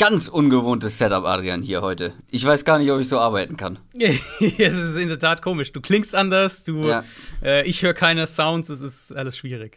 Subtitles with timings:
[0.00, 2.14] ganz ungewohntes Setup, Adrian, hier heute.
[2.30, 3.78] Ich weiß gar nicht, ob ich so arbeiten kann.
[3.92, 5.72] es ist in der Tat komisch.
[5.72, 7.04] Du klingst anders, du, ja.
[7.44, 9.76] äh, ich höre keine Sounds, es ist alles schwierig.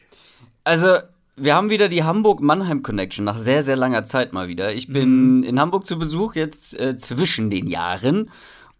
[0.63, 0.95] Also,
[1.35, 4.73] wir haben wieder die Hamburg-Mannheim-Connection nach sehr, sehr langer Zeit mal wieder.
[4.73, 5.43] Ich bin mhm.
[5.43, 8.31] in Hamburg zu Besuch, jetzt äh, zwischen den Jahren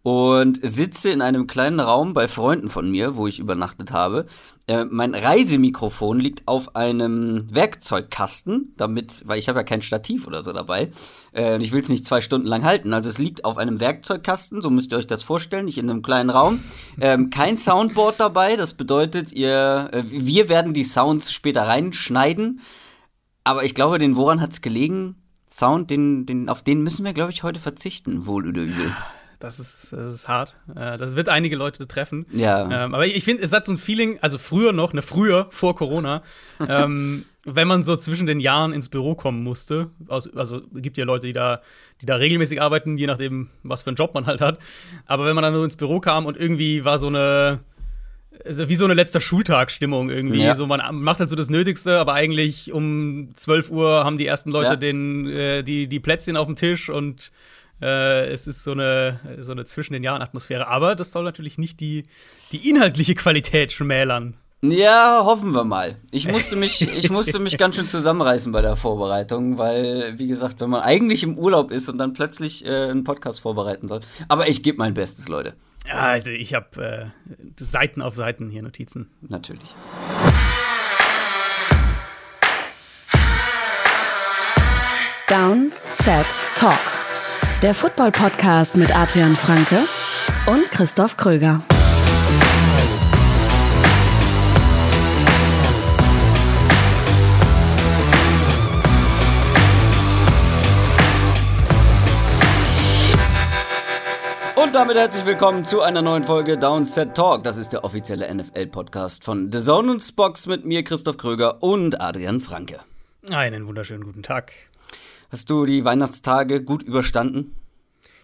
[0.04, 4.26] und sitze in einem kleinen Raum bei Freunden von mir, wo ich übernachtet habe.
[4.66, 10.44] Äh, mein Reisemikrofon liegt auf einem Werkzeugkasten, damit, weil ich habe ja kein Stativ oder
[10.44, 10.90] so dabei.
[11.32, 12.92] Äh, und ich will es nicht zwei Stunden lang halten.
[12.92, 16.02] Also es liegt auf einem Werkzeugkasten, so müsst ihr euch das vorstellen, nicht in einem
[16.02, 16.60] kleinen Raum.
[17.00, 22.60] Ähm, kein Soundboard dabei, das bedeutet, ihr, äh, wir werden die Sounds später reinschneiden.
[23.42, 25.16] Aber ich glaube, den woran hat es gelegen?
[25.50, 28.94] Sound, den, den, auf den müssen wir, glaube ich, heute verzichten, wohl oder übel.
[29.44, 30.56] Das ist, das ist hart.
[30.74, 32.24] Äh, das wird einige Leute treffen.
[32.32, 32.62] Ja.
[32.62, 35.74] Ähm, aber ich finde, es hat so ein Feeling, also früher noch, ne, früher, vor
[35.74, 36.22] Corona,
[36.66, 39.90] ähm, wenn man so zwischen den Jahren ins Büro kommen musste.
[40.08, 41.60] Also, also gibt ja Leute, die da,
[42.00, 44.58] die da regelmäßig arbeiten, je nachdem, was für einen Job man halt hat.
[45.04, 47.60] Aber wenn man dann nur ins Büro kam und irgendwie war so eine,
[48.46, 50.42] also wie so eine letzter Schultagsstimmung irgendwie.
[50.42, 50.54] Ja.
[50.54, 54.50] So, man macht halt so das Nötigste, aber eigentlich um 12 Uhr haben die ersten
[54.50, 54.76] Leute ja.
[54.76, 57.30] den, äh, die, die Plätzchen auf dem Tisch und
[57.80, 60.66] äh, es ist so eine, so eine zwischen den Jahren Atmosphäre.
[60.68, 62.04] Aber das soll natürlich nicht die,
[62.52, 64.36] die inhaltliche Qualität schmälern.
[64.62, 65.98] Ja, hoffen wir mal.
[66.10, 70.60] Ich musste mich, ich musste mich ganz schön zusammenreißen bei der Vorbereitung, weil, wie gesagt,
[70.60, 74.00] wenn man eigentlich im Urlaub ist und dann plötzlich äh, einen Podcast vorbereiten soll.
[74.28, 75.54] Aber ich gebe mein Bestes, Leute.
[75.86, 79.10] Ja, also ich habe äh, Seiten auf Seiten hier Notizen.
[79.28, 79.74] Natürlich.
[85.28, 87.03] Down, Set, Talk.
[87.64, 89.84] Der Football-Podcast mit Adrian Franke
[90.46, 91.62] und Christoph Kröger.
[104.56, 107.44] Und damit herzlich willkommen zu einer neuen Folge Downset Talk.
[107.44, 111.98] Das ist der offizielle NFL-Podcast von The Zone und Spox mit mir, Christoph Kröger und
[111.98, 112.80] Adrian Franke.
[113.30, 114.52] Einen wunderschönen guten Tag.
[115.34, 117.56] Hast du die Weihnachtstage gut überstanden?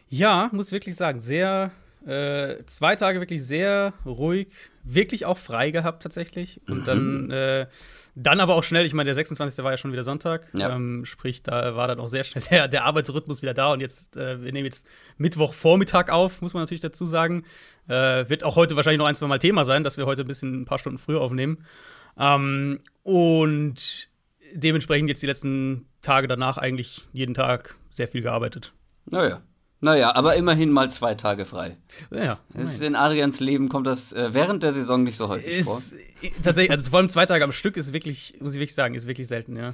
[0.09, 1.73] Ja, muss wirklich sagen, sehr,
[2.07, 4.47] äh, zwei Tage wirklich sehr ruhig,
[4.85, 6.61] wirklich auch frei gehabt tatsächlich.
[6.69, 6.85] Und mhm.
[6.85, 7.67] dann, äh,
[8.15, 9.65] dann aber auch schnell, ich meine, der 26.
[9.65, 10.73] war ja schon wieder Sonntag, ja.
[10.73, 13.73] ähm, sprich, da war dann auch sehr schnell der, der Arbeitsrhythmus wieder da.
[13.73, 14.87] Und jetzt, äh, wir nehmen jetzt
[15.19, 17.43] Mittwochvormittag auf, muss man natürlich dazu sagen.
[17.89, 20.29] Äh, wird auch heute wahrscheinlich noch ein, zwei Mal Thema sein, dass wir heute ein
[20.29, 21.65] bisschen ein paar Stunden früher aufnehmen.
[22.17, 24.10] Ähm, und
[24.55, 28.73] dementsprechend jetzt die letzten Tage danach eigentlich jeden Tag sehr viel gearbeitet.
[29.07, 29.43] Naja.
[29.83, 31.79] Naja, aber immerhin mal zwei Tage frei.
[32.11, 32.39] Ja.
[32.53, 35.81] Ist in Adrians Leben kommt das äh, während der Saison nicht so häufig ist, vor.
[36.43, 39.07] Tatsächlich, also vor allem zwei Tage am Stück ist wirklich, muss ich wirklich sagen, ist
[39.07, 39.73] wirklich selten, ja.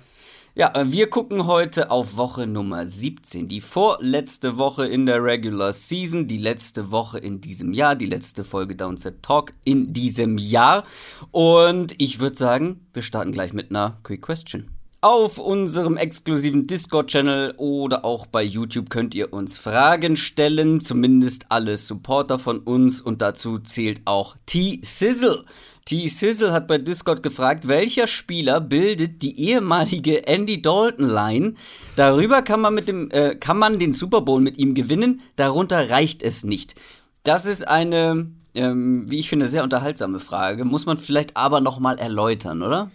[0.59, 5.71] Ja, äh, wir gucken heute auf Woche Nummer 17, die vorletzte Woche in der Regular
[5.71, 10.85] Season, die letzte Woche in diesem Jahr, die letzte Folge Downset Talk in diesem Jahr.
[11.31, 14.71] Und ich würde sagen, wir starten gleich mit einer Quick Question.
[15.03, 21.77] Auf unserem exklusiven Discord-Channel oder auch bei YouTube könnt ihr uns Fragen stellen, zumindest alle
[21.77, 25.45] Supporter von uns und dazu zählt auch T-Sizzle.
[25.87, 31.55] T-Sizzle hat bei Discord gefragt, welcher Spieler bildet die ehemalige Andy Dalton-Line?
[31.95, 35.89] Darüber kann man, mit dem, äh, kann man den Super Bowl mit ihm gewinnen, darunter
[35.89, 36.75] reicht es nicht.
[37.23, 40.65] Das ist eine, ähm, wie ich finde, sehr unterhaltsame Frage.
[40.65, 42.91] Muss man vielleicht aber nochmal erläutern, oder?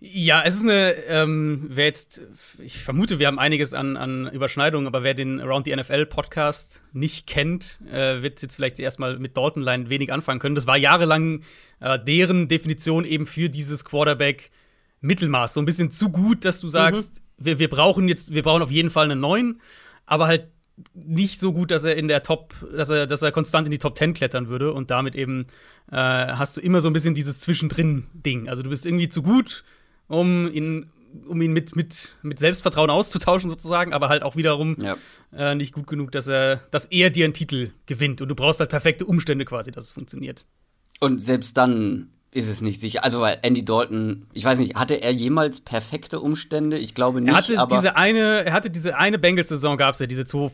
[0.00, 2.22] Ja, es ist eine, ähm, wer jetzt,
[2.58, 6.80] ich vermute, wir haben einiges an, an Überschneidungen, aber wer den Around the NFL Podcast
[6.92, 10.54] nicht kennt, äh, wird jetzt vielleicht erstmal mit Dalton Line wenig anfangen können.
[10.54, 11.42] Das war jahrelang
[11.80, 14.52] äh, deren Definition eben für dieses Quarterback
[15.00, 15.54] Mittelmaß.
[15.54, 17.44] So ein bisschen zu gut, dass du sagst, mhm.
[17.44, 19.60] wir, wir brauchen jetzt, wir brauchen auf jeden Fall einen neuen,
[20.06, 20.46] aber halt
[20.94, 23.78] nicht so gut, dass er in der Top, dass er, dass er konstant in die
[23.78, 25.46] Top 10 klettern würde und damit eben
[25.90, 28.48] äh, hast du immer so ein bisschen dieses Zwischendrin-Ding.
[28.48, 29.64] Also du bist irgendwie zu gut,
[30.08, 30.90] um ihn,
[31.26, 34.96] um ihn mit, mit, mit Selbstvertrauen auszutauschen, sozusagen, aber halt auch wiederum ja.
[35.36, 38.20] äh, nicht gut genug, dass er, dass er dir einen Titel gewinnt.
[38.20, 40.46] Und du brauchst halt perfekte Umstände quasi, dass es funktioniert.
[41.00, 43.04] Und selbst dann ist es nicht sicher.
[43.04, 46.78] Also, weil Andy Dalton, ich weiß nicht, hatte er jemals perfekte Umstände?
[46.78, 47.30] Ich glaube nicht.
[47.30, 50.50] Er hatte diese eine, er hatte diese eine Bengals-Saison, gab es ja, diese 2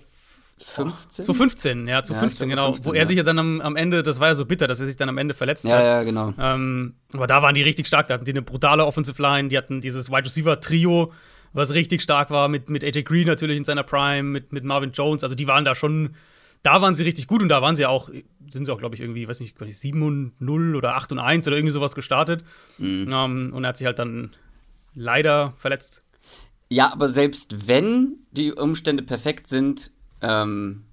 [0.58, 1.24] 15?
[1.24, 2.72] 2015, ja, 2015, ja, genau.
[2.72, 4.80] 15, wo er sich ja dann am, am, Ende, das war ja so bitter, dass
[4.80, 5.84] er sich dann am Ende verletzt ja, hat.
[5.84, 6.32] Ja, genau.
[6.38, 8.06] Ähm, aber da waren die richtig stark.
[8.08, 11.12] Da hatten die eine brutale Offensive Line, die hatten dieses Wide Receiver Trio,
[11.52, 14.92] was richtig stark war, mit, mit AJ Green natürlich in seiner Prime, mit, mit Marvin
[14.92, 15.22] Jones.
[15.24, 16.14] Also die waren da schon,
[16.62, 18.08] da waren sie richtig gut und da waren sie auch,
[18.48, 21.46] sind sie auch, glaube ich, irgendwie, weiß nicht, 7 und 0 oder 8 und 1
[21.48, 22.44] oder irgendwie sowas gestartet.
[22.78, 23.10] Mhm.
[23.12, 24.30] Ähm, und er hat sich halt dann
[24.94, 26.02] leider verletzt.
[26.68, 29.92] Ja, aber selbst wenn die Umstände perfekt sind,
[30.24, 30.84] ähm,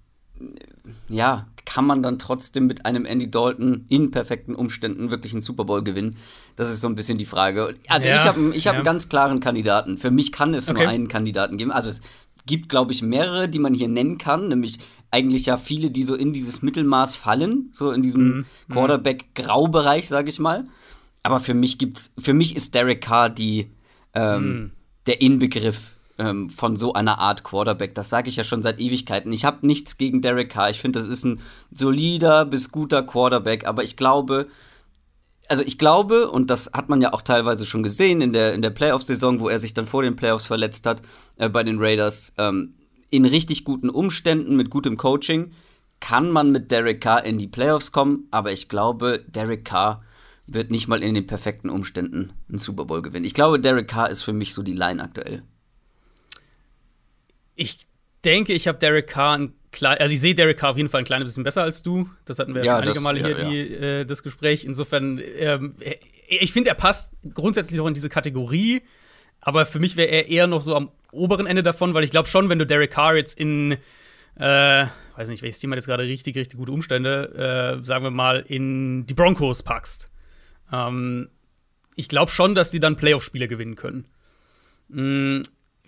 [1.09, 5.65] ja, kann man dann trotzdem mit einem Andy Dalton in perfekten Umständen wirklich einen Super
[5.65, 6.17] Bowl gewinnen?
[6.55, 7.75] Das ist so ein bisschen die Frage.
[7.87, 8.79] Also ja, ich habe ich hab ja.
[8.79, 9.97] einen ganz klaren Kandidaten.
[9.97, 10.81] Für mich kann es okay.
[10.81, 11.71] nur einen Kandidaten geben.
[11.71, 12.01] Also es
[12.45, 14.79] gibt, glaube ich, mehrere, die man hier nennen kann, nämlich
[15.11, 18.45] eigentlich ja viele, die so in dieses Mittelmaß fallen, so in diesem mhm.
[18.71, 20.65] Quarterback-Graubereich, sage ich mal.
[21.23, 23.71] Aber für mich gibt's, für mich ist Derek Carr die
[24.13, 24.71] ähm, mhm.
[25.05, 27.95] der Inbegriff ähm, von so einer Art Quarterback.
[27.95, 29.31] Das sage ich ja schon seit Ewigkeiten.
[29.31, 30.69] Ich habe nichts gegen Derek Carr.
[30.69, 31.41] Ich finde, das ist ein
[31.71, 33.65] solider bis guter Quarterback.
[33.65, 34.47] Aber ich glaube,
[35.49, 38.61] also ich glaube, und das hat man ja auch teilweise schon gesehen in der, in
[38.61, 41.01] der Playoff-Saison, wo er sich dann vor den Playoffs verletzt hat
[41.37, 42.75] äh, bei den Raiders, ähm,
[43.09, 45.51] in richtig guten Umständen mit gutem Coaching
[45.99, 50.01] kann man mit Derek Carr in die Playoffs kommen, aber ich glaube, Derek Carr
[50.47, 53.25] wird nicht mal in den perfekten Umständen einen Super Bowl gewinnen.
[53.25, 55.43] Ich glaube, Derek Carr ist für mich so die Line aktuell.
[57.61, 57.79] Ich
[58.25, 61.01] denke, ich habe Derek Carr ein klein, also ich sehe Derek Carr auf jeden Fall
[61.01, 62.09] ein kleines bisschen besser als du.
[62.25, 63.49] Das hatten wir ja, einige das, Male hier ja.
[63.49, 64.65] Die, äh, das Gespräch.
[64.65, 65.75] Insofern, ähm,
[66.27, 68.81] ich finde, er passt grundsätzlich auch in diese Kategorie.
[69.41, 72.27] Aber für mich wäre er eher noch so am oberen Ende davon, weil ich glaube
[72.27, 73.73] schon, wenn du Derek Carr jetzt in,
[74.35, 74.85] äh,
[75.15, 78.45] weiß nicht, welches Team hat jetzt gerade richtig, richtig gute Umstände, äh, sagen wir mal,
[78.47, 80.11] in die Broncos packst.
[80.71, 81.29] Ähm,
[81.95, 84.05] ich glaube schon, dass die dann Playoff-Spiele gewinnen können.
[84.89, 85.41] Mhm.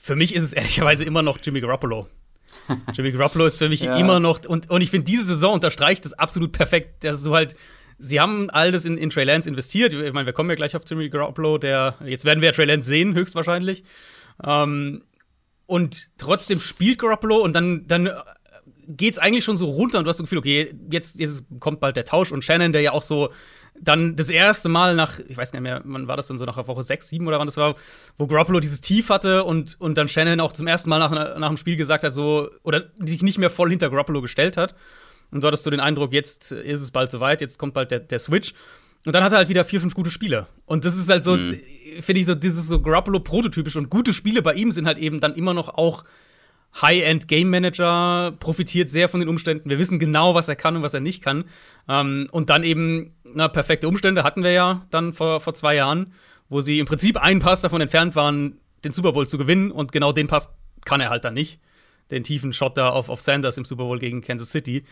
[0.03, 2.07] Für mich ist es ehrlicherweise immer noch Jimmy Garoppolo.
[2.93, 3.97] Jimmy Garoppolo ist für mich ja.
[3.97, 7.55] immer noch, und, und ich finde, diese Saison unterstreicht das absolut perfekt, dass du halt
[7.99, 9.93] sie haben all das in, in Trey Lance investiert.
[9.93, 12.65] Ich meine, wir kommen ja gleich auf Jimmy Garoppolo, der jetzt werden wir ja Trey
[12.65, 13.85] Lance sehen, höchstwahrscheinlich.
[14.43, 15.03] Ähm,
[15.67, 18.09] und trotzdem spielt Garoppolo und dann, dann
[18.85, 21.95] geht's eigentlich schon so runter und du hast das Gefühl, okay, jetzt, jetzt kommt bald
[21.95, 23.31] der Tausch und Shannon, der ja auch so
[23.83, 26.45] dann das erste Mal nach, ich weiß gar nicht mehr, wann war das denn so,
[26.45, 27.75] nach Woche 6, 7 oder wann das war,
[28.17, 31.47] wo Garoppolo dieses Tief hatte und, und dann Shannon auch zum ersten Mal nach, nach
[31.47, 34.75] dem Spiel gesagt hat, so, oder sich nicht mehr voll hinter Garoppolo gestellt hat.
[35.31, 37.99] Und du hattest so den Eindruck, jetzt ist es bald soweit, jetzt kommt bald der,
[37.99, 38.53] der Switch.
[39.05, 40.47] Und dann hat er halt wieder vier, fünf gute Spiele.
[40.65, 41.59] Und das ist halt so, mhm.
[41.99, 43.75] finde ich, so dieses so Garoppolo-prototypisch.
[43.75, 46.05] Und gute Spiele bei ihm sind halt eben dann immer noch auch
[46.81, 49.69] High-End Game Manager, profitiert sehr von den Umständen.
[49.69, 51.45] Wir wissen genau, was er kann und was er nicht kann.
[51.87, 56.13] Ähm, und dann eben, na, perfekte Umstände hatten wir ja dann vor, vor zwei Jahren,
[56.49, 59.71] wo sie im Prinzip einen Pass davon entfernt waren, den Super Bowl zu gewinnen.
[59.71, 60.49] Und genau den Pass
[60.83, 61.59] kann er halt dann nicht.
[62.11, 64.83] Den tiefen Shot da auf, auf Sanders im Super Bowl gegen Kansas City.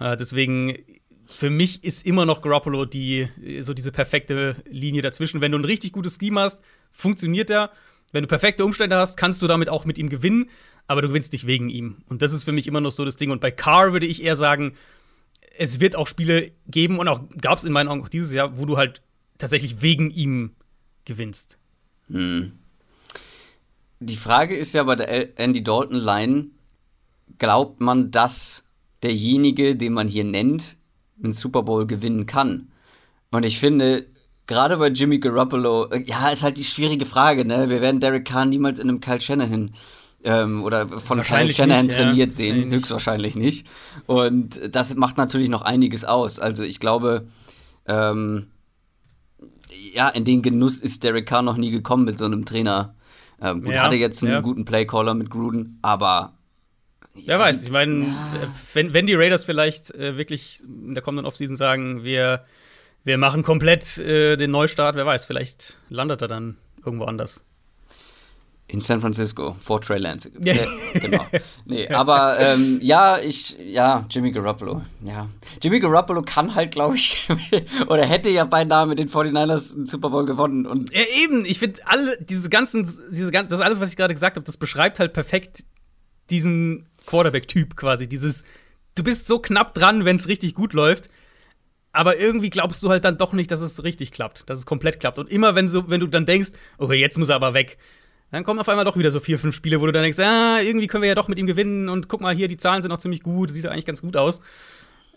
[0.00, 0.78] Äh, deswegen,
[1.26, 3.28] für mich ist immer noch Garoppolo die,
[3.60, 5.40] so diese perfekte Linie dazwischen.
[5.42, 7.70] Wenn du ein richtig gutes Scheme hast, funktioniert er.
[8.12, 10.48] Wenn du perfekte Umstände hast, kannst du damit auch mit ihm gewinnen,
[10.86, 11.98] aber du gewinnst nicht wegen ihm.
[12.08, 13.30] Und das ist für mich immer noch so das Ding.
[13.30, 14.74] Und bei Carr würde ich eher sagen,
[15.58, 18.58] es wird auch Spiele geben und auch gab es in meinen Augen auch dieses Jahr,
[18.58, 19.02] wo du halt
[19.38, 20.52] tatsächlich wegen ihm
[21.04, 21.58] gewinnst.
[22.08, 22.52] Hm.
[24.00, 26.46] Die Frage ist ja bei der Andy Dalton Line,
[27.38, 28.64] glaubt man, dass
[29.02, 30.76] derjenige, den man hier nennt,
[31.22, 32.68] einen Super Bowl gewinnen kann.
[33.30, 34.06] Und ich finde,
[34.46, 37.68] gerade bei Jimmy Garoppolo, äh, ja, ist halt die schwierige Frage, ne?
[37.68, 39.74] Wir werden Derek Kahn niemals in einem Kyle Shanahan
[40.24, 42.36] ähm, oder von Kyle Shanahan nicht, trainiert ja.
[42.36, 43.66] sehen, höchstwahrscheinlich nicht.
[44.06, 46.40] Und das macht natürlich noch einiges aus.
[46.40, 47.28] Also ich glaube,
[47.86, 48.48] ähm,
[49.92, 52.94] ja, in den Genuss ist Derek Carr noch nie gekommen mit so einem Trainer.
[53.40, 54.40] Ähm, gut, ja, hatte jetzt einen ja.
[54.40, 56.32] guten Playcaller mit Gruden, aber
[57.24, 58.52] Wer weiß, ich meine, ja.
[58.74, 62.44] wenn, wenn die Raiders vielleicht äh, wirklich in der kommenden Offseason sagen, wir,
[63.04, 67.45] wir machen komplett äh, den Neustart, wer weiß, vielleicht landet er dann irgendwo anders.
[68.68, 70.32] In San Francisco, vor Trey Lance.
[70.42, 70.54] Ja.
[70.54, 71.24] Äh, genau.
[71.66, 74.82] Nee, aber ähm, ja, ich, ja, Jimmy Garoppolo.
[75.04, 75.28] Ja.
[75.62, 77.28] Jimmy Garoppolo kann halt, glaube ich,
[77.88, 80.66] oder hätte ja beinahe mit den 49ers einen Super Bowl gewonnen.
[80.66, 84.14] Und ja, eben, ich finde alle, diese ganzen, diese ganzen, das alles, was ich gerade
[84.14, 85.64] gesagt habe, das beschreibt halt perfekt
[86.30, 88.08] diesen Quarterback-Typ quasi.
[88.08, 88.44] Dieses,
[88.96, 91.08] du bist so knapp dran, wenn es richtig gut läuft.
[91.92, 95.00] Aber irgendwie glaubst du halt dann doch nicht, dass es richtig klappt, dass es komplett
[95.00, 95.18] klappt.
[95.18, 97.78] Und immer, wenn, so, wenn du dann denkst, okay, jetzt muss er aber weg,
[98.30, 100.60] dann kommen auf einmal doch wieder so vier, fünf Spiele, wo du dann denkst, ah,
[100.60, 102.90] irgendwie können wir ja doch mit ihm gewinnen und guck mal hier, die Zahlen sind
[102.92, 104.40] auch ziemlich gut, sieht eigentlich ganz gut aus.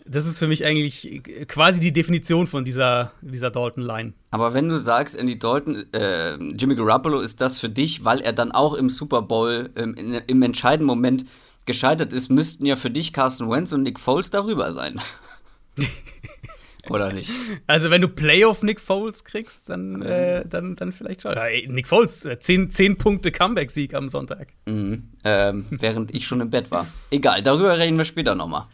[0.06, 4.14] Das ist für mich eigentlich quasi die Definition von dieser, dieser Dalton-Line.
[4.30, 8.32] Aber wenn du sagst, Andy Dalton, äh, Jimmy Garoppolo ist das für dich, weil er
[8.32, 11.26] dann auch im Super Bowl ähm, in, im entscheidenden Moment
[11.66, 15.00] gescheitert ist, müssten ja für dich Carson Wentz und Nick Foles darüber sein.
[16.88, 17.30] Oder nicht?
[17.66, 21.32] Also, wenn du Playoff Nick Foles kriegst, dann, äh, dann, dann vielleicht schon.
[21.32, 24.48] Ja, ey, Nick Foles, 10, äh, 10 Punkte Comeback-Sieg am Sonntag.
[24.66, 25.10] Mhm.
[25.24, 26.86] Ähm, während ich schon im Bett war.
[27.10, 28.66] Egal, darüber reden wir später nochmal.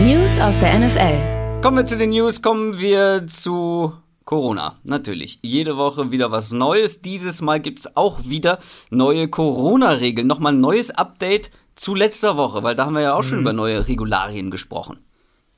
[0.00, 1.62] News aus der NFL.
[1.62, 3.92] Kommen wir zu den News, kommen wir zu
[4.26, 5.38] Corona, natürlich.
[5.42, 7.00] Jede Woche wieder was Neues.
[7.00, 8.58] Dieses Mal gibt es auch wieder
[8.90, 10.26] neue Corona-Regeln.
[10.26, 13.28] Nochmal ein neues Update zu letzter Woche, weil da haben wir ja auch mhm.
[13.28, 14.98] schon über neue Regularien gesprochen.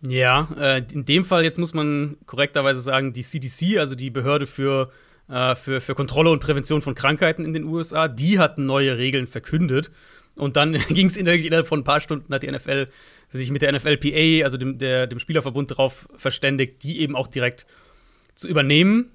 [0.01, 4.47] Ja, äh, in dem Fall jetzt muss man korrekterweise sagen, die CDC, also die Behörde
[4.47, 4.91] für,
[5.29, 9.27] äh, für, für Kontrolle und Prävention von Krankheiten in den USA, die hatten neue Regeln
[9.27, 9.91] verkündet.
[10.37, 12.87] Und dann ging es innerhalb von ein paar Stunden, hat die NFL
[13.31, 17.67] sich mit der NFLPA, also dem, der, dem Spielerverbund, darauf verständigt, die eben auch direkt
[18.35, 19.11] zu übernehmen.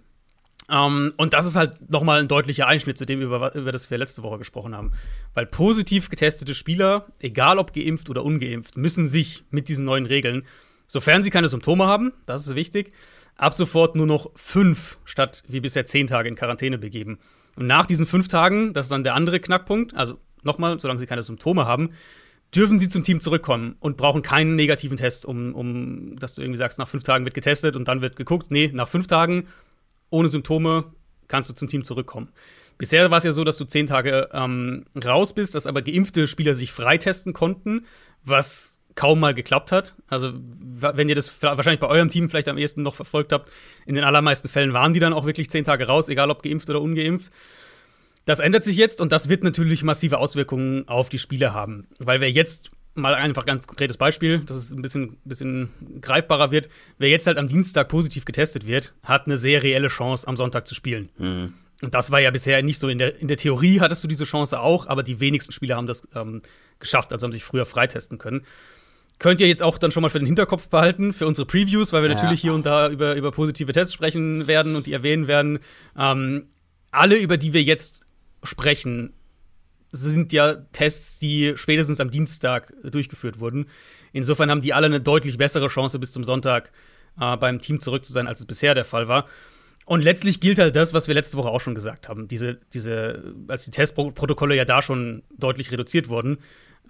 [0.70, 3.98] Um, und das ist halt nochmal ein deutlicher Einschnitt zu dem, über, über das wir
[3.98, 4.92] letzte Woche gesprochen haben.
[5.34, 10.46] Weil positiv getestete Spieler, egal ob geimpft oder ungeimpft, müssen sich mit diesen neuen Regeln,
[10.94, 12.94] sofern sie keine Symptome haben, das ist wichtig,
[13.36, 17.18] ab sofort nur noch fünf statt wie bisher zehn Tage in Quarantäne begeben.
[17.56, 21.08] Und nach diesen fünf Tagen, das ist dann der andere Knackpunkt, also nochmal, solange sie
[21.08, 21.90] keine Symptome haben,
[22.56, 26.60] dürfen sie zum Team zurückkommen und brauchen keinen negativen Test, um, um dass du irgendwie
[26.60, 28.52] sagst, nach fünf Tagen wird getestet und dann wird geguckt.
[28.52, 29.48] Nee, nach fünf Tagen
[30.12, 30.94] ohne Symptome
[31.28, 32.30] kannst du zum Team zurückkommen.
[32.78, 36.28] Bisher war es ja so, dass du zehn Tage ähm, raus bist, dass aber geimpfte
[36.28, 37.88] Spieler sich freitesten konnten,
[38.24, 39.96] was kaum mal geklappt hat.
[40.08, 43.50] Also, wenn ihr das wahrscheinlich bei eurem Team vielleicht am ehesten noch verfolgt habt,
[43.86, 46.70] in den allermeisten Fällen waren die dann auch wirklich zehn Tage raus, egal ob geimpft
[46.70, 47.32] oder ungeimpft.
[48.26, 51.88] Das ändert sich jetzt und das wird natürlich massive Auswirkungen auf die Spiele haben.
[52.00, 55.70] Weil wer jetzt mal einfach ganz konkretes Beispiel, dass es ein bisschen, bisschen
[56.02, 56.70] greifbarer wird.
[56.98, 60.68] Wer jetzt halt am Dienstag positiv getestet wird, hat eine sehr reelle Chance, am Sonntag
[60.68, 61.10] zu spielen.
[61.18, 61.54] Mhm.
[61.82, 62.88] Und das war ja bisher nicht so.
[62.88, 65.88] In der, in der Theorie hattest du diese Chance auch, aber die wenigsten Spieler haben
[65.88, 66.42] das ähm,
[66.80, 68.46] geschafft, also haben sich früher freitesten können.
[69.20, 72.02] Könnt ihr jetzt auch dann schon mal für den Hinterkopf behalten, für unsere Previews, weil
[72.02, 72.16] wir ja.
[72.16, 75.60] natürlich hier und da über, über positive Tests sprechen werden und die erwähnen werden.
[75.98, 76.48] Ähm,
[76.92, 78.06] alle, über die wir jetzt
[78.44, 79.14] sprechen,
[79.92, 83.68] sind ja Tests, die spätestens am Dienstag durchgeführt wurden.
[84.12, 86.72] Insofern haben die alle eine deutlich bessere Chance, bis zum Sonntag
[87.20, 89.28] äh, beim Team zurück zu sein, als es bisher der Fall war.
[89.86, 92.28] Und letztlich gilt halt das, was wir letzte Woche auch schon gesagt haben.
[92.28, 96.38] Diese, diese, als die Testprotokolle ja da schon deutlich reduziert wurden.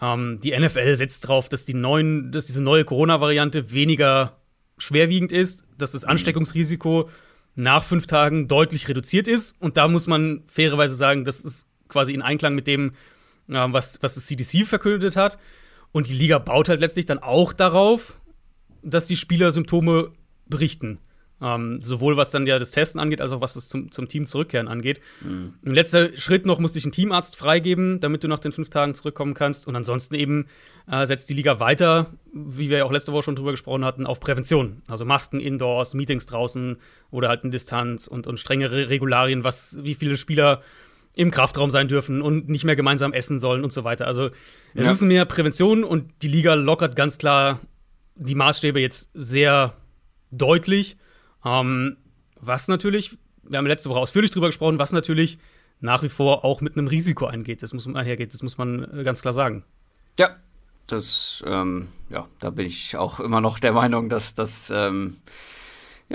[0.02, 4.38] Ähm, die NFL setzt darauf, dass die neuen, dass diese neue Corona-Variante weniger
[4.78, 7.10] schwerwiegend ist, dass das Ansteckungsrisiko
[7.56, 9.56] nach fünf Tagen deutlich reduziert ist.
[9.60, 12.92] Und da muss man fairerweise sagen, das ist quasi in Einklang mit dem,
[13.48, 15.38] äh, was, was das CDC verkündet hat.
[15.92, 18.20] Und die Liga baut halt letztlich dann auch darauf,
[18.82, 20.12] dass die Spieler Symptome
[20.48, 21.00] berichten.
[21.44, 24.26] Ähm, sowohl was dann ja das Testen angeht, als auch was das zum, zum Team
[24.26, 25.02] zurückkehren angeht.
[25.22, 25.56] Mhm.
[25.64, 28.94] Im letzten Schritt noch musste ich einen Teamarzt freigeben, damit du nach den fünf Tagen
[28.94, 29.68] zurückkommen kannst.
[29.68, 30.46] Und ansonsten eben
[30.90, 34.06] äh, setzt die Liga weiter, wie wir ja auch letzte Woche schon drüber gesprochen hatten,
[34.06, 34.82] auf Prävention.
[34.88, 36.78] Also Masken indoors, Meetings draußen
[37.12, 40.62] oder halt in Distanz und, und strengere Regularien, was, wie viele Spieler
[41.16, 44.08] im Kraftraum sein dürfen und nicht mehr gemeinsam essen sollen und so weiter.
[44.08, 44.28] Also
[44.74, 44.92] es ja.
[44.92, 47.60] ist mehr Prävention und die Liga lockert ganz klar
[48.16, 49.76] die Maßstäbe jetzt sehr
[50.32, 50.98] deutlich.
[51.46, 51.98] Ähm,
[52.40, 55.38] was natürlich, wir haben letzte Woche ausführlich drüber gesprochen, was natürlich
[55.80, 57.62] nach wie vor auch mit einem Risiko eingeht.
[57.62, 59.64] Das muss man einhergeht, das muss man äh, ganz klar sagen.
[60.18, 60.30] Ja,
[60.88, 65.18] das, ähm, ja, da bin ich auch immer noch der Meinung, dass das ähm,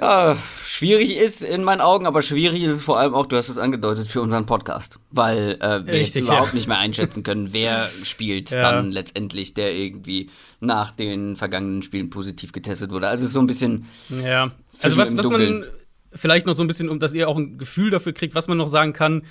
[0.00, 3.49] ja, schwierig ist in meinen Augen, aber schwierig ist es vor allem auch, du hast
[3.49, 5.00] es angedeutet, für unseren Podcast.
[5.11, 6.55] Weil äh, wir Richtig, jetzt überhaupt ja.
[6.55, 8.61] nicht mehr einschätzen können, wer spielt ja.
[8.61, 13.09] dann letztendlich, der irgendwie nach den vergangenen Spielen positiv getestet wurde.
[13.09, 13.87] Also so ein bisschen.
[14.09, 15.64] Ja, also was, was man
[16.12, 18.59] vielleicht noch so ein bisschen, um dass ihr auch ein Gefühl dafür kriegt, was man
[18.59, 19.23] noch sagen kann,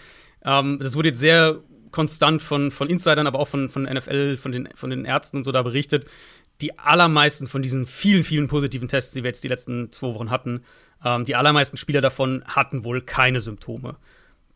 [0.43, 1.59] ähm, das wurde jetzt sehr
[1.91, 5.43] konstant von, von Insidern, aber auch von, von NFL, von den, von den Ärzten und
[5.43, 6.05] so da berichtet
[6.61, 10.29] die allermeisten von diesen vielen, vielen positiven Tests, die wir jetzt die letzten zwei Wochen
[10.29, 10.61] hatten,
[11.03, 13.97] ähm, die allermeisten Spieler davon hatten wohl keine Symptome.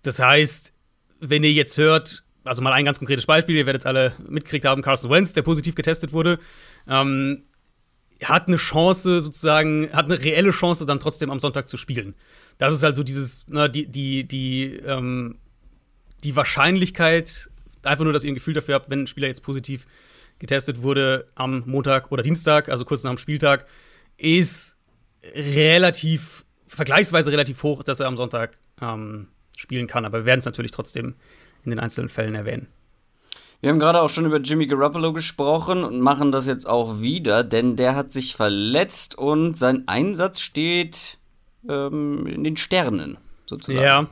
[0.03, 0.73] Das heißt,
[1.19, 4.65] wenn ihr jetzt hört, also mal ein ganz konkretes Beispiel, ihr werdet es alle mitgekriegt
[4.65, 6.39] haben, Carson Wentz, der positiv getestet wurde,
[6.87, 7.43] ähm,
[8.23, 12.15] hat eine Chance sozusagen, hat eine reelle Chance, dann trotzdem am Sonntag zu spielen.
[12.57, 15.37] Das ist also dieses, na, die, die, die, ähm,
[16.23, 17.49] die Wahrscheinlichkeit,
[17.83, 19.87] einfach nur, dass ihr ein Gefühl dafür habt, wenn ein Spieler jetzt positiv
[20.41, 23.65] getestet wurde am Montag oder Dienstag, also kurz nach dem Spieltag,
[24.17, 24.75] ist
[25.23, 30.03] relativ, vergleichsweise relativ hoch, dass er am Sonntag ähm, spielen kann.
[30.03, 31.15] Aber wir werden es natürlich trotzdem
[31.63, 32.67] in den einzelnen Fällen erwähnen.
[33.61, 37.43] Wir haben gerade auch schon über Jimmy Garoppolo gesprochen und machen das jetzt auch wieder,
[37.43, 41.19] denn der hat sich verletzt und sein Einsatz steht
[41.69, 43.79] ähm, in den Sternen, sozusagen.
[43.79, 44.07] Ja,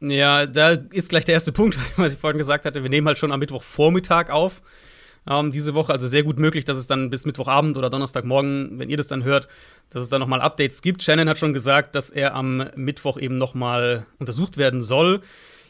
[0.00, 2.84] ja, da ist gleich der erste Punkt, was ich vorhin gesagt hatte.
[2.84, 4.62] Wir nehmen halt schon am Mittwochvormittag auf
[5.28, 5.92] ähm, diese Woche.
[5.92, 9.24] Also sehr gut möglich, dass es dann bis Mittwochabend oder Donnerstagmorgen, wenn ihr das dann
[9.24, 9.48] hört,
[9.90, 11.02] dass es dann nochmal Updates gibt.
[11.02, 15.22] Shannon hat schon gesagt, dass er am Mittwoch eben nochmal untersucht werden soll.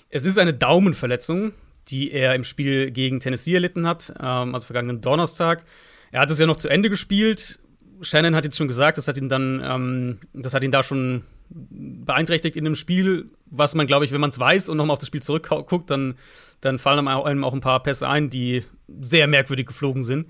[0.08, 1.52] Es ist eine Daumenverletzung,
[1.88, 5.64] die er im Spiel gegen Tennessee erlitten hat, ähm, also vergangenen Donnerstag.
[6.10, 7.58] Er hat es ja noch zu Ende gespielt.
[8.02, 11.22] Shannon hat jetzt schon gesagt, das hat ihn dann, ähm, das hat ihn da schon
[11.54, 14.98] beeinträchtigt in dem Spiel, was man, glaube ich, wenn man es weiß und nochmal auf
[14.98, 16.14] das Spiel zurückguckt, dann,
[16.60, 18.64] dann fallen einem auch ein paar Pässe ein, die
[19.00, 20.26] sehr merkwürdig geflogen sind.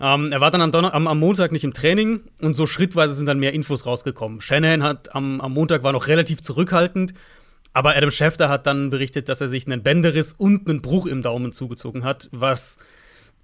[0.00, 3.14] Ähm, er war dann am, Donner am, am, Montag nicht im Training und so schrittweise
[3.14, 4.40] sind dann mehr Infos rausgekommen.
[4.40, 7.14] Shanahan hat am, am Montag war noch relativ zurückhaltend,
[7.72, 11.22] aber Adam Schefter hat dann berichtet, dass er sich einen Bänderriss und einen Bruch im
[11.22, 12.78] Daumen zugezogen hat, was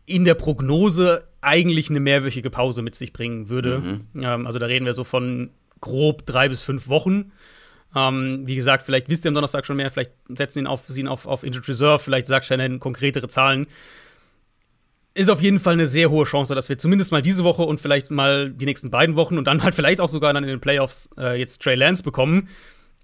[0.07, 3.79] in der Prognose eigentlich eine mehrwöchige Pause mit sich bringen würde.
[3.79, 4.23] Mhm.
[4.23, 7.31] Ähm, also da reden wir so von grob drei bis fünf Wochen.
[7.95, 11.01] Ähm, wie gesagt, vielleicht wisst ihr am Donnerstag schon mehr, vielleicht setzen ihn auf, sie
[11.01, 13.67] ihn auf, auf Injured Reserve, vielleicht sagt Shannon konkretere Zahlen
[15.15, 17.81] ist auf jeden Fall eine sehr hohe Chance, dass wir zumindest mal diese Woche und
[17.81, 20.61] vielleicht mal die nächsten beiden Wochen und dann halt vielleicht auch sogar dann in den
[20.61, 22.49] Playoffs äh, jetzt Trey Lance bekommen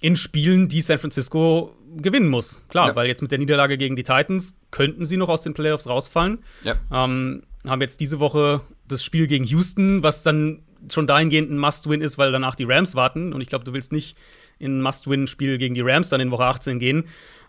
[0.00, 2.60] in Spielen, die San Francisco gewinnen muss.
[2.68, 2.96] Klar, ja.
[2.96, 6.38] weil jetzt mit der Niederlage gegen die Titans könnten sie noch aus den Playoffs rausfallen.
[6.64, 6.76] Ja.
[6.92, 12.00] Ähm, haben jetzt diese Woche das Spiel gegen Houston, was dann schon dahingehend ein Must-Win
[12.00, 13.32] ist, weil danach die Rams warten.
[13.32, 14.16] Und ich glaube, du willst nicht
[14.58, 17.04] in ein Must-Win-Spiel gegen die Rams dann in Woche 18 gehen.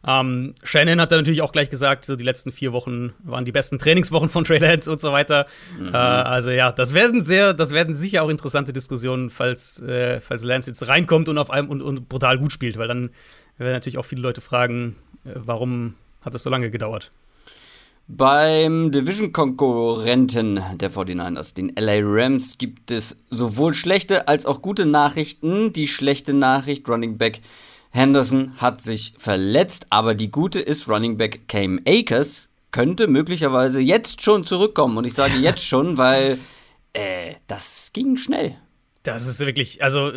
[0.05, 3.51] Ähm, Shannon hat dann natürlich auch gleich gesagt, so die letzten vier Wochen waren die
[3.51, 5.45] besten Trainingswochen von Trey Lance und so weiter.
[5.79, 5.93] Mhm.
[5.93, 10.43] Äh, also ja, das werden sehr, das werden sicher auch interessante Diskussionen, falls, äh, falls
[10.43, 13.09] Lance jetzt reinkommt und auf einem und, und brutal gut spielt, weil dann
[13.57, 17.09] werden natürlich auch viele Leute fragen, äh, warum hat das so lange gedauert.
[18.09, 25.73] Beim Division-Konkurrenten der 49ers, den LA Rams, gibt es sowohl schlechte als auch gute Nachrichten.
[25.73, 27.41] Die schlechte Nachricht, Running Back
[27.97, 34.21] Henderson hat sich verletzt, aber die gute ist, Running Back Cam Akers könnte möglicherweise jetzt
[34.21, 34.97] schon zurückkommen.
[34.97, 36.37] Und ich sage jetzt schon, weil
[36.93, 38.55] äh, das ging schnell.
[39.03, 40.11] Das ist wirklich, also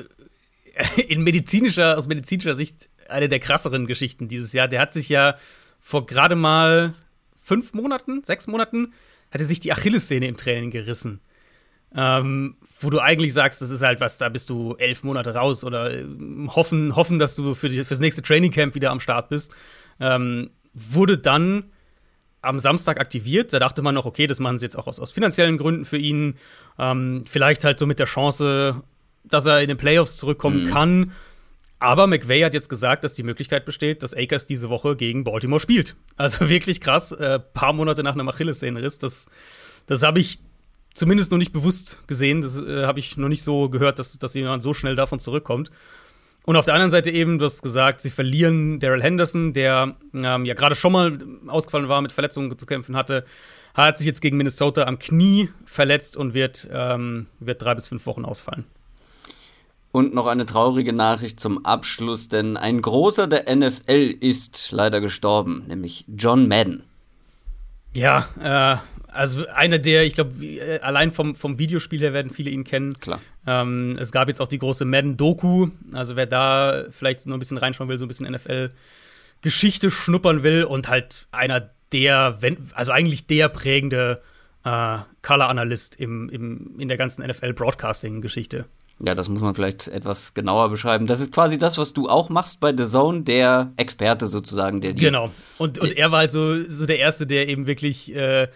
[1.08, 4.68] in medizinischer, aus medizinischer Sicht eine der krasseren Geschichten dieses Jahr.
[4.68, 5.36] Der hat sich ja
[5.80, 6.94] vor gerade mal
[7.42, 8.92] fünf Monaten, sechs Monaten,
[9.30, 11.20] hat er sich die Achillessehne im Training gerissen.
[11.94, 15.64] Ähm, wo du eigentlich sagst, das ist halt was, da bist du elf Monate raus
[15.64, 16.04] oder äh,
[16.48, 19.52] hoffen, hoffen dass du für die, fürs nächste Trainingcamp wieder am Start bist.
[20.00, 21.64] Ähm, wurde dann
[22.42, 23.52] am Samstag aktiviert.
[23.52, 25.98] Da dachte man noch, okay, das machen sie jetzt auch aus, aus finanziellen Gründen für
[25.98, 26.36] ihn.
[26.78, 28.82] Ähm, vielleicht halt so mit der Chance,
[29.24, 30.70] dass er in den Playoffs zurückkommen mhm.
[30.70, 31.12] kann.
[31.78, 35.60] Aber McVay hat jetzt gesagt, dass die Möglichkeit besteht, dass Akers diese Woche gegen Baltimore
[35.60, 35.96] spielt.
[36.16, 38.98] Also wirklich krass, äh, paar Monate nach einem Achillessehnenriss.
[38.98, 39.26] Das,
[39.86, 40.40] das habe ich
[40.94, 42.40] zumindest noch nicht bewusst gesehen.
[42.40, 45.70] Das äh, habe ich noch nicht so gehört, dass, dass jemand so schnell davon zurückkommt.
[46.44, 50.44] Und auf der anderen Seite eben, du hast gesagt, sie verlieren Daryl Henderson, der ähm,
[50.44, 53.24] ja gerade schon mal ausgefallen war, mit Verletzungen zu kämpfen hatte,
[53.74, 58.06] hat sich jetzt gegen Minnesota am Knie verletzt und wird, ähm, wird drei bis fünf
[58.06, 58.64] Wochen ausfallen.
[59.92, 65.64] Und noch eine traurige Nachricht zum Abschluss, denn ein großer der NFL ist leider gestorben,
[65.66, 66.84] nämlich John Madden.
[67.92, 68.76] Ja, äh,
[69.12, 72.94] also einer der, ich glaube, äh, allein vom, vom Videospiel her werden viele ihn kennen.
[72.94, 73.20] Klar.
[73.46, 77.58] Ähm, es gab jetzt auch die große Madden-Doku, also wer da vielleicht noch ein bisschen
[77.58, 82.38] reinschauen will, so ein bisschen NFL-Geschichte schnuppern will und halt einer der,
[82.74, 84.20] also eigentlich der prägende
[84.64, 88.66] äh, Color-Analyst im, im, in der ganzen NFL-Broadcasting-Geschichte.
[89.02, 91.06] Ja, das muss man vielleicht etwas genauer beschreiben.
[91.06, 94.92] Das ist quasi das, was du auch machst bei The Zone, der Experte sozusagen, der
[94.92, 95.30] die Genau.
[95.56, 98.48] Und, und er war halt so, so der Erste, der eben wirklich äh,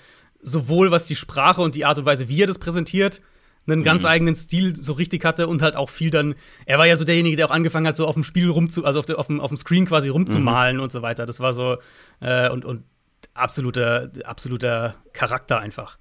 [0.45, 3.23] sowohl was die Sprache und die Art und Weise, wie er das präsentiert,
[3.67, 4.09] einen ganz mhm.
[4.09, 6.35] eigenen Stil so richtig hatte und halt auch viel dann.
[6.67, 8.99] Er war ja so derjenige, der auch angefangen hat, so auf dem Spiel rumzu, also
[8.99, 10.83] auf, der, auf, dem, auf dem Screen quasi rumzumalen mhm.
[10.83, 11.27] und so weiter.
[11.27, 11.77] Das war so
[12.21, 12.85] äh, und, und
[13.33, 15.99] absoluter, absoluter Charakter einfach.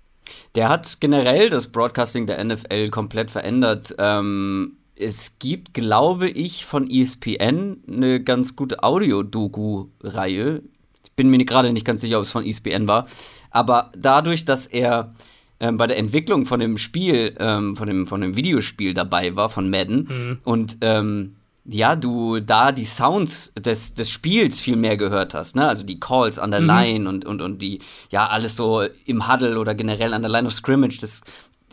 [0.55, 3.95] Der hat generell das Broadcasting der NFL komplett verändert.
[3.97, 10.61] Ähm, es gibt, glaube ich, von ESPN eine ganz gute Audio-Doku-Reihe.
[11.03, 13.07] Ich bin mir gerade nicht ganz sicher, ob es von ESPN war.
[13.53, 15.13] Aber dadurch, dass er
[15.61, 19.47] ähm, bei der Entwicklung von dem Spiel, ähm, von, dem, von dem Videospiel dabei war,
[19.47, 20.39] von Madden, mhm.
[20.43, 21.35] und ähm,
[21.65, 25.65] ja, du da die Sounds des, des Spiels viel mehr gehört hast, ne?
[25.65, 26.67] Also die Calls an der mhm.
[26.67, 30.47] Line und, und, und die, ja, alles so im Huddle oder generell an der Line
[30.47, 31.21] of Scrimmage, das,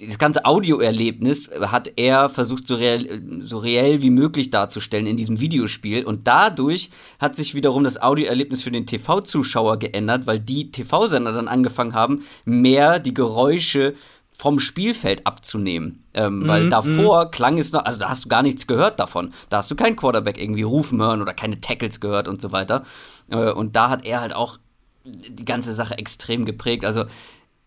[0.00, 5.40] dieses ganze Audioerlebnis hat er versucht, so reell, so reell wie möglich darzustellen in diesem
[5.40, 6.04] Videospiel.
[6.04, 11.48] Und dadurch hat sich wiederum das Audioerlebnis für den TV-Zuschauer geändert, weil die TV-Sender dann
[11.48, 13.94] angefangen haben, mehr die Geräusche
[14.32, 16.02] vom Spielfeld abzunehmen.
[16.14, 17.30] Ähm, mhm, weil davor mhm.
[17.30, 19.32] klang es noch, also da hast du gar nichts gehört davon.
[19.50, 22.84] Da hast du keinen Quarterback irgendwie rufen hören oder keine Tackles gehört und so weiter.
[23.28, 24.58] Äh, und da hat er halt auch
[25.04, 26.84] die ganze Sache extrem geprägt.
[26.84, 27.04] Also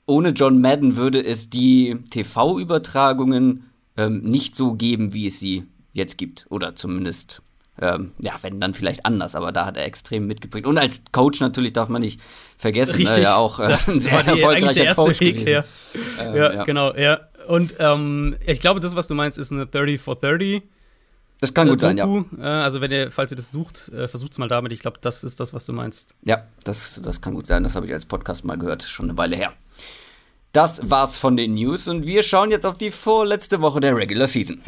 [0.05, 6.17] ohne John Madden würde es die TV-Übertragungen ähm, nicht so geben, wie es sie jetzt
[6.17, 6.45] gibt.
[6.49, 7.41] Oder zumindest,
[7.79, 10.67] ähm, ja, wenn dann vielleicht anders, aber da hat er extrem mitgeprägt.
[10.67, 12.19] Und als Coach natürlich darf man nicht
[12.57, 15.49] vergessen, Richtig, ne, ja auch äh, ein sehr erfolgreicher Coach Weg, gewesen.
[15.49, 16.25] Ja.
[16.25, 17.19] Ähm, ja, ja, genau, ja.
[17.47, 20.63] Und ähm, ich glaube, das, was du meinst, ist eine 30 for 30.
[21.39, 22.07] Das kann gut sein, ja.
[22.39, 24.71] Äh, also wenn ihr, falls ihr das sucht, äh, versucht es mal damit.
[24.71, 26.15] Ich glaube, das ist das, was du meinst.
[26.23, 27.63] Ja, das, das kann gut sein.
[27.63, 29.53] Das habe ich als Podcast mal gehört, schon eine Weile her.
[30.53, 34.27] Das war's von den News und wir schauen jetzt auf die vorletzte Woche der Regular
[34.27, 34.61] Season.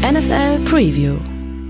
[0.00, 1.16] NFL Preview.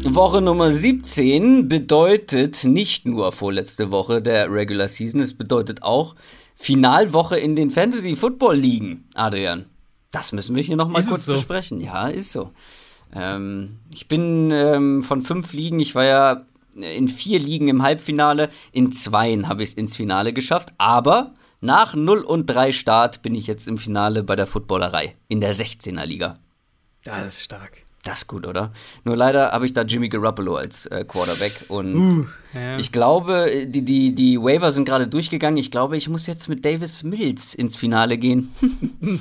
[0.05, 6.15] Woche Nummer 17 bedeutet nicht nur vorletzte Woche der Regular Season, es bedeutet auch
[6.57, 9.65] Finalwoche in den Fantasy Football Ligen, Adrian.
[10.11, 11.33] Das müssen wir hier nochmal kurz so?
[11.33, 11.81] besprechen.
[11.81, 12.51] Ja, ist so.
[13.15, 16.45] Ähm, ich bin ähm, von fünf Ligen, ich war ja
[16.83, 21.95] in vier Ligen im Halbfinale, in zweien habe ich es ins Finale geschafft, aber nach
[21.95, 26.07] 0 und 3 Start bin ich jetzt im Finale bei der Footballerei in der 16er
[26.07, 26.39] Liga.
[27.05, 27.83] Das ist stark.
[28.03, 28.73] Das ist gut, oder?
[29.05, 32.79] Nur leider habe ich da Jimmy Garoppolo als äh, Quarterback und uh, ja.
[32.79, 35.59] ich glaube, die, die, die Waiver sind gerade durchgegangen.
[35.59, 38.55] Ich glaube, ich muss jetzt mit Davis Mills ins Finale gehen.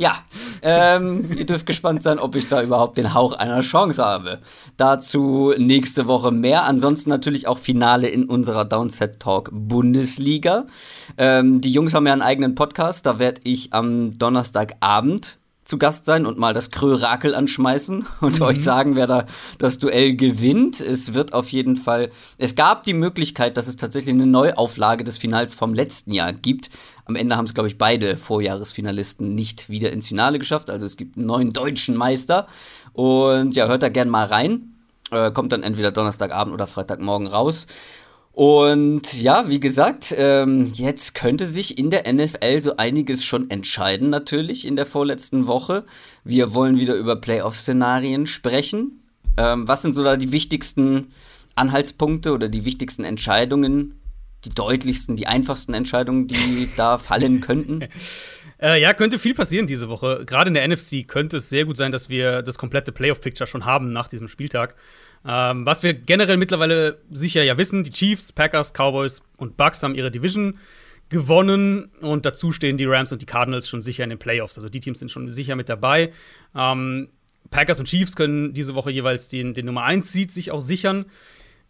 [0.00, 0.24] Ja,
[0.62, 4.38] ähm, ihr dürft gespannt sein, ob ich da überhaupt den Hauch einer Chance habe.
[4.78, 6.64] Dazu nächste Woche mehr.
[6.64, 10.64] Ansonsten natürlich auch Finale in unserer Downset Talk Bundesliga.
[11.18, 13.04] Ähm, die Jungs haben ja einen eigenen Podcast.
[13.04, 15.38] Da werde ich am Donnerstagabend
[15.70, 18.46] zu Gast sein und mal das Krörakel anschmeißen und mhm.
[18.46, 19.26] euch sagen, wer da
[19.58, 20.80] das Duell gewinnt.
[20.80, 25.18] Es wird auf jeden Fall, es gab die Möglichkeit, dass es tatsächlich eine Neuauflage des
[25.18, 26.70] Finals vom letzten Jahr gibt.
[27.10, 30.70] Am Ende haben es, glaube ich, beide Vorjahresfinalisten nicht wieder ins Finale geschafft.
[30.70, 32.46] Also es gibt einen neuen deutschen Meister.
[32.92, 34.76] Und ja, hört da gern mal rein.
[35.10, 37.66] Äh, kommt dann entweder Donnerstagabend oder Freitagmorgen raus.
[38.30, 44.08] Und ja, wie gesagt, ähm, jetzt könnte sich in der NFL so einiges schon entscheiden,
[44.08, 45.84] natürlich in der vorletzten Woche.
[46.22, 49.02] Wir wollen wieder über Playoff-Szenarien sprechen.
[49.36, 51.08] Ähm, was sind so da die wichtigsten
[51.56, 53.99] Anhaltspunkte oder die wichtigsten Entscheidungen,
[54.44, 57.88] die deutlichsten, die einfachsten Entscheidungen, die da fallen könnten?
[58.60, 60.24] Äh, ja, könnte viel passieren diese Woche.
[60.26, 63.64] Gerade in der NFC könnte es sehr gut sein, dass wir das komplette Playoff-Picture schon
[63.64, 64.76] haben nach diesem Spieltag.
[65.26, 69.94] Ähm, was wir generell mittlerweile sicher ja wissen, die Chiefs, Packers, Cowboys und Bucks haben
[69.94, 70.58] ihre Division
[71.10, 74.56] gewonnen und dazu stehen die Rams und die Cardinals schon sicher in den Playoffs.
[74.56, 76.12] Also die Teams sind schon sicher mit dabei.
[76.54, 77.08] Ähm,
[77.50, 81.06] Packers und Chiefs können diese Woche jeweils den, den Nummer 1 Seed sich auch sichern.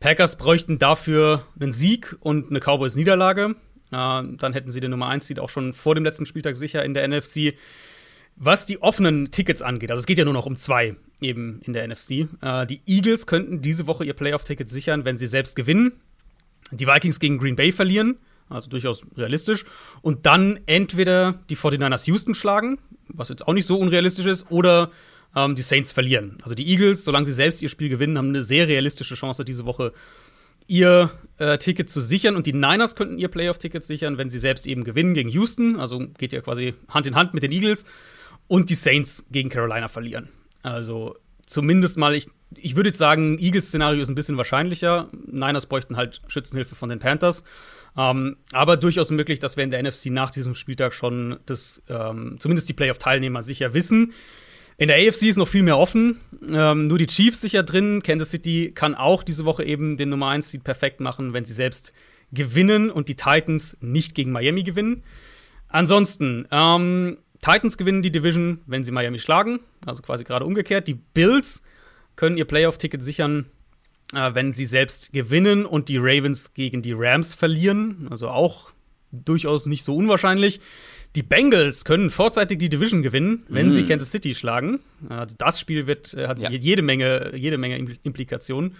[0.00, 3.50] Packers bräuchten dafür einen Sieg und eine Cowboys-Niederlage.
[3.50, 3.54] Äh,
[3.92, 6.94] dann hätten sie den Nummer 1 Seed auch schon vor dem letzten Spieltag sicher in
[6.94, 7.54] der NFC.
[8.36, 11.74] Was die offenen Tickets angeht, also es geht ja nur noch um zwei eben in
[11.74, 12.28] der NFC.
[12.40, 15.92] Äh, die Eagles könnten diese Woche ihr Playoff-Ticket sichern, wenn sie selbst gewinnen.
[16.70, 18.16] Die Vikings gegen Green Bay verlieren,
[18.48, 19.64] also durchaus realistisch.
[20.00, 24.90] Und dann entweder die 49ers Houston schlagen, was jetzt auch nicht so unrealistisch ist, oder
[25.34, 26.38] ähm, die Saints verlieren.
[26.42, 29.64] Also die Eagles, solange sie selbst ihr Spiel gewinnen, haben eine sehr realistische Chance, diese
[29.64, 29.92] Woche
[30.66, 32.36] ihr äh, Ticket zu sichern.
[32.36, 35.78] Und die Niners könnten ihr Playoff-Ticket sichern, wenn sie selbst eben gewinnen gegen Houston.
[35.80, 37.84] Also geht ja quasi Hand in Hand mit den Eagles.
[38.46, 40.28] Und die Saints gegen Carolina verlieren.
[40.62, 41.16] Also
[41.46, 45.08] zumindest mal, ich, ich würde jetzt sagen, Eagles-Szenario ist ein bisschen wahrscheinlicher.
[45.26, 47.42] Niners bräuchten halt Schützenhilfe von den Panthers.
[47.96, 52.36] Ähm, aber durchaus möglich, dass wir in der NFC nach diesem Spieltag schon das, ähm,
[52.38, 54.12] zumindest die Playoff-Teilnehmer sicher wissen.
[54.80, 56.20] In der AFC ist noch viel mehr offen.
[56.50, 58.02] Ähm, nur die Chiefs sicher drin.
[58.02, 61.52] Kansas City kann auch diese Woche eben den Nummer 1 Seed perfekt machen, wenn sie
[61.52, 61.92] selbst
[62.32, 65.02] gewinnen und die Titans nicht gegen Miami gewinnen.
[65.68, 69.60] Ansonsten, ähm, Titans gewinnen die Division, wenn sie Miami schlagen.
[69.84, 70.88] Also quasi gerade umgekehrt.
[70.88, 71.60] Die Bills
[72.16, 73.50] können ihr Playoff-Ticket sichern,
[74.14, 78.08] äh, wenn sie selbst gewinnen und die Ravens gegen die Rams verlieren.
[78.10, 78.70] Also auch
[79.12, 80.58] durchaus nicht so unwahrscheinlich.
[81.16, 83.72] Die Bengals können vorzeitig die Division gewinnen, wenn mm.
[83.72, 84.78] sie Kansas City schlagen.
[85.08, 86.50] Also das Spiel wird, äh, hat ja.
[86.50, 88.76] jede, Menge, jede Menge Implikationen.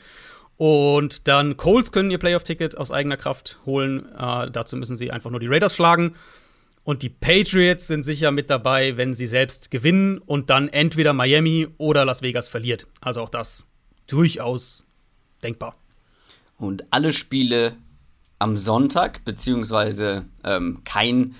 [0.56, 4.06] Und dann Colts können ihr Playoff-Ticket aus eigener Kraft holen.
[4.16, 6.14] Äh, dazu müssen sie einfach nur die Raiders schlagen.
[6.84, 11.68] Und die Patriots sind sicher mit dabei, wenn sie selbst gewinnen und dann entweder Miami
[11.78, 12.86] oder Las Vegas verliert.
[13.00, 13.66] Also auch das
[14.06, 14.86] durchaus
[15.42, 15.76] denkbar.
[16.58, 17.76] Und alle Spiele
[18.38, 21.34] am Sonntag, beziehungsweise ähm, kein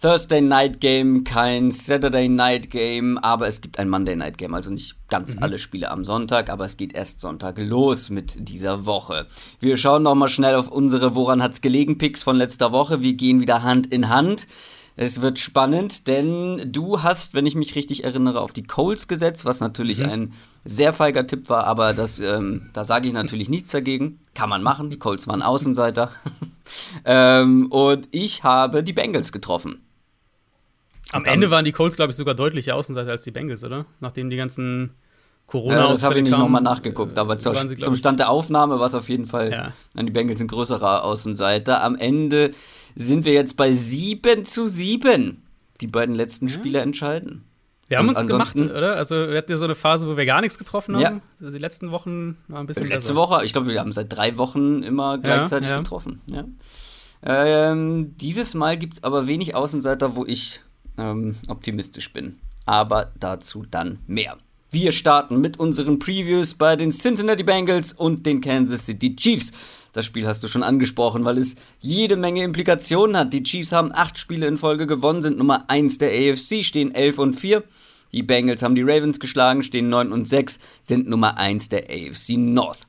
[0.00, 4.54] Thursday Night Game, kein Saturday Night Game, aber es gibt ein Monday Night Game.
[4.54, 5.42] Also nicht ganz mhm.
[5.42, 9.26] alle Spiele am Sonntag, aber es geht erst Sonntag los mit dieser Woche.
[9.58, 13.02] Wir schauen noch mal schnell auf unsere Woran hat's gelegen Picks von letzter Woche.
[13.02, 14.46] Wir gehen wieder Hand in Hand.
[14.94, 19.44] Es wird spannend, denn du hast, wenn ich mich richtig erinnere, auf die Coles gesetzt,
[19.44, 20.08] was natürlich mhm.
[20.08, 20.32] ein
[20.64, 24.20] sehr feiger Tipp war, aber das, ähm, da sage ich natürlich nichts dagegen.
[24.34, 26.12] Kann man machen, die Coles waren Außenseiter.
[27.04, 29.82] ähm, und ich habe die Bengals getroffen.
[31.12, 33.86] Am Ende waren die Colts, glaube ich, sogar deutlicher Außenseiter als die Bengals, oder?
[34.00, 34.92] Nachdem die ganzen
[35.46, 35.78] Corona.
[35.78, 38.86] Ja, das habe ich nicht nochmal nachgeguckt, aber zur, sie, zum Stand der Aufnahme war
[38.86, 39.72] es auf jeden Fall, ja.
[40.00, 41.82] die Bengals ein größerer Außenseiter.
[41.82, 42.50] Am Ende
[42.94, 45.42] sind wir jetzt bei 7 zu 7.
[45.80, 46.54] Die beiden letzten ja.
[46.54, 47.44] Spiele entscheiden.
[47.88, 48.96] Wir haben uns gemacht, oder?
[48.96, 51.02] Also wir hatten ja so eine Phase, wo wir gar nichts getroffen haben.
[51.02, 51.20] Ja.
[51.40, 53.16] Also die letzten Wochen war ein bisschen Letzte besser.
[53.16, 55.82] Woche, ich glaube, wir haben seit drei Wochen immer gleichzeitig ja, ja.
[55.82, 56.20] getroffen.
[56.26, 56.44] Ja.
[57.22, 60.60] Ähm, dieses Mal gibt es aber wenig Außenseiter, wo ich
[60.98, 62.38] ähm, optimistisch bin.
[62.66, 64.36] Aber dazu dann mehr.
[64.70, 69.52] Wir starten mit unseren Previews bei den Cincinnati Bengals und den Kansas City Chiefs.
[69.94, 73.32] Das Spiel hast du schon angesprochen, weil es jede Menge Implikationen hat.
[73.32, 77.18] Die Chiefs haben acht Spiele in Folge gewonnen, sind Nummer 1 der AFC, stehen 11
[77.18, 77.64] und 4.
[78.12, 82.36] Die Bengals haben die Ravens geschlagen, stehen 9 und 6, sind Nummer 1 der AFC
[82.36, 82.86] North.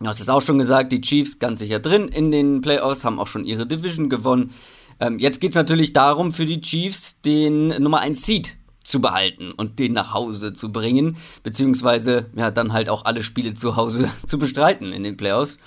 [0.00, 3.18] Du hast es auch schon gesagt, die Chiefs ganz sicher drin in den Playoffs, haben
[3.18, 4.52] auch schon ihre Division gewonnen.
[5.00, 9.52] Ähm, jetzt geht es natürlich darum, für die Chiefs den Nummer 1 Seed zu behalten
[9.52, 14.10] und den nach Hause zu bringen, beziehungsweise ja, dann halt auch alle Spiele zu Hause
[14.26, 15.60] zu bestreiten in den Playoffs.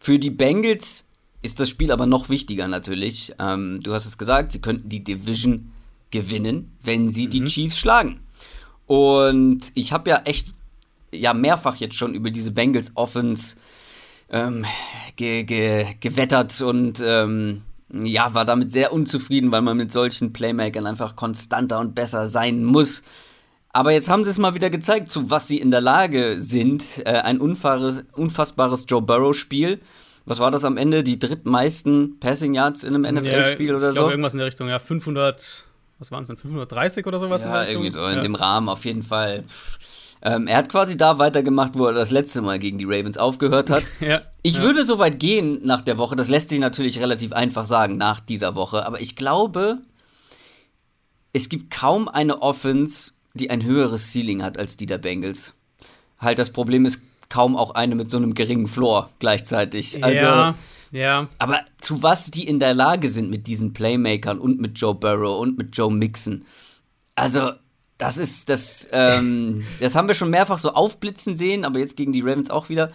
[0.00, 1.06] Für die Bengals
[1.42, 3.34] ist das Spiel aber noch wichtiger natürlich.
[3.38, 5.72] Ähm, du hast es gesagt, sie könnten die Division
[6.10, 7.30] gewinnen, wenn sie mhm.
[7.30, 8.20] die Chiefs schlagen.
[8.86, 10.48] Und ich habe ja echt
[11.12, 13.56] ja mehrfach jetzt schon über diese Bengals Offense
[14.30, 14.64] ähm,
[15.16, 17.62] ge ge gewettert und ähm,
[17.92, 22.64] ja, war damit sehr unzufrieden, weil man mit solchen Playmakern einfach konstanter und besser sein
[22.64, 23.02] muss.
[23.72, 27.02] Aber jetzt haben sie es mal wieder gezeigt, zu was sie in der Lage sind.
[27.06, 29.80] Äh, ein unfaires, unfassbares Joe Burrow-Spiel.
[30.24, 31.02] Was war das am Ende?
[31.02, 34.08] Die drittmeisten Passing Yards in einem NFL-Spiel ja, oder ich so?
[34.08, 35.66] irgendwas in der Richtung, ja, 500,
[35.98, 37.44] was waren es denn, 530 oder sowas?
[37.44, 38.20] Ja, irgendwie so in ja.
[38.20, 39.42] dem Rahmen auf jeden Fall.
[39.42, 39.78] Pff
[40.22, 43.70] ähm, er hat quasi da weitergemacht, wo er das letzte Mal gegen die Ravens aufgehört
[43.70, 43.84] hat.
[44.00, 44.62] ja, ich ja.
[44.62, 48.20] würde so weit gehen nach der Woche, das lässt sich natürlich relativ einfach sagen nach
[48.20, 49.78] dieser Woche, aber ich glaube,
[51.32, 55.54] es gibt kaum eine Offense, die ein höheres Ceiling hat als die der Bengals.
[56.18, 60.04] Halt, das Problem ist kaum auch eine mit so einem geringen Floor gleichzeitig.
[60.04, 60.54] Also, ja,
[60.90, 61.28] ja.
[61.38, 65.40] Aber zu was die in der Lage sind mit diesen Playmakern und mit Joe Burrow
[65.40, 66.44] und mit Joe Mixon.
[67.14, 67.52] Also,
[68.02, 72.12] das ist, das, ähm, das haben wir schon mehrfach so aufblitzen sehen, aber jetzt gegen
[72.12, 72.90] die Ravens auch wieder.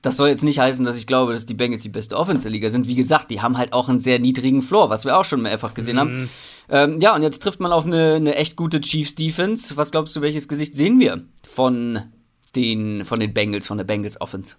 [0.00, 2.68] Das soll jetzt nicht heißen, dass ich glaube, dass die Bengals die beste Offense Liga
[2.68, 2.86] sind.
[2.86, 5.74] Wie gesagt, die haben halt auch einen sehr niedrigen Floor, was wir auch schon mehrfach
[5.74, 6.00] gesehen mhm.
[6.00, 6.30] haben.
[6.68, 9.76] Ähm, ja, und jetzt trifft man auf eine, eine echt gute Chiefs Defense.
[9.76, 12.02] Was glaubst du, welches Gesicht sehen wir von
[12.54, 14.56] den, von den Bengals, von der Bengals Offense?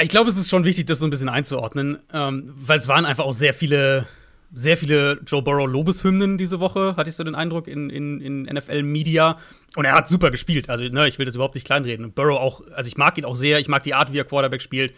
[0.00, 3.06] Ich glaube, es ist schon wichtig, das so ein bisschen einzuordnen, ähm, weil es waren
[3.06, 4.08] einfach auch sehr viele
[4.52, 8.42] sehr viele Joe Burrow Lobeshymnen diese Woche, hatte ich so den Eindruck, in, in, in
[8.42, 9.38] NFL-Media.
[9.76, 10.68] Und er hat super gespielt.
[10.68, 12.04] Also, ne, ich will das überhaupt nicht kleinreden.
[12.04, 14.24] Und Burrow auch, also ich mag ihn auch sehr, ich mag die Art, wie er
[14.24, 14.94] Quarterback spielt.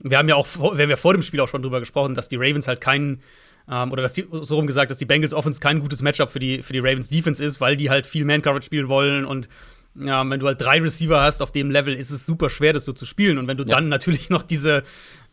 [0.00, 2.28] Wir haben ja auch, wir haben ja vor dem Spiel auch schon drüber gesprochen, dass
[2.28, 3.22] die Ravens halt keinen,
[3.70, 6.40] ähm, oder dass die, so rum gesagt, dass die Bengals Offense kein gutes Matchup für
[6.40, 9.48] die, für die Ravens Defense ist, weil die halt viel Man-Coverage spielen wollen und
[9.94, 12.84] ja, wenn du halt drei Receiver hast auf dem Level, ist es super schwer, das
[12.84, 13.38] so zu spielen.
[13.38, 13.74] Und wenn du ja.
[13.74, 14.82] dann natürlich noch diese,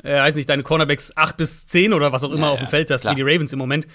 [0.04, 2.68] äh, weiß nicht, deine Cornerbacks 8 bis 10 oder was auch immer ja, auf dem
[2.68, 3.14] Feld hast, klar.
[3.14, 3.88] wie die Ravens im Moment,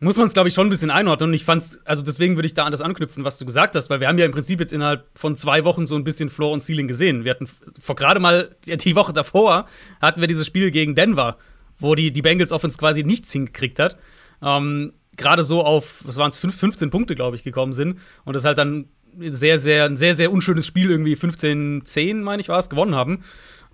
[0.00, 1.30] muss man es, glaube ich, schon ein bisschen einordnen.
[1.30, 3.88] Und ich fand's, also deswegen würde ich da an das anknüpfen, was du gesagt hast,
[3.90, 6.52] weil wir haben ja im Prinzip jetzt innerhalb von zwei Wochen so ein bisschen Floor
[6.52, 7.24] und Ceiling gesehen.
[7.24, 7.48] Wir hatten
[7.80, 9.66] vor gerade mal die Woche davor
[10.02, 11.38] hatten wir dieses Spiel gegen Denver,
[11.78, 13.96] wo die, die Bengals Offense quasi nichts hingekriegt hat.
[14.42, 17.98] Ähm, gerade so auf, was waren es, 15 Punkte, glaube ich, gekommen sind.
[18.24, 22.48] Und das halt dann sehr, sehr, ein sehr, sehr unschönes Spiel, irgendwie 15-10, meine ich,
[22.48, 23.24] war es, gewonnen haben.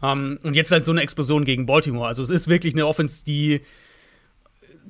[0.00, 2.07] Um, ähm, und jetzt halt so eine Explosion gegen Baltimore.
[2.07, 3.61] Also es ist wirklich eine Offense, die,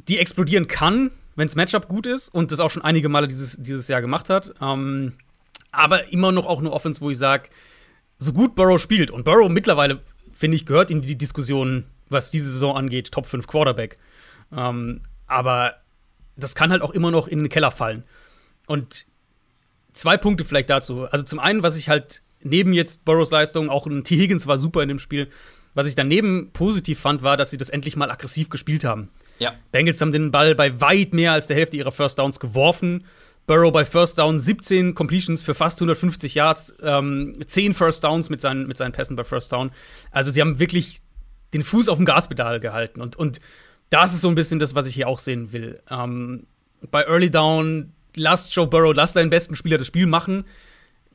[0.07, 3.57] die explodieren kann, wenn das Matchup gut ist und das auch schon einige Male dieses,
[3.61, 4.51] dieses Jahr gemacht hat.
[4.61, 5.13] Um, ähm,
[5.73, 7.49] aber immer noch auch eine Offense, wo ich sage,
[8.19, 10.01] so gut Burrow spielt und Burrow mittlerweile,
[10.33, 13.99] finde ich, gehört in die Diskussion, was diese Saison angeht, Top 5 Quarterback.
[14.51, 15.75] Um, ähm, aber
[16.37, 18.05] das kann halt auch immer noch in den Keller fallen.
[18.67, 19.07] Und
[19.93, 21.05] zwei Punkte vielleicht dazu.
[21.05, 24.17] Also zum einen, was ich halt neben jetzt Burrows Leistung, auch T.
[24.17, 25.29] Higgins war super in dem Spiel.
[25.75, 29.09] Was ich daneben positiv fand, war, dass sie das endlich mal aggressiv gespielt haben.
[29.39, 29.55] Ja.
[29.73, 33.05] Bengals haben den Ball bei weit mehr als der Hälfte ihrer First Downs geworfen.
[33.47, 38.41] Burrow bei First Down 17 Completions für fast 150 Yards, ähm, 10 First Downs mit
[38.41, 39.71] seinen, mit seinen Pässen bei First Down.
[40.11, 41.01] Also sie haben wirklich
[41.55, 43.01] den Fuß auf dem Gaspedal gehalten.
[43.01, 43.41] Und, und
[43.89, 45.81] das ist so ein bisschen das, was ich hier auch sehen will.
[45.91, 46.47] Ähm,
[46.91, 50.45] bei Early Down lass Joe Burrow, lass deinen besten Spieler das Spiel machen.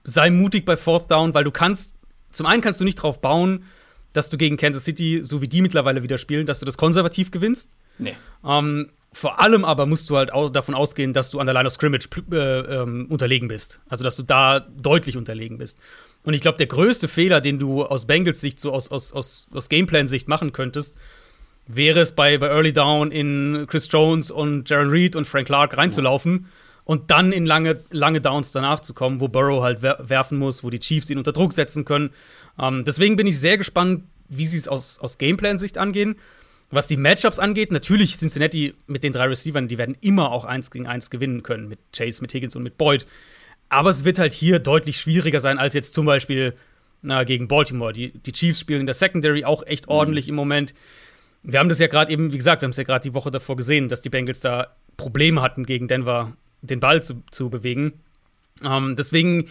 [0.04, 1.94] Sei mutig bei Fourth Down, weil du kannst,
[2.32, 3.66] zum einen kannst du nicht drauf bauen,
[4.14, 7.32] dass du gegen Kansas City, so wie die mittlerweile wieder spielen, dass du das konservativ
[7.32, 7.72] gewinnst.
[7.98, 8.16] Nee.
[8.46, 11.68] Ähm, vor allem aber musst du halt auch davon ausgehen, dass du an der Line
[11.68, 13.82] of Scrimmage äh, ähm, unterlegen bist.
[13.88, 15.80] Also, dass du da deutlich unterlegen bist.
[16.24, 19.48] Und ich glaube, der größte Fehler, den du aus Bengals Sicht, so aus, aus, aus,
[19.54, 20.98] aus Gameplan-Sicht machen könntest,
[21.68, 25.78] wäre es bei, bei Early Down in Chris Jones und Jaron Reed und Frank Clark
[25.78, 26.34] reinzulaufen.
[26.34, 30.64] Ja und dann in lange, lange Downs danach zu kommen, wo Burrow halt werfen muss,
[30.64, 32.12] wo die Chiefs ihn unter Druck setzen können.
[32.60, 36.16] Ähm, deswegen bin ich sehr gespannt, wie sie es aus, aus Gameplan-Sicht angehen.
[36.72, 40.72] Was die Matchups angeht, natürlich Cincinnati mit den drei Receivern, die werden immer auch eins
[40.72, 43.06] gegen eins gewinnen können, mit Chase, mit Higgins und mit Boyd.
[43.70, 46.56] Aber es wird halt hier deutlich schwieriger sein als jetzt zum Beispiel
[47.02, 47.94] na, gegen Baltimore.
[47.94, 49.92] Die, die Chiefs spielen in der Secondary auch echt mhm.
[49.92, 50.30] ordentlich mhm.
[50.30, 50.74] im Moment.
[51.44, 53.30] Wir haben das ja gerade eben, wie gesagt, wir haben es ja gerade die Woche
[53.30, 56.34] davor gesehen, dass die Bengals da Probleme hatten, gegen Denver
[56.66, 57.94] den Ball zu, zu bewegen.
[58.64, 59.48] Ähm, deswegen,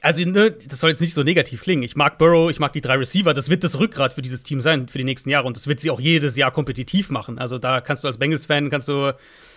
[0.00, 1.82] also ne, das soll jetzt nicht so negativ klingen.
[1.82, 3.34] Ich mag Burrow, ich mag die drei Receiver.
[3.34, 5.80] Das wird das Rückgrat für dieses Team sein für die nächsten Jahre und das wird
[5.80, 7.38] sie auch jedes Jahr kompetitiv machen.
[7.38, 9.12] Also da kannst du als Bengals-Fan kannst du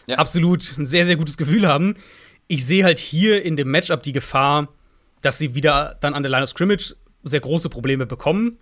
[0.08, 0.18] ja.
[0.18, 1.96] absolut ein sehr sehr gutes Gefühl haben.
[2.48, 4.70] Ich sehe halt hier in dem Matchup die Gefahr,
[5.22, 8.60] dass sie wieder dann an der Line of Scrimmage sehr große Probleme bekommen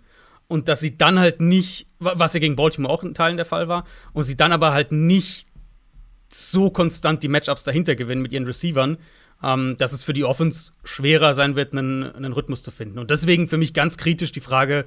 [0.48, 3.68] und dass sie dann halt nicht, was ja gegen Baltimore auch in Teilen der Fall
[3.68, 5.46] war, und sie dann aber halt nicht
[6.28, 8.98] so konstant die Matchups dahinter gewinnen mit ihren Receivern,
[9.42, 12.98] ähm, dass es für die Offense schwerer sein wird, einen, einen Rhythmus zu finden.
[12.98, 14.86] Und deswegen für mich ganz kritisch die Frage,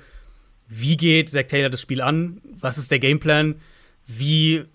[0.68, 2.42] wie geht Zach Taylor das Spiel an?
[2.60, 3.56] Was ist der Gameplan?
[4.06, 4.66] Wie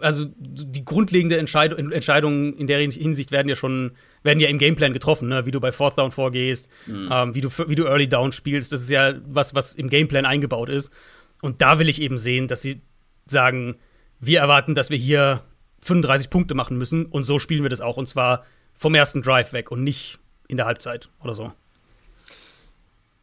[0.00, 3.92] also die grundlegende Entscheidung, Entscheidungen in der Hinsicht werden ja schon,
[4.22, 5.46] werden ja im Gameplan getroffen, ne?
[5.46, 7.08] wie du bei Fourth Down vorgehst, mhm.
[7.10, 8.72] ähm, wie, du, wie du Early Down spielst.
[8.72, 10.92] Das ist ja was, was im Gameplan eingebaut ist.
[11.40, 12.82] Und da will ich eben sehen, dass sie
[13.26, 13.76] sagen,
[14.20, 15.42] wir erwarten, dass wir hier
[15.84, 17.96] 35 Punkte machen müssen und so spielen wir das auch.
[17.96, 18.44] Und zwar
[18.74, 20.18] vom ersten Drive weg und nicht
[20.48, 21.52] in der Halbzeit oder so.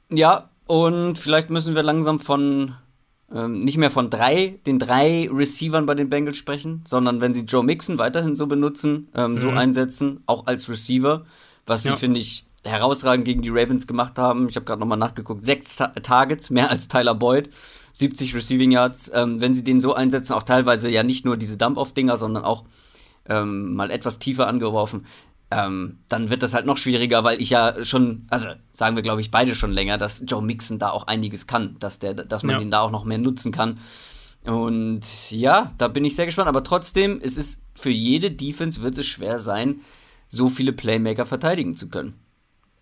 [0.10, 2.76] Ja, und vielleicht müssen wir langsam von
[3.34, 7.46] ähm, nicht mehr von drei, den drei Receivern bei den Bengals sprechen, sondern wenn sie
[7.46, 9.38] Joe Mixon weiterhin so benutzen, ähm, mhm.
[9.38, 11.26] so einsetzen, auch als Receiver,
[11.66, 11.94] was ja.
[11.94, 14.48] sie, finde ich, herausragend gegen die Ravens gemacht haben.
[14.50, 17.50] Ich habe gerade nochmal nachgeguckt, sechs Ta Targets, mehr als Tyler Boyd,
[17.94, 19.12] 70 Receiving Yards.
[19.14, 22.66] Ähm, wenn sie den so einsetzen, auch teilweise ja nicht nur diese Dump-Off-Dinger, sondern auch
[23.26, 25.06] ähm, mal etwas tiefer angeworfen,
[25.52, 29.20] ähm, dann wird das halt noch schwieriger, weil ich ja schon, also sagen wir, glaube
[29.20, 32.54] ich, beide schon länger, dass Joe Mixon da auch einiges kann, dass, der, dass man
[32.54, 32.60] ja.
[32.60, 33.80] den da auch noch mehr nutzen kann.
[34.46, 36.48] Und ja, da bin ich sehr gespannt.
[36.48, 39.82] Aber trotzdem, es ist für jede Defense wird es schwer sein,
[40.28, 42.16] so viele Playmaker verteidigen zu können.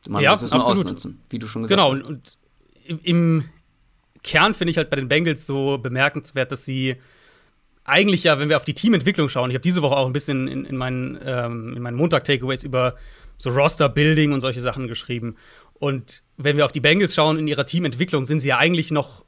[0.07, 2.03] Man ja, muss es nur ausnutzen, wie du schon gesagt genau, hast.
[2.03, 2.37] Genau, und
[3.03, 3.43] im
[4.23, 6.97] Kern finde ich halt bei den Bengals so bemerkenswert, dass sie
[7.85, 10.47] eigentlich ja, wenn wir auf die Teamentwicklung schauen, ich habe diese Woche auch ein bisschen
[10.47, 12.95] in, in meinen, ähm, in meinen Montag-Takeaways über
[13.37, 15.35] so Roster-Building und solche Sachen geschrieben.
[15.73, 19.23] Und wenn wir auf die Bengals schauen in ihrer Teamentwicklung, sind sie ja eigentlich noch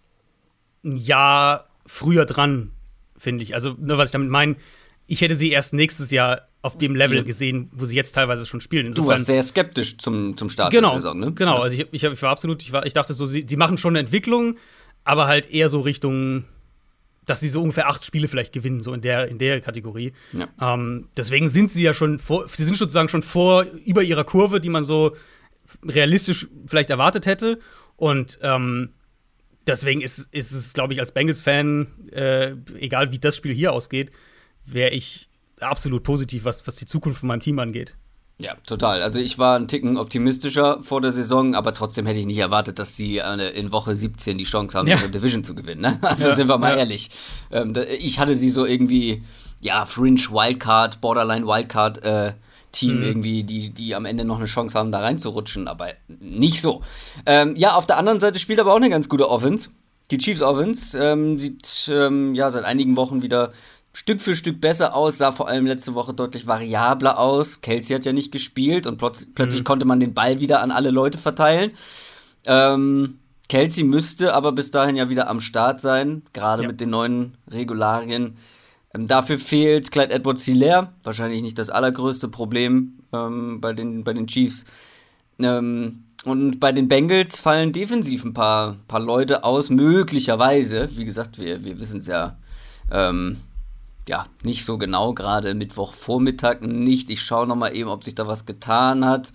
[0.84, 2.72] ein Jahr früher dran,
[3.18, 3.54] finde ich.
[3.54, 4.58] Also, nur was ich damit meine,
[5.08, 8.62] ich hätte sie erst nächstes Jahr auf dem Level gesehen, wo sie jetzt teilweise schon
[8.62, 8.88] spielen.
[8.88, 11.34] Insofern, du warst sehr skeptisch zum, zum Start genau, der Saison, ne?
[11.34, 13.78] Genau, also ich, ich, ich war absolut, ich, war, ich dachte so, sie, die machen
[13.78, 14.58] schon eine Entwicklung,
[15.04, 16.46] aber halt eher so Richtung
[17.26, 20.14] dass sie so ungefähr acht Spiele vielleicht gewinnen, so in der, in der Kategorie.
[20.34, 20.50] Ja.
[20.60, 24.60] Ähm, deswegen sind sie ja schon vor, sie sind sozusagen schon vor über ihrer Kurve,
[24.60, 25.16] die man so
[25.84, 27.60] realistisch vielleicht erwartet hätte.
[27.96, 28.90] Und ähm,
[29.68, 34.10] deswegen ist, ist es, glaube ich, als Bengals-Fan, äh, egal wie das Spiel hier ausgeht,
[34.66, 37.96] wäre ich absolut positiv, was, was die Zukunft von meinem Team angeht.
[38.42, 39.02] Ja, total.
[39.02, 42.80] Also ich war ein Ticken optimistischer vor der Saison, aber trotzdem hätte ich nicht erwartet,
[42.80, 44.98] dass sie äh, in Woche 17 die Chance haben, ja.
[44.98, 45.82] ihre Division zu gewinnen.
[45.82, 46.00] Ne?
[46.12, 46.80] Also ja, sind wir mal ja.
[46.80, 47.12] ehrlich.
[47.52, 49.24] Ähm, ich hatte sie so irgendwie,
[49.62, 52.34] ja, Fringe Wildcard, Borderline Wildcard äh,
[52.72, 53.04] Team mhm.
[53.04, 56.82] irgendwie, die, die am Ende noch eine Chance haben, da reinzurutschen, aber nicht so.
[57.26, 59.70] Ähm, ja, auf der anderen Seite spielt aber auch eine ganz gute Offense.
[60.10, 63.52] Die Chiefs Offense ähm, sieht ähm, ja seit einigen Wochen wieder
[63.94, 67.62] Stück für Stück besser aus, sah vor allem letzte Woche deutlich variabler aus.
[67.62, 69.66] Kelsey hat ja nicht gespielt und plötz plötzlich mhm.
[69.66, 71.72] konnte man den Ball wieder an alle Leute verteilen.
[72.46, 76.70] Ähm, Kelsey müsste aber bis dahin ja wieder am Start sein, gerade ja.
[76.70, 78.38] mit den neuen Regularien.
[78.94, 84.14] Ähm, dafür fehlt Clyde Edwards Hilaire, wahrscheinlich nicht das allergrößte Problem ähm, bei, den, bei
[84.14, 84.66] den Chiefs.
[85.40, 90.90] Ähm, und bei den Bengals fallen defensiv ein paar, paar Leute aus, möglicherweise.
[90.96, 92.38] Wie gesagt, wir, wir wissen es ja
[92.92, 93.38] ähm,
[94.08, 97.10] ja, nicht so genau, gerade Mittwochvormittag nicht.
[97.10, 99.32] Ich schaue noch mal eben, ob sich da was getan hat.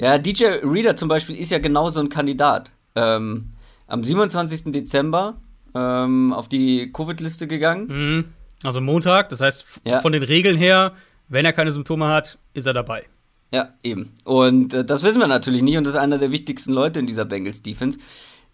[0.00, 2.72] Ja, DJ Reader zum Beispiel ist ja genau so ein Kandidat.
[2.94, 3.52] Ähm,
[3.86, 4.72] am 27.
[4.72, 5.40] Dezember
[5.74, 7.86] ähm, auf die Covid-Liste gegangen.
[7.86, 8.24] Mhm.
[8.64, 10.00] Also Montag, das heißt ja.
[10.00, 10.94] von den Regeln her,
[11.28, 13.04] wenn er keine Symptome hat, ist er dabei.
[13.52, 14.12] Ja, eben.
[14.24, 17.06] Und äh, das wissen wir natürlich nicht und das ist einer der wichtigsten Leute in
[17.06, 17.98] dieser Bengals Defense,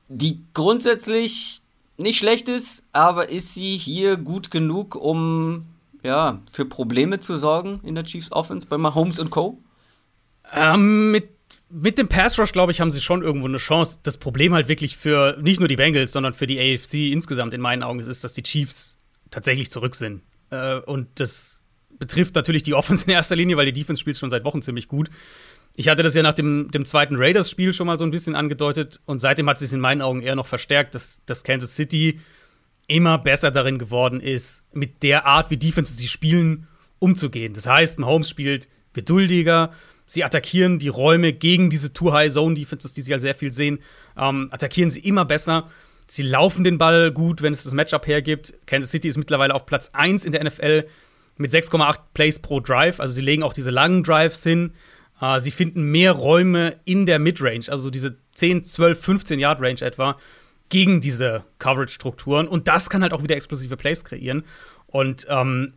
[0.08, 1.62] die grundsätzlich
[1.96, 5.66] nicht schlecht ist, aber ist sie hier gut genug, um
[6.02, 9.62] ja, für Probleme zu sorgen in der Chiefs Offense bei Mahomes und Co?
[10.52, 11.30] Ähm, mit,
[11.70, 13.98] mit dem Pass Rush, glaube ich, haben sie schon irgendwo eine Chance.
[14.02, 17.60] Das Problem halt wirklich für nicht nur die Bengals, sondern für die AFC insgesamt in
[17.60, 18.98] meinen Augen ist, dass die Chiefs
[19.30, 20.22] tatsächlich zurück sind.
[20.50, 21.62] Äh, und das
[21.98, 24.88] betrifft natürlich die Offense in erster Linie, weil die Defense spielt schon seit Wochen ziemlich
[24.88, 25.10] gut.
[25.76, 29.00] Ich hatte das ja nach dem, dem zweiten Raiders-Spiel schon mal so ein bisschen angedeutet
[29.06, 32.20] und seitdem hat es sich in meinen Augen eher noch verstärkt, dass, dass Kansas City
[32.86, 36.68] immer besser darin geworden ist, mit der Art, wie Defenses sie spielen,
[36.98, 37.54] umzugehen.
[37.54, 39.72] Das heißt, Mahomes spielt geduldiger,
[40.06, 43.78] Sie attackieren die Räume gegen diese Too-High-Zone-Defenses, die sie halt sehr viel sehen.
[44.18, 45.70] Ähm, attackieren sie immer besser.
[46.06, 48.52] Sie laufen den Ball gut, wenn es das Matchup hergibt.
[48.66, 50.84] Kansas City ist mittlerweile auf Platz 1 in der NFL
[51.38, 53.00] mit 6,8 Plays pro Drive.
[53.00, 54.72] Also sie legen auch diese langen Drives hin.
[55.20, 59.80] Äh, sie finden mehr Räume in der Midrange, also diese 10, 12, 15 Yard Range
[59.80, 60.18] etwa,
[60.68, 62.48] gegen diese Coverage-Strukturen.
[62.48, 64.44] Und das kann halt auch wieder explosive Plays kreieren.
[64.86, 65.72] Und ähm,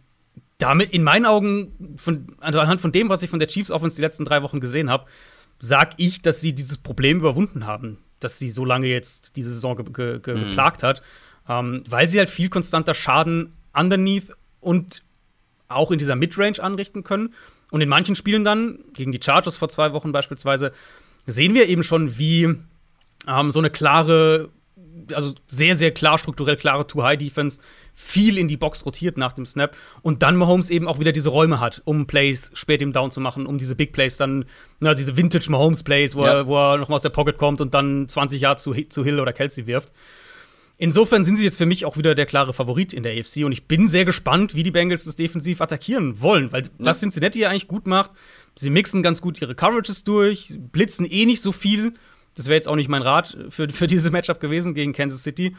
[0.58, 3.96] damit, in meinen Augen, von, also anhand von dem, was ich von der Chiefs Offense
[3.96, 5.06] die letzten drei Wochen gesehen habe,
[5.60, 9.76] sag ich, dass sie dieses Problem überwunden haben, dass sie so lange jetzt diese Saison
[9.76, 10.50] ge ge ge mhm.
[10.50, 11.02] geplagt hat,
[11.48, 15.04] ähm, weil sie halt viel konstanter Schaden underneath und
[15.68, 17.34] auch in dieser Midrange anrichten können.
[17.72, 20.72] Und in manchen Spielen dann, gegen die Chargers vor zwei Wochen beispielsweise,
[21.26, 22.56] sehen wir eben schon, wie
[23.28, 24.50] ähm, so eine klare,
[25.14, 27.60] also sehr, sehr klar strukturell klare Too-High-Defense
[28.00, 31.30] viel in die Box rotiert nach dem Snap und dann Mahomes eben auch wieder diese
[31.30, 34.46] Räume hat, um Plays spät im Down zu machen, um diese Big Plays dann,
[34.80, 36.34] na, diese Vintage Mahomes Plays, wo, ja.
[36.34, 39.20] er, wo er nochmal aus der Pocket kommt und dann 20 Jahre zu, zu Hill
[39.20, 39.92] oder Kelsey wirft.
[40.80, 43.52] Insofern sind sie jetzt für mich auch wieder der klare Favorit in der AFC und
[43.52, 46.70] ich bin sehr gespannt, wie die Bengals das defensiv attackieren wollen, weil ja.
[46.78, 48.12] was Cincinnati ja eigentlich gut macht,
[48.56, 51.94] sie mixen ganz gut ihre Coverages durch, blitzen eh nicht so viel.
[52.36, 55.56] Das wäre jetzt auch nicht mein Rat für, für diese Matchup gewesen gegen Kansas City.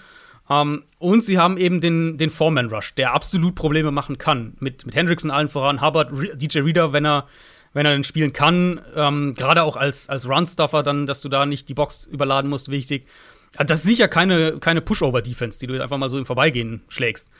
[0.48, 4.54] Um, ähm, und sie haben eben den, den Foreman-Rush, der absolut Probleme machen kann.
[4.60, 6.10] Mit, mit Hendrickson allen voran, Hubbard,
[6.40, 7.26] DJ Reader, wenn er,
[7.74, 8.80] wenn er denn spielen kann.
[8.94, 12.70] Ähm, Gerade auch als, als Run-Stuffer, dann, dass du da nicht die Box überladen musst,
[12.70, 13.04] wichtig.
[13.56, 17.30] Das ist sicher keine, keine Pushover-Defense, die du einfach mal so im Vorbeigehen schlägst.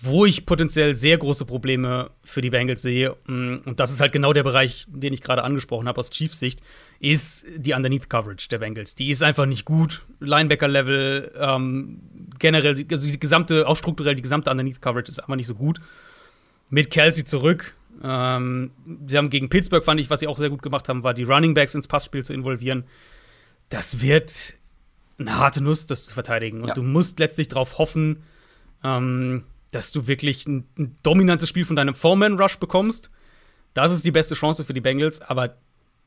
[0.00, 4.12] Wo ich potenziell sehr große Probleme für die Bengals sehe, mm, und das ist halt
[4.12, 6.62] genau der Bereich, den ich gerade angesprochen habe aus Chiefs Sicht,
[6.98, 8.94] ist die Underneath Coverage der Bengals.
[8.94, 10.02] Die ist einfach nicht gut.
[10.20, 12.00] Linebacker-Level, ähm,
[12.38, 15.78] generell, also die gesamte, auch strukturell, die gesamte Underneath Coverage ist einfach nicht so gut.
[16.70, 17.76] Mit Kelsey zurück.
[18.02, 18.70] Ähm,
[19.06, 21.24] sie haben gegen Pittsburgh, fand ich, was sie auch sehr gut gemacht haben, war die
[21.24, 22.84] Running Backs ins Passspiel zu involvieren.
[23.68, 24.54] Das wird
[25.18, 26.62] eine harte Nuss, das zu verteidigen.
[26.62, 26.74] Und ja.
[26.74, 28.22] du musst letztlich darauf hoffen,
[28.84, 33.10] ähm, dass du wirklich ein, ein, dominantes Spiel von deinem Foreman-Rush bekommst.
[33.74, 35.56] Das ist die beste Chance für die Bengals, aber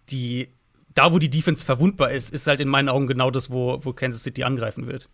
[0.09, 0.49] die,
[0.93, 3.93] da, wo die Defense verwundbar ist, ist halt in meinen Augen genau das, wo, wo
[3.93, 5.09] Kansas City angreifen wird.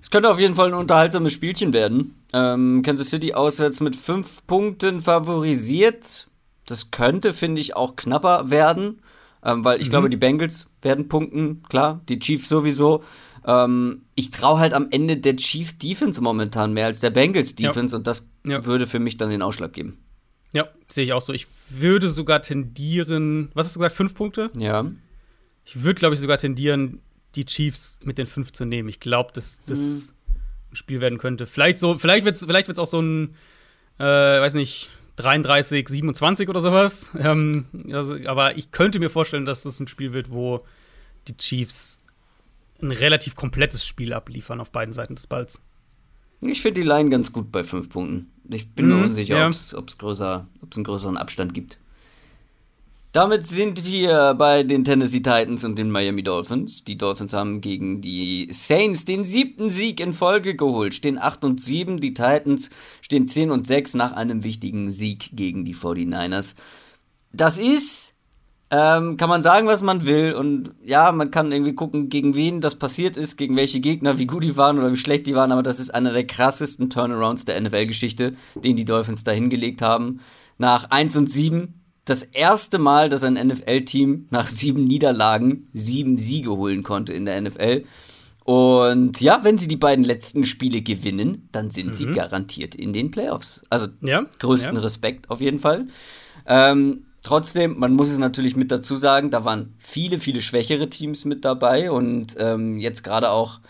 [0.00, 2.14] Es könnte auf jeden Fall ein unterhaltsames Spielchen werden.
[2.32, 6.28] Ähm, Kansas City auswärts mit fünf Punkten favorisiert.
[6.66, 9.00] Das könnte, finde ich, auch knapper werden.
[9.44, 9.90] Ähm, weil ich mhm.
[9.90, 13.04] glaube, die Bengals werden punkten, klar, die Chiefs sowieso.
[13.46, 17.94] Ähm, ich traue halt am Ende der Chiefs Defense momentan mehr als der Bengals Defense
[17.94, 17.98] ja.
[17.98, 18.64] und das ja.
[18.64, 19.98] würde für mich dann den Ausschlag geben.
[20.52, 21.32] Ja, sehe ich auch so.
[21.32, 24.50] Ich würde sogar tendieren, was hast du gesagt, fünf Punkte?
[24.56, 24.90] Ja.
[25.64, 27.00] Ich würde, glaube ich, sogar tendieren,
[27.34, 28.88] die Chiefs mit den fünf zu nehmen.
[28.88, 30.34] Ich glaube, dass das mhm.
[30.72, 31.46] ein Spiel werden könnte.
[31.46, 33.34] Vielleicht so, vielleicht wird es vielleicht wird's auch so ein,
[33.98, 34.88] äh, weiß nicht,
[35.18, 37.10] 33, 27 oder sowas.
[37.18, 40.64] Ähm, also, aber ich könnte mir vorstellen, dass das ein Spiel wird, wo
[41.26, 41.98] die Chiefs
[42.80, 45.60] ein relativ komplettes Spiel abliefern auf beiden Seiten des Balls.
[46.40, 48.30] Ich finde die Line ganz gut bei fünf Punkten.
[48.48, 49.46] Ich bin mhm, mir unsicher, ja.
[49.48, 51.78] ob es größer, einen größeren Abstand gibt.
[53.18, 56.84] Damit sind wir bei den Tennessee Titans und den Miami Dolphins.
[56.84, 61.60] Die Dolphins haben gegen die Saints den siebten Sieg in Folge geholt, stehen 8 und
[61.60, 61.98] 7.
[61.98, 66.54] Die Titans stehen 10 und 6 nach einem wichtigen Sieg gegen die 49ers.
[67.32, 68.14] Das ist,
[68.70, 70.34] ähm, kann man sagen, was man will.
[70.34, 74.28] Und ja, man kann irgendwie gucken, gegen wen das passiert ist, gegen welche Gegner, wie
[74.28, 75.50] gut die waren oder wie schlecht die waren.
[75.50, 80.20] Aber das ist einer der krassesten Turnarounds der NFL-Geschichte, den die Dolphins da hingelegt haben.
[80.56, 81.77] Nach 1 und 7
[82.08, 87.40] das erste Mal, dass ein NFL-Team nach sieben Niederlagen sieben Siege holen konnte in der
[87.40, 87.84] NFL.
[88.44, 91.94] Und ja, wenn sie die beiden letzten Spiele gewinnen, dann sind mhm.
[91.94, 93.62] sie garantiert in den Playoffs.
[93.68, 94.80] Also ja, größten ja.
[94.80, 95.86] Respekt auf jeden Fall.
[96.46, 101.26] Ähm, trotzdem, man muss es natürlich mit dazu sagen, da waren viele, viele schwächere Teams
[101.26, 103.60] mit dabei und ähm, jetzt gerade auch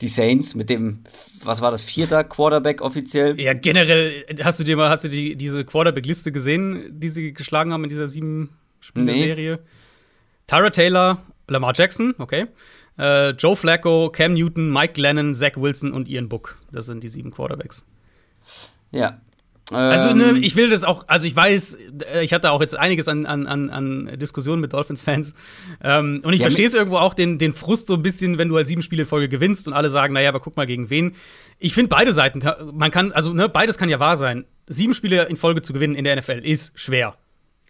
[0.00, 1.00] die Saints mit dem,
[1.44, 3.40] was war das, vierter Quarterback offiziell?
[3.40, 7.72] Ja, generell, hast du dir mal, hast du die, diese Quarterback-Liste gesehen, die sie geschlagen
[7.72, 9.56] haben in dieser sieben Spiele-Serie?
[9.56, 9.62] Nee.
[10.46, 12.46] Tyra Taylor, Lamar Jackson, okay.
[12.98, 16.58] Äh, Joe Flacco, Cam Newton, Mike Glennon, Zach Wilson und Ian Book.
[16.70, 17.84] Das sind die sieben Quarterbacks.
[18.90, 19.20] Ja,
[19.70, 20.42] also, ne, ähm.
[20.42, 21.78] ich will das auch, also ich weiß,
[22.12, 25.32] äh, ich hatte auch jetzt einiges an, an, an Diskussionen mit Dolphins-Fans.
[25.82, 28.48] Ähm, und ich ja, verstehe es irgendwo auch, den, den Frust so ein bisschen, wenn
[28.48, 30.90] du halt sieben Spiele in Folge gewinnst und alle sagen, naja, aber guck mal gegen
[30.90, 31.14] wen.
[31.58, 32.42] Ich finde beide Seiten,
[32.72, 34.44] man kann, also ne, beides kann ja wahr sein.
[34.66, 37.14] Sieben Spiele in Folge zu gewinnen in der NFL ist schwer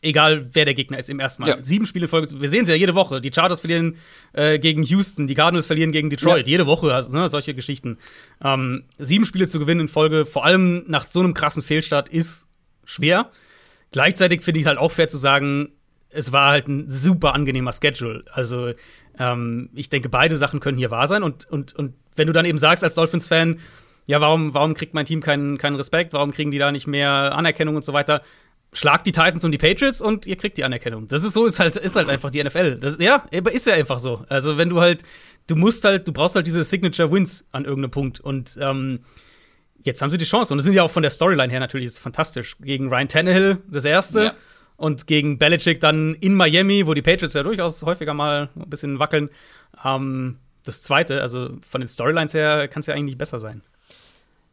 [0.04, 1.48] egal wer der Gegner ist im ersten Mal.
[1.48, 1.62] Ja.
[1.62, 2.40] Sieben Spiele in Folge.
[2.40, 3.20] Wir sehen es ja jede Woche.
[3.20, 3.96] Die Chargers verlieren
[4.32, 6.46] äh, gegen Houston, die Cardinals verlieren gegen Detroit.
[6.46, 6.52] Ja.
[6.52, 7.98] Jede Woche, also, ne, solche Geschichten.
[8.42, 12.46] Ähm, sieben Spiele zu gewinnen in Folge, vor allem nach so einem krassen Fehlstart, ist
[12.84, 13.30] schwer.
[13.92, 15.70] Gleichzeitig finde ich halt auch fair zu sagen,
[16.10, 18.22] es war halt ein super angenehmer Schedule.
[18.32, 18.70] Also
[19.18, 21.22] ähm, ich denke, beide Sachen können hier wahr sein.
[21.22, 23.58] Und, und, und wenn du dann eben sagst als Dolphins-Fan,
[24.06, 27.34] ja, warum, warum kriegt mein Team keinen, keinen Respekt, warum kriegen die da nicht mehr
[27.34, 28.22] Anerkennung und so weiter,
[28.74, 31.08] schlagt die Titans und die Patriots und ihr kriegt die Anerkennung.
[31.08, 32.76] Das ist so, ist halt, ist halt einfach die NFL.
[32.76, 34.24] Das, ja, ist ja einfach so.
[34.28, 35.02] Also wenn du halt,
[35.46, 38.20] du musst halt, du brauchst halt diese Signature Wins an irgendeinem Punkt.
[38.20, 39.00] Und ähm,
[39.82, 40.52] jetzt haben sie die Chance.
[40.52, 42.56] Und das sind ja auch von der Storyline her natürlich fantastisch.
[42.60, 44.24] Gegen Ryan Tannehill das erste.
[44.24, 44.34] Ja.
[44.76, 48.98] Und gegen Belichick dann in Miami, wo die Patriots ja durchaus häufiger mal ein bisschen
[48.98, 49.30] wackeln.
[49.84, 53.62] Ähm, das zweite, also von den Storylines her kann es ja eigentlich nicht besser sein.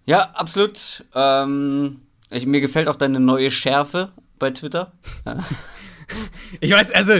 [0.06, 1.06] Ja, absolut.
[1.16, 2.02] Ähm
[2.32, 4.94] ich, mir gefällt auch deine neue Schärfe bei Twitter.
[6.60, 7.14] ich weiß, also,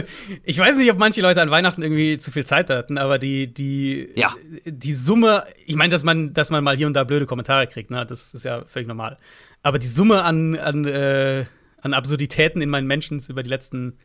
[0.44, 3.52] ich weiß nicht, ob manche Leute an Weihnachten irgendwie zu viel Zeit hatten, aber die,
[3.52, 4.34] die, ja.
[4.64, 7.90] die Summe, ich meine, dass man, dass man mal hier und da blöde Kommentare kriegt,
[7.90, 9.18] ne, das ist ja völlig normal.
[9.62, 11.44] Aber die Summe an, an, äh,
[11.80, 13.98] an Absurditäten in meinen Mentions über die letzten,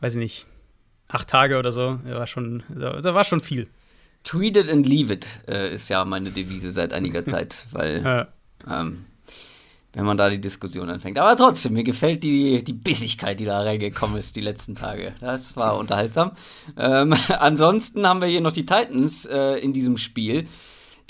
[0.00, 0.46] weiß ich nicht,
[1.08, 3.68] acht Tage oder so, war schon, da war schon viel.
[4.24, 8.28] Tweet it and leave it äh, ist ja meine Devise seit einiger Zeit, weil ja.
[8.68, 9.06] ähm,
[9.98, 11.18] wenn man da die Diskussion anfängt.
[11.18, 15.12] Aber trotzdem, mir gefällt die, die Bissigkeit, die da reingekommen ist die letzten Tage.
[15.20, 16.30] Das war unterhaltsam.
[16.76, 20.46] Ähm, ansonsten haben wir hier noch die Titans äh, in diesem Spiel.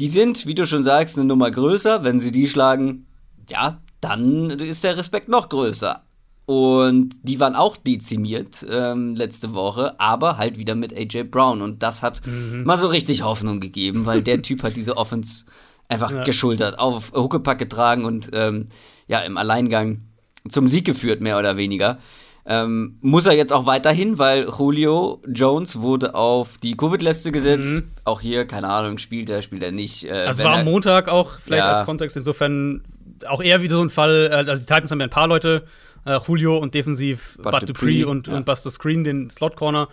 [0.01, 2.03] Die sind, wie du schon sagst, eine Nummer größer.
[2.03, 3.05] Wenn sie die schlagen,
[3.51, 6.03] ja, dann ist der Respekt noch größer.
[6.47, 11.61] Und die waren auch dezimiert ähm, letzte Woche, aber halt wieder mit AJ Brown.
[11.61, 12.63] Und das hat mhm.
[12.65, 15.45] mal so richtig Hoffnung gegeben, weil der Typ hat diese Offense
[15.89, 16.23] einfach ja.
[16.23, 18.69] geschultert, auf Huckepack getragen und ähm,
[19.07, 20.03] ja, im Alleingang
[20.49, 21.99] zum Sieg geführt, mehr oder weniger.
[22.47, 27.75] Ähm, muss er jetzt auch weiterhin, weil Julio Jones wurde auf die Covid-Liste gesetzt.
[27.75, 27.91] Mhm.
[28.05, 30.05] Auch hier, keine Ahnung, spielt er, spielt er nicht.
[30.05, 31.73] Äh, also war am Montag auch, vielleicht ja.
[31.73, 32.85] als Kontext, insofern
[33.27, 35.65] auch eher wieder so ein Fall, äh, also die Titans haben ja ein paar Leute,
[36.07, 38.35] äh, Julio und defensiv Bud, Bud Dupree und, ja.
[38.35, 39.89] und Buster Screen, den Slot-Corner.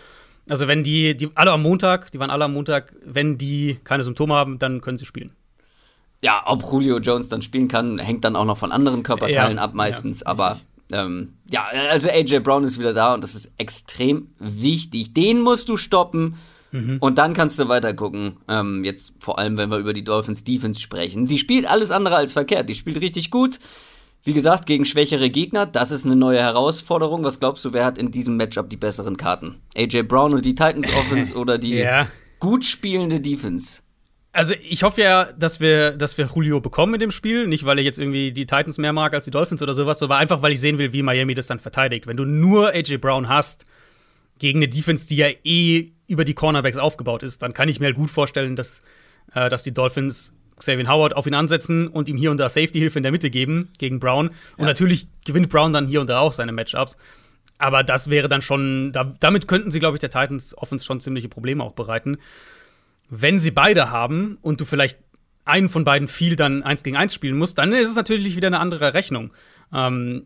[0.50, 4.04] Also wenn die, die alle am Montag, die waren alle am Montag, wenn die keine
[4.04, 5.34] Symptome haben, dann können sie spielen
[6.22, 9.64] ja, ob Julio Jones dann spielen kann, hängt dann auch noch von anderen Körperteilen ja,
[9.64, 10.22] ab meistens.
[10.22, 10.60] Ja, aber
[10.92, 15.14] ähm, ja, also AJ Brown ist wieder da und das ist extrem wichtig.
[15.14, 16.36] Den musst du stoppen.
[16.72, 16.98] Mhm.
[17.00, 18.38] Und dann kannst du weiter gucken.
[18.48, 21.26] Ähm, jetzt vor allem, wenn wir über die Dolphins Defense sprechen.
[21.26, 22.70] Die spielt alles andere als verkehrt.
[22.70, 23.60] Die spielt richtig gut.
[24.24, 25.66] Wie gesagt, gegen schwächere Gegner.
[25.66, 27.24] Das ist eine neue Herausforderung.
[27.24, 29.62] Was glaubst du, wer hat in diesem Matchup die besseren Karten?
[29.76, 32.08] AJ Brown und die Titans Offense oder die ja.
[32.40, 33.82] gut spielende Defense?
[34.36, 37.48] Also ich hoffe ja, dass wir, dass wir Julio bekommen in dem Spiel.
[37.48, 40.18] Nicht, weil ich jetzt irgendwie die Titans mehr mag als die Dolphins oder sowas, aber
[40.18, 42.06] einfach, weil ich sehen will, wie Miami das dann verteidigt.
[42.06, 43.66] Wenn du nur AJ Brown hast
[44.38, 47.86] gegen eine Defense, die ja eh über die Cornerbacks aufgebaut ist, dann kann ich mir
[47.86, 48.84] halt gut vorstellen, dass,
[49.34, 53.00] äh, dass die Dolphins Xavier Howard auf ihn ansetzen und ihm hier und da Safety-Hilfe
[53.00, 54.28] in der Mitte geben gegen Brown.
[54.28, 54.66] Und ja.
[54.66, 56.98] natürlich gewinnt Brown dann hier und da auch seine Matchups.
[57.58, 61.00] Aber das wäre dann schon, da, damit könnten sie, glaube ich, der Titans Offense schon
[61.00, 62.18] ziemliche Probleme auch bereiten
[63.10, 65.00] wenn sie beide haben und du vielleicht
[65.46, 68.48] einen von beiden viel dann eins gegen eins spielen musst, dann ist es natürlich wieder
[68.48, 69.32] eine andere Rechnung.
[69.74, 70.26] Ähm,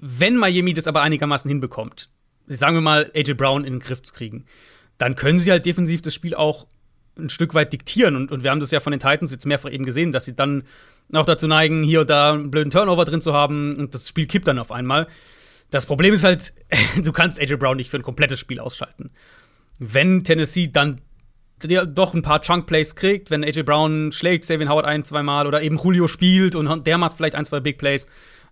[0.00, 2.08] wenn Miami das aber einigermaßen hinbekommt,
[2.46, 4.46] sagen wir mal, AJ Brown in den Griff zu kriegen,
[4.98, 6.66] dann können sie halt defensiv das Spiel auch
[7.16, 8.16] ein Stück weit diktieren.
[8.16, 10.34] Und, und wir haben das ja von den Titans jetzt mehrfach eben gesehen, dass sie
[10.34, 10.64] dann
[11.12, 14.26] auch dazu neigen, hier und da einen blöden Turnover drin zu haben und das Spiel
[14.26, 15.06] kippt dann auf einmal.
[15.70, 16.52] Das Problem ist halt,
[17.02, 19.10] du kannst AJ Brown nicht für ein komplettes Spiel ausschalten.
[19.78, 21.00] Wenn Tennessee dann
[21.62, 25.46] der doch ein paar Chunk-Plays kriegt, wenn AJ Brown schlägt, Savin Howard ein, zwei Mal
[25.46, 28.06] oder eben Julio spielt und der macht vielleicht ein, zwei Big Plays,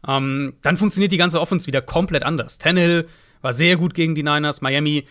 [0.07, 2.59] ähm, dann funktioniert die ganze Offense wieder komplett anders.
[2.59, 3.07] Tannehill
[3.41, 5.05] war sehr gut gegen die Niners, Miami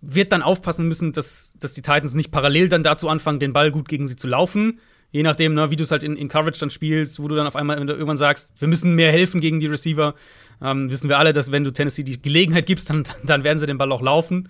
[0.00, 3.70] wird dann aufpassen müssen, dass, dass die Titans nicht parallel dann dazu anfangen, den Ball
[3.70, 4.80] gut gegen sie zu laufen.
[5.10, 7.46] Je nachdem, ne, wie du es halt in, in, Coverage dann spielst, wo du dann
[7.46, 10.14] auf einmal irgendwann sagst, wir müssen mehr helfen gegen die Receiver,
[10.62, 13.66] ähm, wissen wir alle, dass wenn du Tennessee die Gelegenheit gibst, dann, dann werden sie
[13.66, 14.48] den Ball auch laufen.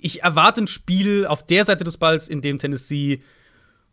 [0.00, 3.20] Ich erwarte ein Spiel auf der Seite des Balls, in dem Tennessee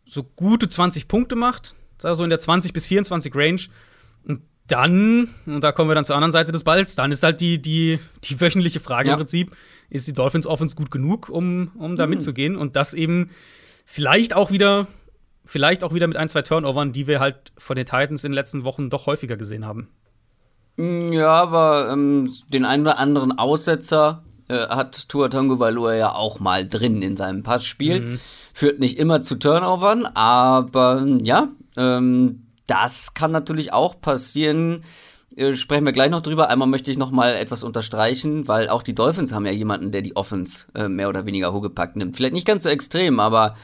[0.04, 3.60] so gute 20 Punkte macht, so in der 20 bis 24 Range.
[4.24, 7.40] Und dann, und da kommen wir dann zur anderen Seite des Balls, dann ist halt
[7.40, 9.14] die, die, die wöchentliche Frage ja.
[9.14, 9.54] im Prinzip,
[9.90, 12.10] ist die Dolphins Offense gut genug, um, um da mhm.
[12.10, 12.56] mitzugehen?
[12.56, 13.30] Und das eben
[13.84, 14.86] vielleicht auch wieder,
[15.44, 18.36] vielleicht auch wieder mit ein, zwei Turnovern, die wir halt von den Titans in den
[18.36, 19.88] letzten Wochen doch häufiger gesehen haben.
[20.78, 26.66] Ja, aber ähm, den einen oder anderen Aussetzer äh, hat Tua Tagovailoa ja auch mal
[26.66, 28.00] drin in seinem Passspiel.
[28.00, 28.20] Mhm.
[28.52, 34.82] Führt nicht immer zu Turnovern, aber ja, ähm, das kann natürlich auch passieren.
[35.36, 36.48] Äh, sprechen wir gleich noch drüber.
[36.48, 40.02] Einmal möchte ich noch mal etwas unterstreichen, weil auch die Dolphins haben ja jemanden, der
[40.02, 42.16] die Offense äh, mehr oder weniger hochgepackt nimmt.
[42.16, 43.56] Vielleicht nicht ganz so extrem, aber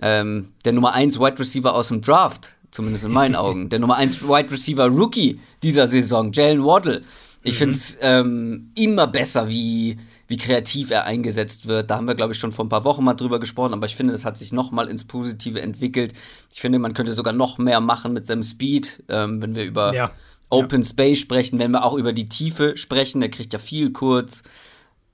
[0.00, 3.96] ähm, der Nummer 1 Wide Receiver aus dem Draft, zumindest in meinen Augen, der Nummer
[3.96, 7.02] 1 Wide Receiver Rookie dieser Saison, Jalen Waddle,
[7.42, 7.58] Ich mhm.
[7.58, 9.98] finde es ähm, immer besser, wie,
[10.28, 11.90] wie kreativ er eingesetzt wird.
[11.90, 13.96] Da haben wir, glaube ich, schon vor ein paar Wochen mal drüber gesprochen, aber ich
[13.96, 16.12] finde, das hat sich noch mal ins Positive entwickelt.
[16.52, 19.94] Ich finde, man könnte sogar noch mehr machen mit seinem Speed, ähm, wenn wir über
[19.94, 20.10] ja.
[20.50, 20.88] Open ja.
[20.88, 23.20] Space sprechen, wenn wir auch über die Tiefe sprechen.
[23.20, 24.42] Der kriegt ja viel kurz.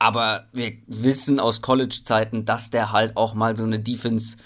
[0.01, 4.37] Aber wir wissen aus College-Zeiten, dass der halt auch mal so eine Defense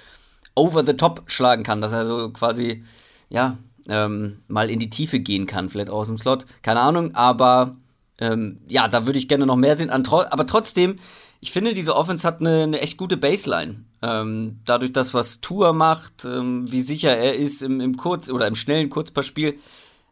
[0.55, 2.85] over the top schlagen kann, dass er so quasi,
[3.31, 3.57] ja,
[3.89, 6.45] ähm, mal in die Tiefe gehen kann, vielleicht aus dem Slot.
[6.61, 7.77] Keine Ahnung, aber
[8.21, 9.91] ähm, ja, da würde ich gerne noch mehr sehen.
[9.91, 10.97] aber trotzdem,
[11.41, 13.85] ich finde, diese Offense hat eine, eine echt gute Baseline.
[14.03, 18.47] Ähm, dadurch, dass was Tour macht, ähm, wie sicher er ist im, im Kurz- oder
[18.47, 19.59] im schnellen Kurzpassspiel,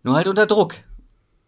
[0.02, 0.76] nur halt unter Druck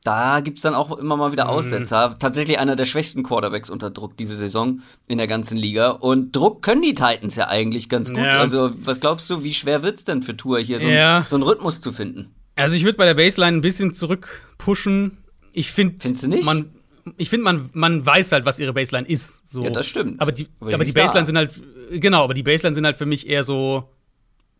[0.09, 1.50] da gibt es dann auch immer mal wieder mhm.
[1.50, 2.11] Aussetzer.
[2.11, 2.18] Mhm.
[2.18, 5.90] Tatsächlich einer der schwächsten Quarterbacks unter Druck diese Saison in der ganzen Liga.
[5.90, 8.24] Und Druck können die Titans ja eigentlich ganz gut.
[8.24, 8.38] Ja.
[8.38, 11.26] Also, was glaubst du, wie schwer wird es denn für Tour hier so, ja.
[11.28, 12.34] so einen Rhythmus zu finden?
[12.56, 15.18] Also, ich würde bei der Baseline ein bisschen zurückpushen.
[15.59, 15.96] Ich finde.
[15.98, 16.44] Findest du nicht?
[16.44, 16.70] Man,
[17.16, 19.42] ich finde, man, man weiß halt, was ihre Baseline ist.
[19.48, 19.64] So.
[19.64, 20.20] Ja, das stimmt.
[20.20, 21.24] Aber die, aber, aber die Baseline da.
[21.24, 21.61] sind halt,
[22.00, 23.90] genau, aber die Baseline sind halt für mich eher so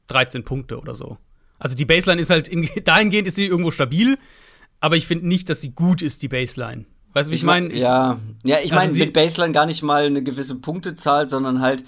[0.09, 1.19] 13 Punkte oder so.
[1.61, 4.19] Also die Baseline ist halt, in, dahingehend ist sie irgendwo stabil,
[4.81, 6.85] aber ich finde nicht, dass sie gut ist, die Baseline.
[7.13, 7.73] Weißt du, wie ich, ich meine?
[7.75, 11.85] Ja, ja ich meine also mit Baseline gar nicht mal eine gewisse Punktezahl, sondern halt,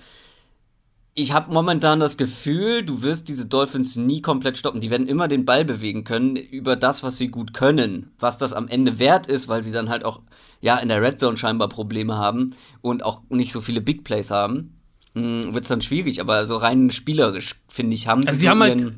[1.15, 4.81] ich habe momentan das Gefühl, du wirst diese Dolphins nie komplett stoppen.
[4.81, 8.13] Die werden immer den Ball bewegen können über das, was sie gut können.
[8.19, 10.21] Was das am Ende wert ist, weil sie dann halt auch
[10.61, 14.31] ja in der Red Zone scheinbar Probleme haben und auch nicht so viele Big Plays
[14.31, 14.81] haben,
[15.15, 16.21] hm, wird es dann schwierig.
[16.21, 18.93] Aber so rein spielerisch finde ich haben also sie, haben halt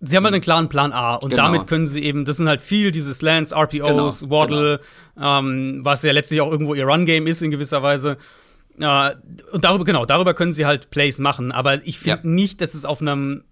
[0.00, 1.44] sie haben halt einen klaren Plan A und genau.
[1.44, 4.80] damit können sie eben, das sind halt viel diese Slants, RPOs, genau, Waddle,
[5.14, 5.38] genau.
[5.38, 8.18] Ähm, was ja letztlich auch irgendwo ihr Run-Game ist in gewisser Weise.
[8.78, 9.14] Äh,
[9.52, 12.30] und darüber, genau, darüber können sie halt Plays machen, aber ich finde ja.
[12.30, 13.44] nicht, dass es auf einem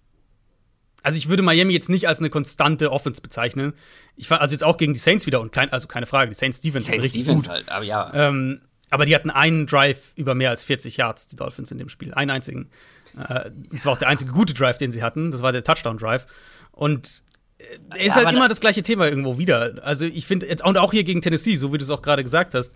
[1.03, 3.73] also ich würde Miami jetzt nicht als eine konstante Offense bezeichnen.
[4.17, 6.35] Ich fand also jetzt auch gegen die Saints wieder und kein, also keine Frage, die
[6.37, 7.55] Saints Defense Saints ist richtig Defense gut.
[7.55, 8.13] halt, aber ja.
[8.13, 8.61] Ähm,
[8.91, 12.13] aber die hatten einen Drive über mehr als 40 Yards, die Dolphins in dem Spiel,
[12.13, 12.69] einen einzigen.
[13.17, 15.31] Äh, das war auch der einzige gute Drive, den sie hatten.
[15.31, 16.27] Das war der Touchdown-Drive.
[16.73, 17.23] Und
[17.59, 19.77] äh, ist ja, halt immer das gleiche Thema irgendwo wieder.
[19.83, 22.55] Also ich finde, und auch hier gegen Tennessee, so wie du es auch gerade gesagt
[22.55, 22.75] hast,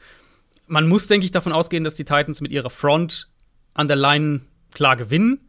[0.67, 3.29] man muss, denke ich, davon ausgehen, dass die Titans mit ihrer Front
[3.75, 4.43] an der Line
[4.73, 5.41] klar gewinnen.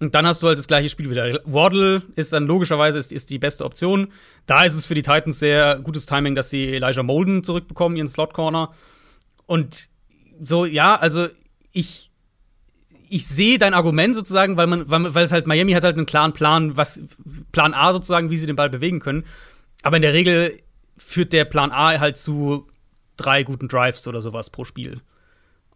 [0.00, 1.40] Und dann hast du halt das gleiche Spiel wieder.
[1.44, 4.12] Waddle ist dann logischerweise ist, ist die beste Option.
[4.46, 8.06] Da ist es für die Titans sehr gutes Timing, dass sie Elijah Molden zurückbekommen, ihren
[8.06, 8.72] Slot Corner.
[9.46, 9.88] Und
[10.40, 11.28] so, ja, also
[11.72, 12.08] ich
[13.10, 16.06] ich sehe dein Argument sozusagen, weil man, weil, weil es halt Miami hat halt einen
[16.06, 17.00] klaren Plan, was
[17.52, 19.24] Plan A sozusagen, wie sie den Ball bewegen können.
[19.82, 20.60] Aber in der Regel
[20.96, 22.66] führt der Plan A halt zu
[23.18, 25.00] drei guten Drives oder sowas pro Spiel.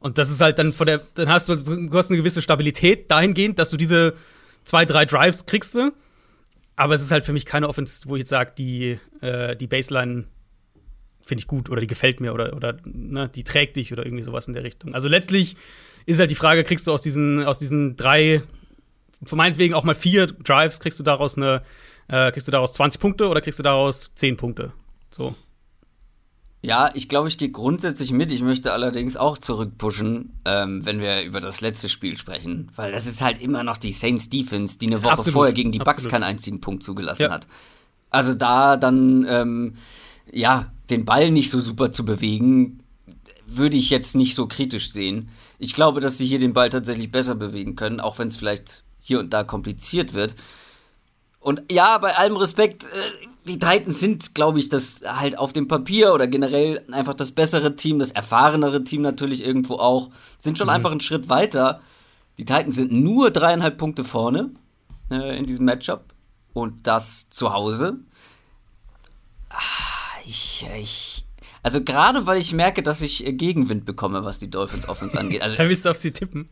[0.01, 3.11] Und das ist halt dann von der, dann hast du, du hast eine gewisse Stabilität
[3.11, 4.15] dahingehend, dass du diese
[4.65, 5.77] zwei, drei Drives kriegst.
[6.75, 9.67] Aber es ist halt für mich keine Offense, wo ich jetzt sage, die, äh, die
[9.67, 10.25] Baseline
[11.23, 14.25] finde ich gut oder die gefällt mir oder, oder ne, die trägt dich oder irgendwie
[14.25, 14.95] sowas in der Richtung.
[14.95, 15.57] Also letztlich
[16.05, 18.43] ist halt die Frage, kriegst du aus diesen, aus diesen drei,
[19.31, 21.63] meinetwegen auch mal vier Drives, kriegst du daraus eine,
[22.09, 24.73] äh, kriegst du daraus 20 Punkte oder kriegst du daraus 10 Punkte?
[25.13, 25.37] So.
[26.65, 28.31] Ja, ich glaube, ich gehe grundsätzlich mit.
[28.31, 32.71] Ich möchte allerdings auch zurückpushen, ähm, wenn wir über das letzte Spiel sprechen.
[32.77, 35.73] Weil das ist halt immer noch die Saints Defense, die eine Woche absolut, vorher gegen
[35.73, 36.13] die Bucks absolut.
[36.13, 37.31] keinen einzigen Punkt zugelassen ja.
[37.31, 37.49] hat.
[38.11, 39.75] Also da dann, ähm,
[40.31, 42.79] ja, den Ball nicht so super zu bewegen,
[43.47, 45.31] würde ich jetzt nicht so kritisch sehen.
[45.59, 48.85] Ich glaube, dass sie hier den Ball tatsächlich besser bewegen können, auch wenn es vielleicht
[49.01, 50.37] hier und da kompliziert wird.
[51.41, 55.67] Und ja, bei allem Respekt, äh, die Titans sind, glaube ich, das halt auf dem
[55.67, 60.69] Papier oder generell einfach das bessere Team, das erfahrenere Team natürlich irgendwo auch, sind schon
[60.69, 60.75] mhm.
[60.75, 61.81] einfach einen Schritt weiter.
[62.39, 64.51] Die Titans sind nur dreieinhalb Punkte vorne
[65.11, 66.15] äh, in diesem Matchup
[66.53, 67.99] und das zu Hause.
[69.51, 69.59] Ah,
[70.25, 71.25] ich, ich,
[71.65, 75.43] also gerade weil ich merke, dass ich äh, Gegenwind bekomme, was die Dolphins Offense angeht.
[75.43, 76.49] Also, da willst du auf sie tippen.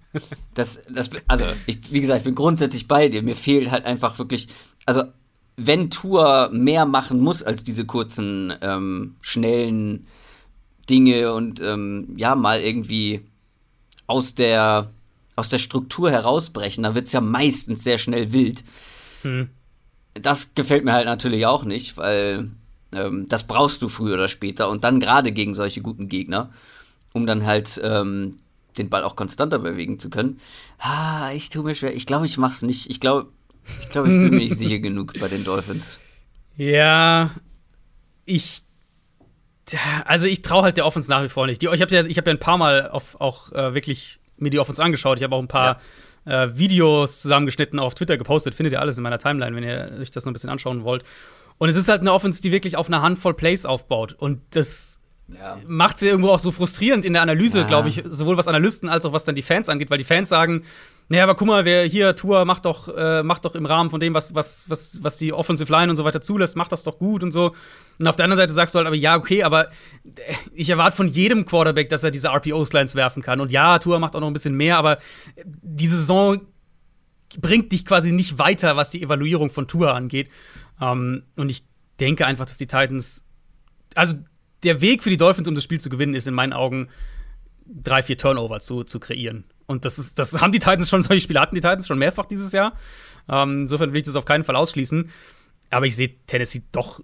[0.55, 3.23] das, das, also ich, wie gesagt, ich bin grundsätzlich bei dir.
[3.23, 4.49] Mir fehlt halt einfach wirklich,
[4.87, 5.05] also
[5.57, 10.07] wenn Tour mehr machen muss als diese kurzen, ähm, schnellen
[10.89, 13.23] Dinge und ähm, ja, mal irgendwie
[14.07, 14.91] aus der,
[15.37, 18.65] aus der Struktur herausbrechen, dann wird es ja meistens sehr schnell wild.
[19.23, 19.51] Hm.
[20.15, 22.51] Das gefällt mir halt natürlich auch nicht, weil
[22.93, 26.51] ähm, das brauchst du früher oder später und dann gerade gegen solche guten Gegner,
[27.13, 28.39] um dann halt ähm,
[28.79, 30.41] den Ball auch konstanter bewegen zu können.
[30.79, 31.95] Ah, ich tue mir schwer.
[31.95, 32.91] Ich glaube, ich mach's nicht.
[32.91, 33.29] Ich glaube,
[33.81, 35.99] ich glaube, ich bin mir nicht sicher genug bei den Dolphins.
[36.57, 37.31] Ja,
[38.25, 38.63] ich
[40.05, 41.63] also ich traue halt der Offense nach wie vor nicht.
[41.63, 44.59] Die, ich habe ja, hab ja ein paar Mal auf, auch äh, wirklich mir die
[44.59, 45.19] Offense angeschaut.
[45.19, 45.81] Ich habe auch ein paar
[46.25, 46.45] ja.
[46.45, 48.55] äh, Videos zusammengeschnitten auf Twitter gepostet.
[48.55, 51.05] Findet ihr alles in meiner Timeline, wenn ihr euch das noch ein bisschen anschauen wollt.
[51.59, 54.15] Und es ist halt eine Offense, die wirklich auf einer Handvoll Plays aufbaut.
[54.15, 54.99] Und das
[55.29, 55.59] ja.
[55.67, 57.67] macht sie irgendwo auch so frustrierend in der Analyse, ja.
[57.67, 60.29] glaube ich, sowohl was Analysten als auch was dann die Fans angeht, weil die Fans
[60.29, 60.65] sagen,
[61.11, 63.99] naja, aber guck mal, wer hier Tour macht doch, äh, macht doch im Rahmen von
[63.99, 67.01] dem, was, was, was, was die Offensive Line und so weiter zulässt, macht das doch
[67.01, 67.53] gut und so.
[67.99, 69.67] Und auf der anderen Seite sagst du halt, aber ja, okay, aber
[70.55, 73.41] ich erwarte von jedem Quarterback, dass er diese RPO-Slines werfen kann.
[73.41, 74.99] Und ja, Tour macht auch noch ein bisschen mehr, aber
[75.45, 76.43] die Saison
[77.41, 80.31] bringt dich quasi nicht weiter, was die Evaluierung von Tour angeht.
[80.81, 81.65] Ähm, und ich
[81.99, 83.25] denke einfach, dass die Titans,
[83.97, 84.15] also
[84.63, 86.89] der Weg für die Dolphins, um das Spiel zu gewinnen, ist in meinen Augen
[87.67, 89.43] drei, vier Turnover zu, zu kreieren.
[89.71, 92.27] Und das ist, das haben die Titans schon, solche Spiele hatten die Titans schon mehrfach
[92.27, 92.73] dieses Jahr.
[93.29, 95.11] Ähm, insofern will ich das auf keinen Fall ausschließen.
[95.71, 97.01] Aber ich sehe Tennessee doch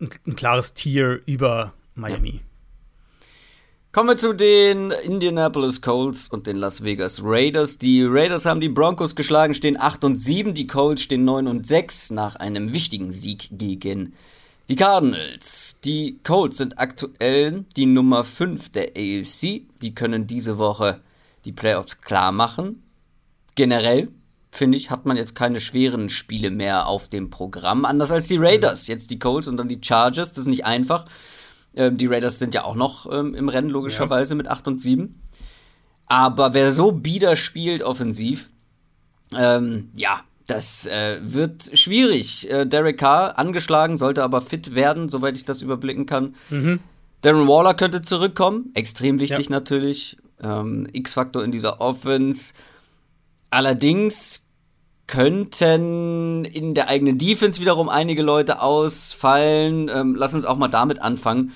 [0.00, 2.30] ein, ein, klares Tier über Miami.
[2.30, 2.40] Ja.
[3.90, 7.78] Kommen wir zu den Indianapolis Colts und den Las Vegas Raiders.
[7.78, 10.54] Die Raiders haben die Broncos geschlagen, stehen 8 und 7.
[10.54, 14.12] Die Colts stehen 9 und 6 nach einem wichtigen Sieg gegen
[14.68, 19.62] die Cardinals, die Colts sind aktuell die Nummer 5 der AFC.
[19.80, 21.00] Die können diese Woche
[21.46, 22.82] die Playoffs klar machen.
[23.54, 24.08] Generell,
[24.50, 27.84] finde ich, hat man jetzt keine schweren Spiele mehr auf dem Programm.
[27.84, 28.86] Anders als die Raiders.
[28.86, 30.30] Jetzt die Colts und dann die Chargers.
[30.30, 31.06] Das ist nicht einfach.
[31.74, 34.36] Ähm, die Raiders sind ja auch noch ähm, im Rennen, logischerweise, ja.
[34.36, 35.22] mit 8 und 7.
[36.06, 38.50] Aber wer so bieder spielt offensiv,
[39.36, 42.50] ähm, ja, das äh, wird schwierig.
[42.50, 46.34] Äh, Derek Carr angeschlagen, sollte aber fit werden, soweit ich das überblicken kann.
[46.50, 46.80] Mhm.
[47.22, 49.50] Darren Waller könnte zurückkommen, extrem wichtig ja.
[49.50, 50.16] natürlich.
[50.42, 52.54] Ähm, X-Faktor in dieser Offense.
[53.50, 54.46] Allerdings
[55.06, 59.88] könnten in der eigenen Defense wiederum einige Leute ausfallen.
[59.92, 61.52] Ähm, lass uns auch mal damit anfangen.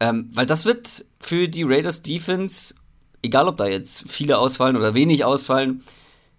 [0.00, 2.74] Ähm, weil das wird für die Raiders Defense,
[3.22, 5.84] egal ob da jetzt viele ausfallen oder wenig ausfallen,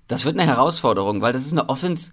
[0.07, 2.11] das wird eine Herausforderung, weil das ist eine Offense.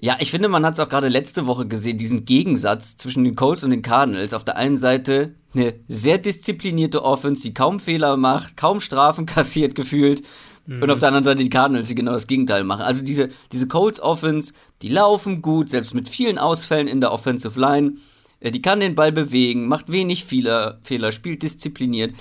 [0.00, 3.36] Ja, ich finde, man hat es auch gerade letzte Woche gesehen, diesen Gegensatz zwischen den
[3.36, 4.34] Colts und den Cardinals.
[4.34, 9.74] Auf der einen Seite eine sehr disziplinierte Offense, die kaum Fehler macht, kaum Strafen kassiert
[9.74, 10.22] gefühlt.
[10.66, 10.82] Mhm.
[10.82, 12.82] Und auf der anderen Seite die Cardinals, die genau das Gegenteil machen.
[12.82, 17.58] Also diese, diese Colts Offense, die laufen gut, selbst mit vielen Ausfällen in der Offensive
[17.58, 17.94] Line.
[18.40, 22.14] Äh, die kann den Ball bewegen, macht wenig Fehler, Fehler spielt diszipliniert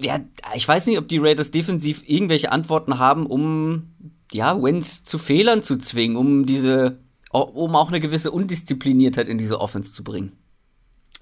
[0.00, 0.20] ja,
[0.54, 3.90] ich weiß nicht, ob die Raiders defensiv irgendwelche Antworten haben, um
[4.32, 6.98] ja, Wentz zu Fehlern zu zwingen, um diese,
[7.30, 10.32] um auch eine gewisse Undiszipliniertheit in diese Offense zu bringen.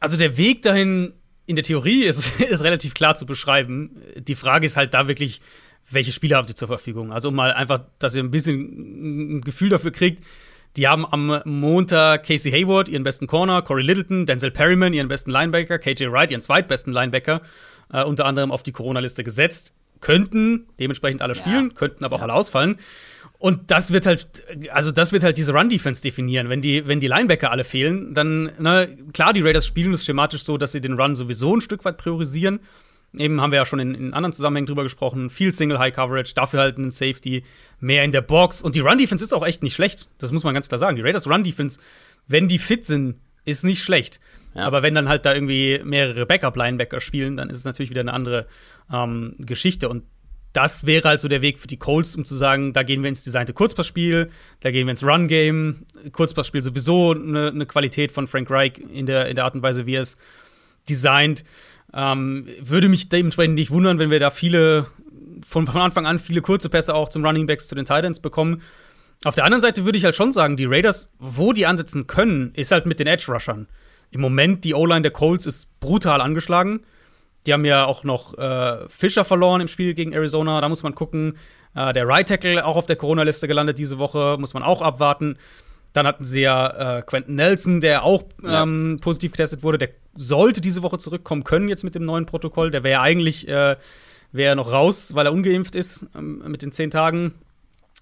[0.00, 1.12] Also der Weg dahin
[1.46, 4.02] in der Theorie ist, ist relativ klar zu beschreiben.
[4.16, 5.40] Die Frage ist halt da wirklich,
[5.90, 7.12] welche Spiele haben sie zur Verfügung?
[7.12, 10.22] Also mal einfach, dass ihr ein bisschen ein Gefühl dafür kriegt.
[10.76, 15.30] Die haben am Montag Casey Hayward, ihren besten Corner, Corey Littleton, Denzel Perryman, ihren besten
[15.30, 17.40] Linebacker, KJ Wright, ihren zweitbesten Linebacker
[17.92, 19.72] äh, unter anderem auf die Corona-Liste gesetzt.
[20.00, 21.74] Könnten dementsprechend alle spielen, ja.
[21.74, 22.24] könnten aber auch ja.
[22.24, 22.78] alle ausfallen.
[23.38, 24.26] Und das wird halt,
[24.72, 26.48] also das wird halt diese Run-Defense definieren.
[26.48, 30.42] Wenn die, wenn die Linebacker alle fehlen, dann, ne, klar, die Raiders spielen es schematisch
[30.42, 32.58] so, dass sie den Run sowieso ein Stück weit priorisieren.
[33.16, 35.30] Eben haben wir ja schon in, in anderen Zusammenhängen drüber gesprochen.
[35.30, 37.44] Viel Single High Coverage, dafür halt einen Safety,
[37.78, 38.60] mehr in der Box.
[38.60, 40.08] Und die Run Defense ist auch echt nicht schlecht.
[40.18, 40.96] Das muss man ganz klar sagen.
[40.96, 41.78] Die Raiders Run Defense,
[42.26, 44.20] wenn die fit sind, ist nicht schlecht.
[44.54, 44.66] Ja.
[44.66, 48.12] Aber wenn dann halt da irgendwie mehrere Backup-Linebacker spielen, dann ist es natürlich wieder eine
[48.12, 48.46] andere
[48.92, 49.88] ähm, Geschichte.
[49.88, 50.02] Und
[50.58, 53.08] das wäre halt so der Weg für die Colts, um zu sagen, da gehen wir
[53.08, 54.28] ins designte Kurzpassspiel,
[54.58, 55.86] da gehen wir ins Run-Game.
[56.10, 59.86] Kurzpassspiel sowieso eine, eine, Qualität von Frank Reich in der, in der Art und Weise,
[59.86, 60.16] wie er es
[60.88, 61.44] designt.
[61.94, 64.86] Ähm, würde mich dementsprechend nicht wundern, wenn wir da viele,
[65.46, 68.62] von, von Anfang an viele kurze Pässe auch zum Running Backs zu den Titans bekommen.
[69.22, 72.50] Auf der anderen Seite würde ich halt schon sagen, die Raiders, wo die ansetzen können,
[72.54, 73.68] ist halt mit den Edge-Rushern.
[74.10, 76.80] Im Moment, die O-Line der Colts ist brutal angeschlagen.
[77.46, 80.60] Die haben ja auch noch äh, Fischer verloren im Spiel gegen Arizona.
[80.60, 81.36] Da muss man gucken.
[81.74, 84.36] Äh, der Right Tackle auch auf der Corona-Liste gelandet diese Woche.
[84.38, 85.38] Muss man auch abwarten.
[85.92, 89.02] Dann hatten sie ja äh, Quentin Nelson, der auch ähm, ja.
[89.02, 89.78] positiv getestet wurde.
[89.78, 92.70] Der sollte diese Woche zurückkommen können jetzt mit dem neuen Protokoll.
[92.70, 93.76] Der wäre ja eigentlich äh,
[94.32, 97.34] wär noch raus, weil er ungeimpft ist ähm, mit den zehn Tagen.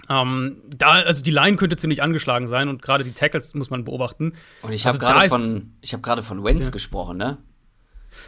[0.09, 3.84] Ähm, da, also die Line könnte ziemlich angeschlagen sein und gerade die Tackles muss man
[3.84, 4.32] beobachten.
[4.62, 6.72] Und ich habe also gerade von, ich gerade von Wentz ja.
[6.72, 7.39] gesprochen, ne?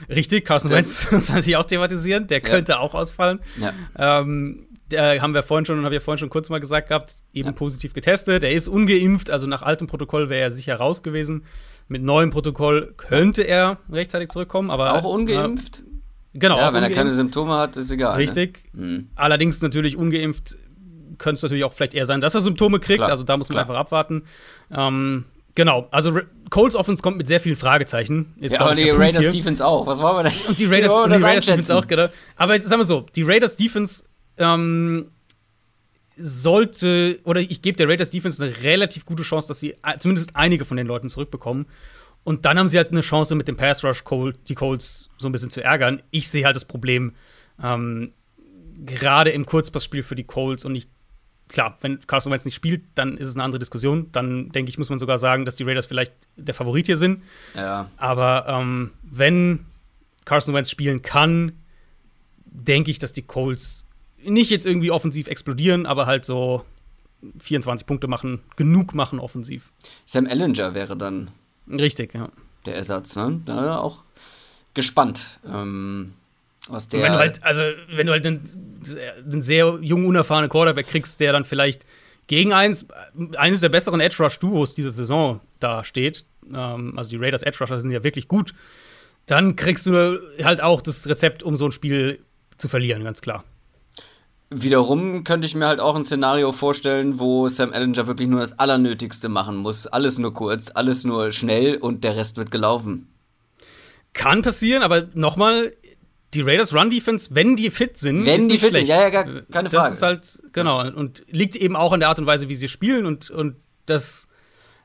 [0.09, 2.49] Richtig, Carson Wentz, das hatte ich auch thematisieren, der ja.
[2.49, 3.41] könnte auch ausfallen.
[3.61, 3.73] Ja.
[4.21, 7.49] Ähm, der haben wir vorhin schon, habe ich vorhin schon kurz mal gesagt gehabt, eben
[7.49, 7.53] ja.
[7.53, 8.43] positiv getestet.
[8.43, 11.45] Er ist ungeimpft, also nach altem Protokoll wäre er sicher raus gewesen.
[11.89, 15.81] Mit neuem Protokoll könnte er rechtzeitig zurückkommen, aber auch ungeimpft.
[15.81, 16.57] Äh, genau.
[16.57, 16.91] Ja, wenn ungeimpft.
[16.91, 18.13] er keine Symptome hat, ist egal.
[18.13, 18.19] Ne?
[18.19, 18.65] Richtig.
[18.73, 18.87] Ne?
[18.87, 19.09] Mhm.
[19.15, 20.57] Allerdings natürlich ungeimpft
[21.19, 23.01] könnte es natürlich auch vielleicht eher sein, dass er Symptome kriegt.
[23.01, 23.65] Klar, also da muss man klar.
[23.65, 24.23] einfach abwarten.
[24.71, 25.25] Ähm,
[25.59, 28.33] genau, also Coles Offense kommt mit sehr vielen Fragezeichen.
[28.39, 29.33] Ist, ja, aber die Raiders hier.
[29.33, 29.89] Defense auch.
[29.89, 30.41] Was wollen wir denn?
[30.47, 32.09] Und die Raiders, und die Raiders Defense auch, genau.
[32.37, 34.05] Aber sagen wir so, die Raiders Defense
[34.37, 35.11] ähm,
[36.17, 40.65] sollte, oder ich gebe der Raiders Defense eine relativ gute Chance, dass sie zumindest einige
[40.65, 41.67] von den Leuten zurückbekommen.
[42.23, 44.05] Und dann haben sie halt eine Chance, mit dem Pass Rush
[44.49, 46.03] die Colts so ein bisschen zu ärgern.
[46.13, 47.15] Ich sehe halt das Problem,
[47.61, 48.13] ähm,
[48.87, 50.87] gerade im Kurzpassspiel für die Colts und ich
[51.49, 54.09] klar, wenn Carson Wentz nicht spielt, dann ist es eine andere Diskussion.
[54.13, 57.23] Dann denke ich, muss man sogar sagen, dass die Raiders vielleicht der Favorit hier sind.
[57.55, 57.91] Ja.
[57.97, 59.67] Aber ähm, wenn
[60.25, 61.53] Carson Wentz spielen kann,
[62.45, 63.87] denke ich, dass die Colts
[64.23, 66.65] nicht jetzt irgendwie offensiv explodieren, aber halt so
[67.39, 69.73] 24 Punkte machen, genug machen offensiv.
[70.05, 71.31] Sam Ellinger wäre dann
[71.71, 72.31] richtig, ja.
[72.67, 73.41] Der Ersatz, ne?
[73.45, 74.05] Da auch
[74.75, 75.41] gespannt.
[75.47, 76.15] Ähm,
[76.69, 78.85] was der wenn du halt, also wenn du halt einen,
[79.25, 81.85] einen sehr jungen, unerfahrenen Quarterback kriegst, der dann vielleicht
[82.27, 82.87] gegen eins,
[83.37, 87.59] eines der besseren Edge Rush Duos dieser Saison da steht, ähm, also die Raiders Edge
[87.61, 88.55] Rusher sind ja wirklich gut,
[89.27, 92.21] dann kriegst du halt auch das Rezept, um so ein Spiel
[92.57, 93.45] zu verlieren, ganz klar.
[94.51, 98.59] Wiederum könnte ich mir halt auch ein Szenario vorstellen, wo Sam Ellinger wirklich nur das
[98.59, 99.87] Allernötigste machen muss.
[99.87, 103.13] Alles nur kurz, alles nur schnell und der Rest wird gelaufen.
[104.15, 105.75] Kann passieren, aber nochmal,
[106.35, 109.25] die Raiders Run Defense, wenn die fit sind, wenn die fit sind, ja, ja, gar,
[109.25, 109.71] keine Frage.
[109.71, 112.69] Das ist halt, genau, und liegt eben auch an der Art und Weise, wie sie
[112.69, 113.57] spielen und, und
[113.87, 114.29] das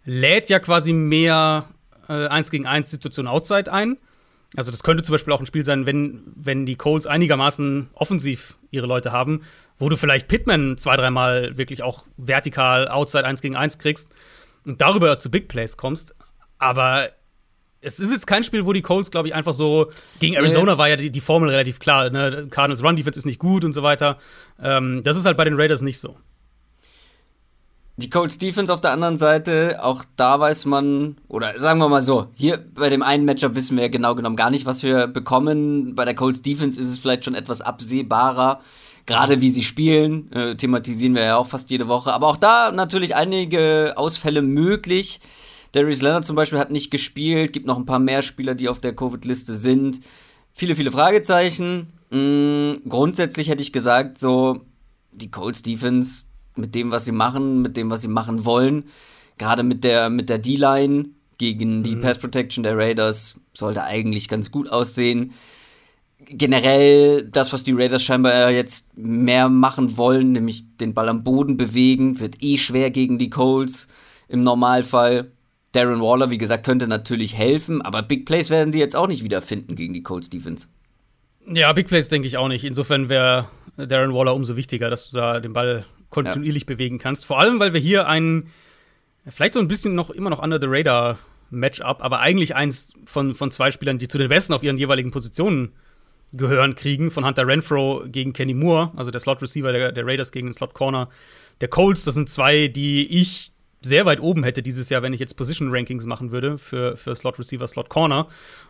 [0.06, 1.66] lädt ja quasi mehr
[2.08, 3.98] äh, 1 gegen 1 Situationen outside ein.
[4.56, 8.56] Also das könnte zum Beispiel auch ein Spiel sein, wenn, wenn die Colts einigermaßen offensiv
[8.70, 9.42] ihre Leute haben,
[9.80, 14.10] wo du vielleicht Pittman zwei, dreimal wirklich auch vertikal outside 1 gegen 1 kriegst
[14.64, 16.16] und darüber zu Big Plays kommst.
[16.60, 17.10] Aber
[17.84, 19.88] es ist jetzt kein Spiel, wo die Colts, glaube ich, einfach so
[20.20, 22.10] gegen Arizona war ja die, die Formel relativ klar.
[22.10, 22.48] Ne?
[22.50, 24.18] Cardinals Run Defense ist nicht gut und so weiter.
[24.62, 26.16] Ähm, das ist halt bei den Raiders nicht so.
[27.98, 32.02] Die Colts Defense auf der anderen Seite, auch da weiß man, oder sagen wir mal
[32.02, 35.06] so, hier bei dem einen Matchup wissen wir ja genau genommen gar nicht, was wir
[35.06, 35.94] bekommen.
[35.94, 38.62] Bei der Colts Defense ist es vielleicht schon etwas absehbarer,
[39.06, 42.14] gerade wie sie spielen, äh, thematisieren wir ja auch fast jede Woche.
[42.14, 45.20] Aber auch da natürlich einige Ausfälle möglich.
[45.74, 48.80] Darius Leonard zum Beispiel hat nicht gespielt, gibt noch ein paar mehr Spieler, die auf
[48.80, 50.00] der Covid-Liste sind.
[50.54, 51.88] Viele, viele Fragezeichen.
[52.12, 54.62] Mhm, grundsätzlich hätte ich gesagt, so,
[55.12, 58.86] die Colts Defense mit dem, was sie machen, mit dem, was sie machen wollen.
[59.40, 61.10] Gerade mit der, mit der D-Line
[61.40, 62.02] gegen die mhm.
[62.02, 65.34] Pass Protection der Raiders sollte eigentlich ganz gut aussehen.
[66.20, 71.58] Generell das, was die Raiders scheinbar jetzt mehr machen wollen, nämlich den Ball am Boden
[71.58, 73.88] bewegen, wird eh schwer gegen die Colts
[74.30, 75.33] im Normalfall.
[75.74, 79.24] Darren Waller, wie gesagt, könnte natürlich helfen, aber Big Plays werden die jetzt auch nicht
[79.24, 80.68] wiederfinden gegen die Colts Defense.
[81.48, 82.64] Ja, Big Plays denke ich auch nicht.
[82.64, 86.68] Insofern wäre Darren Waller umso wichtiger, dass du da den Ball kontinuierlich ja.
[86.68, 87.26] bewegen kannst.
[87.26, 88.48] Vor allem, weil wir hier ein,
[89.28, 91.18] vielleicht so ein bisschen noch immer noch under the radar
[91.50, 95.12] Matchup, aber eigentlich eins von, von zwei Spielern, die zu den Besten auf ihren jeweiligen
[95.12, 95.74] Positionen
[96.34, 97.12] gehören, kriegen.
[97.12, 100.54] Von Hunter Renfro gegen Kenny Moore, also der Slot Receiver der, der Raiders gegen den
[100.54, 101.10] Slot Corner
[101.62, 102.06] der Colts.
[102.06, 103.53] Das sind zwei, die ich
[103.84, 107.16] sehr weit oben hätte dieses Jahr, wenn ich jetzt Position Rankings machen würde für, für
[107.16, 108.28] Slot Receiver, Slot Corner.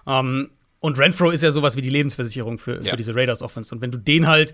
[0.07, 0.49] Ähm,
[0.79, 2.91] und Renfro ist ja sowas wie die Lebensversicherung für, ja.
[2.91, 3.73] für diese Raiders Offense.
[3.73, 4.53] Und wenn du den halt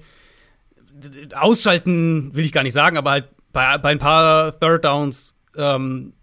[1.34, 6.14] ausschalten will ich gar nicht sagen, aber halt bei, bei ein paar Third Downs ähm,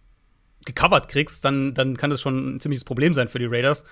[0.65, 3.85] gecovert kriegst, dann, dann kann das schon ein ziemliches Problem sein für die Raiders.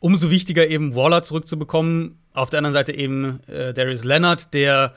[0.00, 2.18] Umso wichtiger eben Waller zurückzubekommen.
[2.32, 4.94] Auf der anderen Seite eben äh, Darius Leonard, der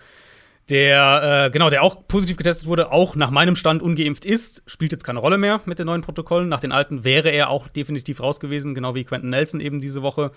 [0.69, 4.91] der äh, genau, der auch positiv getestet wurde, auch nach meinem Stand ungeimpft ist, spielt
[4.91, 6.49] jetzt keine Rolle mehr mit den neuen Protokollen.
[6.49, 10.01] Nach den alten wäre er auch definitiv raus gewesen, genau wie Quentin Nelson eben diese
[10.01, 10.31] Woche.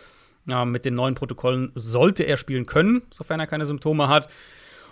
[0.47, 4.29] Ja, mit den neuen Protokollen sollte er spielen können, sofern er keine Symptome hat.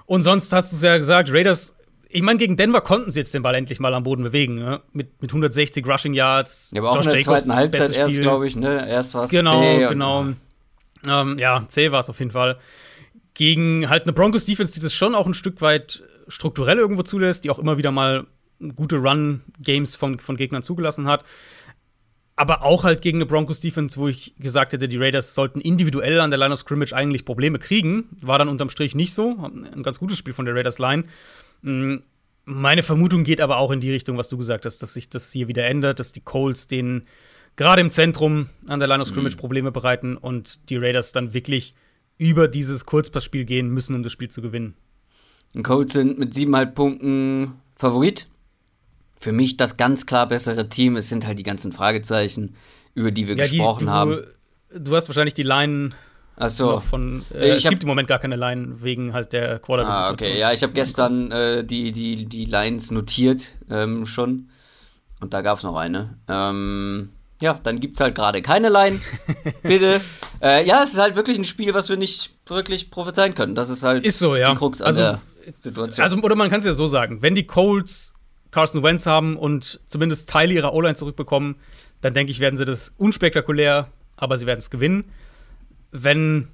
[0.05, 1.75] Und sonst hast du es ja gesagt, Raiders,
[2.09, 4.81] ich meine, gegen Denver konnten sie jetzt den Ball endlich mal am Boden bewegen, ne?
[4.93, 6.71] mit, mit 160 Rushing Yards.
[6.73, 8.89] Ja, aber auch Josh in der Jacobs, zweiten Halbzeit erst, glaube ich, ne?
[8.89, 10.27] Erst war es Genau, C genau.
[11.07, 12.59] Ähm, ja, C war es auf jeden Fall.
[13.37, 17.51] Gegen halt eine Broncos-Defense, die das schon auch ein Stück weit strukturell irgendwo zulässt, die
[17.51, 18.27] auch immer wieder mal
[18.75, 21.25] gute Run-Games von, von Gegnern zugelassen hat
[22.37, 26.21] aber auch halt gegen eine Broncos Defense, wo ich gesagt hätte, die Raiders sollten individuell
[26.21, 28.05] an der Line of Scrimmage eigentlich Probleme kriegen.
[28.21, 29.31] War dann unterm Strich nicht so.
[29.43, 31.05] Ein ganz gutes Spiel von der Raiders Line.
[31.63, 31.97] Mm,
[32.45, 35.33] meine Vermutung geht aber auch in die Richtung, was du gesagt hast, dass sich das
[35.33, 37.07] hier wieder ändert, dass die Colts denen
[37.57, 39.41] gerade im Zentrum an der Line of Scrimmage mhm.
[39.41, 41.75] Probleme bereiten und die Raiders dann wirklich
[42.19, 44.75] über dieses Kurzpassspiel gehen müssen, um das Spiel zu gewinnen.
[45.55, 48.29] Die Colts sind mit siebeneinhalb Punkten Favorit
[49.17, 50.97] für mich das ganz klar bessere Team.
[50.97, 52.55] Es sind halt die ganzen Fragezeichen,
[52.95, 54.27] über die wir ja, gesprochen die, du, haben.
[54.75, 55.91] Du hast wahrscheinlich die Line
[56.37, 56.81] Ach so.
[56.81, 57.25] von.
[57.33, 60.39] Äh, es gibt im Moment gar keine Line wegen halt der quarterback Ah, okay.
[60.39, 64.51] Ja, ich habe gestern äh, die, die, die Lines notiert ähm, schon.
[65.21, 66.19] Und da gab es noch eine.
[66.29, 67.11] Ähm,
[67.41, 69.01] ja, dann gibt es halt gerade keine Line.
[69.63, 70.01] Bitte.
[70.43, 73.55] Äh, ja, es ist halt wirklich ein Spiel, was wir nicht wirklich prophezeien können.
[73.55, 74.51] Das ist halt ist so, ja.
[74.51, 75.21] die Krux an also, der
[75.59, 76.03] Situation.
[76.03, 78.15] Also, oder man kann es ja so sagen: Wenn die Colts
[78.51, 81.57] Carson Wentz haben und zumindest Teile ihrer O-Line zurückbekommen,
[82.01, 85.05] dann denke ich, werden sie das unspektakulär, aber sie werden es gewinnen.
[85.91, 86.49] Wenn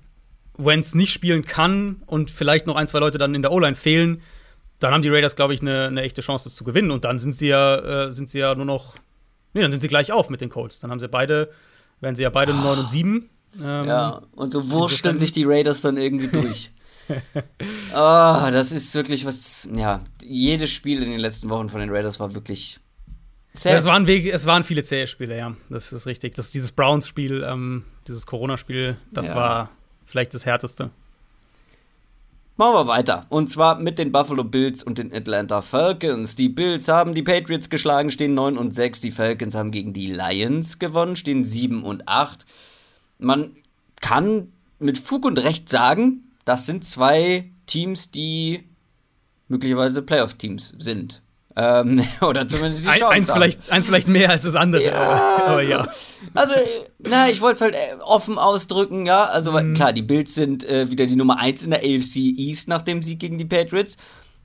[0.56, 4.22] Wentz nicht spielen kann und vielleicht noch ein, zwei Leute dann in der O-Line fehlen,
[4.80, 6.90] dann haben die Raiders, glaube ich, eine, eine, echte Chance, das zu gewinnen.
[6.90, 8.96] Und dann sind sie ja, äh, sind sie ja nur noch,
[9.53, 10.80] nee, dann sind sie gleich auf mit den Colts.
[10.80, 11.50] Dann haben sie beide,
[12.00, 12.57] werden sie ja beide oh.
[12.57, 13.30] 9 und 7.
[13.61, 16.70] Ähm, ja, und so wurschteln sich die Raiders dann irgendwie durch.
[17.11, 17.14] oh,
[17.94, 22.34] das ist wirklich was, ja, jedes Spiel in den letzten Wochen von den Raiders war
[22.34, 22.80] wirklich
[23.55, 23.70] zäh.
[23.70, 26.34] Ja, es, waren es waren viele zähe Spiele, ja, das ist richtig.
[26.34, 29.36] Das, dieses Browns-Spiel, ähm, dieses Corona-Spiel, das ja.
[29.36, 29.70] war
[30.07, 30.90] vielleicht das härteste.
[32.57, 33.24] Machen wir weiter.
[33.30, 36.34] Und zwar mit den Buffalo Bills und den Atlanta Falcons.
[36.34, 39.00] Die Bills haben die Patriots geschlagen, stehen 9 und 6.
[39.00, 42.44] Die Falcons haben gegen die Lions gewonnen, stehen 7 und 8.
[43.18, 43.57] Man
[44.00, 48.68] kann mit Fug und Recht sagen, das sind zwei Teams, die
[49.48, 51.22] möglicherweise Playoff-Teams sind.
[51.55, 53.36] Ähm, oder zumindest die Chance eins, haben.
[53.36, 54.84] Vielleicht, eins vielleicht mehr als das andere.
[54.84, 55.88] Ja, aber, aber ja.
[56.34, 56.55] Also,
[56.98, 59.24] na, ich wollte es halt äh, offen ausdrücken, ja.
[59.24, 59.74] Also, mhm.
[59.74, 63.03] klar, die Bills sind äh, wieder die Nummer 1 in der AFC East nach dem
[63.03, 63.96] Sieg gegen die Patriots.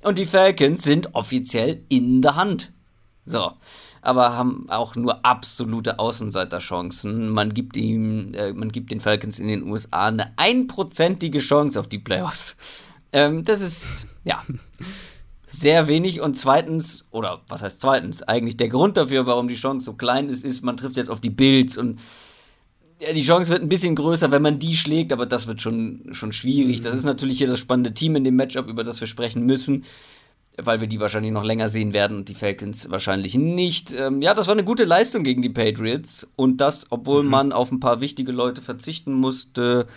[0.03, 2.71] Und die Falcons sind offiziell in der Hand.
[3.25, 3.51] So.
[4.01, 7.29] Aber haben auch nur absolute Außenseiterchancen.
[7.29, 11.87] Man gibt ihm, äh, man gibt den Falcons in den USA eine einprozentige Chance auf
[11.87, 12.55] die Playoffs.
[13.11, 14.41] Ähm, das ist, ja
[15.47, 19.85] sehr wenig und zweitens, oder was heißt zweitens, eigentlich der Grund dafür, warum die Chance
[19.85, 21.99] so klein ist, ist, man trifft jetzt auf die Bills und
[22.99, 26.09] ja, die Chance wird ein bisschen größer, wenn man die schlägt, aber das wird schon,
[26.11, 26.81] schon schwierig.
[26.81, 29.85] Das ist natürlich hier das spannende Team in dem Matchup, über das wir sprechen müssen,
[30.57, 33.93] weil wir die wahrscheinlich noch länger sehen werden und die Falcons wahrscheinlich nicht.
[33.93, 37.29] Ähm, ja, das war eine gute Leistung gegen die Patriots und das, obwohl mhm.
[37.29, 39.87] man auf ein paar wichtige Leute verzichten musste.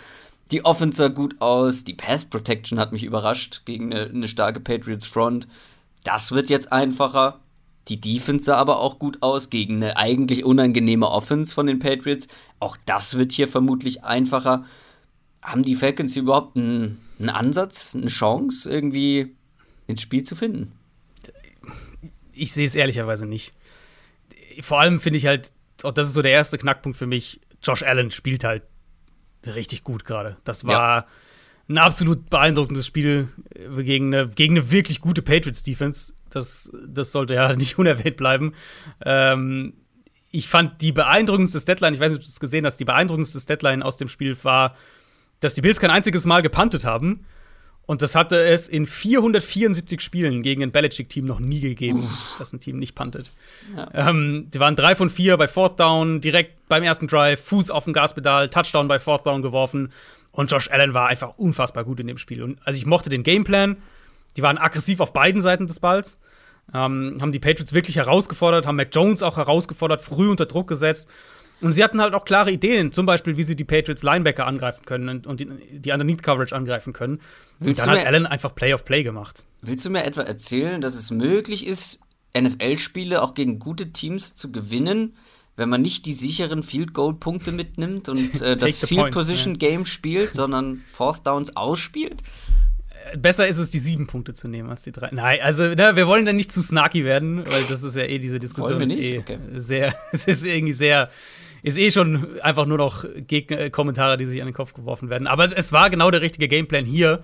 [0.51, 4.59] Die Offense sah gut aus, die Pass Protection hat mich überrascht gegen eine, eine starke
[4.59, 5.47] Patriots Front.
[6.03, 7.39] Das wird jetzt einfacher.
[7.87, 12.27] Die Defense sah aber auch gut aus gegen eine eigentlich unangenehme Offense von den Patriots.
[12.59, 14.65] Auch das wird hier vermutlich einfacher.
[15.41, 19.35] Haben die Falcons hier überhaupt einen, einen Ansatz, eine Chance, irgendwie
[19.87, 20.73] ins Spiel zu finden?
[22.33, 23.53] Ich sehe es ehrlicherweise nicht.
[24.59, 25.51] Vor allem finde ich halt,
[25.83, 28.63] auch das ist so der erste Knackpunkt für mich, Josh Allen spielt halt
[29.45, 30.37] richtig gut gerade.
[30.43, 31.07] Das war ja.
[31.69, 36.13] ein absolut beeindruckendes Spiel äh, gegen eine, gegen eine wirklich gute Patriots-Defense.
[36.29, 38.53] Das, das sollte ja nicht unerwähnt bleiben.
[39.03, 39.73] Ähm,
[40.31, 43.45] ich fand die beeindruckendste Deadline, ich weiß nicht, ob du es gesehen hast, die beeindruckendste
[43.45, 44.75] Deadline aus dem Spiel war,
[45.41, 47.25] dass die Bills kein einziges Mal gepantet haben.
[47.91, 52.35] Und das hatte es in 474 Spielen gegen ein Belichick-Team noch nie gegeben, Uff.
[52.39, 53.29] dass ein Team nicht pantet.
[53.75, 54.07] Ja.
[54.07, 57.83] Ähm, die waren drei von vier bei Fourth Down, direkt beim ersten Drive, Fuß auf
[57.83, 59.91] dem Gaspedal, Touchdown bei Fourth Down geworfen.
[60.31, 62.43] Und Josh Allen war einfach unfassbar gut in dem Spiel.
[62.43, 63.75] Und also ich mochte den Gameplan.
[64.37, 66.17] Die waren aggressiv auf beiden Seiten des Balls.
[66.73, 71.09] Ähm, haben die Patriots wirklich herausgefordert, haben Mac Jones auch herausgefordert, früh unter Druck gesetzt.
[71.61, 74.83] Und sie hatten halt auch klare Ideen, zum Beispiel, wie sie die Patriots Linebacker angreifen
[74.85, 77.21] können und, die, die Underneath Coverage angreifen können.
[77.59, 79.45] Willst und dann hat Allen einfach Play of Play gemacht.
[79.61, 81.99] Willst du mir etwa erzählen, dass es möglich ist,
[82.37, 85.15] NFL-Spiele auch gegen gute Teams zu gewinnen,
[85.55, 89.85] wenn man nicht die sicheren Field Goal Punkte mitnimmt und äh, das Field Position Game
[89.85, 92.23] spielt, sondern Fourth Downs ausspielt?
[93.11, 95.09] Äh, besser ist es, die sieben Punkte zu nehmen als die drei.
[95.11, 98.17] Nein, also ne, wir wollen dann nicht zu snarky werden, weil das ist ja eh
[98.17, 98.79] diese Diskussion.
[98.79, 99.07] Wollen wir nicht?
[99.07, 99.39] Ist eh okay.
[99.57, 101.09] sehr, es ist irgendwie sehr
[101.63, 105.09] ist eh schon einfach nur noch Gegner äh, Kommentare, die sich an den Kopf geworfen
[105.09, 105.27] werden.
[105.27, 107.23] Aber es war genau der richtige Gameplan hier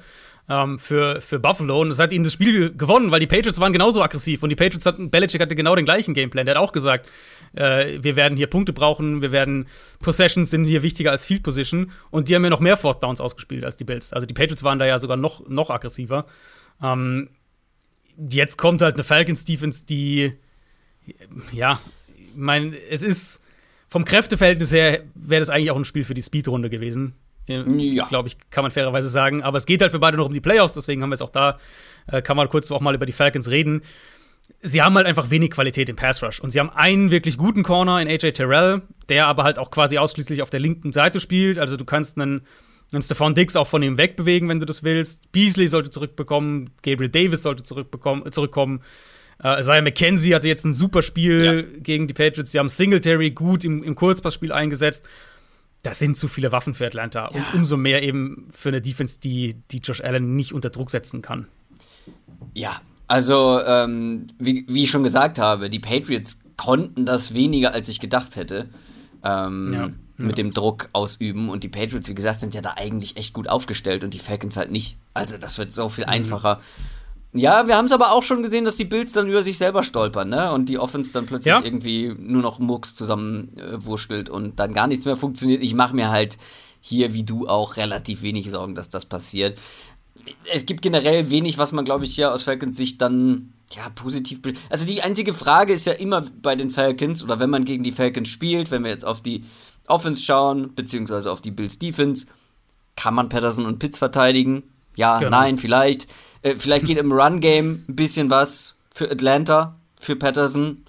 [0.50, 1.82] ähm, für, für Buffalo.
[1.82, 4.44] Und es hat ihnen das Spiel gewonnen, weil die Patriots waren genauso aggressiv.
[4.44, 6.46] Und die Patriots hatten, Belichick hatte genau den gleichen Gameplan.
[6.46, 7.10] Der hat auch gesagt,
[7.54, 9.68] äh, wir werden hier Punkte brauchen, wir werden,
[10.00, 11.92] Possessions sind hier wichtiger als Field Position.
[12.12, 14.14] Und die haben ja noch mehr Fourth Downs ausgespielt als die Bills.
[14.14, 16.26] Also die Patriots waren da ja sogar noch, noch aggressiver.
[16.82, 17.30] Ähm,
[18.30, 20.34] jetzt kommt halt eine Falcons Defense, die,
[21.52, 21.80] ja,
[22.16, 23.42] ich meine, es ist
[23.90, 27.16] vom Kräfteverhältnis her wäre das eigentlich auch ein Spiel für die Speedrunde gewesen.
[27.48, 28.08] Ja.
[28.08, 29.42] Glaube ich, kann man fairerweise sagen.
[29.42, 31.30] Aber es geht halt für beide noch um die Playoffs, deswegen haben wir es auch
[31.30, 31.58] da,
[32.08, 33.82] äh, kann man kurz auch mal über die Falcons reden.
[34.62, 36.40] Sie haben halt einfach wenig Qualität im Pass Rush.
[36.40, 39.98] Und sie haben einen wirklich guten Corner in AJ Terrell, der aber halt auch quasi
[39.98, 41.58] ausschließlich auf der linken Seite spielt.
[41.58, 42.42] Also du kannst einen,
[42.92, 45.32] einen Stephon Diggs auch von ihm wegbewegen, wenn du das willst.
[45.32, 48.82] Beasley sollte zurückbekommen, Gabriel Davis sollte zurückbekommen, zurückkommen.
[49.44, 51.80] Äh, Isaiah McKenzie hatte jetzt ein super Spiel ja.
[51.82, 52.52] gegen die Patriots.
[52.52, 55.04] Sie haben Singletary gut im, im Kurzpassspiel eingesetzt.
[55.84, 57.30] Das sind zu viele Waffen für Atlanta.
[57.34, 57.38] Ja.
[57.38, 61.22] Und umso mehr eben für eine Defense, die, die Josh Allen nicht unter Druck setzen
[61.22, 61.48] kann.
[62.54, 67.88] Ja, also, ähm, wie, wie ich schon gesagt habe, die Patriots konnten das weniger, als
[67.90, 68.70] ich gedacht hätte.
[69.24, 70.44] Ähm, ja, mit ja.
[70.44, 71.50] dem Druck ausüben.
[71.50, 74.58] Und die Patriots, wie gesagt, sind ja da eigentlich echt gut aufgestellt und die Falcons
[74.58, 74.98] halt nicht.
[75.14, 76.12] Also, das wird so viel mhm.
[77.34, 79.84] Ja, wir haben es aber auch schon gesehen, dass die Bills dann über sich selber
[79.84, 80.52] stolpern, ne?
[80.54, 81.62] Und die Offense dann plötzlich Ja.
[81.64, 85.62] irgendwie nur noch Murks zusammenwurschtelt und dann gar nichts mehr funktioniert.
[85.64, 86.38] Ich mache mir halt
[86.82, 89.60] hier wie du auch relativ wenig Sorgen, dass das passiert.
[90.54, 94.40] Es gibt generell wenig, was man, glaube ich, hier aus Falcons Sicht dann ja positiv.
[94.70, 97.92] Also die einzige Frage ist ja immer bei den Falcons oder wenn man gegen die
[97.92, 99.44] Falcons spielt, wenn wir jetzt auf die
[99.88, 102.28] Offense schauen, beziehungsweise auf die Bills Defense,
[102.96, 104.64] kann man Patterson und Pitts verteidigen?
[104.96, 105.32] Ja, Genau.
[105.32, 106.08] nein, vielleicht.
[106.48, 110.86] Äh, vielleicht geht im Run-Game ein bisschen was für Atlanta, für Patterson.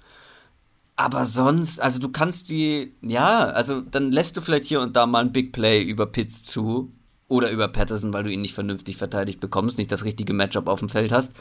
[0.95, 5.05] Aber sonst, also du kannst die, ja, also dann lässt du vielleicht hier und da
[5.05, 6.91] mal ein Big Play über Pitts zu
[7.29, 10.79] oder über Patterson, weil du ihn nicht vernünftig verteidigt bekommst, nicht das richtige Matchup auf
[10.79, 11.33] dem Feld hast.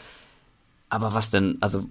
[0.90, 1.86] Aber was denn, also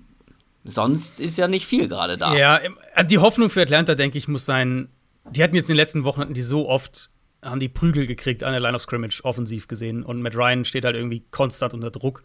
[0.64, 2.36] sonst ist ja nicht viel gerade da.
[2.36, 2.58] Ja,
[2.96, 4.88] äh, die Hoffnung für Atlanta, denke ich, muss sein,
[5.30, 7.10] die hatten jetzt in den letzten Wochen, hatten die so oft,
[7.42, 10.04] haben die Prügel gekriegt an der Line of Scrimmage, offensiv gesehen.
[10.04, 12.22] Und Matt Ryan steht halt irgendwie konstant unter Druck.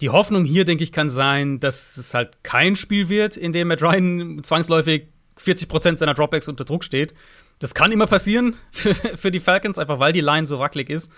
[0.00, 3.68] Die Hoffnung hier, denke ich, kann sein, dass es halt kein Spiel wird, in dem
[3.68, 5.08] Matt Ryan zwangsläufig
[5.38, 7.14] 40% seiner Dropbacks unter Druck steht.
[7.58, 11.10] Das kann immer passieren für, für die Falcons, einfach weil die Line so wackelig ist.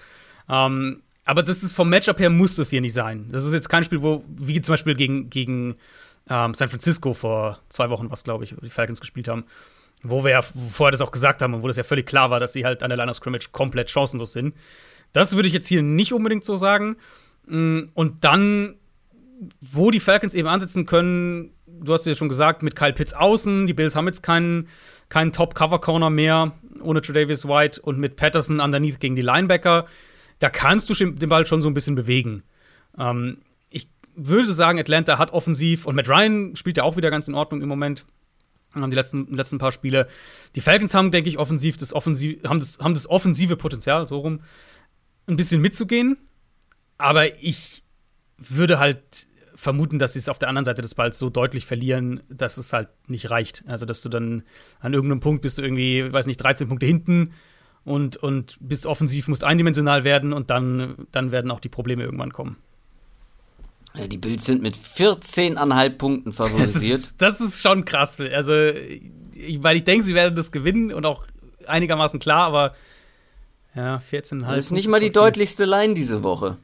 [0.48, 3.28] Ähm, aber das ist vom Matchup her muss das hier nicht sein.
[3.30, 5.74] Das ist jetzt kein Spiel, wo, wie zum Beispiel gegen, gegen
[6.30, 9.44] ähm, San Francisco vor zwei Wochen, was glaube ich, wo die Falcons gespielt haben,
[10.02, 12.40] wo wir ja vorher das auch gesagt haben und wo das ja völlig klar war,
[12.40, 14.54] dass sie halt an der Line of Scrimmage komplett chancenlos sind.
[15.12, 16.96] Das würde ich jetzt hier nicht unbedingt so sagen.
[17.46, 18.76] Mm, Und dann,
[19.60, 23.66] wo die Falcons eben ansetzen können, du hast ja schon gesagt, mit Kyle Pitts außen,
[23.66, 24.68] die Bills haben jetzt keinen,
[25.08, 29.86] keinen Top-Cover-Corner mehr ohne Tredavious White und mit Patterson underneath gegen die Linebacker,
[30.38, 32.42] da kannst du den Ball schon so ein bisschen bewegen.
[32.96, 33.38] Ähm,
[33.70, 37.34] ich würde sagen, Atlanta hat offensiv und Matt Ryan spielt ja auch wieder ganz in
[37.34, 38.04] Ordnung im Moment.
[38.82, 40.08] Haben die letzten, letzten paar Spiele.
[40.54, 44.18] Die Falcons haben, denke ich, offensiv das, offensiv, haben das, haben das offensive Potenzial, so
[44.18, 44.40] rum,
[45.26, 46.16] ein bisschen mitzugehen.
[46.96, 47.82] Aber ich
[48.36, 52.22] würde halt vermuten, dass sie es auf der anderen Seite des Balls so deutlich verlieren,
[52.28, 53.64] dass es halt nicht reicht.
[53.66, 54.44] Also, dass du dann
[54.78, 57.32] an irgendeinem Punkt bist du irgendwie, weiß nicht, 13 Punkte hinten
[57.84, 62.32] und, und bist offensiv, musst eindimensional werden und dann, dann werden auch die Probleme irgendwann
[62.32, 62.56] kommen.
[63.94, 67.00] Die Bills sind mit 14,5 Punkten Das favorisiert.
[67.00, 68.20] ist, das ist schon krass.
[68.20, 71.24] Also, ich, weil ich denke, sie werden das gewinnen und auch
[71.66, 72.74] einigermaßen klar, aber
[73.74, 74.40] ja, 14,5.
[74.46, 76.56] Das ist nicht mal die deutlichste Line diese Woche.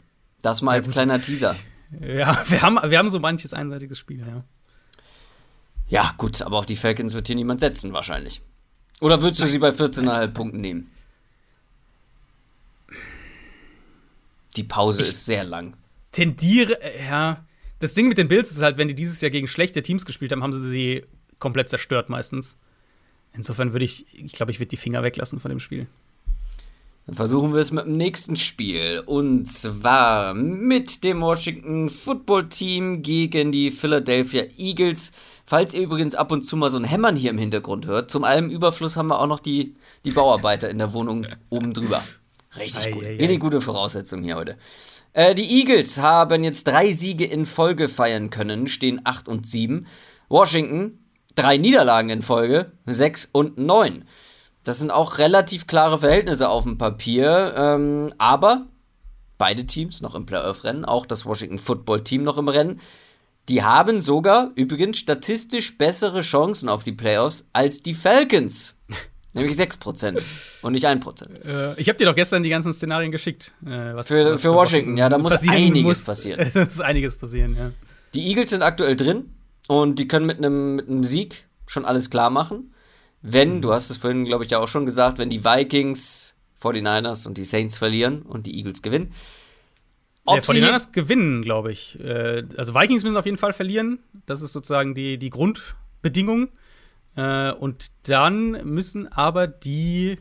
[0.42, 1.56] Das mal als kleiner Teaser.
[2.00, 4.44] Ja, wir haben, wir haben so manches einseitiges Spiel, ja.
[5.88, 8.42] Ja, gut, aber auf die Falcons wird hier niemand setzen, wahrscheinlich.
[9.00, 10.90] Oder würdest du sie bei 14,5 Punkten nehmen?
[14.56, 15.76] Die Pause ist sehr lang.
[16.14, 17.44] Tendiere, äh, ja.
[17.80, 20.32] Das Ding mit den Bills ist halt, wenn die dieses Jahr gegen schlechte Teams gespielt
[20.32, 21.04] haben, haben sie sie
[21.38, 22.56] komplett zerstört meistens.
[23.34, 25.86] Insofern würde ich, ich glaube, ich würde die Finger weglassen von dem Spiel.
[27.06, 29.02] Dann versuchen wir es mit dem nächsten Spiel.
[29.04, 35.12] Und zwar mit dem Washington Football Team gegen die Philadelphia Eagles.
[35.44, 38.24] Falls ihr übrigens ab und zu mal so ein Hämmern hier im Hintergrund hört, zum
[38.24, 39.74] allem Überfluss haben wir auch noch die,
[40.06, 42.02] die Bauarbeiter in der Wohnung oben drüber.
[42.56, 43.04] Richtig Ei, gut.
[43.04, 43.16] ei, ei.
[43.16, 44.56] Richtig gute Voraussetzung hier heute.
[45.14, 49.86] Äh, die Eagles haben jetzt drei Siege in Folge feiern können, stehen 8 und 7.
[50.28, 50.98] Washington
[51.34, 54.04] drei Niederlagen in Folge, 6 und 9.
[54.62, 58.66] Das sind auch relativ klare Verhältnisse auf dem Papier, ähm, aber
[59.36, 62.80] beide Teams noch im Playoff-Rennen, auch das Washington Football Team noch im Rennen.
[63.48, 68.73] Die haben sogar übrigens statistisch bessere Chancen auf die Playoffs als die Falcons.
[69.34, 70.22] Nämlich 6%
[70.62, 71.44] und nicht 1%.
[71.44, 73.52] Äh, ich habe dir doch gestern die ganzen Szenarien geschickt.
[73.66, 76.40] Äh, was, Für- was für Washington, ja, da muss einiges passieren.
[76.46, 77.72] Es muss einiges passieren, ja.
[78.14, 79.30] Die Eagles sind aktuell drin
[79.66, 82.72] und die können mit einem mit Sieg schon alles klar machen.
[83.22, 87.26] Wenn, du hast es vorhin, glaube ich, ja auch schon gesagt, wenn die Vikings, 49ers
[87.26, 89.12] und die Saints verlieren und die Eagles gewinnen.
[90.26, 91.98] Ob sie, 49ers gewinnen, glaube ich.
[92.00, 93.98] Äh, also Vikings müssen auf jeden Fall verlieren.
[94.26, 96.48] Das ist sozusagen die, die Grundbedingung.
[97.16, 100.18] Äh, und dann müssen aber die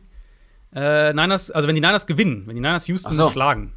[0.74, 3.30] äh, Niners, also wenn die Niners gewinnen, wenn die Niners Houston so.
[3.30, 3.74] schlagen,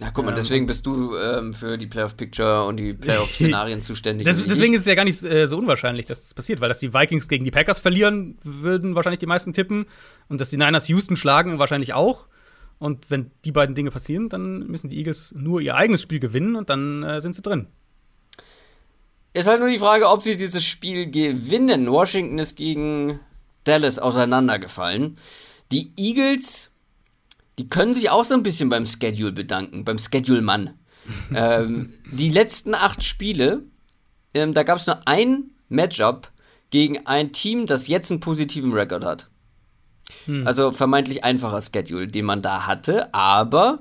[0.00, 4.26] na guck mal, ähm, deswegen bist du ähm, für die Playoff-Picture und die Playoff-Szenarien zuständig.
[4.26, 4.78] Nicht deswegen ich.
[4.78, 7.28] ist es ja gar nicht äh, so unwahrscheinlich, dass das passiert, weil dass die Vikings
[7.28, 9.86] gegen die Packers verlieren, würden wahrscheinlich die meisten tippen.
[10.28, 12.28] Und dass die Niners Houston schlagen, wahrscheinlich auch.
[12.78, 16.54] Und wenn die beiden Dinge passieren, dann müssen die Eagles nur ihr eigenes Spiel gewinnen
[16.54, 17.66] und dann äh, sind sie drin.
[19.34, 21.90] Ist halt nur die Frage, ob sie dieses Spiel gewinnen.
[21.90, 23.20] Washington ist gegen
[23.64, 25.16] Dallas auseinandergefallen.
[25.70, 26.72] Die Eagles,
[27.58, 30.74] die können sich auch so ein bisschen beim Schedule bedanken, beim Schedule-Mann.
[31.34, 33.62] ähm, die letzten acht Spiele,
[34.34, 36.30] ähm, da gab es nur ein Matchup
[36.70, 39.28] gegen ein Team, das jetzt einen positiven Rekord hat.
[40.44, 43.80] Also vermeintlich einfacher Schedule, den man da hatte, aber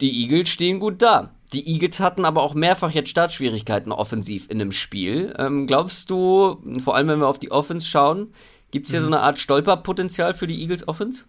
[0.00, 1.34] die Eagles stehen gut da.
[1.54, 5.32] Die Eagles hatten aber auch mehrfach jetzt Startschwierigkeiten offensiv in dem Spiel.
[5.38, 8.32] Ähm, glaubst du, vor allem wenn wir auf die Offense schauen,
[8.72, 9.04] gibt es hier mhm.
[9.04, 11.26] so eine Art Stolperpotenzial für die Eagles Offense?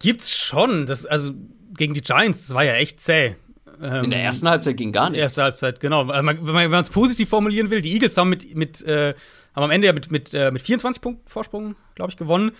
[0.00, 0.84] Gibt's schon.
[0.84, 1.32] Das, also
[1.74, 3.36] gegen die Giants, das war ja echt zäh.
[3.80, 5.22] Ähm, in der ersten Halbzeit ging gar nichts.
[5.22, 6.08] Erste Halbzeit, genau.
[6.08, 9.14] Wenn man es positiv formulieren will, die Eagles haben mit, mit äh,
[9.54, 12.52] haben am Ende ja mit, mit, äh, mit 24 Punkten Vorsprung, glaube ich, gewonnen,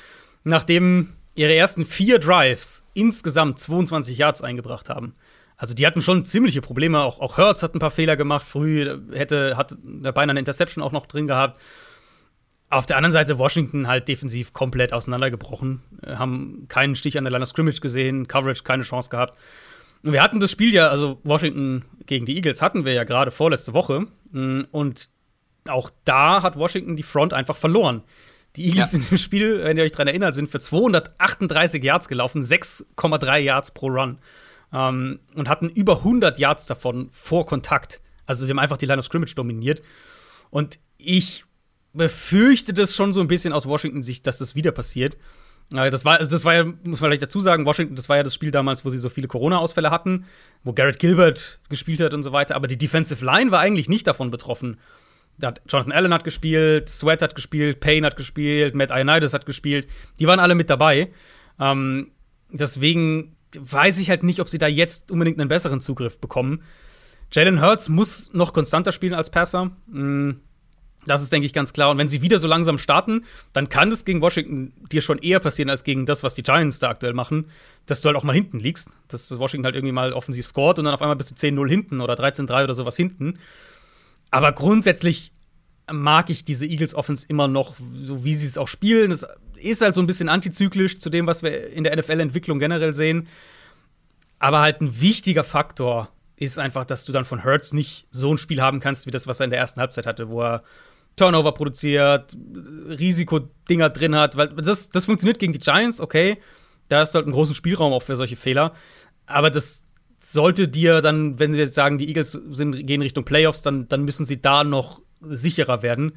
[0.43, 5.13] nachdem ihre ersten vier Drives insgesamt 22 Yards eingebracht haben.
[5.63, 7.03] Also die hatten schon ziemliche Probleme.
[7.03, 10.91] Auch, auch Hertz hat ein paar Fehler gemacht früh, hätte hat beinahe eine Interception auch
[10.91, 11.61] noch drin gehabt.
[12.69, 17.31] Auf der anderen Seite Washington halt defensiv komplett auseinandergebrochen, äh, haben keinen Stich an der
[17.31, 19.39] Line of Scrimmage gesehen, Coverage keine Chance gehabt.
[20.03, 23.31] Und wir hatten das Spiel ja, also Washington gegen die Eagles hatten wir ja gerade
[23.31, 24.09] vorletzte Woche.
[24.33, 25.11] Mm, und
[25.69, 28.03] auch da hat Washington die Front einfach verloren.
[28.57, 28.99] Die Eagles ja.
[28.99, 33.71] in dem Spiel, wenn ihr euch daran erinnert, sind für 238 Yards gelaufen, 6,3 Yards
[33.71, 34.19] pro Run.
[34.73, 38.01] Ähm, und hatten über 100 Yards davon vor Kontakt.
[38.27, 39.83] Also sie haben einfach die Line of Scrimmage dominiert.
[40.51, 41.45] Und ich
[41.93, 45.17] befürchte das schon so ein bisschen aus Washington-Sicht, dass das wieder passiert.
[45.71, 48.23] Das war, also das war ja, muss man vielleicht dazu sagen, Washington, das war ja
[48.23, 50.27] das Spiel damals, wo sie so viele Corona-Ausfälle hatten,
[50.65, 52.57] wo Garrett Gilbert gespielt hat und so weiter.
[52.57, 54.79] Aber die Defensive Line war eigentlich nicht davon betroffen.
[55.39, 59.89] Jonathan Allen hat gespielt, Sweat hat gespielt, Payne hat gespielt, Matt Ioannidis hat gespielt.
[60.21, 61.11] Die waren alle mit dabei.
[61.59, 62.13] Ähm,
[62.51, 66.63] deswegen weiß ich halt nicht, ob sie da jetzt unbedingt einen besseren Zugriff bekommen.
[67.33, 69.71] Jalen Hurts muss noch konstanter spielen als Passer.
[69.87, 70.41] Mhm
[71.07, 71.91] das ist, denke ich, ganz klar.
[71.91, 75.41] Und wenn sie wieder so langsam starten, dann kann das gegen Washington dir schon eher
[75.41, 77.47] passieren als gegen das, was die Giants da aktuell machen,
[77.87, 78.91] dass du halt auch mal hinten liegst.
[79.09, 82.01] Dass Washington halt irgendwie mal offensiv scored und dann auf einmal bist du 10-0 hinten
[82.01, 83.35] oder 13-3 oder sowas hinten.
[84.31, 85.33] Aber grundsätzlich
[85.91, 89.11] mag ich diese Eagles Offense immer noch, so wie sie es auch spielen.
[89.11, 89.27] Es
[89.65, 93.29] ist halt so ein bisschen antizyklisch zu dem, was wir in der NFL-Entwicklung generell sehen.
[94.39, 98.39] Aber halt ein wichtiger Faktor ist einfach, dass du dann von Hurts nicht so ein
[98.39, 100.61] Spiel haben kannst, wie das, was er in der ersten Halbzeit hatte, wo er
[101.17, 102.37] Turnover produziert,
[102.89, 106.39] Risikodinger drin hat, weil das, das funktioniert gegen die Giants, okay.
[106.89, 108.75] Da ist halt einen großen Spielraum auch für solche Fehler.
[109.27, 109.85] Aber das
[110.19, 114.05] sollte dir dann, wenn sie jetzt sagen, die Eagles sind, gehen Richtung Playoffs, dann, dann
[114.05, 116.13] müssen sie da noch sicherer werden.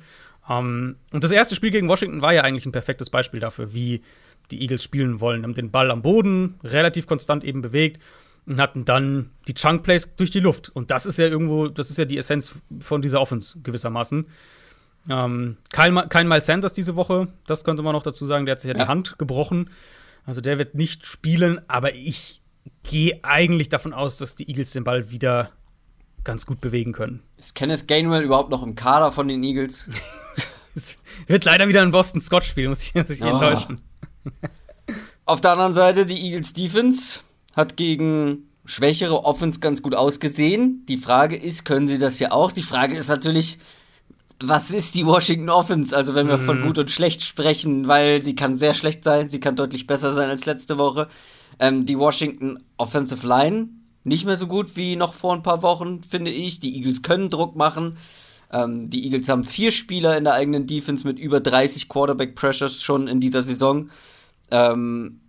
[0.47, 3.73] Um, ähm, und das erste Spiel gegen Washington war ja eigentlich ein perfektes Beispiel dafür,
[3.73, 4.01] wie
[4.51, 5.43] die Eagles spielen wollen.
[5.43, 8.01] Haben den Ball am Boden relativ konstant eben bewegt
[8.45, 10.69] und hatten dann die Chunk Plays durch die Luft.
[10.69, 14.27] Und das ist ja irgendwo, das ist ja die Essenz von dieser Offense gewissermaßen.
[15.09, 18.45] Ähm, kein, kein Miles Sanders diese Woche, das könnte man noch dazu sagen.
[18.45, 18.73] Der hat sich ja.
[18.75, 19.69] die Hand gebrochen.
[20.25, 22.41] Also der wird nicht spielen, aber ich
[22.83, 25.51] gehe eigentlich davon aus, dass die Eagles den Ball wieder
[26.25, 27.21] ganz gut bewegen können.
[27.37, 29.87] Ist Kenneth Gainwell überhaupt noch im Kader von den Eagles?
[30.75, 30.95] es
[31.27, 33.27] wird leider wieder ein Boston Scott spielen, muss ich, muss ich oh.
[33.27, 33.81] enttäuschen.
[35.25, 37.21] Auf der anderen Seite die Eagles Defense
[37.55, 40.85] hat gegen schwächere Offense ganz gut ausgesehen.
[40.87, 42.51] Die Frage ist, können sie das ja auch?
[42.51, 43.59] Die Frage ist natürlich,
[44.39, 45.95] was ist die Washington Offense?
[45.95, 46.45] Also wenn wir mhm.
[46.45, 50.13] von gut und schlecht sprechen, weil sie kann sehr schlecht sein, sie kann deutlich besser
[50.13, 51.07] sein als letzte Woche.
[51.59, 53.69] Ähm, die Washington Offensive Line
[54.05, 56.59] nicht mehr so gut wie noch vor ein paar Wochen, finde ich.
[56.59, 57.97] Die Eagles können Druck machen.
[58.53, 62.81] Ähm, die Eagles haben vier Spieler in der eigenen Defense mit über 30 Quarterback Pressures
[62.81, 63.89] schon in dieser Saison.
[64.51, 65.19] Ähm,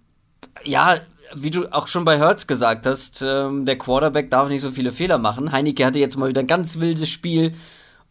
[0.63, 0.97] ja,
[1.35, 4.93] wie du auch schon bei Hertz gesagt hast, ähm, der Quarterback darf nicht so viele
[4.93, 5.53] Fehler machen.
[5.53, 7.53] Heineke hatte jetzt mal wieder ein ganz wildes Spiel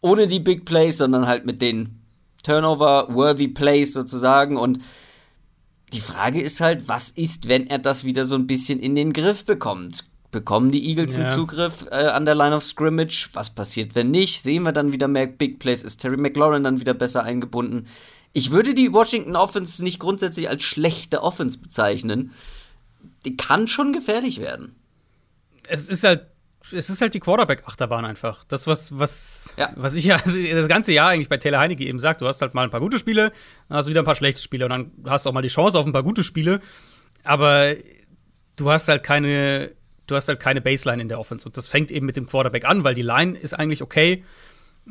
[0.00, 2.00] ohne die Big Plays, sondern halt mit den
[2.42, 4.56] Turnover-worthy Plays sozusagen.
[4.56, 4.80] Und
[5.92, 9.12] die Frage ist halt, was ist, wenn er das wieder so ein bisschen in den
[9.12, 10.04] Griff bekommt?
[10.36, 11.24] Bekommen die Eagles ja.
[11.24, 13.30] einen Zugriff äh, an der Line of Scrimmage?
[13.32, 14.42] Was passiert, wenn nicht?
[14.42, 15.82] Sehen wir dann wieder mehr Big Plays?
[15.82, 17.86] Ist Terry McLaurin dann wieder besser eingebunden?
[18.34, 22.32] Ich würde die Washington Offense nicht grundsätzlich als schlechte Offense bezeichnen.
[23.24, 24.76] Die kann schon gefährlich werden.
[25.68, 26.26] Es ist halt
[26.70, 28.44] es ist halt die Quarterback-Achterbahn einfach.
[28.44, 29.72] Das, was, was, ja.
[29.76, 30.18] was ich ja
[30.52, 32.80] das ganze Jahr eigentlich bei Taylor Heineke eben sagt, du hast halt mal ein paar
[32.80, 33.32] gute Spiele,
[33.70, 35.48] dann hast du wieder ein paar schlechte Spiele und dann hast du auch mal die
[35.48, 36.60] Chance auf ein paar gute Spiele.
[37.24, 37.74] Aber
[38.56, 39.72] du hast halt keine,
[40.06, 41.46] du hast halt keine Baseline in der Offense.
[41.46, 44.24] Und das fängt eben mit dem Quarterback an, weil die Line ist eigentlich okay.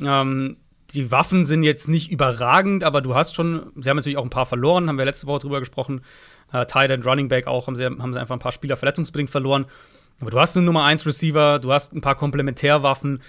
[0.01, 0.57] Ähm,
[0.93, 4.29] die Waffen sind jetzt nicht überragend, aber du hast schon, sie haben natürlich auch ein
[4.29, 6.01] paar verloren, haben wir letzte Woche drüber gesprochen.
[6.51, 9.29] Äh, Tight End, Running Back auch, haben sie, haben sie einfach ein paar Spieler verletzungsbedingt
[9.29, 9.65] verloren.
[10.21, 13.21] Aber du hast einen Nummer 1 Receiver, du hast ein paar Komplementärwaffen.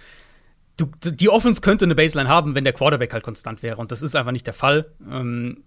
[0.76, 3.78] Du, die Offense könnte eine Baseline haben, wenn der Quarterback halt konstant wäre.
[3.78, 4.90] Und das ist einfach nicht der Fall.
[5.10, 5.64] Ähm,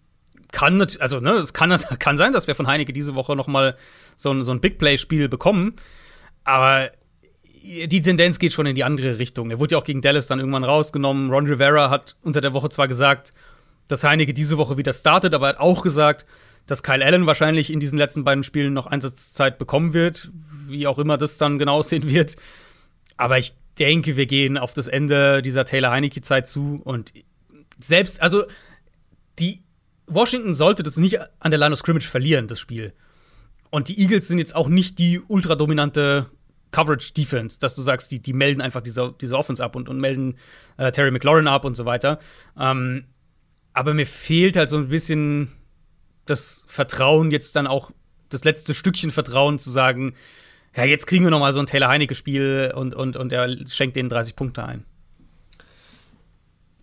[0.51, 3.75] kann, also, ne, es kann, kann sein, dass wir von Heineke diese Woche noch mal
[4.15, 5.75] so ein, so ein Big Play-Spiel bekommen.
[6.49, 6.89] Aber
[7.61, 9.51] die Tendenz geht schon in die andere Richtung.
[9.51, 11.29] Er wurde ja auch gegen Dallas dann irgendwann rausgenommen.
[11.29, 13.33] Ron Rivera hat unter der Woche zwar gesagt,
[13.87, 16.25] dass Heineke diese Woche wieder startet, aber er hat auch gesagt,
[16.65, 20.31] dass Kyle Allen wahrscheinlich in diesen letzten beiden Spielen noch Einsatzzeit bekommen wird,
[20.65, 22.35] wie auch immer das dann genau aussehen wird.
[23.15, 27.13] aber ich denke, wir gehen auf das Ende dieser Taylor Heineke-Zeit zu und
[27.79, 28.45] selbst, also
[29.37, 29.61] die
[30.07, 32.93] Washington sollte das nicht an der Line of Scrimmage verlieren, das Spiel.
[33.69, 36.25] Und die Eagles sind jetzt auch nicht die ultradominante
[36.71, 40.37] Coverage-Defense, dass du sagst, die, die melden einfach diese, diese Offense ab und, und melden
[40.77, 42.19] äh, Terry McLaurin ab und so weiter.
[42.57, 43.05] Ähm,
[43.73, 45.51] aber mir fehlt halt so ein bisschen
[46.25, 47.91] das Vertrauen, jetzt dann auch
[48.29, 50.13] das letzte Stückchen Vertrauen zu sagen,
[50.75, 53.95] ja, jetzt kriegen wir noch mal so ein Taylor Heinecke-Spiel und, und, und er schenkt
[53.95, 54.85] denen 30 Punkte ein.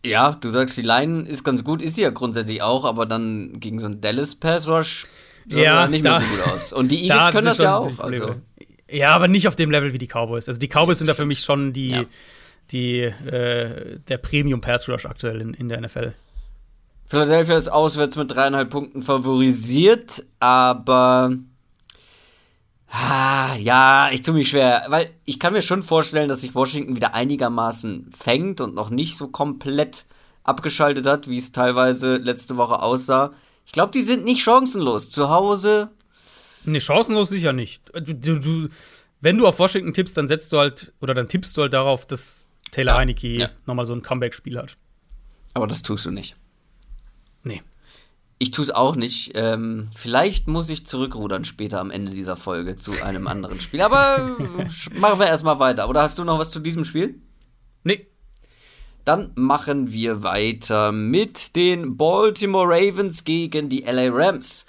[0.05, 3.59] Ja, du sagst, die Line ist ganz gut, ist sie ja grundsätzlich auch, aber dann
[3.61, 5.07] gegen so einen Dallas Pass Rush
[5.49, 6.73] sah ja, nicht mehr so gut aus.
[6.73, 7.99] Und die Eagles können das ja auch.
[7.99, 8.37] Also.
[8.89, 10.49] Ja, aber nicht auf dem Level wie die Cowboys.
[10.49, 12.05] Also die Cowboys sind da für mich schon die, ja.
[12.71, 16.15] die äh, der Premium Pass Rush aktuell in, in der NFL.
[17.07, 21.37] Philadelphia ist auswärts mit dreieinhalb Punkten favorisiert, aber
[22.91, 26.97] ah, ja, ich tue mich schwer, weil ich kann mir schon vorstellen, dass sich Washington
[26.97, 30.07] wieder einigermaßen fängt und noch nicht so komplett
[30.43, 33.33] abgeschaltet hat, wie es teilweise letzte Woche aussah.
[33.67, 35.11] Ich glaube, die sind nicht chancenlos.
[35.11, 35.91] Zu Hause.
[36.67, 37.83] Nee, chancenlos sicher nicht.
[37.95, 38.69] Du, du,
[39.21, 42.07] wenn du auf Washington tippst, dann setzt du halt, oder dann tippst du halt darauf,
[42.07, 43.51] dass Taylor ja, Heineke ja.
[43.67, 44.77] nochmal so ein Comeback-Spiel hat.
[45.55, 46.37] Aber das tust du nicht.
[47.43, 47.63] Nee.
[48.39, 49.33] Ich tue es auch nicht.
[49.35, 53.81] Ähm, vielleicht muss ich zurückrudern später am Ende dieser Folge zu einem anderen Spiel.
[53.81, 54.37] Aber
[54.99, 55.89] machen wir erstmal weiter.
[55.89, 57.15] Oder hast du noch was zu diesem Spiel?
[57.85, 58.07] Nee.
[59.07, 64.67] Dann machen wir weiter mit den Baltimore Ravens gegen die LA Rams.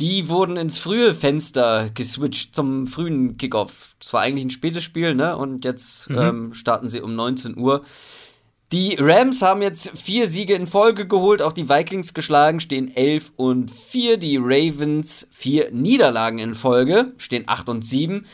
[0.00, 3.96] Die wurden ins frühe Fenster geswitcht zum frühen Kickoff.
[3.98, 5.36] Das war eigentlich ein spätes Spiel, ne?
[5.36, 6.18] Und jetzt mhm.
[6.18, 7.82] ähm, starten sie um 19 Uhr.
[8.70, 13.32] Die Rams haben jetzt vier Siege in Folge geholt, auch die Vikings geschlagen, stehen 11
[13.36, 14.18] und 4.
[14.18, 18.26] Die Ravens vier Niederlagen in Folge, stehen 8 und 7.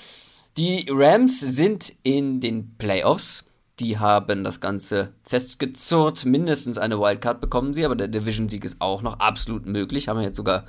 [0.57, 3.45] Die Rams sind in den Playoffs.
[3.81, 6.25] Die haben das Ganze festgezurrt.
[6.25, 10.09] Mindestens eine Wildcard bekommen sie, aber der Division-Sieg ist auch noch absolut möglich.
[10.09, 10.65] Haben wir jetzt sogar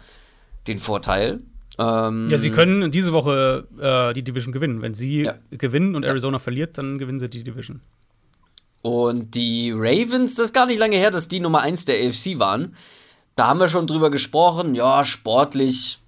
[0.68, 1.42] den Vorteil.
[1.78, 4.82] Ähm ja, sie können diese Woche äh, die Division gewinnen.
[4.82, 5.36] Wenn sie ja.
[5.52, 6.40] gewinnen und Arizona ja.
[6.40, 7.82] verliert, dann gewinnen sie die Division.
[8.82, 12.40] Und die Ravens, das ist gar nicht lange her, dass die Nummer 1 der AFC
[12.40, 12.76] waren.
[13.36, 14.76] Da haben wir schon drüber gesprochen.
[14.76, 16.00] Ja, sportlich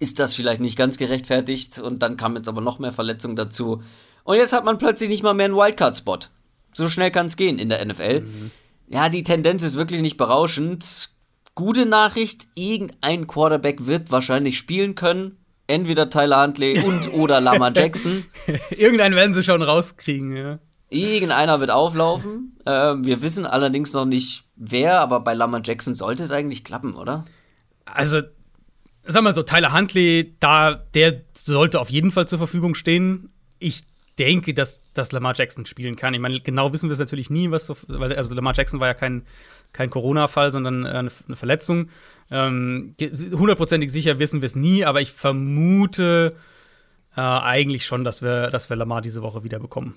[0.00, 1.78] ist das vielleicht nicht ganz gerechtfertigt.
[1.78, 3.82] Und dann kam jetzt aber noch mehr Verletzungen dazu.
[4.24, 6.18] Und jetzt hat man plötzlich nicht mal mehr einen Wildcard-Spot.
[6.72, 8.22] So schnell kann es gehen in der NFL.
[8.22, 8.50] Mhm.
[8.88, 11.10] Ja, die Tendenz ist wirklich nicht berauschend.
[11.54, 15.36] Gute Nachricht, irgendein Quarterback wird wahrscheinlich spielen können.
[15.66, 18.24] Entweder Tyler Huntley und oder Lama Jackson.
[18.70, 20.58] Irgendeinen werden sie schon rauskriegen, ja.
[20.88, 22.58] Irgendeiner wird auflaufen.
[22.66, 26.94] Äh, wir wissen allerdings noch nicht wer, aber bei Lama Jackson sollte es eigentlich klappen,
[26.94, 27.24] oder?
[27.84, 28.20] Also,
[29.04, 33.30] sag mal so, Tyler Huntley, da, der sollte auf jeden Fall zur Verfügung stehen.
[33.58, 33.82] Ich
[34.18, 36.14] denke, dass, dass Lamar Jackson spielen kann.
[36.14, 38.88] Ich meine, genau wissen wir es natürlich nie, was so, weil also Lamar Jackson war
[38.88, 39.24] ja kein,
[39.72, 41.88] kein Corona-Fall, sondern äh, eine, Verletzung.
[42.30, 46.34] Ähm, hundertprozentig sicher wissen wir es nie, aber ich vermute
[47.16, 49.94] äh, eigentlich schon, dass wir, dass wir Lamar diese Woche wieder bekommen.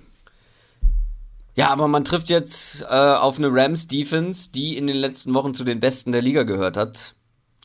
[1.55, 5.63] Ja, aber man trifft jetzt äh, auf eine Rams-Defense, die in den letzten Wochen zu
[5.63, 7.15] den besten der Liga gehört hat.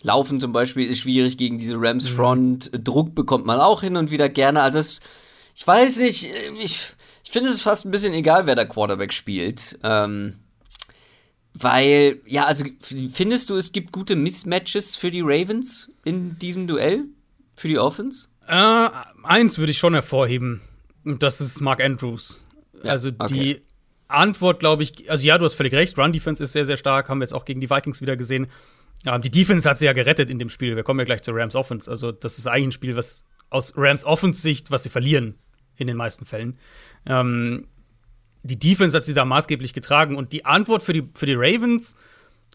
[0.02, 2.72] Laufen zum Beispiel ist schwierig gegen diese Rams-Front.
[2.72, 2.84] Mhm.
[2.84, 4.62] Druck bekommt man auch hin und wieder gerne.
[4.62, 5.00] Also es
[5.54, 6.26] ich weiß nicht,
[6.60, 9.78] ich, ich finde es fast ein bisschen egal, wer der Quarterback spielt.
[9.82, 10.38] Ähm,
[11.54, 12.64] weil, ja, also
[13.12, 17.04] findest du, es gibt gute Mismatches für die Ravens in diesem Duell?
[17.56, 18.28] Für die Offense?
[18.46, 18.88] Äh,
[19.22, 20.60] eins würde ich schon hervorheben.
[21.04, 22.44] Und das ist Mark Andrews.
[22.82, 23.62] Ja, also die okay.
[24.08, 27.18] Antwort, glaube ich, also ja, du hast völlig recht, Run-Defense ist sehr, sehr stark, haben
[27.18, 28.48] wir jetzt auch gegen die Vikings wieder gesehen.
[29.04, 30.76] Ja, die Defense hat sie ja gerettet in dem Spiel.
[30.76, 31.90] Wir kommen ja gleich zur Rams Offense.
[31.90, 35.38] Also, das ist eigentlich ein Spiel, was aus Rams Offensicht, was sie verlieren
[35.76, 36.58] in den meisten Fällen.
[37.06, 37.66] Ähm,
[38.42, 40.16] die Defense hat sie da maßgeblich getragen.
[40.16, 41.94] Und die Antwort für die, für die Ravens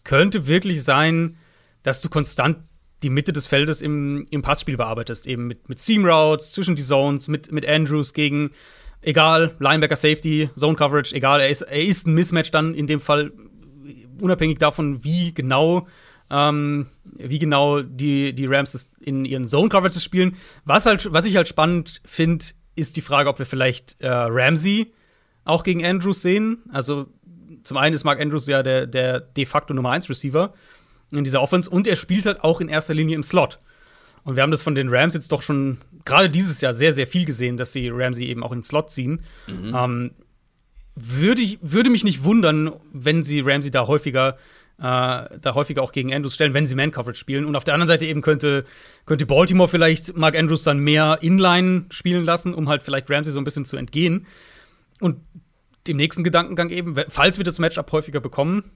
[0.04, 1.36] könnte wirklich sein,
[1.82, 2.58] dass du konstant
[3.02, 6.82] die Mitte des Feldes im, im Passspiel bearbeitest, eben mit, mit Seam Routes, zwischen die
[6.82, 8.50] Zones, mit, mit Andrews gegen,
[9.02, 13.00] egal, Linebacker, Safety, Zone Coverage, egal, er ist, er ist ein Mismatch dann in dem
[13.00, 13.32] Fall,
[14.20, 15.86] unabhängig davon, wie genau
[16.30, 20.36] ähm, wie genau die, die Rams in ihren Zone Coverages spielen.
[20.64, 22.44] Was, halt, was ich halt spannend finde,
[22.74, 24.92] ist die Frage, ob wir vielleicht äh, Ramsey
[25.46, 26.58] auch gegen Andrews sehen.
[26.70, 27.06] Also
[27.62, 30.52] zum einen ist Mark Andrews ja der, der de facto Nummer 1 Receiver
[31.12, 33.58] in dieser Offense und er spielt halt auch in erster Linie im Slot.
[34.24, 37.06] Und wir haben das von den Rams jetzt doch schon gerade dieses Jahr sehr, sehr
[37.06, 39.20] viel gesehen, dass sie Ramsey eben auch in den Slot ziehen.
[39.46, 39.74] Mhm.
[39.74, 40.10] Ähm,
[40.96, 44.36] würde, ich, würde mich nicht wundern, wenn sie Ramsey da häufiger
[44.78, 47.46] äh, da häufiger auch gegen Andrews stellen, wenn sie Man-Coverage spielen.
[47.46, 48.64] Und auf der anderen Seite eben könnte,
[49.06, 53.40] könnte Baltimore vielleicht Mark Andrews dann mehr Inline spielen lassen, um halt vielleicht Ramsey so
[53.40, 54.26] ein bisschen zu entgehen.
[55.00, 55.20] Und
[55.86, 58.70] dem nächsten Gedankengang eben, falls wir das Matchup häufiger bekommen,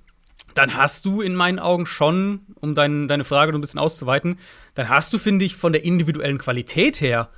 [0.54, 4.38] dann hast du in meinen Augen schon, um dein, deine Frage noch ein bisschen auszuweiten,
[4.74, 7.30] dann hast du, finde ich, von der individuellen Qualität her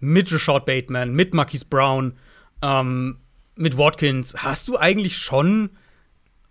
[0.00, 2.14] mit Rashad Bateman, mit Marquise Brown,
[2.62, 3.18] ähm,
[3.56, 5.70] mit Watkins, hast du eigentlich schon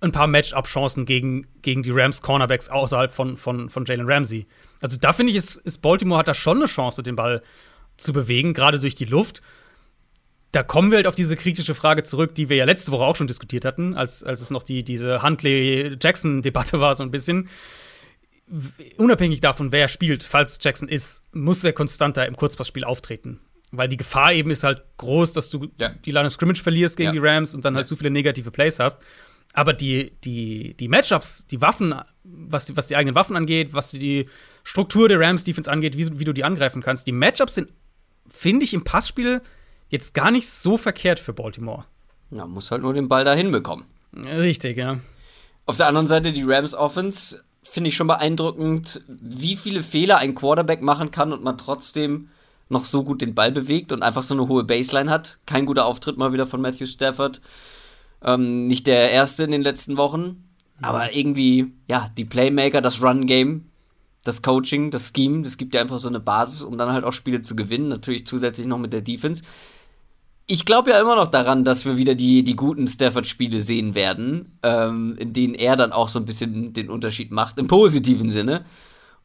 [0.02, 4.46] ein paar Matchup-Chancen gegen, gegen die Rams Cornerbacks außerhalb von, von, von Jalen Ramsey.
[4.82, 7.42] Also da finde ich, ist, ist Baltimore hat da schon eine Chance, den Ball
[7.98, 9.42] zu bewegen, gerade durch die Luft.
[10.56, 13.18] Da kommen wir halt auf diese kritische Frage zurück, die wir ja letzte Woche auch
[13.18, 17.50] schon diskutiert hatten, als, als es noch die, diese Huntley-Jackson-Debatte war, so ein bisschen.
[18.96, 23.42] Unabhängig davon, wer spielt, falls Jackson ist, muss er konstanter im Kurzpassspiel auftreten.
[23.72, 25.90] Weil die Gefahr eben ist halt groß, dass du ja.
[25.90, 27.12] die Line of Scrimmage verlierst gegen ja.
[27.12, 27.90] die Rams und dann halt ja.
[27.90, 29.00] zu viele negative Plays hast.
[29.52, 33.92] Aber die, die, die Matchups, die Waffen, was die, was die eigenen Waffen angeht, was
[33.92, 34.30] die
[34.64, 37.74] Struktur der Rams-Defense angeht, wie, wie du die angreifen kannst, die Matchups sind,
[38.30, 39.42] finde ich, im Passspiel
[39.90, 41.86] jetzt gar nicht so verkehrt für Baltimore.
[42.32, 43.86] Ja, muss halt nur den Ball da hinbekommen.
[44.14, 45.00] Richtig, ja.
[45.66, 50.36] Auf der anderen Seite die Rams Offense finde ich schon beeindruckend, wie viele Fehler ein
[50.36, 52.30] Quarterback machen kann und man trotzdem
[52.70, 55.40] noch so gut den Ball bewegt und einfach so eine hohe Baseline hat.
[55.46, 57.42] Kein guter Auftritt mal wieder von Matthew Stafford.
[58.24, 60.44] Ähm, nicht der erste in den letzten Wochen,
[60.82, 63.66] aber irgendwie, ja, die Playmaker, das Run-Game,
[64.24, 67.14] das Coaching, das Scheme, das gibt ja einfach so eine Basis, um dann halt auch
[67.14, 67.88] Spiele zu gewinnen.
[67.88, 69.44] Natürlich zusätzlich noch mit der Defense.
[70.48, 74.60] Ich glaube ja immer noch daran, dass wir wieder die, die guten Stafford-Spiele sehen werden,
[74.62, 78.64] ähm, in denen er dann auch so ein bisschen den Unterschied macht, im positiven Sinne.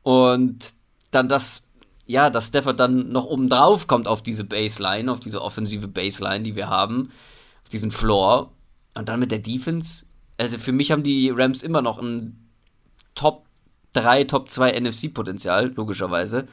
[0.03, 0.73] Und
[1.11, 1.63] dann das,
[2.07, 6.43] ja, dass Stafford dann noch oben drauf kommt auf diese Baseline, auf diese offensive Baseline,
[6.43, 7.11] die wir haben,
[7.65, 8.53] auf diesen Floor.
[8.95, 10.07] Und dann mit der Defense,
[10.39, 12.49] also für mich haben die Rams immer noch ein
[13.15, 13.45] Top
[13.93, 16.49] 3, Top 2 NFC-Potenzial, logischerweise.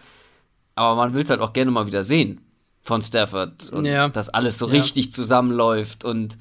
[0.75, 2.41] Aber man will es halt auch gerne mal wieder sehen
[2.87, 3.69] von Stafford.
[3.71, 4.07] Und ja.
[4.07, 4.71] dass alles so ja.
[4.71, 6.05] richtig zusammenläuft.
[6.05, 6.37] Und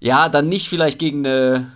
[0.00, 1.72] ja, dann nicht vielleicht gegen eine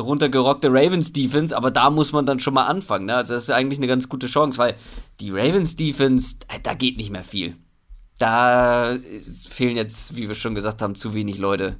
[0.00, 3.06] runtergerockte Ravens-Defense, aber da muss man dann schon mal anfangen.
[3.06, 3.14] Ne?
[3.14, 4.74] Also das ist eigentlich eine ganz gute Chance, weil
[5.20, 7.56] die Ravens-Defense, äh, da geht nicht mehr viel.
[8.18, 8.96] Da
[9.48, 11.76] fehlen jetzt, wie wir schon gesagt haben, zu wenig Leute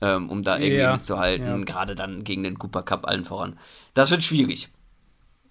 [0.00, 1.46] ähm, um da irgendwie ja, mitzuhalten.
[1.46, 1.64] Ja.
[1.64, 3.58] Gerade dann gegen den Cooper Cup allen voran.
[3.94, 4.68] Das wird schwierig.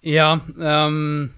[0.02, 1.32] Ja, ähm.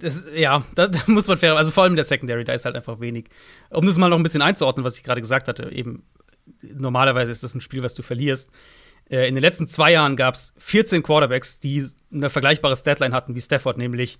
[0.00, 2.76] Das, ja, da, da, muss man fair, also vor allem der Secondary, da ist halt
[2.76, 3.26] einfach wenig.
[3.70, 6.02] Um das mal noch ein bisschen einzuordnen, was ich gerade gesagt hatte, eben
[6.62, 8.50] normalerweise ist das ein Spiel, was du verlierst.
[9.08, 13.34] Äh, in den letzten zwei Jahren gab es 14 Quarterbacks, die eine vergleichbare Statline hatten
[13.34, 14.18] wie Stafford, nämlich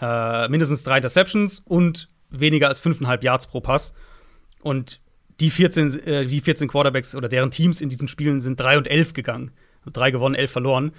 [0.00, 3.92] äh, mindestens drei Interceptions und weniger als 5,5 Yards pro Pass.
[4.62, 5.00] Und
[5.40, 8.88] die 14, äh, die 14 Quarterbacks oder deren Teams in diesen Spielen sind 3 und
[8.88, 9.52] 11 gegangen.
[9.80, 10.92] Also drei gewonnen, elf verloren.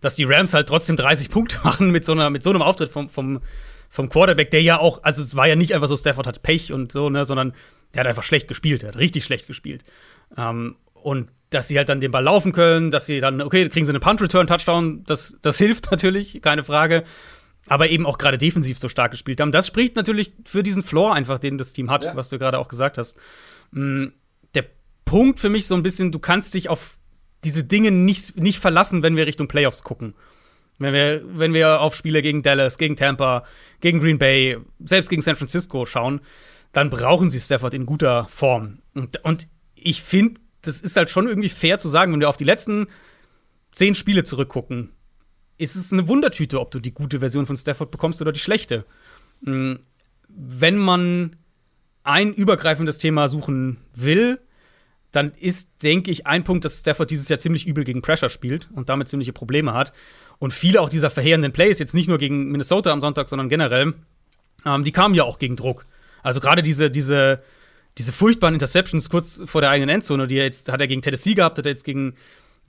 [0.00, 2.90] Dass die Rams halt trotzdem 30 Punkte machen mit so, einer, mit so einem Auftritt
[2.90, 3.40] vom, vom,
[3.94, 6.72] vom Quarterback, der ja auch, also es war ja nicht einfach so, Stafford hat Pech
[6.72, 7.54] und so, ne, sondern
[7.94, 9.84] der hat einfach schlecht gespielt, der hat richtig schlecht gespielt.
[10.36, 13.86] Ähm, und dass sie halt dann den Ball laufen können, dass sie dann, okay, kriegen
[13.86, 17.04] sie einen Punt-Return-Touchdown, das, das hilft natürlich, keine Frage.
[17.68, 19.52] Aber eben auch gerade defensiv so stark gespielt haben.
[19.52, 22.16] Das spricht natürlich für diesen Floor einfach, den das Team hat, ja.
[22.16, 23.16] was du gerade auch gesagt hast.
[23.70, 24.06] Mm,
[24.56, 24.64] der
[25.04, 26.98] Punkt für mich so ein bisschen, du kannst dich auf
[27.44, 30.14] diese Dinge nicht, nicht verlassen, wenn wir Richtung Playoffs gucken.
[30.78, 33.44] Wenn wir, wenn wir auf Spiele gegen Dallas, gegen Tampa,
[33.80, 36.20] gegen Green Bay, selbst gegen San Francisco schauen,
[36.72, 38.78] dann brauchen sie Stafford in guter Form.
[38.94, 39.46] Und, und
[39.76, 42.88] ich finde, das ist halt schon irgendwie fair zu sagen, wenn wir auf die letzten
[43.70, 44.90] zehn Spiele zurückgucken,
[45.58, 48.84] ist es eine Wundertüte, ob du die gute Version von Stafford bekommst oder die schlechte.
[49.42, 49.74] Mm,
[50.28, 51.36] wenn man
[52.02, 54.40] ein übergreifendes Thema suchen will,
[55.12, 58.68] dann ist, denke ich, ein Punkt, dass Stafford dieses Jahr ziemlich übel gegen Pressure spielt
[58.72, 59.92] und damit ziemliche Probleme hat.
[60.38, 63.94] Und viele auch dieser verheerenden Plays, jetzt nicht nur gegen Minnesota am Sonntag, sondern generell,
[64.66, 65.86] ähm, die kamen ja auch gegen Druck.
[66.22, 67.42] Also gerade diese, diese,
[67.98, 71.34] diese furchtbaren Interceptions kurz vor der eigenen Endzone, die er jetzt hat er gegen Tennessee
[71.34, 72.14] gehabt, hat er jetzt gegen,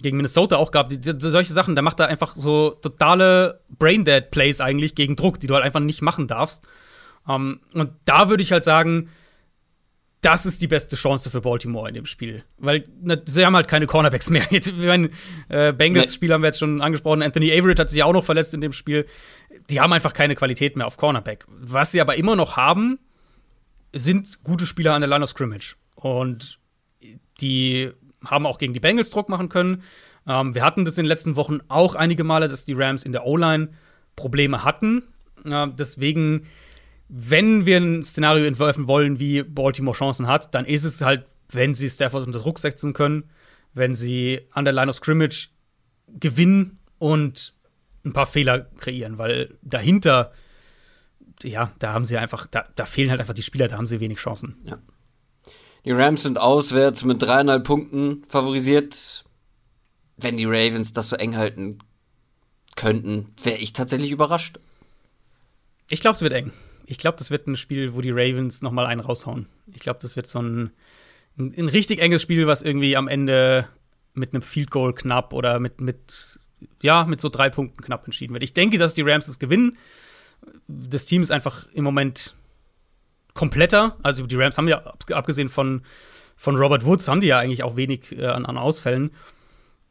[0.02, 0.92] gegen Minnesota auch gehabt.
[0.92, 5.48] Die, die, solche Sachen, da macht er einfach so totale Braindead-Plays eigentlich gegen Druck, die
[5.48, 6.68] du halt einfach nicht machen darfst.
[7.28, 9.10] Ähm, und da würde ich halt sagen,
[10.26, 12.44] das ist die beste Chance für Baltimore in dem Spiel.
[12.58, 14.44] Weil na, sie haben halt keine Cornerbacks mehr.
[14.50, 15.12] Jetzt, ich meine,
[15.50, 17.22] äh, Bengals-Spiel haben wir jetzt schon angesprochen.
[17.22, 19.06] Anthony Averett hat sich ja auch noch verletzt in dem Spiel.
[19.70, 21.46] Die haben einfach keine Qualität mehr auf Cornerback.
[21.48, 22.98] Was sie aber immer noch haben,
[23.94, 25.76] sind gute Spieler an der Line of Scrimmage.
[25.94, 26.60] Und
[27.40, 27.92] die
[28.26, 29.84] haben auch gegen die Bengals Druck machen können.
[30.28, 33.12] Ähm, wir hatten das in den letzten Wochen auch einige Male, dass die Rams in
[33.12, 33.70] der O-Line
[34.16, 35.04] Probleme hatten.
[35.46, 36.48] Äh, deswegen
[37.08, 41.74] wenn wir ein Szenario entwerfen wollen, wie Baltimore Chancen hat, dann ist es halt, wenn
[41.74, 43.30] sie Stafford unter Druck setzen können,
[43.74, 45.50] wenn sie an der Line of Scrimmage
[46.08, 47.54] gewinnen und
[48.04, 50.32] ein paar Fehler kreieren, weil dahinter,
[51.44, 54.00] ja, da haben sie einfach, da, da fehlen halt einfach die Spieler, da haben sie
[54.00, 54.56] wenig Chancen.
[54.66, 54.80] Ja.
[55.84, 59.24] Die Rams sind auswärts mit dreieinhalb Punkten favorisiert.
[60.18, 61.80] Wenn die Ravens das so eng halten
[62.76, 64.60] könnten, wäre ich tatsächlich überrascht.
[65.90, 66.52] Ich glaube, es wird eng.
[66.86, 69.48] Ich glaube, das wird ein Spiel, wo die Ravens noch mal einen raushauen.
[69.74, 70.72] Ich glaube, das wird so ein,
[71.38, 73.68] ein, ein, richtig enges Spiel, was irgendwie am Ende
[74.14, 76.40] mit einem Field Goal knapp oder mit, mit,
[76.82, 78.44] ja, mit so drei Punkten knapp entschieden wird.
[78.44, 79.78] Ich denke, dass die Rams es gewinnen.
[80.68, 82.36] Das Team ist einfach im Moment
[83.34, 83.98] kompletter.
[84.04, 85.82] Also die Rams haben ja, abgesehen von,
[86.38, 89.12] von Robert Woods, haben die ja eigentlich auch wenig äh, an, an Ausfällen.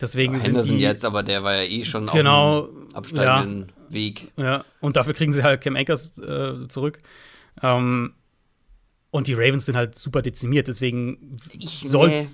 [0.01, 3.73] Deswegen Henderson sind die, jetzt, aber der war ja eh schon genau, auf dem absteigenden
[3.89, 4.33] Weg.
[4.37, 6.99] Ja, und dafür kriegen sie halt Cam Akers äh, zurück.
[7.63, 8.15] Ähm,
[9.11, 12.27] und die Ravens sind halt super dezimiert, deswegen ich, soll, nee.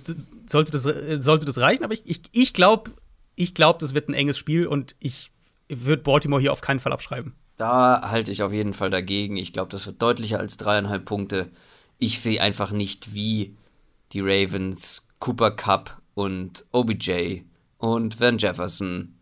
[0.47, 0.83] sollte, das,
[1.23, 1.83] sollte das reichen.
[1.83, 2.91] Aber ich, ich, ich glaube,
[3.35, 5.31] ich glaub, das wird ein enges Spiel und ich
[5.69, 7.33] würde Baltimore hier auf keinen Fall abschreiben.
[7.57, 9.37] Da halte ich auf jeden Fall dagegen.
[9.37, 11.51] Ich glaube, das wird deutlicher als dreieinhalb Punkte.
[11.99, 13.55] Ich sehe einfach nicht, wie
[14.13, 17.41] die Ravens Cooper Cup und OBJ
[17.77, 19.13] und Van Jefferson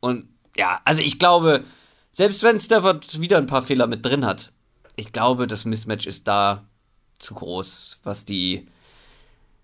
[0.00, 0.28] und
[0.58, 1.64] ja, also ich glaube,
[2.12, 4.52] selbst wenn Stafford wieder ein paar Fehler mit drin hat,
[4.96, 6.64] ich glaube, das Mismatch ist da
[7.18, 8.66] zu groß, was die,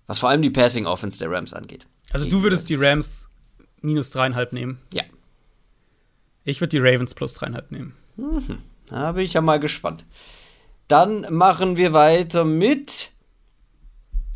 [0.06, 1.86] was vor allem die Passing Offense der Rams angeht.
[2.10, 3.28] Also du würdest die Rams
[3.81, 4.78] minus dreieinhalb nehmen?
[4.93, 5.05] Ja.
[6.44, 7.94] Ich würde die Ravens plus dreieinhalb nehmen.
[8.16, 8.59] Mhm.
[8.86, 10.05] Da bin ich ja mal gespannt.
[10.89, 13.11] Dann machen wir weiter mit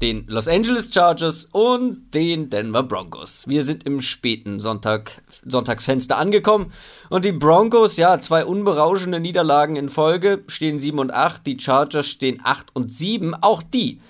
[0.02, 3.48] den Los Angeles Chargers und den Denver Broncos.
[3.48, 6.72] Wir sind im späten Sonntag, Sonntagsfenster angekommen
[7.08, 12.06] und die Broncos, ja, zwei unberauschende Niederlagen in Folge, stehen 7 und 8, die Chargers
[12.06, 14.00] stehen 8 und 7, auch die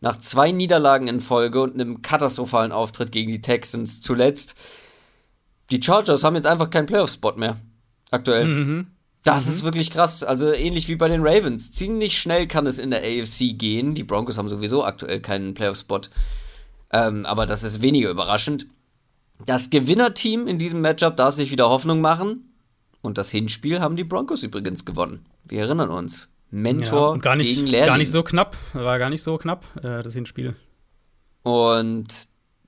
[0.00, 4.54] nach zwei Niederlagen in Folge und einem katastrophalen Auftritt gegen die Texans zuletzt.
[5.70, 7.56] Die Chargers haben jetzt einfach keinen Playoff-Spot mehr.
[8.10, 8.46] Aktuell.
[8.46, 8.86] Mhm.
[9.24, 9.52] Das mhm.
[9.52, 10.22] ist wirklich krass.
[10.22, 11.72] Also ähnlich wie bei den Ravens.
[11.72, 13.94] Ziemlich schnell kann es in der AFC gehen.
[13.94, 16.02] Die Broncos haben sowieso aktuell keinen Playoff-Spot.
[16.92, 18.66] Ähm, aber das ist weniger überraschend.
[19.46, 22.54] Das Gewinnerteam in diesem Matchup darf sich wieder Hoffnung machen.
[23.00, 25.26] Und das Hinspiel haben die Broncos übrigens gewonnen.
[25.44, 26.28] Wir erinnern uns.
[26.50, 27.88] Mentor ja, gar nicht, gegen Lehrling.
[27.88, 28.56] Gar nicht so knapp.
[28.74, 30.54] War gar nicht so knapp, äh, das Hinspiel.
[31.42, 32.06] Und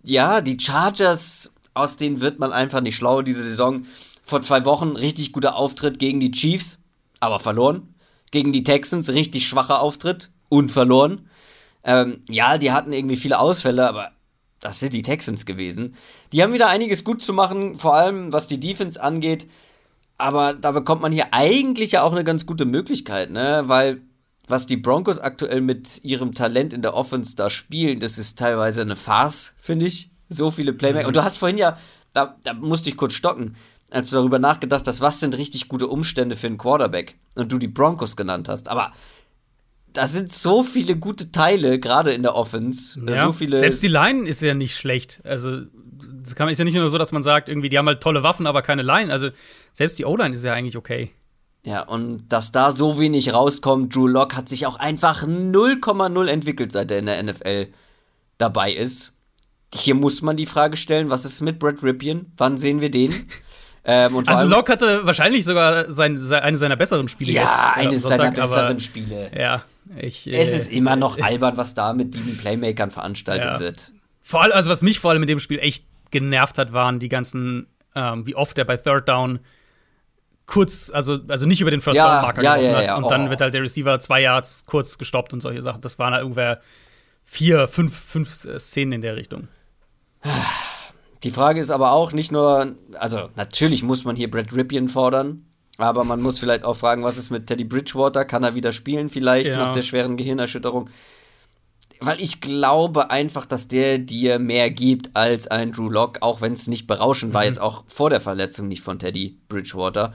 [0.02, 3.86] ja, die Chargers, aus denen wird man einfach nicht schlau diese Saison
[4.26, 6.80] vor zwei Wochen richtig guter Auftritt gegen die Chiefs,
[7.20, 7.94] aber verloren.
[8.32, 11.30] Gegen die Texans richtig schwacher Auftritt und verloren.
[11.84, 14.10] Ähm, ja, die hatten irgendwie viele Ausfälle, aber
[14.60, 15.94] das sind die Texans gewesen.
[16.32, 19.46] Die haben wieder einiges gut zu machen, vor allem was die Defense angeht.
[20.18, 23.62] Aber da bekommt man hier eigentlich ja auch eine ganz gute Möglichkeit, ne?
[23.66, 24.00] Weil
[24.48, 28.82] was die Broncos aktuell mit ihrem Talent in der Offense da spielen, das ist teilweise
[28.82, 30.10] eine Farce, finde ich.
[30.28, 31.04] So viele Playmaker.
[31.04, 31.08] Mhm.
[31.08, 31.78] Und du hast vorhin ja,
[32.12, 33.54] da, da musste ich kurz stocken
[33.90, 37.58] als du darüber nachgedacht hast, was sind richtig gute Umstände für einen Quarterback und du
[37.58, 38.68] die Broncos genannt hast.
[38.68, 38.92] Aber
[39.92, 43.00] da sind so viele gute Teile, gerade in der Offense.
[43.08, 45.20] Ja, so viele selbst die Line ist ja nicht schlecht.
[45.24, 45.62] Also,
[46.24, 48.46] es ist ja nicht nur so, dass man sagt, irgendwie, die haben halt tolle Waffen,
[48.46, 49.12] aber keine Line.
[49.12, 49.30] Also,
[49.72, 51.12] selbst die O-Line ist ja eigentlich okay.
[51.64, 56.72] Ja, und dass da so wenig rauskommt, Drew Lock hat sich auch einfach 0,0 entwickelt,
[56.72, 57.68] seit er in der NFL
[58.38, 59.14] dabei ist.
[59.74, 62.32] Hier muss man die Frage stellen, was ist mit Brad Ripien?
[62.36, 63.28] Wann sehen wir den?
[63.88, 67.32] Ähm, also Locke hatte wahrscheinlich sogar sein, sein, eine seiner besseren Spiele.
[67.32, 69.30] Ja, jetzt, äh, eines seiner besseren aber, Spiele.
[69.36, 69.64] Ja,
[69.96, 73.60] ich, es äh, ist immer noch albern, was da mit diesen Playmakern veranstaltet ja.
[73.60, 73.92] wird.
[74.22, 77.08] Vor allem, also was mich vor allem in dem Spiel echt genervt hat, waren die
[77.08, 79.38] ganzen, ähm, wie oft er bei Third Down
[80.46, 83.10] kurz, also, also nicht über den First Down Marker ja, ja, ja, und oh.
[83.10, 85.80] dann wird halt der Receiver zwei Yards kurz gestoppt und solche Sachen.
[85.80, 86.60] Das waren halt irgendwer
[87.24, 89.46] vier, fünf, fünf Szenen in der Richtung.
[91.26, 95.44] Die Frage ist aber auch nicht nur, also natürlich muss man hier Brad Ripien fordern,
[95.76, 98.24] aber man muss vielleicht auch fragen, was ist mit Teddy Bridgewater?
[98.24, 99.56] Kann er wieder spielen vielleicht ja.
[99.56, 100.88] nach der schweren Gehirnerschütterung?
[101.98, 106.52] Weil ich glaube einfach, dass der dir mehr gibt als ein Drew Lock, auch wenn
[106.52, 107.34] es nicht berauschend mhm.
[107.34, 110.14] war, jetzt auch vor der Verletzung nicht von Teddy Bridgewater.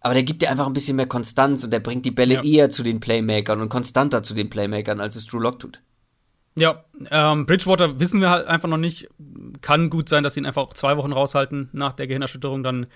[0.00, 2.42] Aber der gibt dir einfach ein bisschen mehr Konstanz und der bringt die Bälle ja.
[2.42, 5.80] eher zu den Playmakern und konstanter zu den Playmakern, als es Drew Lock tut.
[6.56, 9.08] Ja, ähm, Bridgewater wissen wir halt einfach noch nicht.
[9.60, 12.62] Kann gut sein, dass sie ihn einfach auch zwei Wochen raushalten nach der Gehirnerschütterung.
[12.62, 12.86] Dann,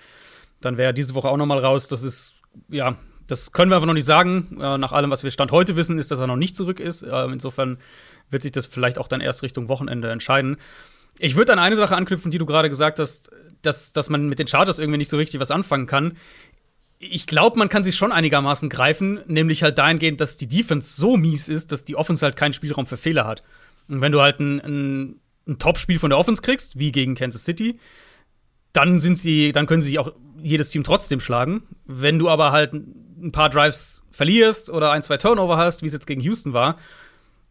[0.61, 1.87] dann wäre er diese Woche auch noch mal raus.
[1.89, 2.35] Das ist,
[2.69, 2.95] ja,
[3.27, 4.57] das können wir einfach noch nicht sagen.
[4.61, 7.01] Äh, nach allem, was wir Stand heute wissen, ist, dass er noch nicht zurück ist.
[7.01, 7.79] Äh, insofern
[8.29, 10.57] wird sich das vielleicht auch dann erst Richtung Wochenende entscheiden.
[11.19, 13.29] Ich würde an eine Sache anknüpfen, die du gerade gesagt hast,
[13.61, 16.17] dass, dass man mit den Chargers irgendwie nicht so richtig was anfangen kann
[16.99, 21.15] ich glaube, man kann sich schon einigermaßen greifen, nämlich halt dahingehend, dass die Defense so
[21.15, 23.43] mies ist, dass die Offense halt keinen Spielraum für Fehler hat.
[23.87, 25.15] Und wenn du halt ein, ein,
[25.47, 27.79] ein Top-Spiel von der Offense kriegst, wie gegen Kansas City,
[28.73, 31.63] dann sind sie, dann können sie auch jedes Team trotzdem schlagen.
[31.85, 35.93] Wenn du aber halt ein paar Drives verlierst oder ein, zwei Turnover hast, wie es
[35.93, 36.77] jetzt gegen Houston war,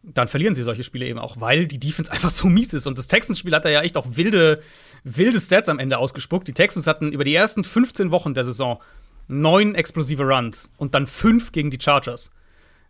[0.03, 2.85] dann verlieren sie solche Spiele eben auch, weil die Defense einfach so mies ist.
[2.85, 4.61] Und das Texans-Spiel hat da ja echt auch wilde,
[5.03, 6.47] wilde Stats am Ende ausgespuckt.
[6.47, 8.79] Die Texans hatten über die ersten 15 Wochen der Saison
[9.29, 12.31] neun explosive Runs und dann fünf gegen die Chargers.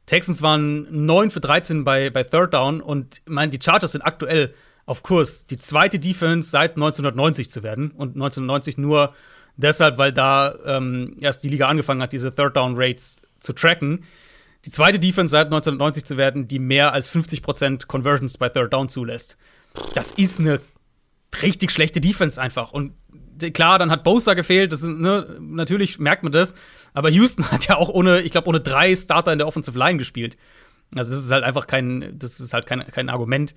[0.08, 4.02] Texans waren 9 für 13 bei, bei Third Down und ich meine, die Chargers sind
[4.02, 4.54] aktuell
[4.88, 7.92] auf Kurs, die zweite Defense seit 1990 zu werden.
[7.92, 9.14] Und 1990 nur
[9.56, 14.04] deshalb, weil da ähm, erst die Liga angefangen hat, diese Third Down Rates zu tracken
[14.66, 18.90] die zweite Defense seit 1990 zu werden, die mehr als 50% Conversions bei Third Down
[18.90, 19.38] zulässt.
[19.96, 20.60] Das ist eine
[21.42, 22.72] richtig schlechte Defense einfach.
[22.72, 22.94] Und
[23.40, 26.56] klar, dann hat Bosa gefehlt, das ist, ne, natürlich merkt man das.
[26.94, 29.98] Aber Houston hat ja auch ohne, ich glaube, ohne drei Starter in der Offensive Line
[29.98, 30.38] gespielt.
[30.96, 33.54] Also, das ist halt einfach kein, das ist halt kein, kein Argument.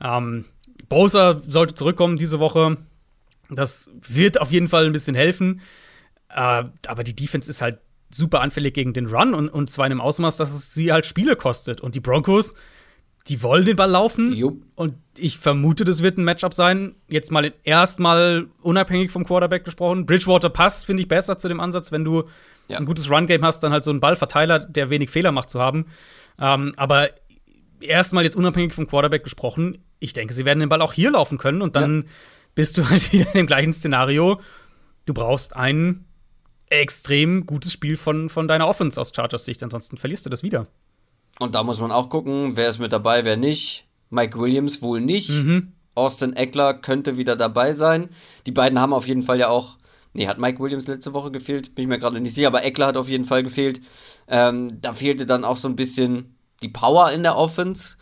[0.00, 0.44] Ähm,
[0.88, 2.78] Bosa sollte zurückkommen diese Woche.
[3.50, 5.60] Das wird auf jeden Fall ein bisschen helfen.
[6.30, 7.78] Äh, aber die Defense ist halt
[8.10, 11.06] super anfällig gegen den Run und, und zwar in einem Ausmaß, dass es sie halt
[11.06, 11.80] Spiele kostet.
[11.80, 12.54] Und die Broncos,
[13.28, 14.32] die wollen den Ball laufen.
[14.34, 14.62] Jupp.
[14.74, 16.94] Und ich vermute, das wird ein Matchup sein.
[17.08, 20.04] Jetzt mal erstmal unabhängig vom Quarterback gesprochen.
[20.06, 22.24] Bridgewater passt, finde ich, besser zu dem Ansatz, wenn du
[22.68, 22.78] ja.
[22.78, 25.86] ein gutes Run-Game hast, dann halt so einen Ballverteiler, der wenig Fehler macht, zu haben.
[26.38, 27.10] Ähm, aber
[27.80, 31.38] erstmal jetzt unabhängig vom Quarterback gesprochen, ich denke, sie werden den Ball auch hier laufen
[31.38, 32.08] können und dann ja.
[32.54, 34.40] bist du halt wieder in dem gleichen Szenario.
[35.06, 36.06] Du brauchst einen
[36.68, 39.62] extrem gutes Spiel von, von deiner Offense aus Chargers Sicht.
[39.62, 40.66] Ansonsten verlierst du das wieder.
[41.40, 43.86] Und da muss man auch gucken, wer ist mit dabei, wer nicht.
[44.10, 45.30] Mike Williams wohl nicht.
[45.30, 45.72] Mhm.
[45.94, 48.08] Austin Eckler könnte wieder dabei sein.
[48.46, 49.78] Die beiden haben auf jeden Fall ja auch.
[50.12, 51.74] Nee, hat Mike Williams letzte Woche gefehlt?
[51.74, 53.80] Bin ich mir gerade nicht sicher, aber Eckler hat auf jeden Fall gefehlt.
[54.28, 57.96] Ähm, da fehlte dann auch so ein bisschen die Power in der Offense.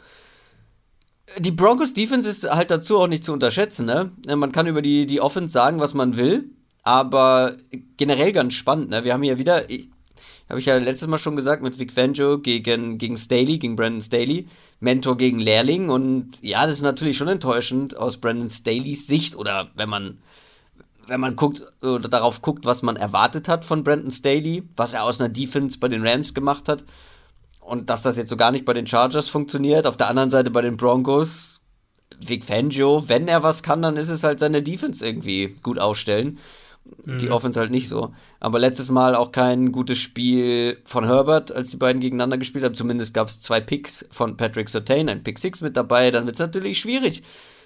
[1.38, 4.12] Die Broncos Defense ist halt dazu auch nicht zu unterschätzen, ne?
[4.36, 6.50] Man kann über die, die Offense sagen, was man will.
[6.82, 7.56] Aber
[7.96, 9.04] generell ganz spannend, ne?
[9.04, 9.70] Wir haben hier wieder,
[10.48, 14.00] habe ich ja letztes Mal schon gesagt, mit Vic Fangio gegen, gegen Staley, gegen Brandon
[14.00, 14.48] Staley,
[14.80, 15.88] Mentor gegen Lehrling.
[15.88, 20.18] Und ja, das ist natürlich schon enttäuschend aus Brandon Staleys Sicht oder wenn man
[21.08, 25.02] wenn man guckt oder darauf guckt, was man erwartet hat von Brandon Staley, was er
[25.02, 26.84] aus einer Defense bei den Rams gemacht hat
[27.60, 29.86] und dass das jetzt so gar nicht bei den Chargers funktioniert.
[29.86, 31.60] Auf der anderen Seite bei den Broncos,
[32.20, 36.38] Vic Fangio, wenn er was kann, dann ist es halt seine Defense irgendwie gut aufstellen.
[37.04, 37.32] Die mhm.
[37.32, 38.12] Offense halt nicht so.
[38.40, 42.74] Aber letztes Mal auch kein gutes Spiel von Herbert, als die beiden gegeneinander gespielt haben.
[42.74, 46.10] Zumindest gab es zwei Picks von Patrick Sertain, ein Pick 6 mit dabei.
[46.10, 47.22] Dann wird es natürlich schwierig.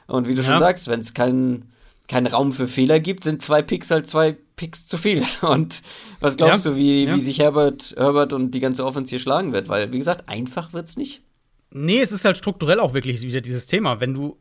[0.07, 0.49] Und wie du ja.
[0.49, 1.73] schon sagst, wenn es keinen
[2.09, 5.25] kein Raum für Fehler gibt, sind zwei Picks halt zwei Picks zu viel.
[5.43, 5.83] Und
[6.21, 6.73] was glaubst ja.
[6.73, 7.15] du, wie, ja.
[7.15, 9.69] wie sich Herbert, Herbert und die ganze Offense hier schlagen wird?
[9.69, 11.23] Weil, wie gesagt, einfach wird es nicht.
[11.71, 14.01] Nee, es ist halt strukturell auch wirklich wieder dieses Thema.
[14.01, 14.39] Wenn du,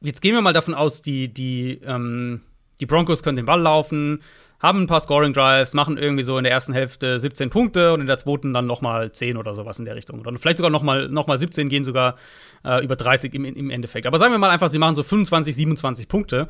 [0.00, 2.42] jetzt gehen wir mal davon aus, die, die, ähm,
[2.80, 4.22] die Broncos können den Ball laufen,
[4.60, 8.00] haben ein paar Scoring Drives, machen irgendwie so in der ersten Hälfte 17 Punkte und
[8.00, 10.20] in der zweiten dann noch mal 10 oder sowas in der Richtung.
[10.20, 12.16] Oder vielleicht sogar noch mal, noch mal 17 gehen sogar
[12.64, 14.06] äh, über 30 im, im Endeffekt.
[14.06, 16.48] Aber sagen wir mal einfach, sie machen so 25, 27 Punkte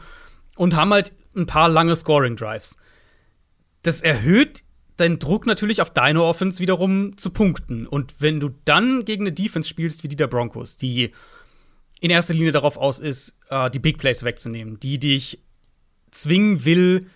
[0.56, 2.76] und haben halt ein paar lange Scoring Drives.
[3.82, 4.64] Das erhöht
[4.96, 7.86] deinen Druck natürlich auf deine Offense wiederum zu punkten.
[7.86, 11.12] Und wenn du dann gegen eine Defense spielst wie die der Broncos, die
[12.00, 15.38] in erster Linie darauf aus ist, äh, die Big Plays wegzunehmen, die dich
[16.10, 17.06] zwingen will,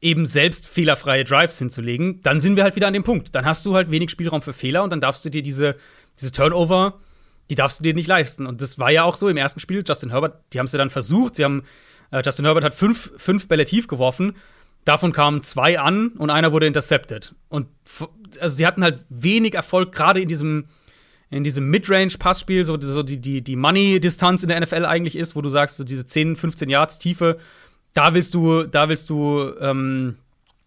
[0.00, 3.34] eben selbst fehlerfreie Drives hinzulegen, dann sind wir halt wieder an dem Punkt.
[3.34, 5.76] Dann hast du halt wenig Spielraum für Fehler und dann darfst du dir diese,
[6.20, 7.00] diese Turnover,
[7.48, 8.46] die darfst du dir nicht leisten.
[8.46, 9.82] Und das war ja auch so im ersten Spiel.
[9.86, 11.36] Justin Herbert, die haben es ja dann versucht.
[11.36, 11.62] Sie haben,
[12.10, 14.34] äh, Justin Herbert hat fünf, fünf Bälle tief geworfen.
[14.84, 17.34] Davon kamen zwei an und einer wurde intercepted.
[17.48, 17.68] Und
[18.40, 20.66] also sie hatten halt wenig Erfolg, gerade in diesem,
[21.30, 25.40] in diesem Midrange-Passspiel, so, so die, die, die Money-Distanz in der NFL eigentlich ist, wo
[25.40, 27.38] du sagst, so diese 10, 15 Yards Tiefe
[27.94, 30.18] da willst du, da willst du ähm,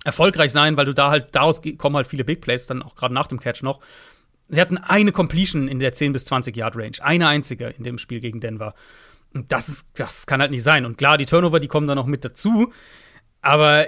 [0.04, 3.14] erfolgreich sein, weil du da halt, daraus kommen halt viele Big Plays, dann auch gerade
[3.14, 3.82] nach dem Catch noch.
[4.50, 7.98] Wir hatten eine Completion in der 10 bis 20 Yard Range, eine einzige in dem
[7.98, 8.74] Spiel gegen Denver.
[9.34, 10.86] Und das ist, das kann halt nicht sein.
[10.86, 12.72] Und klar, die Turnover, die kommen dann noch mit dazu,
[13.42, 13.88] aber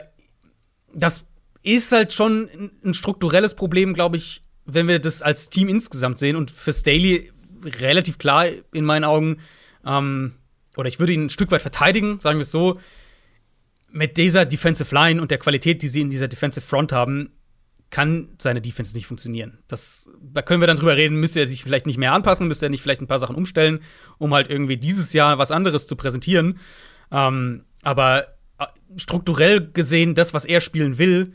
[0.93, 1.25] das
[1.63, 6.35] ist halt schon ein strukturelles Problem, glaube ich, wenn wir das als Team insgesamt sehen.
[6.35, 7.31] Und für Staley
[7.63, 9.37] relativ klar in meinen Augen,
[9.85, 10.33] ähm,
[10.75, 12.79] oder ich würde ihn ein Stück weit verteidigen, sagen wir es so,
[13.91, 17.31] mit dieser Defensive Line und der Qualität, die sie in dieser Defensive Front haben,
[17.89, 19.59] kann seine Defense nicht funktionieren.
[19.67, 22.67] Das, da können wir dann drüber reden, müsste er sich vielleicht nicht mehr anpassen, müsste
[22.67, 23.79] er nicht vielleicht ein paar Sachen umstellen,
[24.19, 26.59] um halt irgendwie dieses Jahr was anderes zu präsentieren.
[27.11, 28.27] Ähm, aber
[28.59, 31.33] äh, strukturell gesehen, das, was er spielen will,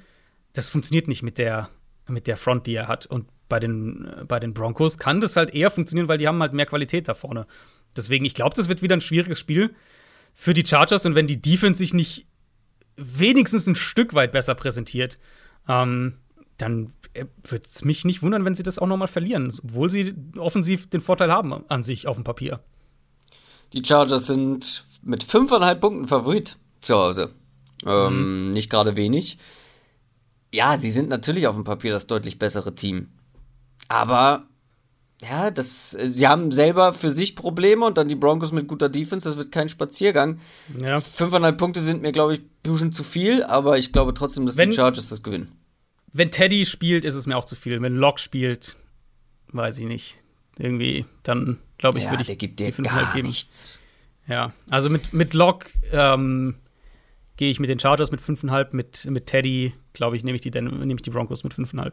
[0.52, 1.70] das funktioniert nicht mit der,
[2.06, 3.06] mit der Front, die er hat.
[3.06, 6.40] Und bei den, äh, bei den Broncos kann das halt eher funktionieren, weil die haben
[6.40, 7.46] halt mehr Qualität da vorne.
[7.96, 9.74] Deswegen, ich glaube, das wird wieder ein schwieriges Spiel
[10.34, 11.04] für die Chargers.
[11.04, 12.26] Und wenn die Defense sich nicht
[12.96, 15.18] wenigstens ein Stück weit besser präsentiert,
[15.68, 16.14] ähm,
[16.58, 19.90] dann äh, würde es mich nicht wundern, wenn sie das auch noch mal verlieren, obwohl
[19.90, 22.60] sie offensiv den Vorteil haben an sich auf dem Papier.
[23.72, 27.34] Die Chargers sind mit fünfeinhalb Punkten Favorit zu Hause.
[27.84, 28.50] Ähm, mhm.
[28.52, 29.38] Nicht gerade wenig.
[30.52, 33.08] Ja, sie sind natürlich auf dem Papier das deutlich bessere Team.
[33.88, 34.44] Aber
[35.28, 39.28] ja, das, sie haben selber für sich Probleme und dann die Broncos mit guter Defense,
[39.28, 40.38] das wird kein Spaziergang.
[40.80, 41.00] Ja.
[41.00, 44.56] Fünfeinhalb Punkte sind mir, glaube ich, ein bisschen zu viel, aber ich glaube trotzdem, dass
[44.56, 45.52] wenn, die Chargers das gewinnen.
[46.12, 47.80] Wenn Teddy spielt, ist es mir auch zu viel.
[47.82, 48.76] Wenn Locke spielt,
[49.48, 50.16] weiß ich nicht.
[50.58, 53.28] Irgendwie, dann glaube ich, ja, würde ich der gibt dir die gar geben.
[53.28, 53.80] nichts.
[54.28, 56.54] Ja, also mit, mit Locke ähm,
[57.36, 60.50] gehe ich mit den Chargers mit 5,5, mit, mit Teddy, glaube ich, nehme ich, die,
[60.50, 61.92] nehm ich die Broncos mit 5,5.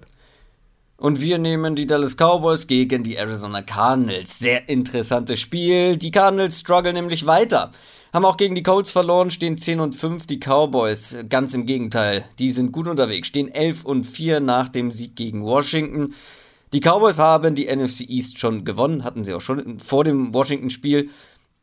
[1.01, 4.37] Und wir nehmen die Dallas Cowboys gegen die Arizona Cardinals.
[4.37, 5.97] Sehr interessantes Spiel.
[5.97, 7.71] Die Cardinals strugglen nämlich weiter.
[8.13, 10.27] Haben auch gegen die Colts verloren, stehen 10 und 5.
[10.27, 14.91] Die Cowboys, ganz im Gegenteil, die sind gut unterwegs, stehen 11 und 4 nach dem
[14.91, 16.13] Sieg gegen Washington.
[16.71, 21.09] Die Cowboys haben die NFC East schon gewonnen, hatten sie auch schon vor dem Washington-Spiel.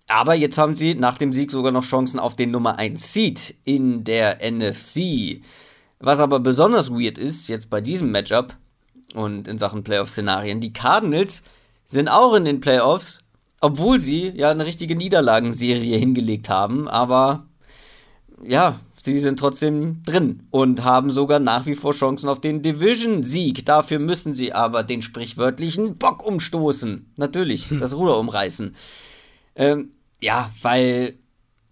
[0.09, 3.55] Aber jetzt haben sie nach dem Sieg sogar noch Chancen auf den Nummer 1 Seed
[3.65, 5.43] in der NFC.
[6.01, 8.57] Was aber besonders weird ist, jetzt bei diesem Matchup
[9.15, 11.43] und in Sachen Playoff-Szenarien, die Cardinals
[11.87, 13.21] sind auch in den Playoffs,
[13.61, 16.89] obwohl sie ja eine richtige Niederlagenserie hingelegt haben.
[16.89, 17.47] Aber
[18.43, 23.65] ja, sie sind trotzdem drin und haben sogar nach wie vor Chancen auf den Division-Sieg.
[23.65, 27.13] Dafür müssen sie aber den sprichwörtlichen Bock umstoßen.
[27.17, 27.79] Natürlich, hm.
[27.81, 28.75] das Ruder umreißen.
[29.57, 31.19] Ähm, ja, weil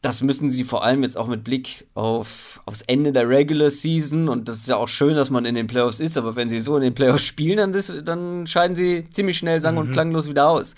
[0.07, 4.29] das müssen sie vor allem jetzt auch mit Blick auf, aufs Ende der Regular Season
[4.29, 6.61] und das ist ja auch schön, dass man in den Playoffs ist, aber wenn sie
[6.61, 9.93] so in den Playoffs spielen, dann, das, dann scheiden sie ziemlich schnell sang- und mhm.
[9.93, 10.77] klanglos wieder aus.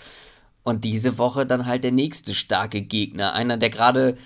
[0.63, 4.17] Und diese Woche dann halt der nächste starke Gegner, einer, der gerade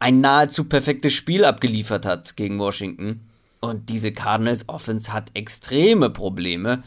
[0.00, 3.22] ein nahezu perfektes Spiel abgeliefert hat gegen Washington.
[3.60, 6.82] Und diese Cardinals Offense hat extreme Probleme.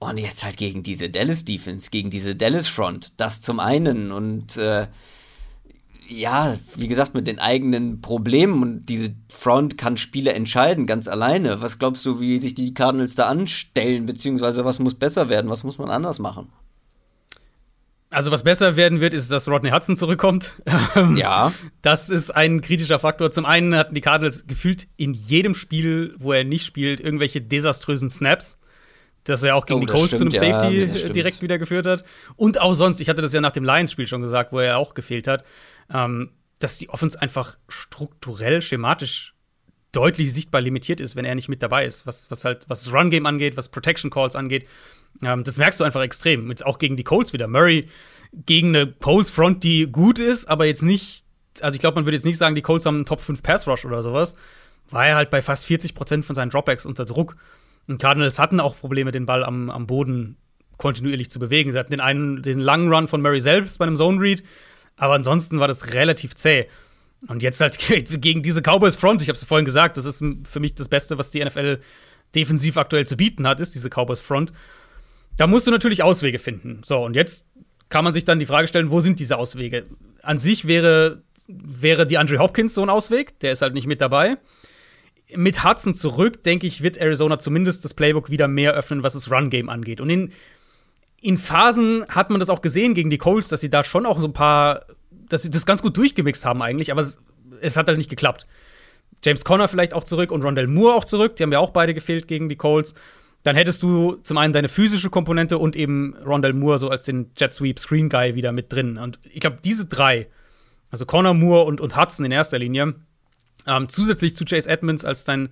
[0.00, 3.12] Und jetzt halt gegen diese Dallas Defense, gegen diese Dallas Front.
[3.18, 4.10] Das zum einen.
[4.10, 4.88] Und äh,
[6.08, 8.62] ja, wie gesagt, mit den eigenen Problemen.
[8.62, 11.60] Und diese Front kann Spiele entscheiden, ganz alleine.
[11.60, 14.06] Was glaubst du, wie sich die Cardinals da anstellen?
[14.06, 15.50] Beziehungsweise was muss besser werden?
[15.50, 16.48] Was muss man anders machen?
[18.10, 20.56] Also was besser werden wird, ist, dass Rodney Hudson zurückkommt.
[21.16, 21.50] ja.
[21.80, 23.30] Das ist ein kritischer Faktor.
[23.30, 28.10] Zum einen hatten die Cardinals gefühlt in jedem Spiel, wo er nicht spielt, irgendwelche desaströsen
[28.10, 28.58] Snaps
[29.24, 32.04] dass er auch gegen oh, die Colts zu einem Safety ja, direkt wieder geführt hat.
[32.36, 34.94] Und auch sonst, ich hatte das ja nach dem Lions-Spiel schon gesagt, wo er auch
[34.94, 35.44] gefehlt hat,
[35.92, 39.34] ähm, dass die Offense einfach strukturell, schematisch
[39.92, 42.06] deutlich sichtbar limitiert ist, wenn er nicht mit dabei ist.
[42.06, 44.66] Was, was halt, was das Run-Game angeht, was Protection Calls angeht.
[45.22, 46.48] Ähm, das merkst du einfach extrem.
[46.48, 47.46] Jetzt auch gegen die Colts wieder.
[47.46, 47.88] Murray
[48.32, 51.24] gegen eine Colts-Front, die gut ist, aber jetzt nicht,
[51.60, 53.84] also ich glaube, man würde jetzt nicht sagen, die Colts haben einen Top 5 Pass-Rush
[53.84, 54.36] oder sowas.
[54.88, 57.36] War er halt bei fast 40 Prozent von seinen Dropbacks unter Druck.
[57.88, 60.36] Und Cardinals hatten auch Probleme, den Ball am, am Boden
[60.78, 61.72] kontinuierlich zu bewegen.
[61.72, 64.42] Sie hatten den einen, den langen Run von Murray selbst bei einem Zone Read,
[65.02, 66.68] aber ansonsten war das relativ zäh.
[67.26, 67.76] Und jetzt halt
[68.22, 71.18] gegen diese Cowboys Front, ich habe es vorhin gesagt, das ist für mich das Beste,
[71.18, 71.80] was die NFL
[72.36, 74.52] defensiv aktuell zu bieten hat, ist diese Cowboys Front.
[75.38, 76.82] Da musst du natürlich Auswege finden.
[76.84, 77.46] So, und jetzt
[77.88, 79.82] kann man sich dann die Frage stellen, wo sind diese Auswege?
[80.22, 84.00] An sich wäre, wäre die Andre Hopkins so ein Ausweg, der ist halt nicht mit
[84.00, 84.36] dabei
[85.34, 89.30] mit Hudson zurück, denke ich, wird Arizona zumindest das Playbook wieder mehr öffnen, was das
[89.30, 90.02] Run-Game angeht.
[90.02, 90.32] Und in,
[91.22, 94.20] in Phasen hat man das auch gesehen gegen die Colts, dass sie da schon auch
[94.20, 94.86] so ein paar,
[95.28, 97.18] dass sie das ganz gut durchgemixt haben eigentlich, aber es,
[97.60, 98.46] es hat halt nicht geklappt.
[99.24, 101.94] James Conner vielleicht auch zurück und Rondell Moore auch zurück, die haben ja auch beide
[101.94, 102.94] gefehlt gegen die Colts.
[103.44, 107.30] Dann hättest du zum einen deine physische Komponente und eben Rondell Moore so als den
[107.36, 108.98] Jet Sweep Screen Guy wieder mit drin.
[108.98, 110.28] Und ich glaube, diese drei,
[110.90, 112.94] also Conner, Moore und, und Hudson in erster Linie,
[113.66, 115.50] ähm, zusätzlich zu Chase Edmonds als dein,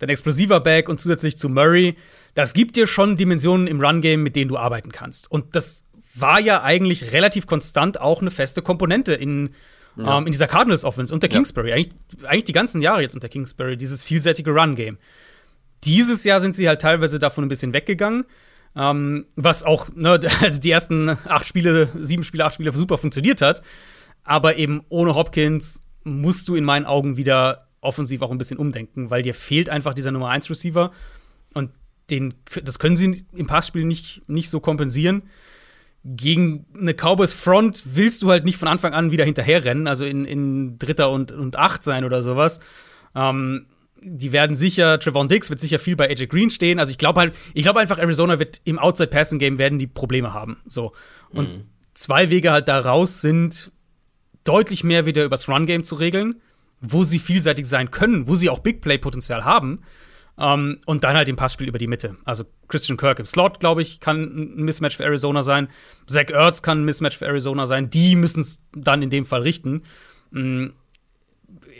[0.00, 1.94] dein explosiver Back und zusätzlich zu Murray,
[2.34, 5.30] das gibt dir schon Dimensionen im Run-Game, mit denen du arbeiten kannst.
[5.30, 9.50] Und das war ja eigentlich relativ konstant auch eine feste Komponente in,
[9.96, 10.18] ja.
[10.18, 11.68] ähm, in dieser Cardinals Offense unter Kingsbury.
[11.68, 11.76] Ja.
[11.76, 11.94] Eigentlich,
[12.24, 14.98] eigentlich die ganzen Jahre jetzt unter Kingsbury, dieses vielseitige Run-Game.
[15.84, 18.24] Dieses Jahr sind sie halt teilweise davon ein bisschen weggegangen.
[18.74, 23.42] Ähm, was auch, ne, also die ersten acht Spiele, sieben Spiele, acht Spiele super funktioniert
[23.42, 23.62] hat.
[24.24, 29.10] Aber eben ohne Hopkins musst du in meinen Augen wieder offensiv auch ein bisschen umdenken,
[29.10, 30.92] weil dir fehlt einfach dieser Nummer 1 Receiver
[31.54, 31.70] und
[32.10, 35.22] den, das können sie im Passspiel nicht, nicht so kompensieren.
[36.02, 40.24] Gegen eine Cowboys Front willst du halt nicht von Anfang an wieder hinterherrennen, also in,
[40.24, 42.60] in Dritter und, und Acht sein oder sowas.
[43.14, 43.66] Ähm,
[44.02, 46.78] die werden sicher, Trevon Diggs wird sicher viel bei AJ Green stehen.
[46.78, 49.86] Also ich glaube halt, ich glaube einfach, Arizona wird im Outside Passing Game werden die
[49.86, 50.58] Probleme haben.
[50.66, 50.92] So.
[51.30, 51.64] Und mhm.
[51.94, 53.70] zwei Wege halt da raus sind,
[54.44, 56.40] deutlich mehr wieder übers Run-Game zu regeln,
[56.80, 59.82] wo sie vielseitig sein können, wo sie auch Big Play-Potenzial haben.
[60.38, 62.16] Ähm, und dann halt im Passspiel über die Mitte.
[62.24, 65.68] Also Christian Kirk im Slot, glaube ich, kann ein Mismatch für Arizona sein.
[66.06, 67.90] Zach Ertz kann ein Mismatch für Arizona sein.
[67.90, 69.82] Die müssen es dann in dem Fall richten.
[70.30, 70.72] Mhm.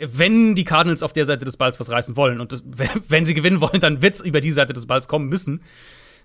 [0.02, 2.62] Wenn die Cardinals auf der Seite des Balls was reißen wollen und das,
[3.08, 5.62] wenn sie gewinnen wollen, dann wird es über die Seite des Balls kommen müssen.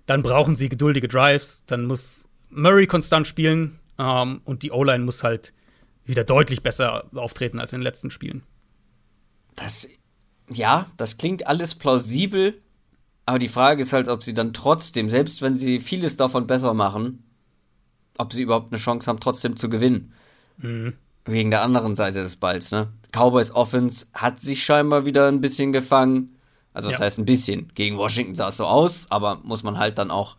[0.06, 1.64] Dann brauchen sie geduldige Drives.
[1.66, 5.54] Dann muss Murray konstant spielen ähm, und die O-Line muss halt
[6.04, 8.44] wieder deutlich besser auftreten als in den letzten Spielen.
[9.56, 9.88] Das,
[10.50, 12.62] ja, das klingt alles plausibel,
[13.26, 16.74] aber die Frage ist halt, ob sie dann trotzdem, selbst wenn sie vieles davon besser
[16.74, 17.24] machen,
[18.18, 20.14] ob sie überhaupt eine Chance haben, trotzdem zu gewinnen.
[20.58, 20.94] Mhm.
[21.26, 22.90] Wegen der anderen Seite des Balls, ne?
[23.12, 26.38] Cowboys Offense hat sich scheinbar wieder ein bisschen gefangen.
[26.74, 27.06] Also, das ja.
[27.06, 27.72] heißt ein bisschen.
[27.74, 30.36] Gegen Washington sah es so aus, aber muss man halt dann auch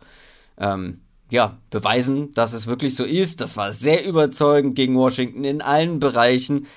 [0.57, 3.41] ähm, ja, beweisen, dass es wirklich so ist.
[3.41, 6.67] Das war sehr überzeugend gegen Washington in allen Bereichen.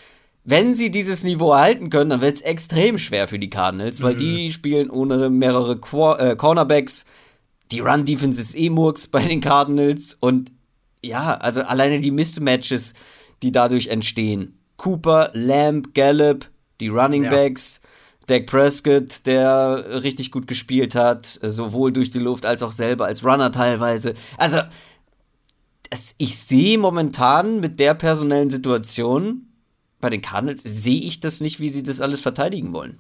[0.45, 4.15] Wenn sie dieses Niveau erhalten können, dann wird es extrem schwer für die Cardinals, weil
[4.15, 4.19] mhm.
[4.19, 7.05] die spielen ohne mehrere Qu äh, Cornerbacks.
[7.71, 10.15] Die Run-Defense ist eh Murks bei den Cardinals.
[10.15, 10.51] Und
[11.03, 12.95] ja, also alleine die Mismatches,
[13.43, 14.59] die dadurch entstehen.
[14.77, 16.47] Cooper, Lamb, Gallup,
[16.81, 17.81] die Running Backs.
[17.83, 17.89] Ja.
[18.31, 23.25] Dak Prescott, der richtig gut gespielt hat, sowohl durch die Luft als auch selber als
[23.25, 24.15] Runner teilweise.
[24.39, 24.61] Also,
[26.17, 29.50] ich sehe momentan mit der personellen Situation
[30.01, 32.99] bei den Cardinals, sehe ich das nicht, wie sie das alles verteidigen wollen.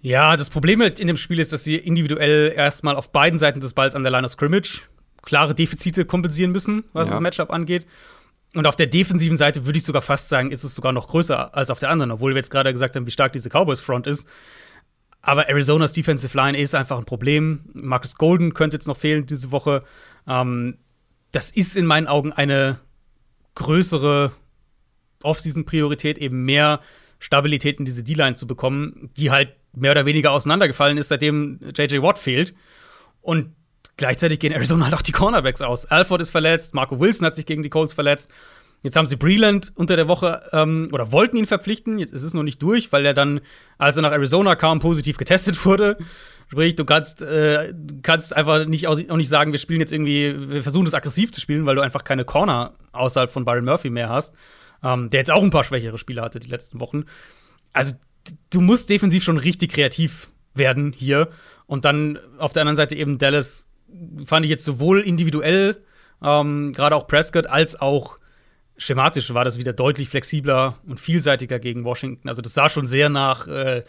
[0.00, 3.74] Ja, das Problem in dem Spiel ist, dass sie individuell erstmal auf beiden Seiten des
[3.74, 4.82] Balls an der Line of Scrimmage
[5.22, 7.14] klare Defizite kompensieren müssen, was ja.
[7.14, 7.86] das Matchup angeht.
[8.54, 11.54] Und auf der defensiven Seite würde ich sogar fast sagen, ist es sogar noch größer
[11.54, 14.28] als auf der anderen, obwohl wir jetzt gerade gesagt haben, wie stark diese Cowboys-Front ist.
[15.20, 17.64] Aber Arizonas Defensive Line ist einfach ein Problem.
[17.72, 19.80] Marcus Golden könnte jetzt noch fehlen diese Woche.
[20.28, 20.78] Ähm,
[21.32, 22.78] das ist in meinen Augen eine
[23.56, 24.30] größere
[25.26, 26.80] Offseason-Priorität, eben mehr
[27.18, 32.00] Stabilität in diese D-Line zu bekommen, die halt mehr oder weniger auseinandergefallen ist, seitdem JJ
[32.02, 32.54] Watt fehlt.
[33.20, 33.52] Und
[33.96, 35.86] Gleichzeitig gehen Arizona halt auch die Cornerbacks aus.
[35.86, 38.30] Alford ist verletzt, Marco Wilson hat sich gegen die Colts verletzt.
[38.82, 41.98] Jetzt haben sie Breland unter der Woche ähm, oder wollten ihn verpflichten.
[41.98, 43.40] Jetzt ist es noch nicht durch, weil er dann,
[43.78, 45.96] als er nach Arizona kam, positiv getestet wurde.
[46.48, 47.72] Sprich, du kannst, äh,
[48.02, 51.40] kannst einfach nicht auch nicht sagen, wir spielen jetzt irgendwie, wir versuchen das aggressiv zu
[51.40, 54.34] spielen, weil du einfach keine Corner außerhalb von Byron Murphy mehr hast,
[54.86, 57.04] ähm, der jetzt auch ein paar schwächere Spiele hatte die letzten Wochen.
[57.72, 57.92] Also
[58.50, 61.28] du musst defensiv schon richtig kreativ werden hier
[61.66, 63.68] und dann auf der anderen Seite eben Dallas
[64.24, 65.82] fand ich jetzt sowohl individuell,
[66.22, 68.18] ähm, gerade auch Prescott, als auch
[68.76, 72.28] schematisch war das wieder deutlich flexibler und vielseitiger gegen Washington.
[72.28, 73.84] Also das sah schon sehr nach, äh,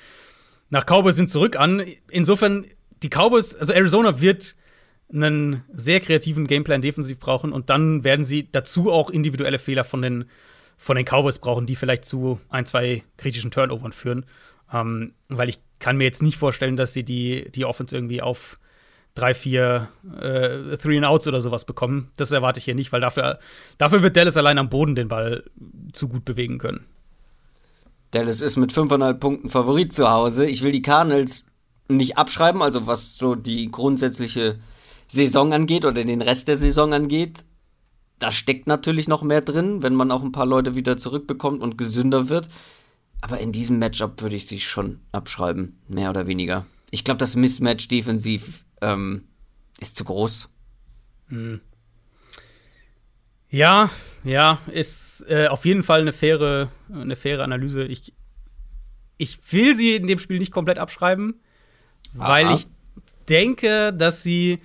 [0.70, 1.86] nach Cowboys sind zurück an.
[2.10, 2.66] Insofern,
[3.04, 4.56] die Cowboys, also Arizona wird
[5.12, 10.02] einen sehr kreativen Gameplan defensiv brauchen und dann werden sie dazu auch individuelle Fehler von
[10.02, 10.26] den,
[10.78, 14.26] von den Cowboys brauchen, die vielleicht zu ein, zwei kritischen Turnovern führen.
[14.72, 18.58] Ähm, weil ich kann mir jetzt nicht vorstellen, dass sie die, die Offense irgendwie auf
[19.16, 19.90] drei, vier
[20.20, 22.12] äh, Three and Outs oder sowas bekommen.
[22.18, 23.40] Das erwarte ich hier nicht, weil dafür,
[23.78, 25.44] dafür wird Dallas allein am Boden den Ball
[25.94, 26.86] zu gut bewegen können.
[28.12, 30.46] Dallas ist mit 5,5 Punkten Favorit zu Hause.
[30.46, 31.46] Ich will die Cardinals
[31.90, 34.60] nicht abschreiben, also was so die grundsätzliche
[35.08, 37.44] Saison angeht oder den Rest der Saison angeht.
[38.20, 41.78] Da steckt natürlich noch mehr drin, wenn man auch ein paar Leute wieder zurückbekommt und
[41.78, 42.50] gesünder wird.
[43.22, 46.66] Aber in diesem Matchup würde ich sie schon abschreiben, mehr oder weniger.
[46.92, 49.28] Ich glaube, das Mismatch defensiv ähm,
[49.80, 50.50] ist zu groß.
[51.28, 51.62] Hm.
[53.50, 53.90] Ja,
[54.24, 57.86] ja, ist äh, auf jeden Fall eine faire, eine faire Analyse.
[57.86, 58.14] Ich,
[59.18, 61.40] ich will sie in dem Spiel nicht komplett abschreiben,
[62.18, 62.28] Aha.
[62.28, 62.68] weil ich
[63.30, 64.60] denke, dass sie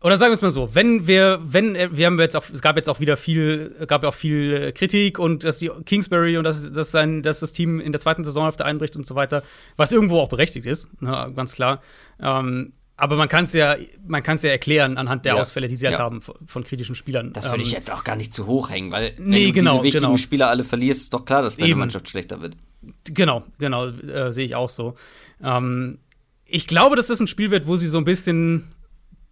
[0.00, 2.76] oder sagen wir es mal so, wenn wir, wenn, wir haben jetzt auch, es gab
[2.76, 6.72] jetzt auch wieder viel, gab ja auch viel Kritik und dass die Kingsbury und dass,
[6.72, 9.42] dass, sein, dass das Team in der zweiten Saison auf der einbricht und so weiter,
[9.76, 11.82] was irgendwo auch berechtigt ist, ne, ganz klar.
[12.20, 13.76] Ähm, aber man kann es ja,
[14.06, 16.04] man kann ja erklären anhand der ja, Ausfälle, die sie halt ja.
[16.04, 17.32] haben von, von, kritischen Spielern.
[17.32, 19.52] Das würde ich ähm, jetzt auch gar nicht zu hoch hängen, weil wenn nee, du
[19.52, 20.16] genau, diese wichtigen genau.
[20.16, 21.78] Spieler alle verlierst, ist doch klar, dass deine Eben.
[21.78, 22.56] Mannschaft schlechter wird.
[23.04, 24.94] Genau, genau, äh, sehe ich auch so.
[25.42, 25.98] Ähm,
[26.44, 28.72] ich glaube, dass das ein Spiel wird, wo sie so ein bisschen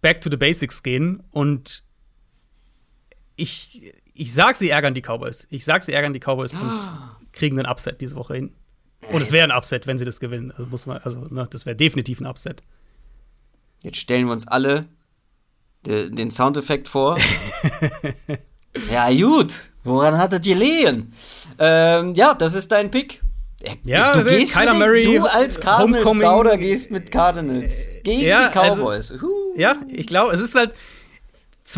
[0.01, 1.83] back to the basics gehen und
[3.35, 5.47] ich, ich sag, sie ärgern die Cowboys.
[5.49, 6.59] Ich sag, sie ärgern die Cowboys oh.
[6.59, 6.81] und
[7.31, 8.51] kriegen einen Upset diese Woche hin.
[9.11, 10.51] Und es wäre ein Upset, wenn sie das gewinnen.
[10.51, 12.61] Also muss man, also ne, das wäre definitiv ein Upset.
[13.83, 14.85] Jetzt stellen wir uns alle
[15.85, 17.17] de, den Soundeffekt vor.
[18.91, 19.69] ja, gut.
[19.83, 21.13] Woran hattet ihr lehen?
[21.59, 23.21] Ähm, ja, das ist dein Pick.
[23.83, 28.21] Ja, du, du gehst Kyler den, Murray, du als Cardinals Dauder gehst mit Cardinals gegen
[28.21, 29.11] ja, die also Cowboys.
[29.11, 30.73] Also, ja, ich glaube, es ist halt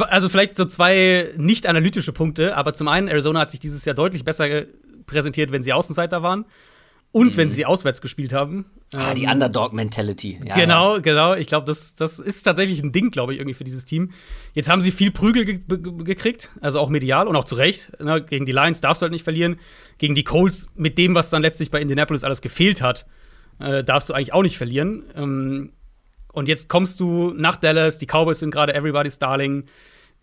[0.07, 3.95] also vielleicht so zwei nicht analytische Punkte, aber zum einen Arizona hat sich dieses Jahr
[3.95, 4.63] deutlich besser
[5.05, 6.45] präsentiert, wenn sie Außenseiter waren.
[7.11, 7.37] Und mhm.
[7.37, 8.65] wenn sie auswärts gespielt haben.
[8.93, 10.39] Ah, die ähm, Underdog-Mentality.
[10.45, 11.01] Ja, genau, ja.
[11.01, 11.33] genau.
[11.35, 14.11] Ich glaube, das, das ist tatsächlich ein Ding, glaube ich, irgendwie für dieses Team.
[14.53, 15.59] Jetzt haben sie viel Prügel ge
[16.03, 17.91] gekriegt, also auch medial und auch zu Recht.
[17.99, 18.23] Ne?
[18.23, 19.59] Gegen die Lions darfst du halt nicht verlieren.
[19.97, 23.05] Gegen die Colts, mit dem, was dann letztlich bei Indianapolis alles gefehlt hat,
[23.59, 25.03] äh, darfst du eigentlich auch nicht verlieren.
[25.15, 25.71] Ähm,
[26.31, 29.65] und jetzt kommst du nach Dallas, die Cowboys sind gerade everybody's darling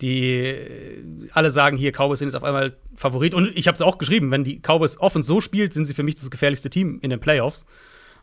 [0.01, 3.33] die äh, alle sagen hier, Cowboys sind jetzt auf einmal Favorit.
[3.33, 6.03] Und ich habe es auch geschrieben, wenn die Cowboys offen so spielt, sind sie für
[6.03, 7.65] mich das gefährlichste Team in den Playoffs,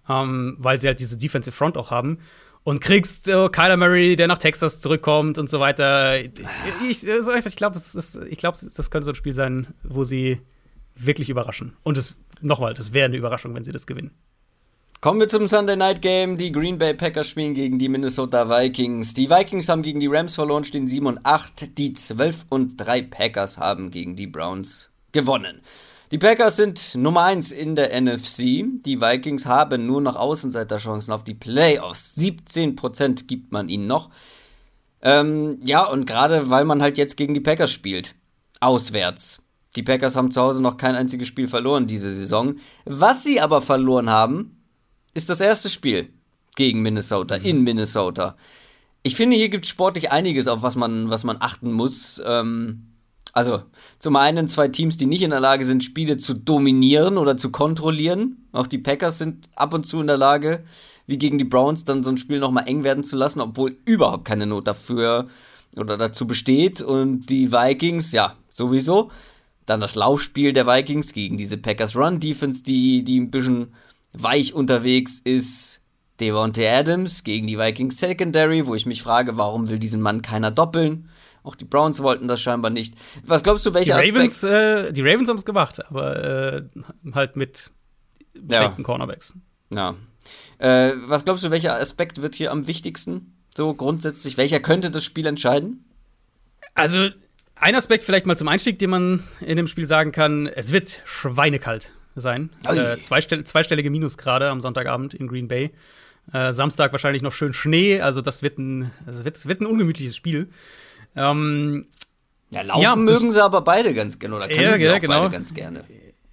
[0.09, 2.18] ähm, weil sie halt diese Defensive Front auch haben.
[2.62, 6.18] Und kriegst äh, Kyler Murray, der nach Texas zurückkommt und so weiter.
[6.18, 6.30] Ich,
[6.88, 10.40] ich, ich glaube, das, das, glaub, das könnte so ein Spiel sein, wo sie
[10.94, 11.76] wirklich überraschen.
[11.82, 11.98] Und
[12.40, 14.12] nochmal, das wäre eine Überraschung, wenn sie das gewinnen.
[15.00, 16.36] Kommen wir zum Sunday Night Game.
[16.36, 19.14] Die Green Bay Packers spielen gegen die Minnesota Vikings.
[19.14, 21.76] Die Vikings haben gegen die Rams verloren, stehen 7 und 8.
[21.76, 25.60] Die 12 und 3 Packers haben gegen die Browns gewonnen.
[26.10, 28.64] Die Packers sind Nummer 1 in der NFC.
[28.84, 32.16] Die Vikings haben nur noch Außenseiterchancen auf die Playoffs.
[32.16, 34.10] 17% gibt man ihnen noch.
[35.02, 38.14] Ähm, ja, und gerade weil man halt jetzt gegen die Packers spielt.
[38.60, 39.42] Auswärts.
[39.76, 42.56] Die Packers haben zu Hause noch kein einziges Spiel verloren diese Saison.
[42.84, 44.53] Was sie aber verloren haben,
[45.15, 46.11] ist das erste Spiel
[46.57, 48.36] gegen Minnesota, in Minnesota.
[49.03, 52.23] Ich finde, hier gibt es sportlich einiges, auf was man, was man achten muss.
[52.24, 52.95] Ähm,
[53.32, 53.62] also,
[53.99, 57.51] zum einen zwei Teams, die nicht in der Lage sind, Spiele zu dominieren oder zu
[57.51, 58.47] kontrollieren.
[58.53, 60.65] Auch die Packers sind ab und zu in der Lage,
[61.07, 64.24] wie gegen die Browns, dann so ein Spiel nochmal eng werden zu lassen, obwohl überhaupt
[64.24, 65.28] keine Not dafür
[65.77, 66.81] oder dazu besteht.
[66.81, 69.11] Und die Vikings, ja, sowieso.
[69.66, 73.74] Dann das Laufspiel der Vikings gegen diese Packers Run Defense, die, die ein bisschen
[74.15, 75.82] weich unterwegs ist
[76.20, 80.51] Devontae Adams gegen die Vikings Secondary, wo ich mich frage, warum will diesen Mann keiner
[80.51, 81.11] doppeln?
[81.43, 82.95] Auch die Browns wollten das scheinbar nicht.
[83.27, 84.89] Was glaubst du, welcher die Ravens, Aspekt?
[84.89, 86.62] Äh, die Ravens haben es gemacht, aber äh,
[87.12, 87.73] halt mit
[88.32, 88.82] schlechten ja.
[88.82, 89.35] Cornerbacks.
[89.70, 89.95] Ja.
[90.59, 93.35] Äh, was glaubst du, welcher Aspekt wird hier am wichtigsten?
[93.55, 95.85] So grundsätzlich, welcher könnte das Spiel entscheiden?
[96.74, 97.11] Also,
[97.57, 101.01] ein Aspekt vielleicht mal zum Einstieg, den man in dem Spiel sagen kann: Es wird
[101.05, 102.51] schweinekalt sein.
[102.65, 105.73] Äh, zweistell zweistellige Minusgrade am Sonntagabend in Green Bay.
[106.32, 110.16] Äh, Samstag wahrscheinlich noch schön Schnee, also das wird ein, das wird, wird ein ungemütliches
[110.16, 110.49] Spiel.
[111.16, 111.86] Ähm,
[112.51, 115.01] ja, laufen ja, mögen sie aber beide ganz gerne oder können ja, sie ja, auch
[115.01, 115.20] genau.
[115.20, 115.85] beide ganz gerne.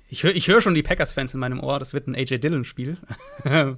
[0.08, 2.98] Ich höre ich hör schon die Packers-Fans in meinem Ohr, das wird ein AJ Dillon-Spiel.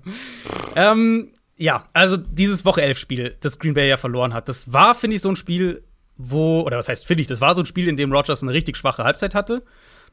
[0.75, 5.15] ähm, ja, also dieses Woche 11-Spiel, das Green Bay ja verloren hat, das war, finde
[5.15, 5.83] ich, so ein Spiel,
[6.17, 8.51] wo, oder was heißt, finde ich, das war so ein Spiel, in dem Rogers eine
[8.51, 9.63] richtig schwache Halbzeit hatte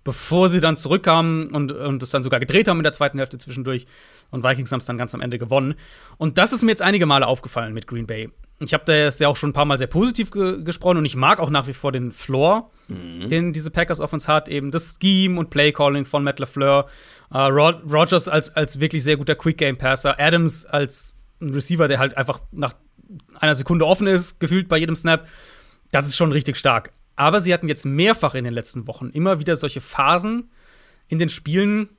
[0.05, 3.39] bevor sie dann zurückkamen und, und das dann sogar gedreht haben in der zweiten Hälfte
[3.39, 3.87] zwischendurch.
[4.31, 5.75] Und Vikings haben es dann ganz am Ende gewonnen.
[6.17, 8.31] Und das ist mir jetzt einige Male aufgefallen mit Green Bay.
[8.63, 11.07] Ich habe da jetzt ja auch schon ein paar Mal sehr positiv ge gesprochen und
[11.07, 13.29] ich mag auch nach wie vor den Floor, mhm.
[13.29, 16.87] den diese Packers Offense hat, eben das Scheme und Playcalling von Matt LaFleur,
[17.33, 21.89] uh, Rod Rogers als, als wirklich sehr guter Quick Game Passer, Adams als ein Receiver,
[21.89, 22.75] der halt einfach nach
[23.39, 25.27] einer Sekunde offen ist, gefühlt bei jedem Snap.
[25.91, 26.93] Das ist schon richtig stark.
[27.21, 30.49] Aber sie hatten jetzt mehrfach in den letzten Wochen immer wieder solche Phasen
[31.07, 31.91] in den Spielen,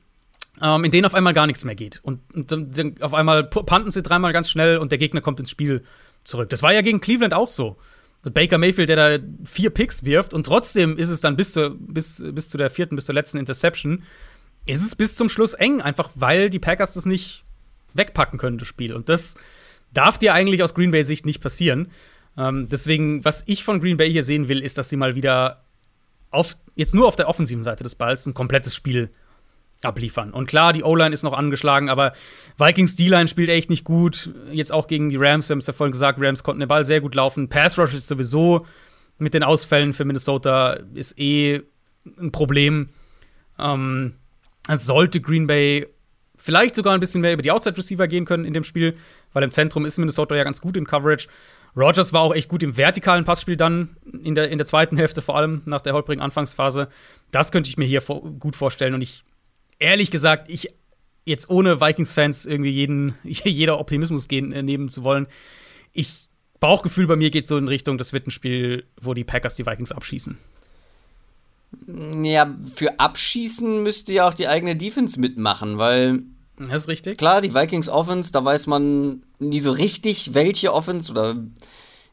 [0.59, 1.99] ähm, in denen auf einmal gar nichts mehr geht.
[2.01, 5.51] Und, und dann auf einmal panten sie dreimal ganz schnell und der Gegner kommt ins
[5.51, 5.83] Spiel
[6.23, 6.49] zurück.
[6.49, 7.77] Das war ja gegen Cleveland auch so.
[8.23, 12.23] Baker Mayfield, der da vier Picks wirft und trotzdem ist es dann bis zu, bis,
[12.25, 14.01] bis zu der vierten, bis zur letzten Interception,
[14.65, 17.43] ist es bis zum Schluss eng, einfach weil die Packers das nicht
[17.93, 18.95] wegpacken können, das Spiel.
[18.95, 19.35] Und das
[19.93, 21.91] darf dir eigentlich aus Green Bay Sicht nicht passieren.
[22.41, 25.63] Ähm, deswegen, was ich von Green Bay hier sehen will, ist, dass sie mal wieder
[26.31, 29.11] auf, jetzt nur auf der offensiven Seite des Balls ein komplettes Spiel
[29.83, 30.31] abliefern.
[30.31, 32.13] Und klar, die O-Line ist noch angeschlagen, aber
[32.57, 34.33] Vikings D-Line spielt echt nicht gut.
[34.51, 36.85] Jetzt auch gegen die Rams, wir haben es ja vorhin gesagt, Rams konnten den Ball
[36.85, 37.49] sehr gut laufen.
[37.49, 38.65] Pass Rush ist sowieso
[39.17, 41.61] mit den Ausfällen für Minnesota ist eh
[42.19, 42.89] ein Problem.
[43.59, 44.15] Ähm,
[44.73, 45.87] sollte Green Bay
[46.35, 48.95] vielleicht sogar ein bisschen mehr über die Outside Receiver gehen können in dem Spiel,
[49.33, 51.27] weil im Zentrum ist Minnesota ja ganz gut in Coverage.
[51.75, 55.21] Rogers war auch echt gut im vertikalen Passspiel dann, in der, in der zweiten Hälfte
[55.21, 56.89] vor allem, nach der holprigen Anfangsphase.
[57.31, 58.93] Das könnte ich mir hier vor, gut vorstellen.
[58.93, 59.23] Und ich,
[59.79, 60.67] ehrlich gesagt, ich
[61.25, 65.27] jetzt ohne Vikings-Fans irgendwie jeden, jeder Optimismus gehen, äh, nehmen zu wollen,
[65.93, 66.27] ich,
[66.59, 69.65] Bauchgefühl bei mir geht so in Richtung, das wird ein Spiel, wo die Packers die
[69.65, 70.37] Vikings abschießen.
[72.21, 76.23] Ja, für abschießen müsste ja auch die eigene Defense mitmachen, weil
[76.69, 77.17] das ist richtig.
[77.17, 81.35] Klar, die Vikings Offense, da weiß man nie so richtig, welche Offense oder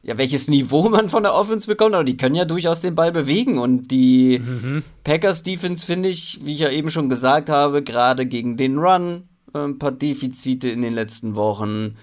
[0.02, 3.12] ja, welches Niveau man von der Offense bekommt, aber die können ja durchaus den Ball
[3.12, 3.58] bewegen.
[3.58, 4.84] Und die mhm.
[5.04, 9.28] Packers Defense finde ich, wie ich ja eben schon gesagt habe, gerade gegen den Run
[9.54, 11.96] äh, ein paar Defizite in den letzten Wochen.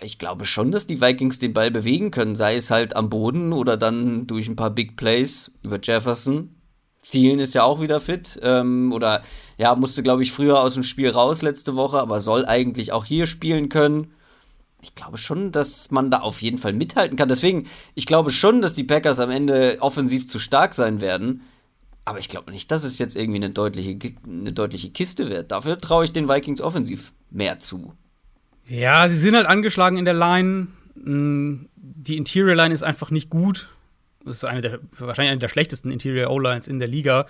[0.00, 3.52] Ich glaube schon, dass die Vikings den Ball bewegen können, sei es halt am Boden
[3.52, 6.54] oder dann durch ein paar Big Plays über Jefferson.
[7.10, 8.38] Thielen ist ja auch wieder fit.
[8.42, 9.22] Ähm, oder
[9.58, 13.04] ja, musste, glaube ich, früher aus dem Spiel raus letzte Woche, aber soll eigentlich auch
[13.04, 14.12] hier spielen können.
[14.82, 17.28] Ich glaube schon, dass man da auf jeden Fall mithalten kann.
[17.28, 21.42] Deswegen, ich glaube schon, dass die Packers am Ende offensiv zu stark sein werden.
[22.04, 25.52] Aber ich glaube nicht, dass es jetzt irgendwie eine deutliche, eine deutliche Kiste wird.
[25.52, 27.94] Dafür traue ich den Vikings offensiv mehr zu.
[28.66, 30.66] Ja, sie sind halt angeschlagen in der Line.
[30.96, 33.68] Mm, die Interior Line ist einfach nicht gut.
[34.24, 37.26] Das ist eine der, wahrscheinlich eine der schlechtesten Interior O-Lines in der Liga.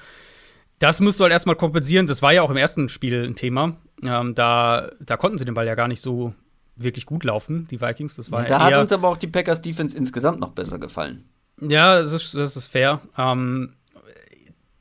[0.78, 2.06] Das musst du halt erstmal kompensieren.
[2.06, 3.76] Das war ja auch im ersten Spiel ein Thema.
[4.02, 6.34] Ähm, da, da konnten sie den Ball ja gar nicht so
[6.76, 8.16] wirklich gut laufen, die Vikings.
[8.16, 11.24] Das war ja, da hat uns aber auch die Packers Defense insgesamt noch besser gefallen.
[11.60, 13.00] Ja, das ist, das ist fair.
[13.16, 13.74] Ähm,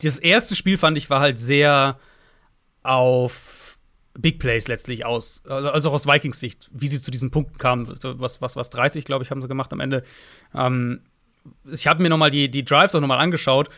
[0.01, 1.99] das erste Spiel fand ich war halt sehr
[2.81, 3.77] auf
[4.17, 7.87] Big Plays letztlich aus, also auch aus Vikings Sicht, wie sie zu diesen Punkten kamen.
[7.87, 10.03] Was, was, was 30, glaube ich, haben sie gemacht am Ende.
[10.53, 11.01] Ähm,
[11.71, 13.69] ich habe mir noch mal die, die Drives auch noch mal angeschaut.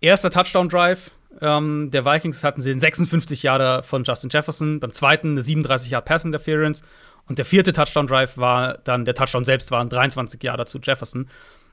[0.00, 5.32] Erster Touchdown-Drive ähm, der Vikings hatten sie den 56 Jahre von Justin Jefferson, beim zweiten
[5.32, 6.82] eine 37 Jahre Pass Interference
[7.26, 11.28] und der vierte Touchdown-Drive war dann, der Touchdown selbst waren 23 Jahre zu Jefferson.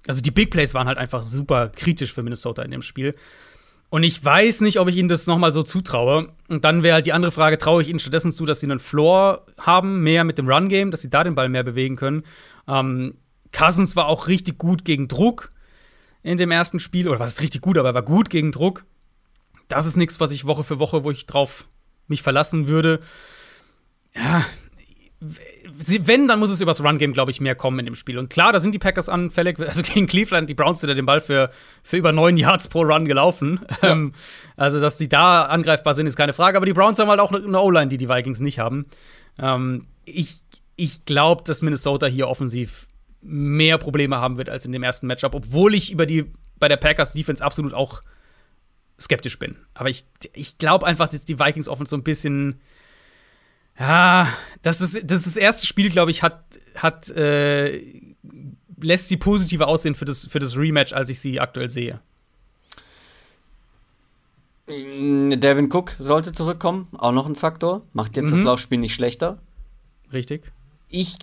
[0.08, 3.16] Also die Big Plays waren halt einfach super kritisch für Minnesota in dem Spiel.
[3.90, 6.30] Und ich weiß nicht, ob ich ihnen das nochmal so zutraue.
[6.48, 8.80] Und dann wäre halt die andere Frage, traue ich ihnen stattdessen zu, dass sie einen
[8.80, 12.24] Floor haben, mehr mit dem Run-Game, dass sie da den Ball mehr bewegen können.
[12.68, 13.16] Ähm,
[13.52, 15.52] Cousins war auch richtig gut gegen Druck
[16.24, 17.08] in dem ersten Spiel.
[17.08, 18.86] Oder was ist richtig gut, aber er war gut gegen Druck.
[19.68, 21.68] Das ist nichts, was ich Woche für Woche, wo ich drauf
[22.08, 23.00] mich verlassen würde.
[24.16, 24.46] Ja,
[25.22, 28.18] wenn, dann muss es übers Run-Game, glaube ich, mehr kommen in dem Spiel.
[28.18, 29.60] Und klar, da sind die Packers anfällig.
[29.70, 31.52] Also gegen Cleveland, die Browns sind ja den Ball für,
[31.84, 33.60] für über neun Yards pro Run gelaufen.
[33.82, 33.92] Ja.
[33.92, 34.14] Ähm,
[34.56, 36.58] also, dass die da angreifbar sind, ist keine Frage.
[36.58, 38.86] Aber die Browns haben halt auch eine O-Line, die die Vikings nicht haben.
[39.38, 40.42] Ähm, ich
[40.80, 42.88] ich glaube, dass Minnesota hier offensiv
[43.22, 46.26] mehr Probleme haben wird als in dem ersten Matchup, obwohl ich über die
[46.58, 48.02] bei der Packers Defense absolut auch
[49.00, 49.56] skeptisch bin.
[49.74, 52.60] Aber ich, ich glaube einfach, dass die Vikings Offense so ein bisschen
[53.80, 54.28] ja,
[54.62, 56.44] das ist das, ist das erste Spiel, glaube ich, hat,
[56.76, 57.82] hat äh,
[58.82, 62.02] lässt sie positiver aussehen für das, für das Rematch, als ich sie aktuell sehe.
[64.68, 67.84] Mm, Devin Cook sollte zurückkommen, auch noch ein Faktor.
[67.94, 68.36] Macht jetzt mhm.
[68.36, 69.40] das Laufspiel nicht schlechter.
[70.12, 70.52] Richtig.
[70.90, 71.18] Ich,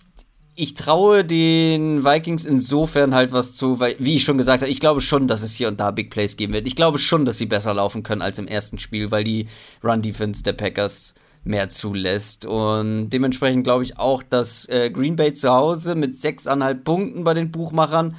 [0.57, 4.81] ich traue den Vikings insofern halt was zu, weil, wie ich schon gesagt habe, ich
[4.81, 6.67] glaube schon, dass es hier und da Big Plays geben wird.
[6.67, 9.49] Ich glaube schon, dass sie besser laufen können als im ersten Spiel, weil die
[9.85, 11.15] Run-Defense der Packers
[11.45, 12.47] mehr zulässt.
[12.47, 17.35] Und dementsprechend glaube ich auch, dass äh, Green Bay zu Hause mit 6,5 Punkten bei
[17.35, 18.17] den Buchmachern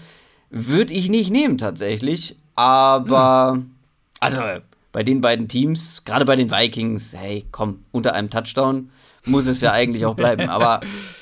[0.52, 2.38] würde ich nicht nehmen tatsächlich.
[2.56, 3.72] Aber, hm.
[4.20, 4.42] also
[4.92, 8.92] bei den beiden Teams, gerade bei den Vikings, hey, komm, unter einem Touchdown
[9.26, 10.50] muss es ja eigentlich auch bleiben.
[10.50, 10.82] Aber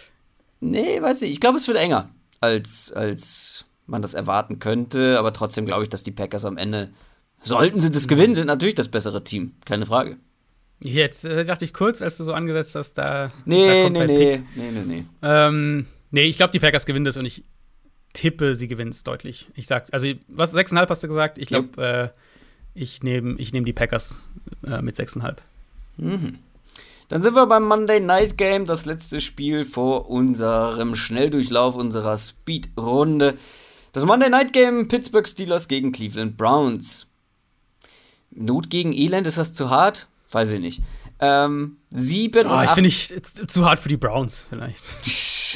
[0.66, 2.10] nee, weiß ich, ich glaube, es wird enger,
[2.42, 5.18] als, als man das erwarten könnte.
[5.20, 6.92] Aber trotzdem glaube ich, dass die Packers am Ende,
[7.42, 10.18] sollten sie das gewinnen, sind natürlich das bessere Team, keine Frage.
[10.80, 13.32] Jetzt äh, dachte ich kurz, als du so angesetzt hast, da.
[13.46, 15.06] Nee, da nee, nee, nee, nee, nee.
[15.22, 17.44] Ähm, nee, ich glaube, die Packers gewinnen das und ich
[18.14, 19.48] tippe, sie gewinnen es deutlich.
[19.56, 21.38] Ich sag, also, was, 6,5 hast du gesagt?
[21.38, 22.20] Ich glaube, äh,
[22.74, 24.20] ich nehme ich nehm die Packers
[24.68, 25.38] äh, mit 6,5.
[25.98, 26.40] Mhm.
[27.08, 33.38] Dann sind wir beim Monday Night Game, das letzte Spiel vor unserem Schnelldurchlauf unserer Speed-Runde.
[33.94, 37.08] Das Monday Night Game Pittsburgh Steelers gegen Cleveland Browns.
[38.32, 40.08] Not gegen Elend, ist das zu hart?
[40.32, 40.82] Weiß ich nicht.
[41.20, 43.14] Ähm, sieben oh, ich finde ich
[43.48, 44.84] zu hart für die Browns vielleicht.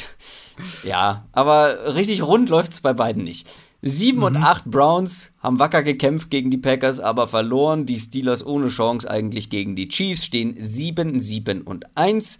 [0.84, 3.47] ja, aber richtig rund läuft es bei beiden nicht.
[3.81, 4.23] Sieben mhm.
[4.26, 7.85] und acht Browns haben wacker gekämpft gegen die Packers, aber verloren.
[7.85, 12.39] Die Steelers ohne Chance eigentlich gegen die Chiefs stehen 7, 7 und 1.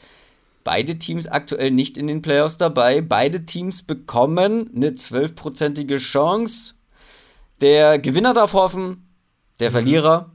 [0.66, 3.00] Beide Teams aktuell nicht in den Playoffs dabei.
[3.00, 6.74] Beide Teams bekommen eine zwölfprozentige Chance.
[7.62, 9.08] Der Gewinner darf hoffen,
[9.60, 9.74] der mhm.
[9.74, 10.32] Verlierer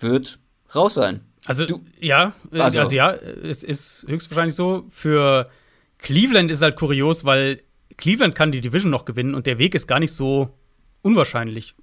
[0.00, 0.38] wird
[0.74, 1.20] raus sein.
[1.44, 2.80] Also, du, ja, also.
[2.80, 4.86] also ja, es ist höchstwahrscheinlich so.
[4.90, 5.50] Für
[5.98, 7.62] Cleveland ist halt kurios, weil
[7.96, 10.50] Cleveland kann die Division noch gewinnen und der Weg ist gar nicht so
[11.02, 11.74] unwahrscheinlich.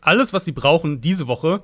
[0.00, 1.62] Alles, was sie brauchen diese Woche,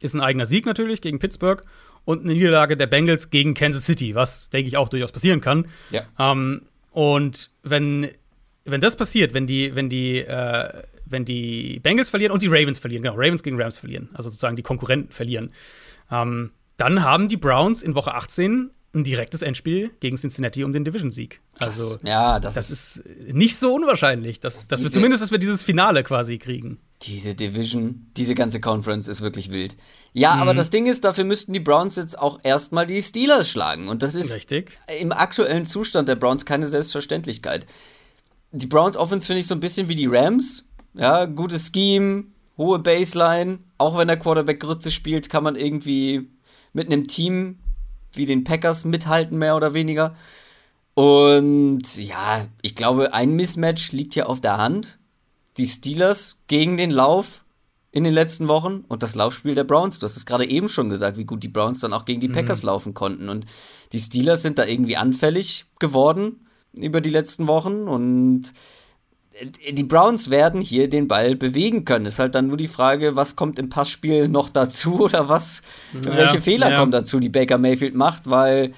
[0.00, 1.62] ist ein eigener Sieg natürlich gegen Pittsburgh
[2.04, 5.66] und eine Niederlage der Bengals gegen Kansas City, was, denke ich, auch durchaus passieren kann.
[5.90, 6.02] Ja.
[6.18, 6.62] Ähm,
[6.92, 8.10] und wenn,
[8.64, 12.78] wenn das passiert, wenn die, wenn die, äh, wenn die Bengals verlieren und die Ravens
[12.78, 15.52] verlieren, genau, Ravens gegen Rams verlieren, also sozusagen die Konkurrenten verlieren,
[16.10, 20.84] ähm, dann haben die Browns in Woche 18 ein direktes Endspiel gegen Cincinnati um den
[20.84, 21.40] Division-Sieg.
[21.60, 25.38] Also, ja, das, das ist, ist, nicht so unwahrscheinlich, dass, dass wir zumindest, dass wir
[25.38, 26.78] dieses Finale quasi kriegen.
[27.02, 29.76] Diese Division, diese ganze Conference ist wirklich wild.
[30.12, 30.42] Ja, mhm.
[30.42, 33.88] aber das Ding ist, dafür müssten die Browns jetzt auch erstmal die Steelers schlagen.
[33.88, 34.72] Und das ist Richtig.
[34.98, 37.66] im aktuellen Zustand der Browns keine Selbstverständlichkeit.
[38.52, 40.64] Die Browns Offense finde ich so ein bisschen wie die Rams.
[40.94, 42.24] Ja, gutes Scheme,
[42.56, 46.30] hohe Baseline, auch wenn der Quarterback Grütze spielt, kann man irgendwie
[46.72, 47.58] mit einem Team
[48.16, 50.16] wie den Packers mithalten, mehr oder weniger.
[50.94, 54.98] Und ja, ich glaube, ein Mismatch liegt hier auf der Hand.
[55.58, 57.44] Die Steelers gegen den Lauf
[57.92, 59.98] in den letzten Wochen und das Laufspiel der Browns.
[59.98, 62.28] Du hast es gerade eben schon gesagt, wie gut die Browns dann auch gegen die
[62.28, 62.34] mhm.
[62.34, 63.28] Packers laufen konnten.
[63.28, 63.46] Und
[63.92, 68.52] die Steelers sind da irgendwie anfällig geworden über die letzten Wochen und
[69.70, 72.06] die Browns werden hier den Ball bewegen können.
[72.06, 76.16] Ist halt dann nur die Frage, was kommt im Passspiel noch dazu oder was, ja,
[76.16, 76.78] welche Fehler ja.
[76.78, 78.72] kommen dazu, die Baker Mayfield macht, weil,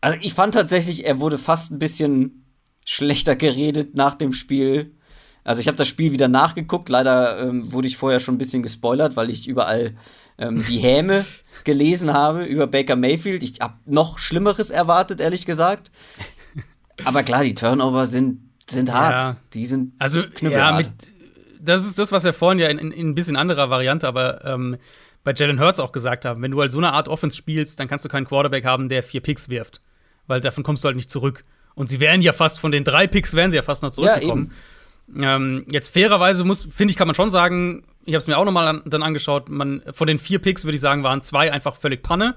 [0.00, 2.44] also ich fand tatsächlich, er wurde fast ein bisschen
[2.84, 4.96] schlechter geredet nach dem Spiel.
[5.44, 6.88] Also ich habe das Spiel wieder nachgeguckt.
[6.88, 9.94] Leider ähm, wurde ich vorher schon ein bisschen gespoilert, weil ich überall
[10.38, 11.24] ähm, die Häme
[11.64, 13.42] gelesen habe über Baker Mayfield.
[13.42, 15.90] Ich habe noch Schlimmeres erwartet, ehrlich gesagt.
[17.04, 19.18] Aber klar, die Turnover sind sind hart.
[19.18, 19.36] Ja.
[19.54, 20.90] Die sind also ja, mit,
[21.60, 24.44] das ist das, was wir vorhin ja in, in, in ein bisschen anderer Variante, aber
[24.44, 24.76] ähm,
[25.24, 26.42] bei Jalen Hurts auch gesagt haben.
[26.42, 29.02] Wenn du halt so eine Art Offense spielst, dann kannst du keinen Quarterback haben, der
[29.02, 29.80] vier Picks wirft,
[30.26, 31.44] weil davon kommst du halt nicht zurück.
[31.74, 34.52] Und sie wären ja fast von den drei Picks wären sie ja fast noch zurückgekommen.
[35.14, 38.36] Ja, ähm, jetzt fairerweise muss, finde ich, kann man schon sagen, ich habe es mir
[38.36, 41.52] auch nochmal an, dann angeschaut, man, von den vier Picks würde ich sagen, waren zwei
[41.52, 42.36] einfach völlig Panne.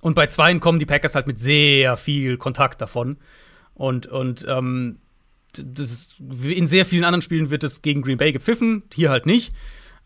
[0.00, 3.16] Und bei zweien kommen die Packers halt mit sehr viel Kontakt davon.
[3.74, 4.98] Und, und ähm,
[5.54, 9.52] das, in sehr vielen anderen Spielen wird es gegen Green Bay gepfiffen, hier halt nicht.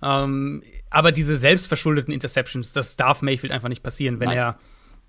[0.03, 4.39] Ähm, aber diese selbstverschuldeten Interceptions, das darf Mayfield einfach nicht passieren, wenn Nein.
[4.39, 4.59] er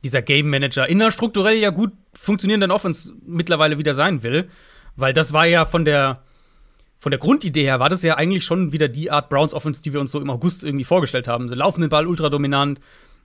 [0.03, 4.49] dieser Game Manager in einer strukturell ja gut funktionierenden Offense mittlerweile wieder sein will.
[4.95, 6.21] Weil das war ja von der,
[6.99, 9.93] von der Grundidee her, war das ja eigentlich schon wieder die Art Browns Offense, die
[9.93, 11.49] wir uns so im August irgendwie vorgestellt haben.
[11.49, 12.79] Sie laufen den Ball ultra dominant,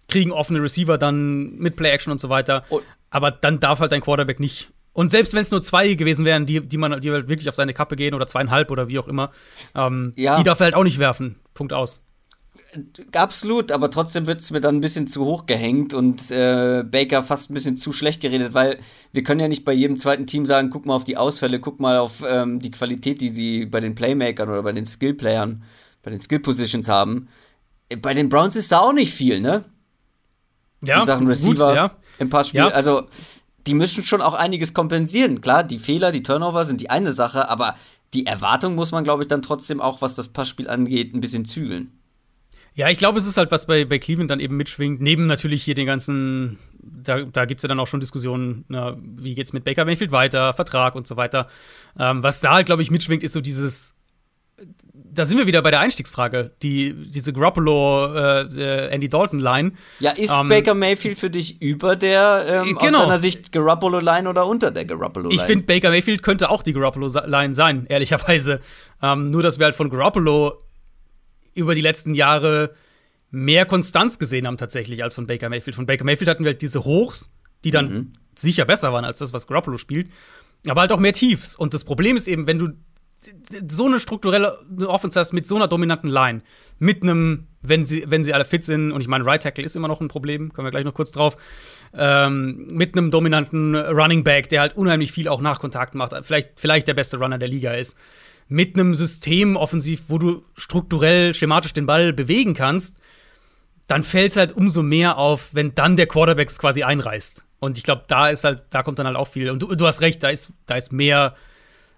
[0.09, 2.65] kriegen offene Receiver dann mit Play Action und so weiter.
[2.71, 2.81] Oh.
[3.11, 6.45] Aber dann darf halt dein Quarterback nicht und selbst wenn es nur zwei gewesen wären,
[6.45, 9.07] die, die man, die halt wirklich auf seine Kappe gehen oder zweieinhalb oder wie auch
[9.07, 9.31] immer,
[9.77, 10.37] ähm, ja.
[10.37, 11.37] die darf er halt auch nicht werfen.
[11.55, 12.03] Punkt aus.
[13.13, 17.23] Absolut, aber trotzdem wird es mir dann ein bisschen zu hoch gehängt und äh, Baker
[17.23, 18.81] fast ein bisschen zu schlecht geredet, weil
[19.13, 21.79] wir können ja nicht bei jedem zweiten Team sagen, guck mal auf die Ausfälle, guck
[21.79, 25.63] mal auf ähm, die Qualität, die sie bei den Playmakern oder bei den Skillplayern,
[26.03, 27.29] bei den Skill-Positions haben.
[28.03, 29.65] Bei den Browns ist da auch nicht viel, ne?
[30.83, 31.97] Ja, in Sachen Receiver gut, ja.
[32.19, 32.63] im Passspiel.
[32.63, 32.69] Ja.
[32.69, 33.07] Also
[33.69, 35.43] die müssen schon auch einiges kompensieren.
[35.43, 37.75] Klar, die Fehler, die Turnover sind die eine Sache, aber
[38.15, 41.45] die Erwartung muss man, glaube ich, dann trotzdem auch, was das Passspiel angeht, ein bisschen
[41.45, 41.93] zügeln.
[42.75, 45.63] Ja, ich glaube, es ist halt, was bei, bei Cleveland dann eben mitschwingt, neben natürlich
[45.65, 49.53] hier den ganzen, da, da gibt es ja dann auch schon Diskussionen, na, wie geht's
[49.53, 51.49] mit Baker Mayfield weiter, Vertrag und so weiter.
[51.99, 53.95] Ähm, was da halt, glaube ich, mitschwingt, ist so dieses
[55.19, 56.53] da sind wir wieder bei der Einstiegsfrage.
[56.63, 59.73] Die, diese Garoppolo, äh, Andy Dalton-Line.
[60.01, 62.99] Ja, ist ähm, Baker Mayfield für dich über der, ähm, genau.
[62.99, 65.35] aus deiner Sicht, Garoppolo-Line oder unter der Garoppolo-Line?
[65.35, 68.61] Ich finde, Baker Mayfield könnte auch die Garoppolo-Line sein, ehrlicherweise.
[69.03, 70.61] Ähm, nur, dass wir halt von Garoppolo
[71.55, 72.75] über die letzten Jahre
[73.31, 75.75] mehr Konstanz gesehen haben, tatsächlich, als von Baker Mayfield.
[75.75, 77.33] Von Baker Mayfield hatten wir halt diese Hochs,
[77.65, 78.13] die dann mhm.
[78.35, 80.11] sicher besser waren als das, was Garoppolo spielt.
[80.69, 81.57] Aber halt auch mehr Tiefs.
[81.57, 82.71] Und das Problem ist eben, wenn du
[83.69, 86.43] so eine strukturelle Offense hast mit so einer dominanten Line,
[86.79, 89.77] mit einem, wenn sie, wenn sie alle fit sind, und ich meine, Right Tackle ist
[89.77, 91.37] immer noch ein Problem, kommen wir gleich noch kurz drauf,
[91.95, 96.51] ähm, mit einem dominanten Running Back, der halt unheimlich viel auch nach Kontakt macht, vielleicht,
[96.57, 97.97] vielleicht der beste Runner der Liga ist,
[98.49, 102.97] mit einem System offensiv, wo du strukturell, schematisch den Ball bewegen kannst,
[103.89, 107.43] dann fällt es halt umso mehr auf, wenn dann der Quarterback quasi einreißt.
[107.59, 109.51] Und ich glaube, da ist halt, da kommt dann halt auch viel.
[109.51, 111.35] Und du, du hast recht, da ist, da ist mehr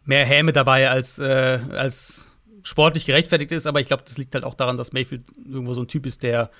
[0.05, 2.29] mehr Häme dabei, als, äh, als
[2.63, 3.67] sportlich gerechtfertigt ist.
[3.67, 6.23] Aber ich glaube, das liegt halt auch daran, dass Mayfield irgendwo so ein Typ ist,
[6.23, 6.51] der,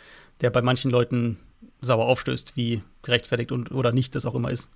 [0.41, 1.39] der bei manchen Leuten
[1.81, 4.71] sauer aufstößt, wie gerechtfertigt und, oder nicht das auch immer ist.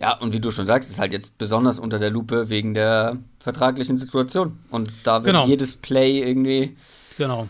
[0.00, 3.18] Ja, und wie du schon sagst, ist halt jetzt besonders unter der Lupe wegen der
[3.38, 4.58] vertraglichen Situation.
[4.70, 5.46] Und da wird genau.
[5.46, 6.74] jedes Play irgendwie
[7.18, 7.48] genau.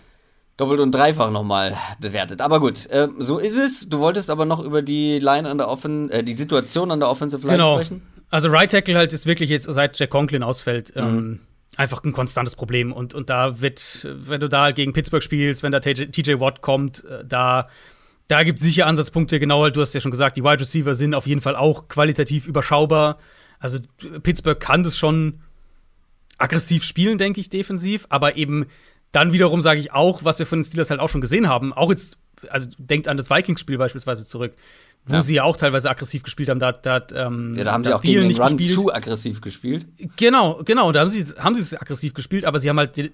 [0.57, 2.41] doppelt und dreifach nochmal bewertet.
[2.41, 3.89] Aber gut, äh, so ist es.
[3.89, 7.09] Du wolltest aber noch über die Line an der Offen, äh, die Situation an der
[7.09, 7.75] Offensive Line genau.
[7.75, 8.03] sprechen.
[8.31, 11.03] Also Right Tackle halt ist wirklich jetzt, seit Jack Conklin ausfällt, mhm.
[11.03, 11.41] ähm,
[11.77, 12.93] einfach ein konstantes Problem.
[12.93, 16.63] Und, und da wird, wenn du da halt gegen Pittsburgh spielst, wenn da TJ Watt
[16.63, 17.69] kommt, äh, da,
[18.29, 19.41] da gibt es sicher Ansatzpunkte.
[19.41, 22.47] Genau, du hast ja schon gesagt, die Wide Receiver sind auf jeden Fall auch qualitativ
[22.47, 23.19] überschaubar.
[23.59, 23.79] Also
[24.23, 25.41] Pittsburgh kann das schon
[26.39, 28.07] aggressiv spielen, denke ich, defensiv.
[28.09, 28.67] Aber eben
[29.13, 31.73] dann wiederum sage ich auch, was wir von den Steelers halt auch schon gesehen haben,
[31.73, 32.17] auch jetzt,
[32.49, 34.55] also denkt an das Vikings-Spiel beispielsweise zurück
[35.05, 35.23] wo ja.
[35.23, 36.61] sie ja auch teilweise aggressiv gespielt haben.
[36.61, 38.75] Da, da, ähm, ja, da haben sie auch gegen den Run gespielt.
[38.75, 39.87] zu aggressiv gespielt.
[40.17, 43.13] Genau, genau, da haben sie, haben sie es aggressiv gespielt, aber sie haben halt die,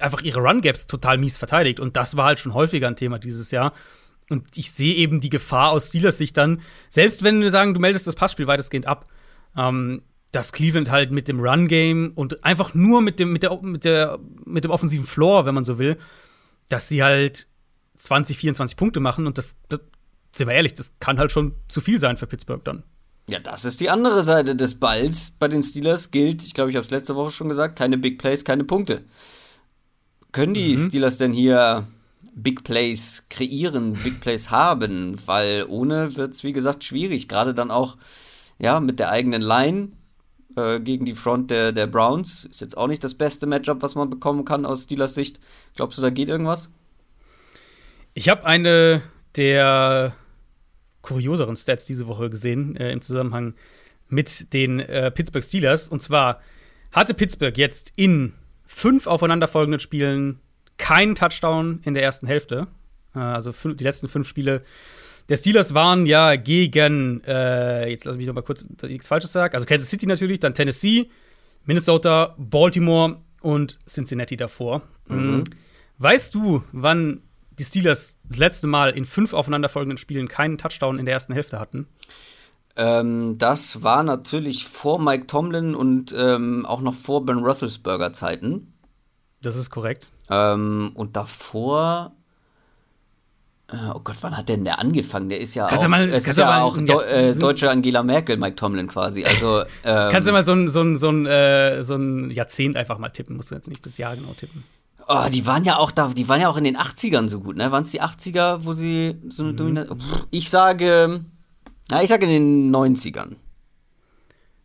[0.00, 1.80] einfach ihre Run-Gaps total mies verteidigt.
[1.80, 3.72] Und das war halt schon häufiger ein Thema dieses Jahr.
[4.28, 7.80] Und ich sehe eben die Gefahr aus Steelers Sicht dann, selbst wenn wir sagen, du
[7.80, 9.06] meldest das Passspiel weitestgehend ab,
[9.56, 10.02] ähm,
[10.32, 14.18] dass Cleveland halt mit dem Run-Game und einfach nur mit dem, mit, der, mit, der,
[14.44, 15.96] mit dem offensiven Floor, wenn man so will,
[16.68, 17.46] dass sie halt
[17.96, 19.80] 20, 24 Punkte machen und das, das,
[20.36, 22.82] sind wir ehrlich, das kann halt schon zu viel sein für Pittsburgh dann.
[23.28, 25.32] Ja, das ist die andere Seite des Balls.
[25.38, 28.18] Bei den Steelers gilt, ich glaube, ich habe es letzte Woche schon gesagt, keine Big
[28.18, 29.02] Plays, keine Punkte.
[30.30, 30.88] Können die mhm.
[30.88, 31.88] Steelers denn hier
[32.34, 35.16] Big Plays kreieren, Big Plays haben?
[35.26, 37.28] Weil ohne wird es, wie gesagt, schwierig.
[37.28, 37.96] Gerade dann auch
[38.58, 39.92] ja, mit der eigenen Line
[40.56, 42.44] äh, gegen die Front der, der Browns.
[42.44, 45.40] Ist jetzt auch nicht das beste Matchup, was man bekommen kann aus Steelers Sicht.
[45.74, 46.70] Glaubst du, da geht irgendwas?
[48.14, 49.02] Ich habe eine
[49.34, 50.14] der
[51.06, 53.54] kurioseren Stats diese Woche gesehen äh, im Zusammenhang
[54.08, 55.88] mit den äh, Pittsburgh Steelers.
[55.88, 56.40] Und zwar
[56.92, 58.34] hatte Pittsburgh jetzt in
[58.66, 60.40] fünf aufeinanderfolgenden Spielen
[60.78, 62.66] keinen Touchdown in der ersten Hälfte.
[63.14, 64.62] Äh, also die letzten fünf Spiele
[65.28, 69.54] der Steelers waren ja gegen, äh, jetzt lass mich noch mal kurz nichts Falsches sagen,
[69.54, 71.10] also Kansas City natürlich, dann Tennessee,
[71.64, 74.82] Minnesota, Baltimore und Cincinnati davor.
[75.08, 75.44] Mhm.
[75.98, 77.22] Weißt du, wann
[77.58, 81.58] die Steelers das letzte Mal in fünf aufeinanderfolgenden Spielen keinen Touchdown in der ersten Hälfte
[81.58, 81.86] hatten?
[82.76, 88.74] Ähm, das war natürlich vor Mike Tomlin und ähm, auch noch vor Ben Roethlisberger Zeiten.
[89.40, 90.10] Das ist korrekt.
[90.28, 92.12] Ähm, und davor
[93.68, 95.28] äh, Oh Gott, wann hat denn der angefangen?
[95.28, 98.36] Der ist ja kannst auch, mal, ist ja mal, auch ja, äh, deutsche Angela Merkel,
[98.36, 99.24] Mike Tomlin quasi.
[99.24, 102.76] Also, ähm, kannst du mal so ein, so, ein, so, ein, äh, so ein Jahrzehnt
[102.76, 104.64] einfach mal tippen, musst du jetzt nicht das Jahr genau tippen.
[105.08, 107.56] Oh, die waren ja auch da, die waren ja auch in den 80ern so gut,
[107.56, 107.70] ne?
[107.70, 109.56] Waren es die 80er, wo sie so eine mhm.
[109.56, 109.90] Dominanz.
[110.30, 111.20] Ich sage,
[111.90, 113.36] ja, ich sage in den 90ern.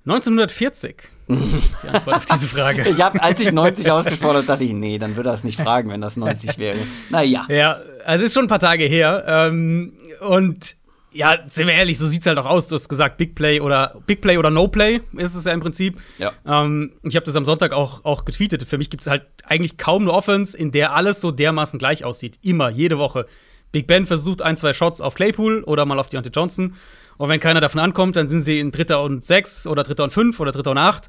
[0.05, 0.95] 1940
[1.27, 2.89] ist die Antwort auf diese Frage.
[2.89, 5.61] ich habe, als ich 90 ausgesprochen habe, dachte ich, nee, dann würde er es nicht
[5.61, 6.79] fragen, wenn das 90 wäre.
[7.11, 7.45] Naja.
[7.47, 9.23] Ja, also ist schon ein paar Tage her.
[9.27, 10.75] Ähm, und
[11.13, 12.67] ja, sind wir ehrlich, so sieht es halt auch aus.
[12.67, 15.59] Du hast gesagt, Big Play oder Big Play oder No Play ist es ja im
[15.59, 15.99] Prinzip.
[16.17, 16.31] Ja.
[16.45, 18.63] Ähm, ich habe das am Sonntag auch, auch getweetet.
[18.63, 22.05] Für mich gibt es halt eigentlich kaum eine Offense, in der alles so dermaßen gleich
[22.05, 22.39] aussieht.
[22.41, 23.25] Immer, jede Woche.
[23.71, 26.75] Big Ben versucht ein, zwei Shots auf Claypool oder mal auf Deontay Johnson.
[27.17, 30.11] Und wenn keiner davon ankommt, dann sind sie in Dritter und sechs oder Dritter und
[30.11, 31.07] fünf oder Dritter und acht.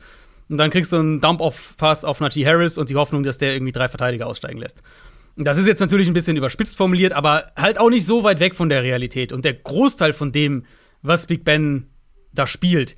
[0.48, 3.72] Und dann kriegst du einen Dump-Off-Pass auf Najee Harris und die Hoffnung, dass der irgendwie
[3.72, 4.82] drei Verteidiger aussteigen lässt.
[5.36, 8.54] Das ist jetzt natürlich ein bisschen überspitzt formuliert, aber halt auch nicht so weit weg
[8.54, 9.32] von der Realität.
[9.32, 10.64] Und der Großteil von dem,
[11.00, 11.86] was Big Ben
[12.32, 12.96] da spielt,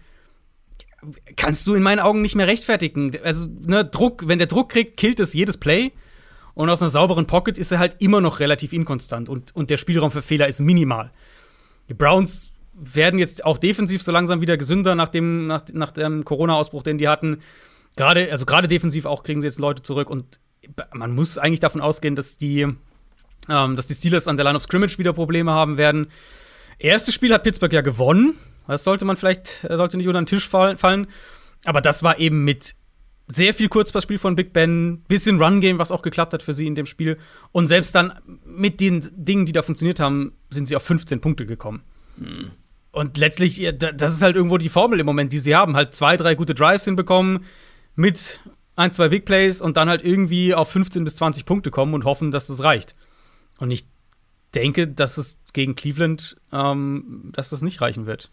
[1.36, 3.12] kannst du in meinen Augen nicht mehr rechtfertigen.
[3.22, 5.92] Also, ne, Druck, wenn der Druck kriegt, killt es jedes Play.
[6.54, 9.76] Und aus einer sauberen Pocket ist er halt immer noch relativ inkonstant und, und der
[9.76, 11.10] Spielraum für Fehler ist minimal.
[11.88, 16.24] Die Browns werden jetzt auch defensiv so langsam wieder gesünder nach dem, nach, nach dem
[16.24, 17.40] Corona-Ausbruch, den die hatten.
[17.96, 20.38] Gerade, also gerade defensiv auch kriegen sie jetzt Leute zurück und
[20.92, 22.60] man muss eigentlich davon ausgehen, dass die,
[23.48, 26.08] ähm, dass die Steelers an der Line of Scrimmage wieder Probleme haben werden.
[26.78, 28.34] Erstes Spiel hat Pittsburgh ja gewonnen.
[28.66, 31.06] Das sollte man vielleicht, äh, sollte nicht unter den Tisch fallen.
[31.64, 32.74] Aber das war eben mit
[33.26, 36.74] sehr viel Kurzpassspiel von Big Ben, bisschen Run-Game, was auch geklappt hat für sie in
[36.74, 37.18] dem Spiel.
[37.52, 38.12] Und selbst dann
[38.44, 41.82] mit den Dingen, die da funktioniert haben, sind sie auf 15 Punkte gekommen.
[42.16, 42.50] Mhm.
[42.92, 45.74] Und letztlich, das ist halt irgendwo die Formel im Moment, die sie haben.
[45.74, 47.44] Halt zwei, drei gute Drives hinbekommen
[47.96, 48.40] mit
[48.76, 52.04] ein, zwei Big Plays und dann halt irgendwie auf 15 bis 20 Punkte kommen und
[52.04, 52.94] hoffen, dass das reicht.
[53.58, 53.86] Und ich
[54.54, 58.30] denke, dass es gegen Cleveland, ähm, dass das nicht reichen wird.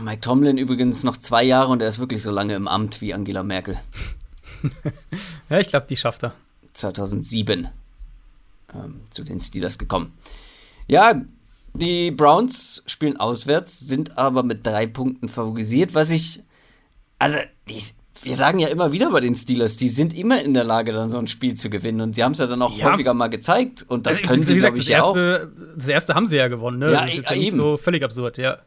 [0.00, 3.12] Mike Tomlin übrigens noch zwei Jahre und er ist wirklich so lange im Amt wie
[3.12, 3.78] Angela Merkel.
[5.50, 6.34] ja, ich glaube, die schafft er.
[6.72, 7.68] 2007
[8.74, 10.14] ähm, zu den Steelers gekommen.
[10.86, 11.20] Ja,
[11.74, 16.42] die Browns spielen auswärts, sind aber mit drei Punkten favorisiert, was ich.
[17.18, 17.82] Also, die,
[18.22, 21.10] wir sagen ja immer wieder bei den Steelers, die sind immer in der Lage, dann
[21.10, 22.00] so ein Spiel zu gewinnen.
[22.00, 22.90] Und sie haben es ja dann auch ja.
[22.90, 23.84] häufiger mal gezeigt.
[23.88, 25.16] Und das also, können sie, glaube ich, ja auch.
[25.76, 26.92] Das erste haben sie ja gewonnen, ne?
[26.92, 28.58] Ja, das ist jetzt nicht so völlig absurd, ja.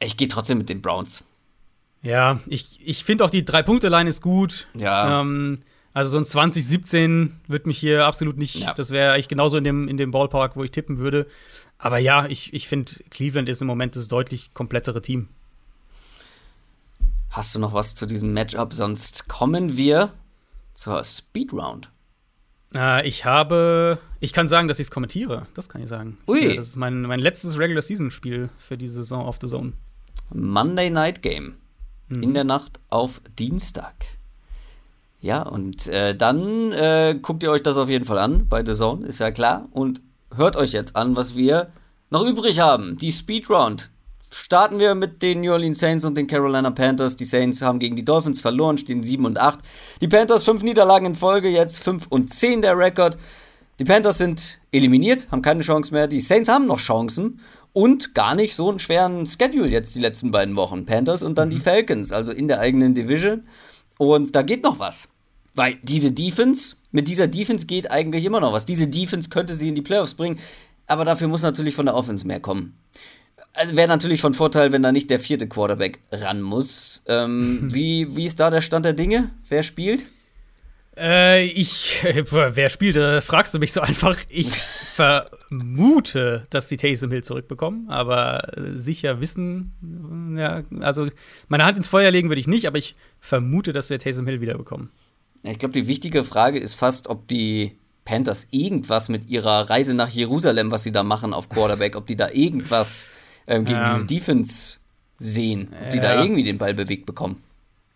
[0.00, 1.24] Ich gehe trotzdem mit den Browns.
[2.02, 4.68] Ja, ich, ich finde auch die Drei-Punkte-Line ist gut.
[4.78, 5.20] Ja.
[5.20, 5.62] Ähm,
[5.92, 8.72] also so ein 2017 wird mich hier absolut nicht, ja.
[8.74, 11.26] das wäre eigentlich genauso in dem, in dem Ballpark, wo ich tippen würde.
[11.78, 15.28] Aber ja, ich, ich finde, Cleveland ist im Moment das deutlich komplettere Team.
[17.30, 18.72] Hast du noch was zu diesem Matchup?
[18.72, 20.12] Sonst kommen wir
[20.74, 21.90] zur Speed Round.
[22.74, 25.46] Äh, ich habe, ich kann sagen, dass ich es kommentiere.
[25.54, 26.18] Das kann ich sagen.
[26.26, 26.48] Ui.
[26.48, 29.72] Ja, das ist mein, mein letztes Regular Season Spiel für die Saison auf The Zone.
[30.32, 31.56] Monday Night Game.
[32.08, 32.22] Mhm.
[32.22, 33.94] In der Nacht auf Dienstag.
[35.20, 38.74] Ja, und äh, dann äh, guckt ihr euch das auf jeden Fall an bei The
[38.74, 39.68] Zone, ist ja klar.
[39.72, 40.00] Und
[40.34, 41.72] hört euch jetzt an, was wir
[42.10, 42.96] noch übrig haben.
[42.96, 43.90] Die Speed Round.
[44.30, 47.16] Starten wir mit den New Orleans Saints und den Carolina Panthers.
[47.16, 49.60] Die Saints haben gegen die Dolphins verloren, stehen 7 und 8.
[50.00, 53.16] Die Panthers 5 Niederlagen in Folge, jetzt 5 und 10 der Rekord.
[53.78, 56.08] Die Panthers sind eliminiert, haben keine Chance mehr.
[56.08, 57.40] Die Saints haben noch Chancen
[57.72, 60.84] und gar nicht so einen schweren Schedule jetzt die letzten beiden Wochen.
[60.84, 61.52] Panthers und dann mhm.
[61.52, 63.44] die Falcons, also in der eigenen Division.
[63.96, 65.08] Und da geht noch was.
[65.54, 68.66] Weil diese Defense mit dieser Defense geht eigentlich immer noch was.
[68.66, 70.38] Diese Defense könnte sie in die Playoffs bringen,
[70.86, 72.78] aber dafür muss natürlich von der Offense mehr kommen.
[73.54, 77.02] Also wäre natürlich von Vorteil, wenn da nicht der vierte Quarterback ran muss.
[77.06, 79.30] Ähm, wie, wie ist da der Stand der Dinge?
[79.48, 80.06] Wer spielt?
[80.96, 82.00] Äh, ich,
[82.30, 84.16] wer spielt, da fragst du mich so einfach.
[84.28, 91.08] Ich vermute, dass sie Taysom Hill zurückbekommen, aber sicher wissen, ja, also
[91.48, 94.40] meine Hand ins Feuer legen würde ich nicht, aber ich vermute, dass wir Taysom Hill
[94.40, 94.90] wiederbekommen.
[95.44, 99.94] Ja, ich glaube, die wichtige Frage ist fast, ob die Panthers irgendwas mit ihrer Reise
[99.94, 103.06] nach Jerusalem, was sie da machen auf Quarterback, ob die da irgendwas
[103.48, 103.92] ähm, gegen ja.
[103.92, 104.78] diese Defense
[105.18, 107.42] sehen, ob die da irgendwie den Ball bewegt bekommen.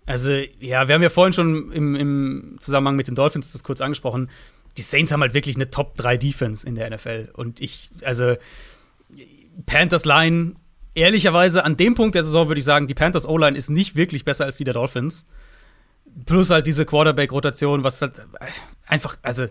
[0.07, 3.81] Also, ja, wir haben ja vorhin schon im, im Zusammenhang mit den Dolphins das kurz
[3.81, 4.31] angesprochen.
[4.77, 7.31] Die Saints haben halt wirklich eine Top 3 Defense in der NFL.
[7.35, 8.35] Und ich, also,
[9.67, 10.55] Panthers Line,
[10.95, 14.25] ehrlicherweise an dem Punkt der Saison würde ich sagen, die Panthers O-Line ist nicht wirklich
[14.25, 15.27] besser als die der Dolphins.
[16.27, 18.15] Plus halt diese Quarterback-Rotation, was halt
[18.87, 19.47] einfach, also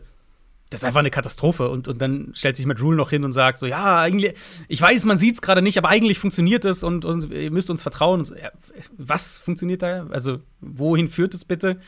[0.71, 1.69] das ist einfach eine Katastrophe.
[1.69, 4.33] Und, und dann stellt sich Matt Rule noch hin und sagt so, ja, eigentlich,
[4.69, 7.69] ich weiß, man sieht es gerade nicht, aber eigentlich funktioniert es und, und ihr müsst
[7.69, 8.23] uns vertrauen.
[8.23, 8.51] So, ja,
[8.97, 10.07] was funktioniert da?
[10.11, 11.81] Also, wohin führt es bitte?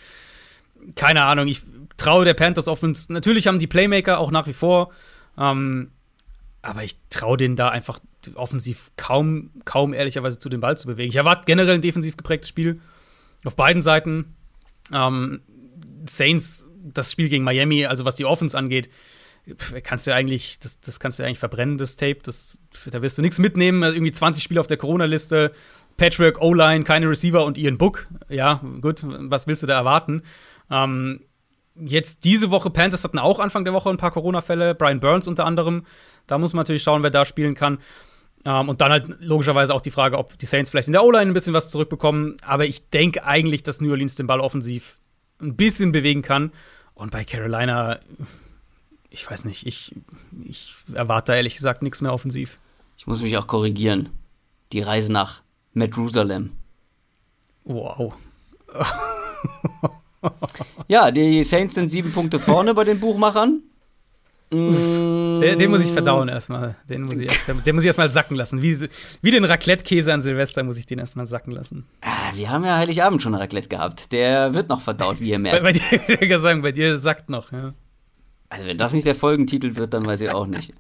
[0.96, 1.62] Keine Ahnung, ich
[1.96, 3.12] traue der Panthers Offense.
[3.12, 4.92] Natürlich haben die Playmaker auch nach wie vor,
[5.38, 5.92] ähm,
[6.62, 8.00] aber ich traue denen da einfach
[8.36, 11.10] offensiv kaum, kaum ehrlicherweise zu den Ball zu bewegen.
[11.10, 12.82] Ich erwarte generell ein defensiv geprägtes Spiel
[13.46, 14.36] auf beiden Seiten.
[14.92, 15.42] Ähm,
[16.06, 18.90] Saints das Spiel gegen Miami, also was die Offense angeht,
[19.84, 22.20] kannst du eigentlich, das, das kannst du eigentlich verbrennen, das Tape.
[22.24, 23.84] Das, da wirst du nichts mitnehmen.
[23.84, 25.52] Also irgendwie 20 Spiele auf der Corona-Liste,
[25.98, 28.08] Patrick, O-Line, keine Receiver und Ian Book.
[28.30, 30.24] Ja, gut, was willst du da erwarten?
[30.72, 31.22] Ähm,
[31.76, 35.46] jetzt diese Woche, Panthers hatten auch Anfang der Woche ein paar Corona-Fälle, Brian Burns unter
[35.46, 35.86] anderem.
[36.26, 37.80] Da muss man natürlich schauen, wer da spielen kann.
[38.46, 41.32] Ähm, und dann halt logischerweise auch die Frage, ob die Saints vielleicht in der O-Line
[41.32, 42.38] ein bisschen was zurückbekommen.
[42.46, 44.98] Aber ich denke eigentlich, dass New Orleans den Ball offensiv
[45.42, 46.52] ein bisschen bewegen kann.
[46.96, 48.00] Und bei Carolina,
[49.10, 49.96] ich weiß nicht, ich,
[50.46, 52.58] ich erwarte da ehrlich gesagt nichts mehr offensiv.
[52.98, 54.10] Ich muss mich auch korrigieren.
[54.72, 55.42] Die Reise nach
[55.74, 56.52] Jerusalem.
[57.64, 58.14] Wow.
[60.88, 63.62] ja, die Saints sind sieben Punkte vorne bei den Buchmachern.
[64.54, 66.76] Den, den, muss ich verdauen erstmal.
[66.88, 67.32] Den muss ich,
[67.66, 68.62] den muss ich erstmal sacken lassen.
[68.62, 68.88] Wie,
[69.22, 71.86] wie den Raclette-Käse an Silvester muss ich den erstmal sacken lassen.
[72.02, 74.12] Ah, wir haben ja Heiligabend schon Raclette gehabt.
[74.12, 75.64] Der wird noch verdaut, wie ihr merkt.
[75.64, 77.74] Bei, bei dir, sagen, bei dir sackt noch, ja.
[78.50, 80.74] Also, wenn das nicht der Folgentitel wird, dann weiß ich auch nicht.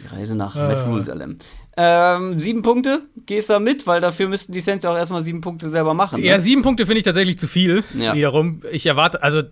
[0.00, 0.70] Die Reise nach ah.
[0.70, 1.38] Jerusalem.
[1.76, 5.68] Ähm, sieben Punkte, gehst da mit, weil dafür müssten die Saints auch erstmal sieben Punkte
[5.68, 6.20] selber machen.
[6.20, 6.26] Ne?
[6.26, 7.82] Ja, sieben Punkte finde ich tatsächlich zu viel.
[7.98, 8.14] Ja.
[8.14, 8.62] Wiederum.
[8.70, 9.42] Ich erwarte, also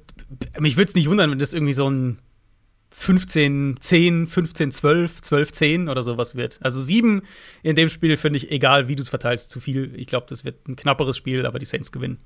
[0.58, 2.18] mich würde es nicht wundern, wenn das irgendwie so ein
[2.96, 6.60] 15, 10, 15, 12, 12, 10 oder sowas wird.
[6.62, 7.22] Also sieben
[7.64, 9.92] in dem Spiel finde ich, egal wie du es verteilst, zu viel.
[9.96, 12.18] Ich glaube, das wird ein knapperes Spiel, aber die Saints gewinnen.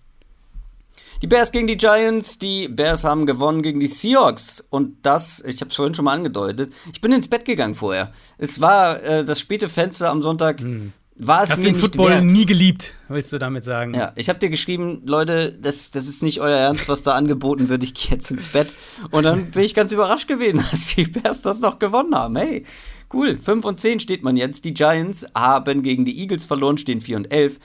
[1.22, 2.38] Die Bears gegen die Giants.
[2.38, 4.62] Die Bears haben gewonnen gegen die Seahawks.
[4.68, 8.12] Und das, ich habe es vorhin schon mal angedeutet, ich bin ins Bett gegangen vorher.
[8.36, 10.60] Es war äh, das späte Fenster am Sonntag.
[10.60, 12.24] Hm war es Hast mir den Football wert.
[12.24, 13.92] nie geliebt, willst du damit sagen?
[13.92, 17.68] Ja, ich habe dir geschrieben, Leute, das, das ist nicht euer Ernst, was da angeboten
[17.68, 17.82] wird.
[17.82, 18.72] Ich gehe jetzt ins Bett.
[19.10, 22.36] Und dann bin ich ganz überrascht gewesen, dass die Bears das noch gewonnen haben.
[22.36, 22.64] Hey,
[23.12, 23.36] cool.
[23.36, 24.64] 5 und 10 steht man jetzt.
[24.64, 27.58] Die Giants haben gegen die Eagles verloren, stehen 4 und 11.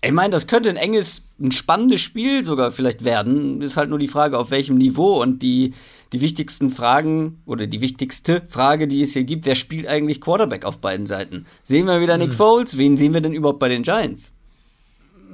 [0.00, 3.60] Ich meine, das könnte ein enges, ein spannendes Spiel sogar vielleicht werden.
[3.60, 5.20] Ist halt nur die Frage, auf welchem Niveau.
[5.20, 5.74] Und die,
[6.12, 10.64] die wichtigsten Fragen oder die wichtigste Frage, die es hier gibt, wer spielt eigentlich Quarterback
[10.64, 11.46] auf beiden Seiten?
[11.62, 12.36] Sehen wir wieder Nick hm.
[12.36, 12.78] Foles?
[12.78, 14.32] Wen sehen wir denn überhaupt bei den Giants?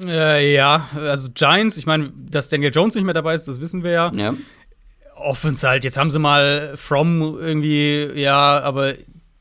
[0.05, 3.85] Äh, ja, also Giants, ich meine, dass Daniel Jones nicht mehr dabei ist, das wissen
[3.85, 4.13] wir ja.
[4.15, 4.35] Ja.
[5.15, 8.95] Offense halt, jetzt haben sie mal From irgendwie, ja, aber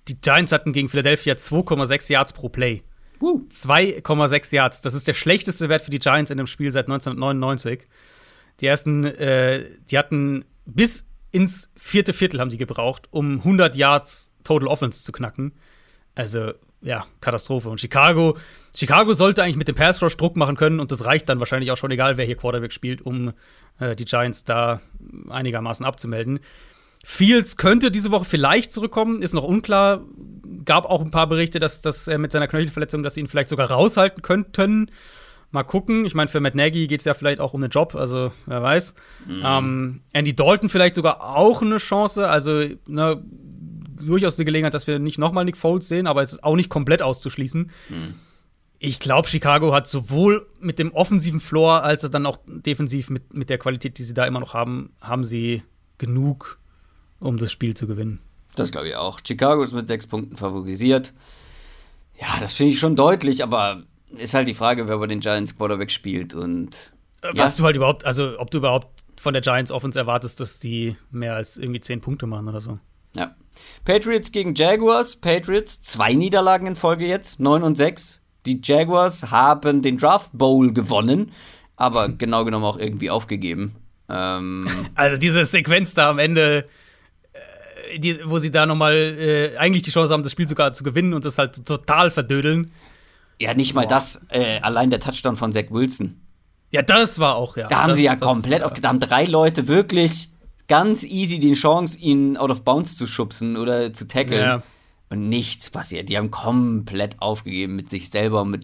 [0.08, 2.84] die Giants hatten gegen Philadelphia 2,6 Yards pro Play.
[3.22, 4.82] 2,6 Yards.
[4.82, 7.82] Das ist der schlechteste Wert für die Giants in dem Spiel seit 1999.
[8.60, 14.32] Die ersten, äh, die hatten bis ins vierte Viertel haben die gebraucht, um 100 Yards
[14.44, 15.54] Total Offense zu knacken.
[16.16, 17.70] Also, ja, Katastrophe.
[17.70, 18.38] Und Chicago,
[18.76, 21.72] Chicago sollte eigentlich mit dem Pass Rush Druck machen können und das reicht dann wahrscheinlich
[21.72, 23.34] auch schon, egal wer hier Quarterback spielt, um
[23.80, 24.80] äh, die Giants da
[25.30, 26.40] einigermaßen abzumelden.
[27.04, 30.02] Fields könnte diese Woche vielleicht zurückkommen, ist noch unklar.
[30.66, 33.50] Gab auch ein paar Berichte, dass, dass er mit seiner Knöchelverletzung, dass sie ihn vielleicht
[33.50, 34.90] sogar raushalten könnten.
[35.54, 36.04] Mal gucken.
[36.06, 38.64] Ich meine, für Matt Nagy geht es ja vielleicht auch um den Job, also wer
[38.64, 38.96] weiß.
[39.28, 39.42] Mhm.
[39.46, 42.28] Ähm, Andy Dalton vielleicht sogar auch eine Chance.
[42.28, 43.24] Also ne,
[44.02, 46.70] durchaus eine Gelegenheit, dass wir nicht nochmal Nick Foles sehen, aber es ist auch nicht
[46.70, 47.70] komplett auszuschließen.
[47.90, 48.16] Mhm.
[48.80, 53.36] Ich glaube, Chicago hat sowohl mit dem offensiven Floor als auch dann auch defensiv mit,
[53.36, 55.62] mit der Qualität, die sie da immer noch haben, haben sie
[56.00, 56.58] genug
[57.20, 58.20] um das Spiel zu gewinnen.
[58.56, 59.20] Das glaube ich auch.
[59.26, 61.14] Chicago ist mit sechs Punkten favorisiert.
[62.20, 63.84] Ja, das finde ich schon deutlich, aber
[64.18, 66.92] ist halt die Frage, wer bei den Giants Quarterback spielt und.
[67.22, 67.62] Äh, was ja.
[67.62, 71.36] du halt überhaupt, also ob du überhaupt von der Giants Offense erwartest, dass die mehr
[71.36, 72.80] als irgendwie zehn Punkte machen oder so.
[73.16, 73.36] Ja.
[73.86, 75.16] Patriots gegen Jaguars.
[75.16, 78.22] Patriots, zwei Niederlagen in Folge jetzt, 9 und 6.
[78.46, 81.32] Die Jaguars haben den Draft Bowl gewonnen,
[81.76, 83.76] aber genau genommen auch irgendwie aufgegeben.
[84.10, 86.66] Ähm also diese Sequenz da am Ende,
[87.34, 90.84] äh, die, wo sie da nochmal äh, eigentlich die Chance haben, das Spiel sogar zu
[90.84, 92.72] gewinnen und das halt total verdödeln.
[93.44, 93.90] Ja, nicht mal Boah.
[93.90, 96.22] das, äh, allein der Touchdown von Zach Wilson.
[96.72, 97.68] Ja, das war auch, ja.
[97.68, 100.30] Da haben das, sie ja komplett, auf, da haben drei Leute wirklich
[100.70, 104.42] ganz easy die Chance, ihn out of bounds zu schubsen oder zu tackeln.
[104.42, 104.64] Ja.
[105.10, 106.08] Und nichts passiert.
[106.08, 108.64] Die haben komplett aufgegeben mit sich selber, mit,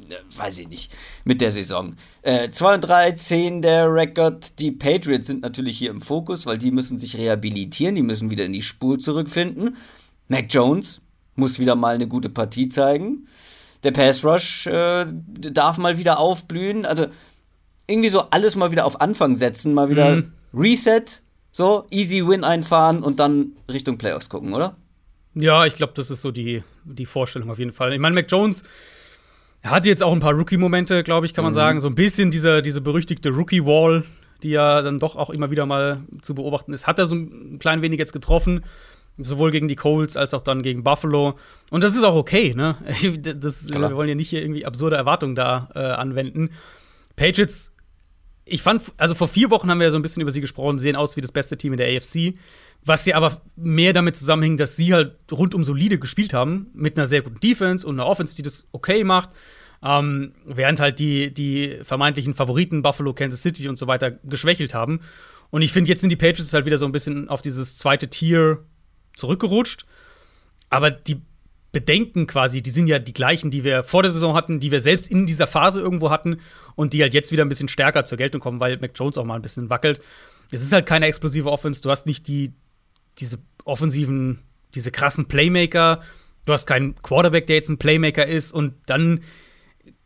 [0.00, 0.92] äh, weiß ich nicht,
[1.24, 1.96] mit der Saison.
[2.22, 4.60] Äh, 2 und 3, 10 der Rekord.
[4.60, 8.44] Die Patriots sind natürlich hier im Fokus, weil die müssen sich rehabilitieren, die müssen wieder
[8.44, 9.76] in die Spur zurückfinden.
[10.28, 11.02] Mac Jones
[11.34, 13.26] muss wieder mal eine gute Partie zeigen.
[13.82, 16.84] Der Pass Rush äh, darf mal wieder aufblühen.
[16.84, 17.06] Also
[17.86, 20.32] irgendwie so alles mal wieder auf Anfang setzen, mal wieder mhm.
[20.54, 21.04] Reset,
[21.50, 24.76] so, easy Win einfahren und dann Richtung Playoffs gucken, oder?
[25.34, 27.92] Ja, ich glaube, das ist so die, die Vorstellung auf jeden Fall.
[27.92, 28.64] Ich meine, Mac Jones
[29.62, 31.56] hatte jetzt auch ein paar Rookie-Momente, glaube ich, kann man mhm.
[31.56, 31.80] sagen.
[31.80, 34.04] So ein bisschen diese, diese berüchtigte Rookie-Wall,
[34.42, 36.86] die ja dann doch auch immer wieder mal zu beobachten ist.
[36.86, 38.64] Hat er so ein klein wenig jetzt getroffen,
[39.24, 41.36] sowohl gegen die Colts als auch dann gegen Buffalo.
[41.70, 42.76] Und das ist auch okay, ne?
[43.36, 46.50] Das, wir wollen ja nicht hier irgendwie absurde Erwartungen da äh, anwenden.
[47.16, 47.72] Patriots
[48.50, 50.78] ich fand, also vor vier Wochen haben wir ja so ein bisschen über sie gesprochen,
[50.78, 52.34] sehen aus wie das beste Team in der AFC.
[52.84, 57.06] Was ja aber mehr damit zusammenhängt, dass sie halt rundum solide gespielt haben, mit einer
[57.06, 59.30] sehr guten Defense und einer Offense, die das okay macht.
[59.82, 65.00] Ähm, während halt die, die vermeintlichen Favoriten Buffalo, Kansas City und so weiter geschwächelt haben.
[65.50, 68.08] Und ich finde, jetzt sind die Patriots halt wieder so ein bisschen auf dieses zweite
[68.08, 68.64] Tier
[69.20, 69.84] zurückgerutscht.
[70.68, 71.20] Aber die
[71.72, 74.80] Bedenken quasi, die sind ja die gleichen, die wir vor der Saison hatten, die wir
[74.80, 76.40] selbst in dieser Phase irgendwo hatten
[76.74, 79.24] und die halt jetzt wieder ein bisschen stärker zur Geltung kommen, weil Mac Jones auch
[79.24, 80.00] mal ein bisschen wackelt.
[80.50, 82.52] Es ist halt keine explosive Offense, du hast nicht die,
[83.18, 84.40] diese offensiven,
[84.74, 86.00] diese krassen Playmaker,
[86.44, 89.20] du hast keinen Quarterback, der jetzt ein Playmaker ist und dann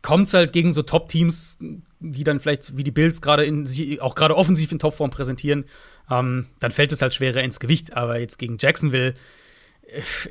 [0.03, 1.57] kommt es halt gegen so Top-Teams,
[1.99, 3.67] die dann vielleicht wie die Bills gerade in
[4.01, 5.65] auch gerade offensiv in Topform präsentieren,
[6.09, 7.95] ähm, dann fällt es halt schwerer ins Gewicht.
[7.95, 9.15] Aber jetzt gegen Jacksonville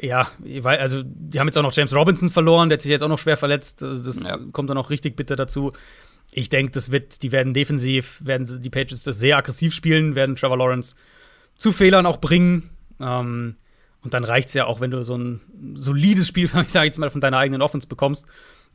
[0.01, 0.29] ja,
[0.65, 3.19] also die haben jetzt auch noch James Robinson verloren, der hat sich jetzt auch noch
[3.19, 3.83] schwer verletzt.
[3.83, 4.39] Also das ja.
[4.53, 5.73] kommt dann auch richtig bitter dazu.
[6.33, 10.37] Ich denke, das wird, die werden defensiv, werden die Patriots das sehr aggressiv spielen, werden
[10.37, 10.97] Trevor Lawrence
[11.57, 12.71] zu Fehlern auch bringen.
[12.99, 13.57] Ähm,
[14.03, 15.41] und dann reicht es ja auch, wenn du so ein
[15.75, 18.27] solides Spiel, ich sage jetzt mal, von deiner eigenen Offense bekommst.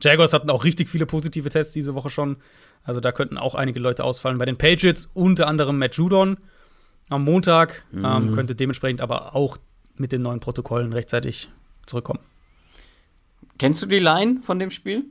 [0.02, 2.38] Jaguars hatten auch richtig viele positive Tests diese Woche schon.
[2.82, 4.38] Also da könnten auch einige Leute ausfallen.
[4.38, 6.38] Bei den Patriots unter anderem Matt Judon
[7.10, 7.84] am Montag.
[7.92, 8.04] Ähm, mhm.
[8.04, 9.58] Ähm, könnte dementsprechend aber auch
[9.96, 11.50] mit den neuen Protokollen rechtzeitig
[11.84, 12.20] zurückkommen.
[13.58, 15.04] Kennst du die Line von dem Spiel?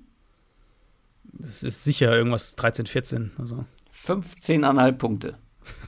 [1.23, 3.31] Das ist sicher irgendwas 13, 14.
[3.37, 3.65] Also.
[3.93, 5.37] 15,5 Punkte.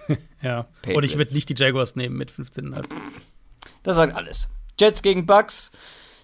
[0.42, 0.64] ja.
[0.64, 0.98] Patriots.
[0.98, 2.86] Und ich würde nicht die Jaguars nehmen mit 15,5.
[3.82, 4.50] Das sagt alles.
[4.80, 5.72] Jets gegen Bucks.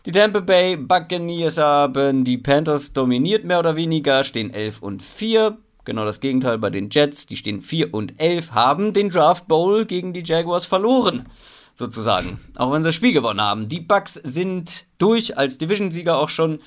[0.06, 5.58] Die Tampa Bay Buccaneers haben die Panthers dominiert, mehr oder weniger, stehen 11 und 4.
[5.88, 9.86] Genau das Gegenteil bei den Jets, die stehen 4 und 11, haben den Draft Bowl
[9.86, 11.30] gegen die Jaguars verloren
[11.76, 12.42] sozusagen.
[12.58, 13.70] Auch wenn sie das Spiel gewonnen haben.
[13.70, 16.60] Die Bucks sind durch als Division-Sieger auch schon,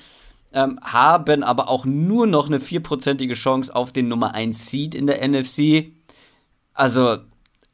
[0.53, 5.05] ähm, haben aber auch nur noch eine vierprozentige Chance auf den Nummer 1 Seed in
[5.05, 5.91] der NFC.
[6.73, 7.19] Also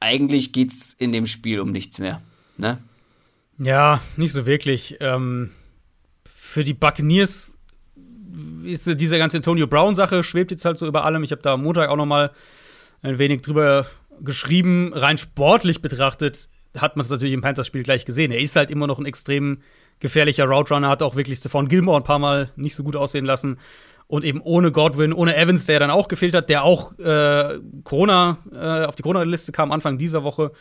[0.01, 2.21] eigentlich geht's in dem Spiel um nichts mehr,
[2.57, 2.79] ne?
[3.57, 4.97] Ja, nicht so wirklich.
[4.99, 5.51] Ähm,
[6.25, 7.56] für die Buccaneers
[8.67, 11.23] ist diese ganze Antonio Brown-Sache schwebt jetzt halt so über allem.
[11.23, 12.31] Ich habe da am Montag auch noch mal
[13.01, 13.87] ein wenig drüber
[14.21, 14.93] geschrieben.
[14.93, 18.31] Rein sportlich betrachtet hat man es natürlich im Panthers-Spiel gleich gesehen.
[18.31, 19.59] Er ist halt immer noch ein extrem
[19.99, 23.25] gefährlicher Route Runner, hat auch wirklich Stephon Gilmore ein paar Mal nicht so gut aussehen
[23.25, 23.57] lassen.
[24.07, 28.37] Und eben ohne Godwin, ohne Evans, der dann auch gefehlt hat, der auch äh, Corona,
[28.53, 30.51] äh, auf die Corona-Liste kam Anfang dieser Woche,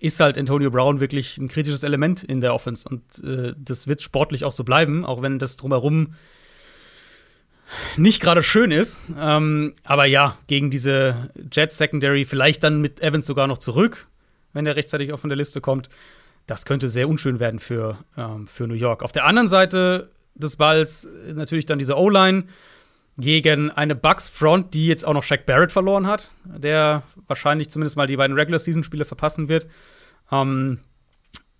[0.00, 2.88] ist halt Antonio Brown wirklich ein kritisches Element in der Offense.
[2.88, 6.14] Und äh, das wird sportlich auch so bleiben, auch wenn das drumherum
[7.96, 9.02] nicht gerade schön ist.
[9.18, 14.08] Ähm, aber ja, gegen diese Jets Secondary vielleicht dann mit Evans sogar noch zurück
[14.54, 15.90] wenn er rechtzeitig auch von der Liste kommt.
[16.46, 19.02] Das könnte sehr unschön werden für, ähm, für New York.
[19.02, 22.44] Auf der anderen Seite des Balls natürlich dann diese O-Line
[23.18, 28.06] gegen eine Bucks-Front, die jetzt auch noch Shaq Barrett verloren hat, der wahrscheinlich zumindest mal
[28.06, 29.68] die beiden Regular-Season-Spiele verpassen wird.
[30.32, 30.80] Ähm,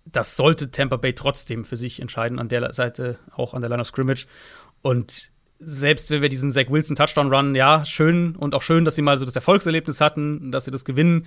[0.05, 3.81] das sollte Tampa Bay trotzdem für sich entscheiden, an der Seite, auch an der Line
[3.81, 4.27] of Scrimmage.
[4.81, 8.95] Und selbst wenn wir diesen Zach Wilson Touchdown Run, ja, schön und auch schön, dass
[8.95, 11.25] sie mal so das Erfolgserlebnis hatten, dass sie das gewinnen.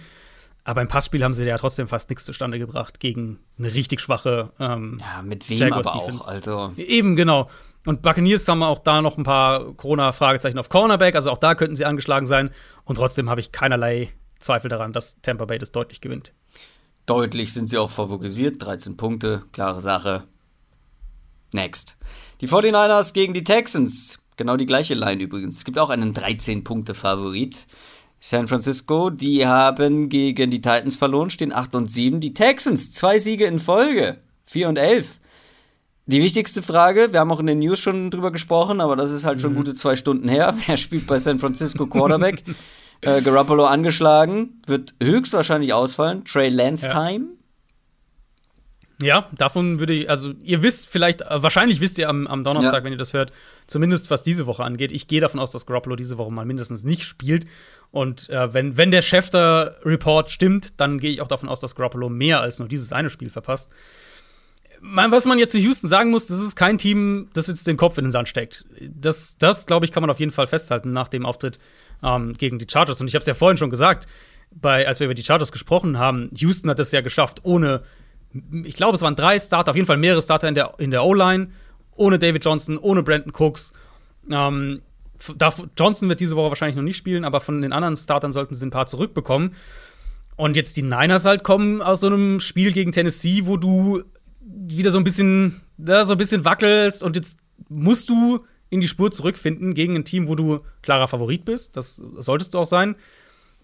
[0.65, 4.53] Aber im Passspiel haben sie ja trotzdem fast nichts zustande gebracht gegen eine richtig schwache
[4.61, 6.25] ähm, Ja, mit wem Jaguars aber Defense.
[6.25, 6.73] auch, also.
[6.77, 7.49] Eben, genau.
[7.87, 11.75] Und Buccaneers haben auch da noch ein paar Corona-Fragezeichen auf Cornerback, also auch da könnten
[11.75, 12.51] sie angeschlagen sein.
[12.85, 16.33] Und trotzdem habe ich keinerlei Zweifel daran, dass Tampa Bay das deutlich gewinnt.
[17.07, 18.63] Deutlich sind sie auch favorisiert.
[18.63, 20.25] 13 Punkte, klare Sache.
[21.55, 21.97] Next.
[22.40, 24.24] Die 49ers gegen die Texans.
[24.36, 25.56] Genau die gleiche Line übrigens.
[25.59, 27.66] Es gibt auch einen 13-Punkte-Favorit.
[28.20, 32.20] San Francisco, die haben gegen die Titans verloren, stehen 8 und 7.
[32.20, 35.20] Die Texans, zwei Siege in Folge, 4 und 11.
[36.06, 39.24] Die wichtigste Frage, wir haben auch in den News schon drüber gesprochen, aber das ist
[39.24, 39.56] halt schon mhm.
[39.56, 40.56] gute zwei Stunden her.
[40.66, 42.43] Wer spielt bei San Francisco Quarterback?
[43.02, 46.24] äh, Garoppolo angeschlagen, wird höchstwahrscheinlich ausfallen.
[46.24, 46.89] Trey Lance.
[46.89, 47.27] Time.
[47.27, 47.38] Ja,
[49.01, 52.85] davon würde ich, also ihr wisst vielleicht, wahrscheinlich wisst ihr am, am Donnerstag, ja.
[52.85, 53.33] wenn ihr das hört,
[53.69, 54.91] zumindest was diese Woche angeht.
[54.91, 57.47] Ich gehe davon aus, dass Garoppolo diese Woche mal mindestens nicht spielt.
[57.93, 62.09] Und äh, wenn, wenn der Schefter-Report stimmt, dann gehe ich auch davon aus, dass Garoppolo
[62.09, 63.70] mehr als nur dieses eine Spiel verpasst.
[64.81, 67.99] was man jetzt zu Houston sagen muss, das ist kein Team, das jetzt den Kopf
[67.99, 68.65] in den Sand steckt.
[68.81, 71.61] Das, das glaube ich, kann man auf jeden Fall festhalten nach dem Auftritt
[72.03, 73.01] ähm, gegen die Chargers.
[73.01, 74.07] Und ich habe es ja vorhin schon gesagt,
[74.51, 77.83] bei, als wir über die Chargers gesprochen haben, Houston hat es ja geschafft, ohne
[78.65, 81.05] ich glaube, es waren drei Starter, auf jeden Fall mehrere Starter in der, in der
[81.05, 81.49] O-Line,
[81.97, 83.73] ohne David Johnson, ohne Brandon Cooks.
[84.31, 84.83] Ähm,
[85.77, 88.67] Johnson wird diese Woche wahrscheinlich noch nicht spielen, aber von den anderen Startern sollten sie
[88.67, 89.55] ein paar zurückbekommen.
[90.37, 94.05] Und jetzt die Niners halt kommen aus so einem Spiel gegen Tennessee, wo du
[94.41, 97.39] wieder so ein bisschen, ja, so ein bisschen wackelst und jetzt
[97.69, 101.77] musst du in die Spur zurückfinden gegen ein Team, wo du klarer Favorit bist.
[101.77, 102.95] Das solltest du auch sein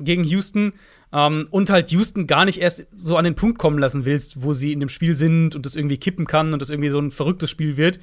[0.00, 0.72] gegen Houston.
[1.14, 4.52] Ähm, und halt Houston gar nicht erst so an den Punkt kommen lassen willst, wo
[4.52, 7.12] sie in dem Spiel sind und das irgendwie kippen kann und das irgendwie so ein
[7.12, 8.00] verrücktes Spiel wird.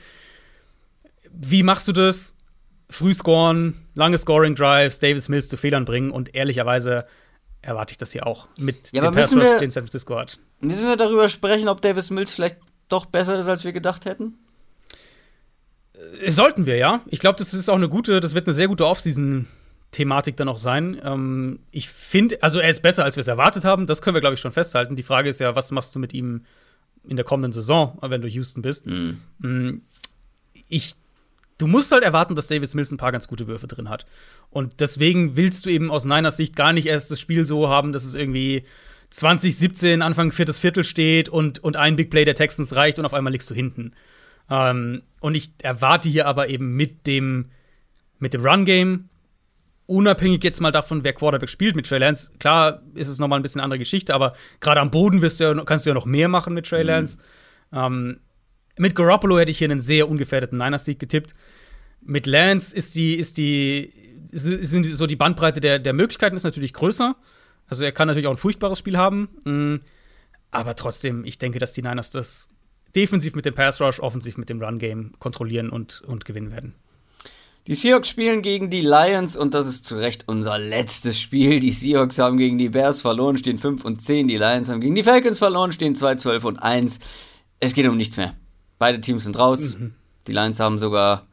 [1.29, 2.35] Wie machst du das?
[2.89, 7.05] Früh scoren, lange Scoring Drives, Davis Mills zu Fehlern bringen und ehrlicherweise
[7.61, 10.39] erwarte ich das hier auch mit ja, dem Pass Rush, den San Francisco hat.
[10.59, 12.57] Müssen wir darüber sprechen, ob Davis Mills vielleicht
[12.89, 14.39] doch besser ist, als wir gedacht hätten?
[16.21, 17.01] Äh, sollten wir, ja.
[17.07, 19.47] Ich glaube, das ist auch eine gute, das wird eine sehr gute Offseason
[19.91, 20.99] Thematik dann auch sein.
[21.03, 23.87] Ähm, ich finde, also er ist besser, als wir es erwartet haben.
[23.87, 24.95] Das können wir, glaube ich, schon festhalten.
[24.95, 26.45] Die Frage ist ja, was machst du mit ihm
[27.03, 28.85] in der kommenden Saison, wenn du Houston bist?
[28.87, 29.81] Mhm.
[30.69, 30.95] Ich,
[31.57, 34.05] du musst halt erwarten, dass Davis Mills ein paar ganz gute Würfe drin hat.
[34.49, 37.91] Und deswegen willst du eben aus Niners Sicht gar nicht erst das Spiel so haben,
[37.91, 38.63] dass es irgendwie
[39.09, 43.13] 2017 Anfang viertes Viertel steht und, und ein Big Play der Texans reicht und auf
[43.13, 43.91] einmal liegst du hinten.
[44.49, 47.49] Ähm, und ich erwarte hier aber eben mit dem,
[48.19, 49.09] mit dem Run-Game
[49.91, 53.41] unabhängig jetzt mal davon, wer Quarterback spielt mit Trey Lance, klar ist es nochmal ein
[53.41, 56.29] bisschen eine andere Geschichte, aber gerade am Boden wirst du kannst du ja noch mehr
[56.29, 56.87] machen mit Trey mhm.
[56.87, 57.17] Lance.
[57.71, 57.77] Mhm.
[57.77, 58.19] Ähm,
[58.77, 61.33] mit Garoppolo hätte ich hier einen sehr ungefährdeten Niners-Sieg getippt.
[62.01, 63.93] Mit Lance ist die, ist die,
[64.31, 67.15] sind so die Bandbreite der, der Möglichkeiten ist natürlich größer.
[67.67, 69.29] Also er kann natürlich auch ein furchtbares Spiel haben.
[69.43, 69.81] Mhm.
[70.51, 72.47] Aber trotzdem, ich denke, dass die Niners das
[72.95, 76.75] defensiv mit dem Pass Rush, offensiv mit dem Run Game kontrollieren und, und gewinnen werden.
[77.67, 81.59] Die Seahawks spielen gegen die Lions und das ist zu Recht unser letztes Spiel.
[81.59, 84.27] Die Seahawks haben gegen die Bears verloren, stehen 5 und 10.
[84.27, 86.99] Die Lions haben gegen die Falcons verloren, stehen 2, 12 und 1.
[87.59, 88.33] Es geht um nichts mehr.
[88.79, 89.75] Beide Teams sind raus.
[89.77, 89.93] Mhm.
[90.25, 91.27] Die Lions haben sogar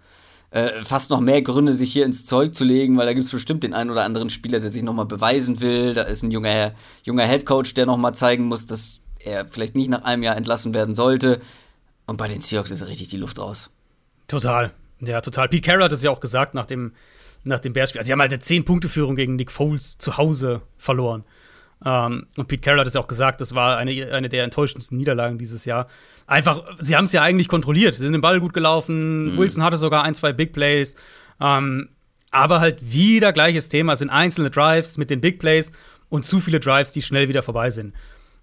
[0.50, 3.32] äh, fast noch mehr Gründe, sich hier ins Zeug zu legen, weil da gibt es
[3.32, 5.94] bestimmt den einen oder anderen Spieler, der sich nochmal beweisen will.
[5.94, 6.74] Da ist ein junger,
[7.04, 10.94] junger Headcoach, der nochmal zeigen muss, dass er vielleicht nicht nach einem Jahr entlassen werden
[10.94, 11.40] sollte.
[12.06, 13.70] Und bei den Seahawks ist richtig die Luft raus.
[14.26, 14.72] Total.
[15.00, 15.48] Ja, total.
[15.48, 16.92] Pete Carroll hat es ja auch gesagt nach dem,
[17.44, 18.00] nach dem Bears-Spiel.
[18.00, 21.24] Also, sie haben halt eine 10-Punkte-Führung gegen Nick Foles zu Hause verloren.
[21.84, 24.98] Ähm, und Pete Carroll hat es ja auch gesagt, das war eine, eine der enttäuschendsten
[24.98, 25.88] Niederlagen dieses Jahr.
[26.26, 27.94] Einfach, sie haben es ja eigentlich kontrolliert.
[27.94, 29.34] Sie sind den Ball gut gelaufen.
[29.34, 29.38] Mhm.
[29.38, 30.96] Wilson hatte sogar ein, zwei Big Plays.
[31.40, 31.90] Ähm,
[32.30, 33.94] aber halt wieder gleiches Thema.
[33.94, 35.72] Es sind einzelne Drives mit den Big Plays
[36.08, 37.94] und zu viele Drives, die schnell wieder vorbei sind.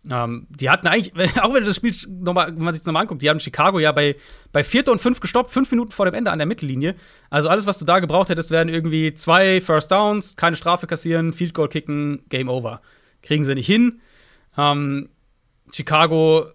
[0.10, 3.22] Ähm, die hatten eigentlich, auch wenn das Spiel nochmal, wenn man sich das nochmal anguckt,
[3.22, 4.16] die haben Chicago ja bei,
[4.52, 6.96] bei Vierter und Fünf gestoppt, fünf Minuten vor dem Ende an der Mittellinie.
[7.30, 11.34] Also alles, was du da gebraucht hättest, wären irgendwie zwei First Downs, keine Strafe kassieren,
[11.34, 12.82] Field Goal kicken, Game Over.
[13.22, 14.02] Kriegen sie nicht hin.
[14.58, 15.10] Ähm,
[15.72, 16.48] Chicago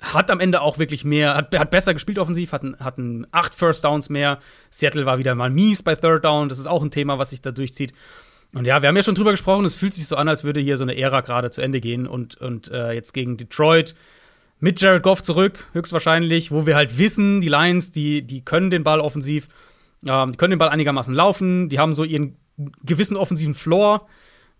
[0.00, 3.84] hat am Ende auch wirklich mehr, hat, hat besser gespielt offensiv, hatten, hatten acht First
[3.84, 4.38] Downs mehr.
[4.70, 7.40] Seattle war wieder mal mies bei Third Down, das ist auch ein Thema, was sich
[7.40, 7.92] da durchzieht.
[8.54, 10.60] Und ja, wir haben ja schon drüber gesprochen, es fühlt sich so an, als würde
[10.60, 13.94] hier so eine Ära gerade zu Ende gehen und, und äh, jetzt gegen Detroit
[14.60, 18.84] mit Jared Goff zurück, höchstwahrscheinlich, wo wir halt wissen, die Lions, die, die können den
[18.84, 19.48] Ball offensiv,
[20.06, 22.36] ähm, die können den Ball einigermaßen laufen, die haben so ihren
[22.84, 24.06] gewissen offensiven Floor,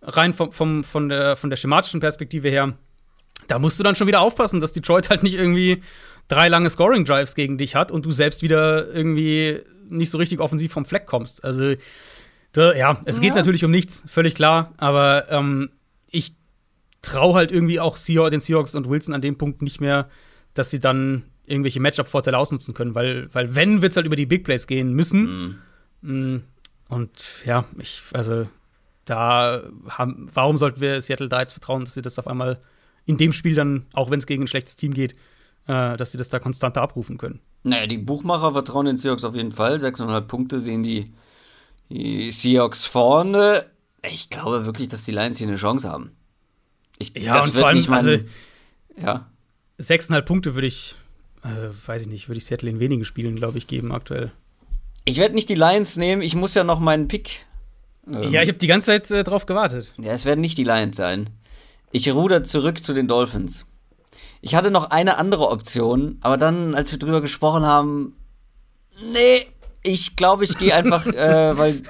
[0.03, 2.75] rein vom, vom, von, der, von der schematischen Perspektive her.
[3.47, 5.83] Da musst du dann schon wieder aufpassen, dass Detroit halt nicht irgendwie
[6.29, 10.73] drei lange Scoring-Drives gegen dich hat und du selbst wieder irgendwie nicht so richtig offensiv
[10.73, 11.45] vom Fleck kommst.
[11.45, 11.75] Also
[12.57, 13.37] ja, es geht ja.
[13.37, 14.73] natürlich um nichts, völlig klar.
[14.77, 15.71] Aber ähm,
[16.09, 16.35] ich
[17.03, 20.09] traue halt irgendwie auch den Seahawks und Wilson an dem Punkt nicht mehr,
[20.55, 24.27] dass sie dann irgendwelche Matchup-Vorteile ausnutzen können, weil, weil wenn, wird es halt über die
[24.27, 25.59] Big Plays gehen müssen.
[26.01, 26.35] Mhm.
[26.35, 26.43] Mm,
[26.89, 27.11] und
[27.45, 28.47] ja, ich, also,
[29.05, 32.59] da haben, warum sollten wir Seattle da jetzt vertrauen, dass sie das auf einmal
[33.05, 35.13] in dem Spiel dann, auch wenn es gegen ein schlechtes Team geht,
[35.67, 37.41] äh, dass sie das da konstanter abrufen können?
[37.63, 39.77] Naja, die Buchmacher vertrauen den Seahawks auf jeden Fall.
[39.77, 41.13] 6,5 Punkte sehen die,
[41.91, 43.67] die Seahawks vorne.
[44.03, 46.13] Ich glaube wirklich, dass die Lions hier eine Chance haben.
[46.99, 48.25] Ich, ja, und vor allem, mein, also,
[48.97, 49.27] ja.
[49.81, 50.95] 6,5 Punkte würde ich,
[51.43, 54.33] also, weiß ich nicht, würde ich Seattle in wenigen Spielen, glaube ich, geben aktuell.
[55.05, 57.45] Ich werde nicht die Lions nehmen, ich muss ja noch meinen Pick.
[58.13, 59.93] Ähm, ja, ich habe die ganze Zeit äh, drauf gewartet.
[59.99, 61.31] Ja, es werden nicht die Lions sein.
[61.91, 63.67] Ich ruder zurück zu den Dolphins.
[64.41, 68.17] Ich hatte noch eine andere Option, aber dann, als wir drüber gesprochen haben,
[69.13, 69.47] nee,
[69.85, 71.83] ich glaube, ich gehe einfach, äh, weil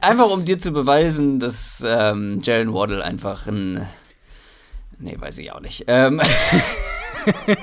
[0.00, 3.86] einfach um dir zu beweisen, dass ähm, Jalen Waddle einfach ein,
[4.98, 5.84] nee, weiß ich auch nicht.
[5.88, 6.20] Ähm,
[7.26, 7.56] du,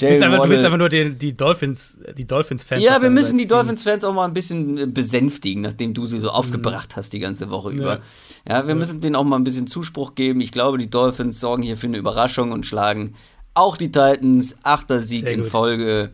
[0.00, 2.82] willst einfach, du willst einfach nur die, die Dolphins, die Dolphins-Fans.
[2.82, 6.96] Ja, wir müssen die Dolphins-Fans auch mal ein bisschen besänftigen, nachdem du sie so aufgebracht
[6.96, 8.00] hast die ganze Woche über.
[8.48, 8.74] Ja, ja wir ja.
[8.74, 10.40] müssen denen auch mal ein bisschen Zuspruch geben.
[10.40, 13.14] Ich glaube, die Dolphins sorgen hier für eine Überraschung und schlagen
[13.54, 16.10] auch die Titans, achter Sieg in Folge.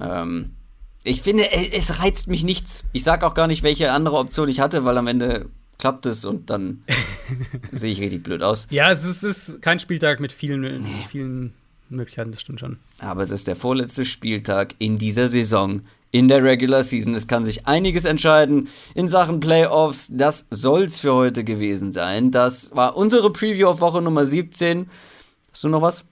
[0.00, 0.52] Ähm,
[1.04, 2.84] ich finde, es reizt mich nichts.
[2.92, 5.46] Ich sag auch gar nicht, welche andere Option ich hatte, weil am Ende
[5.78, 6.82] klappt es und dann
[7.72, 8.66] sehe ich richtig blöd aus.
[8.70, 11.06] Ja, es ist, es ist kein Spieltag mit vielen, nee.
[11.10, 11.52] vielen
[11.90, 12.78] Möglichkeiten, das stimmt schon.
[13.00, 17.14] Aber es ist der vorletzte Spieltag in dieser Saison, in der Regular Season.
[17.14, 20.08] Es kann sich einiges entscheiden in Sachen Playoffs.
[20.10, 22.30] Das soll's für heute gewesen sein.
[22.30, 24.88] Das war unsere Preview auf Woche Nummer 17.
[25.50, 26.04] Hast du noch was?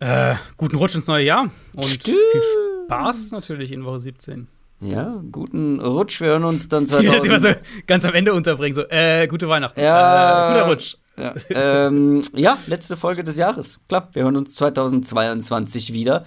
[0.00, 2.18] Äh, guten Rutsch ins neue Jahr und Stimmt.
[2.32, 4.48] viel Spaß natürlich in Woche 17.
[4.80, 6.20] Ja, guten Rutsch.
[6.20, 7.14] Wir hören uns dann 2000.
[7.14, 9.80] Dass ich mal so ganz am Ende unterbringen, so, äh, gute Weihnachten.
[9.80, 10.96] Ja, äh, guter Rutsch.
[11.16, 11.34] Ja.
[11.50, 13.80] ähm, ja, letzte Folge des Jahres.
[13.88, 16.24] Klar, wir hören uns 2022 wieder.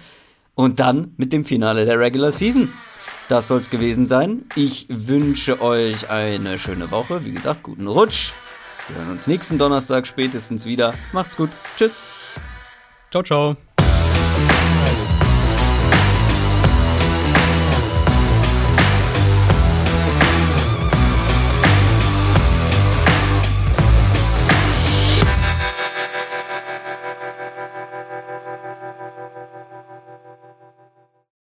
[0.53, 2.73] Und dann mit dem Finale der Regular Season.
[3.29, 4.43] Das soll es gewesen sein.
[4.55, 7.25] Ich wünsche euch eine schöne Woche.
[7.25, 8.33] Wie gesagt, guten Rutsch.
[8.89, 10.93] Wir hören uns nächsten Donnerstag spätestens wieder.
[11.13, 11.49] Macht's gut.
[11.77, 12.01] Tschüss.
[13.11, 13.55] Ciao, ciao.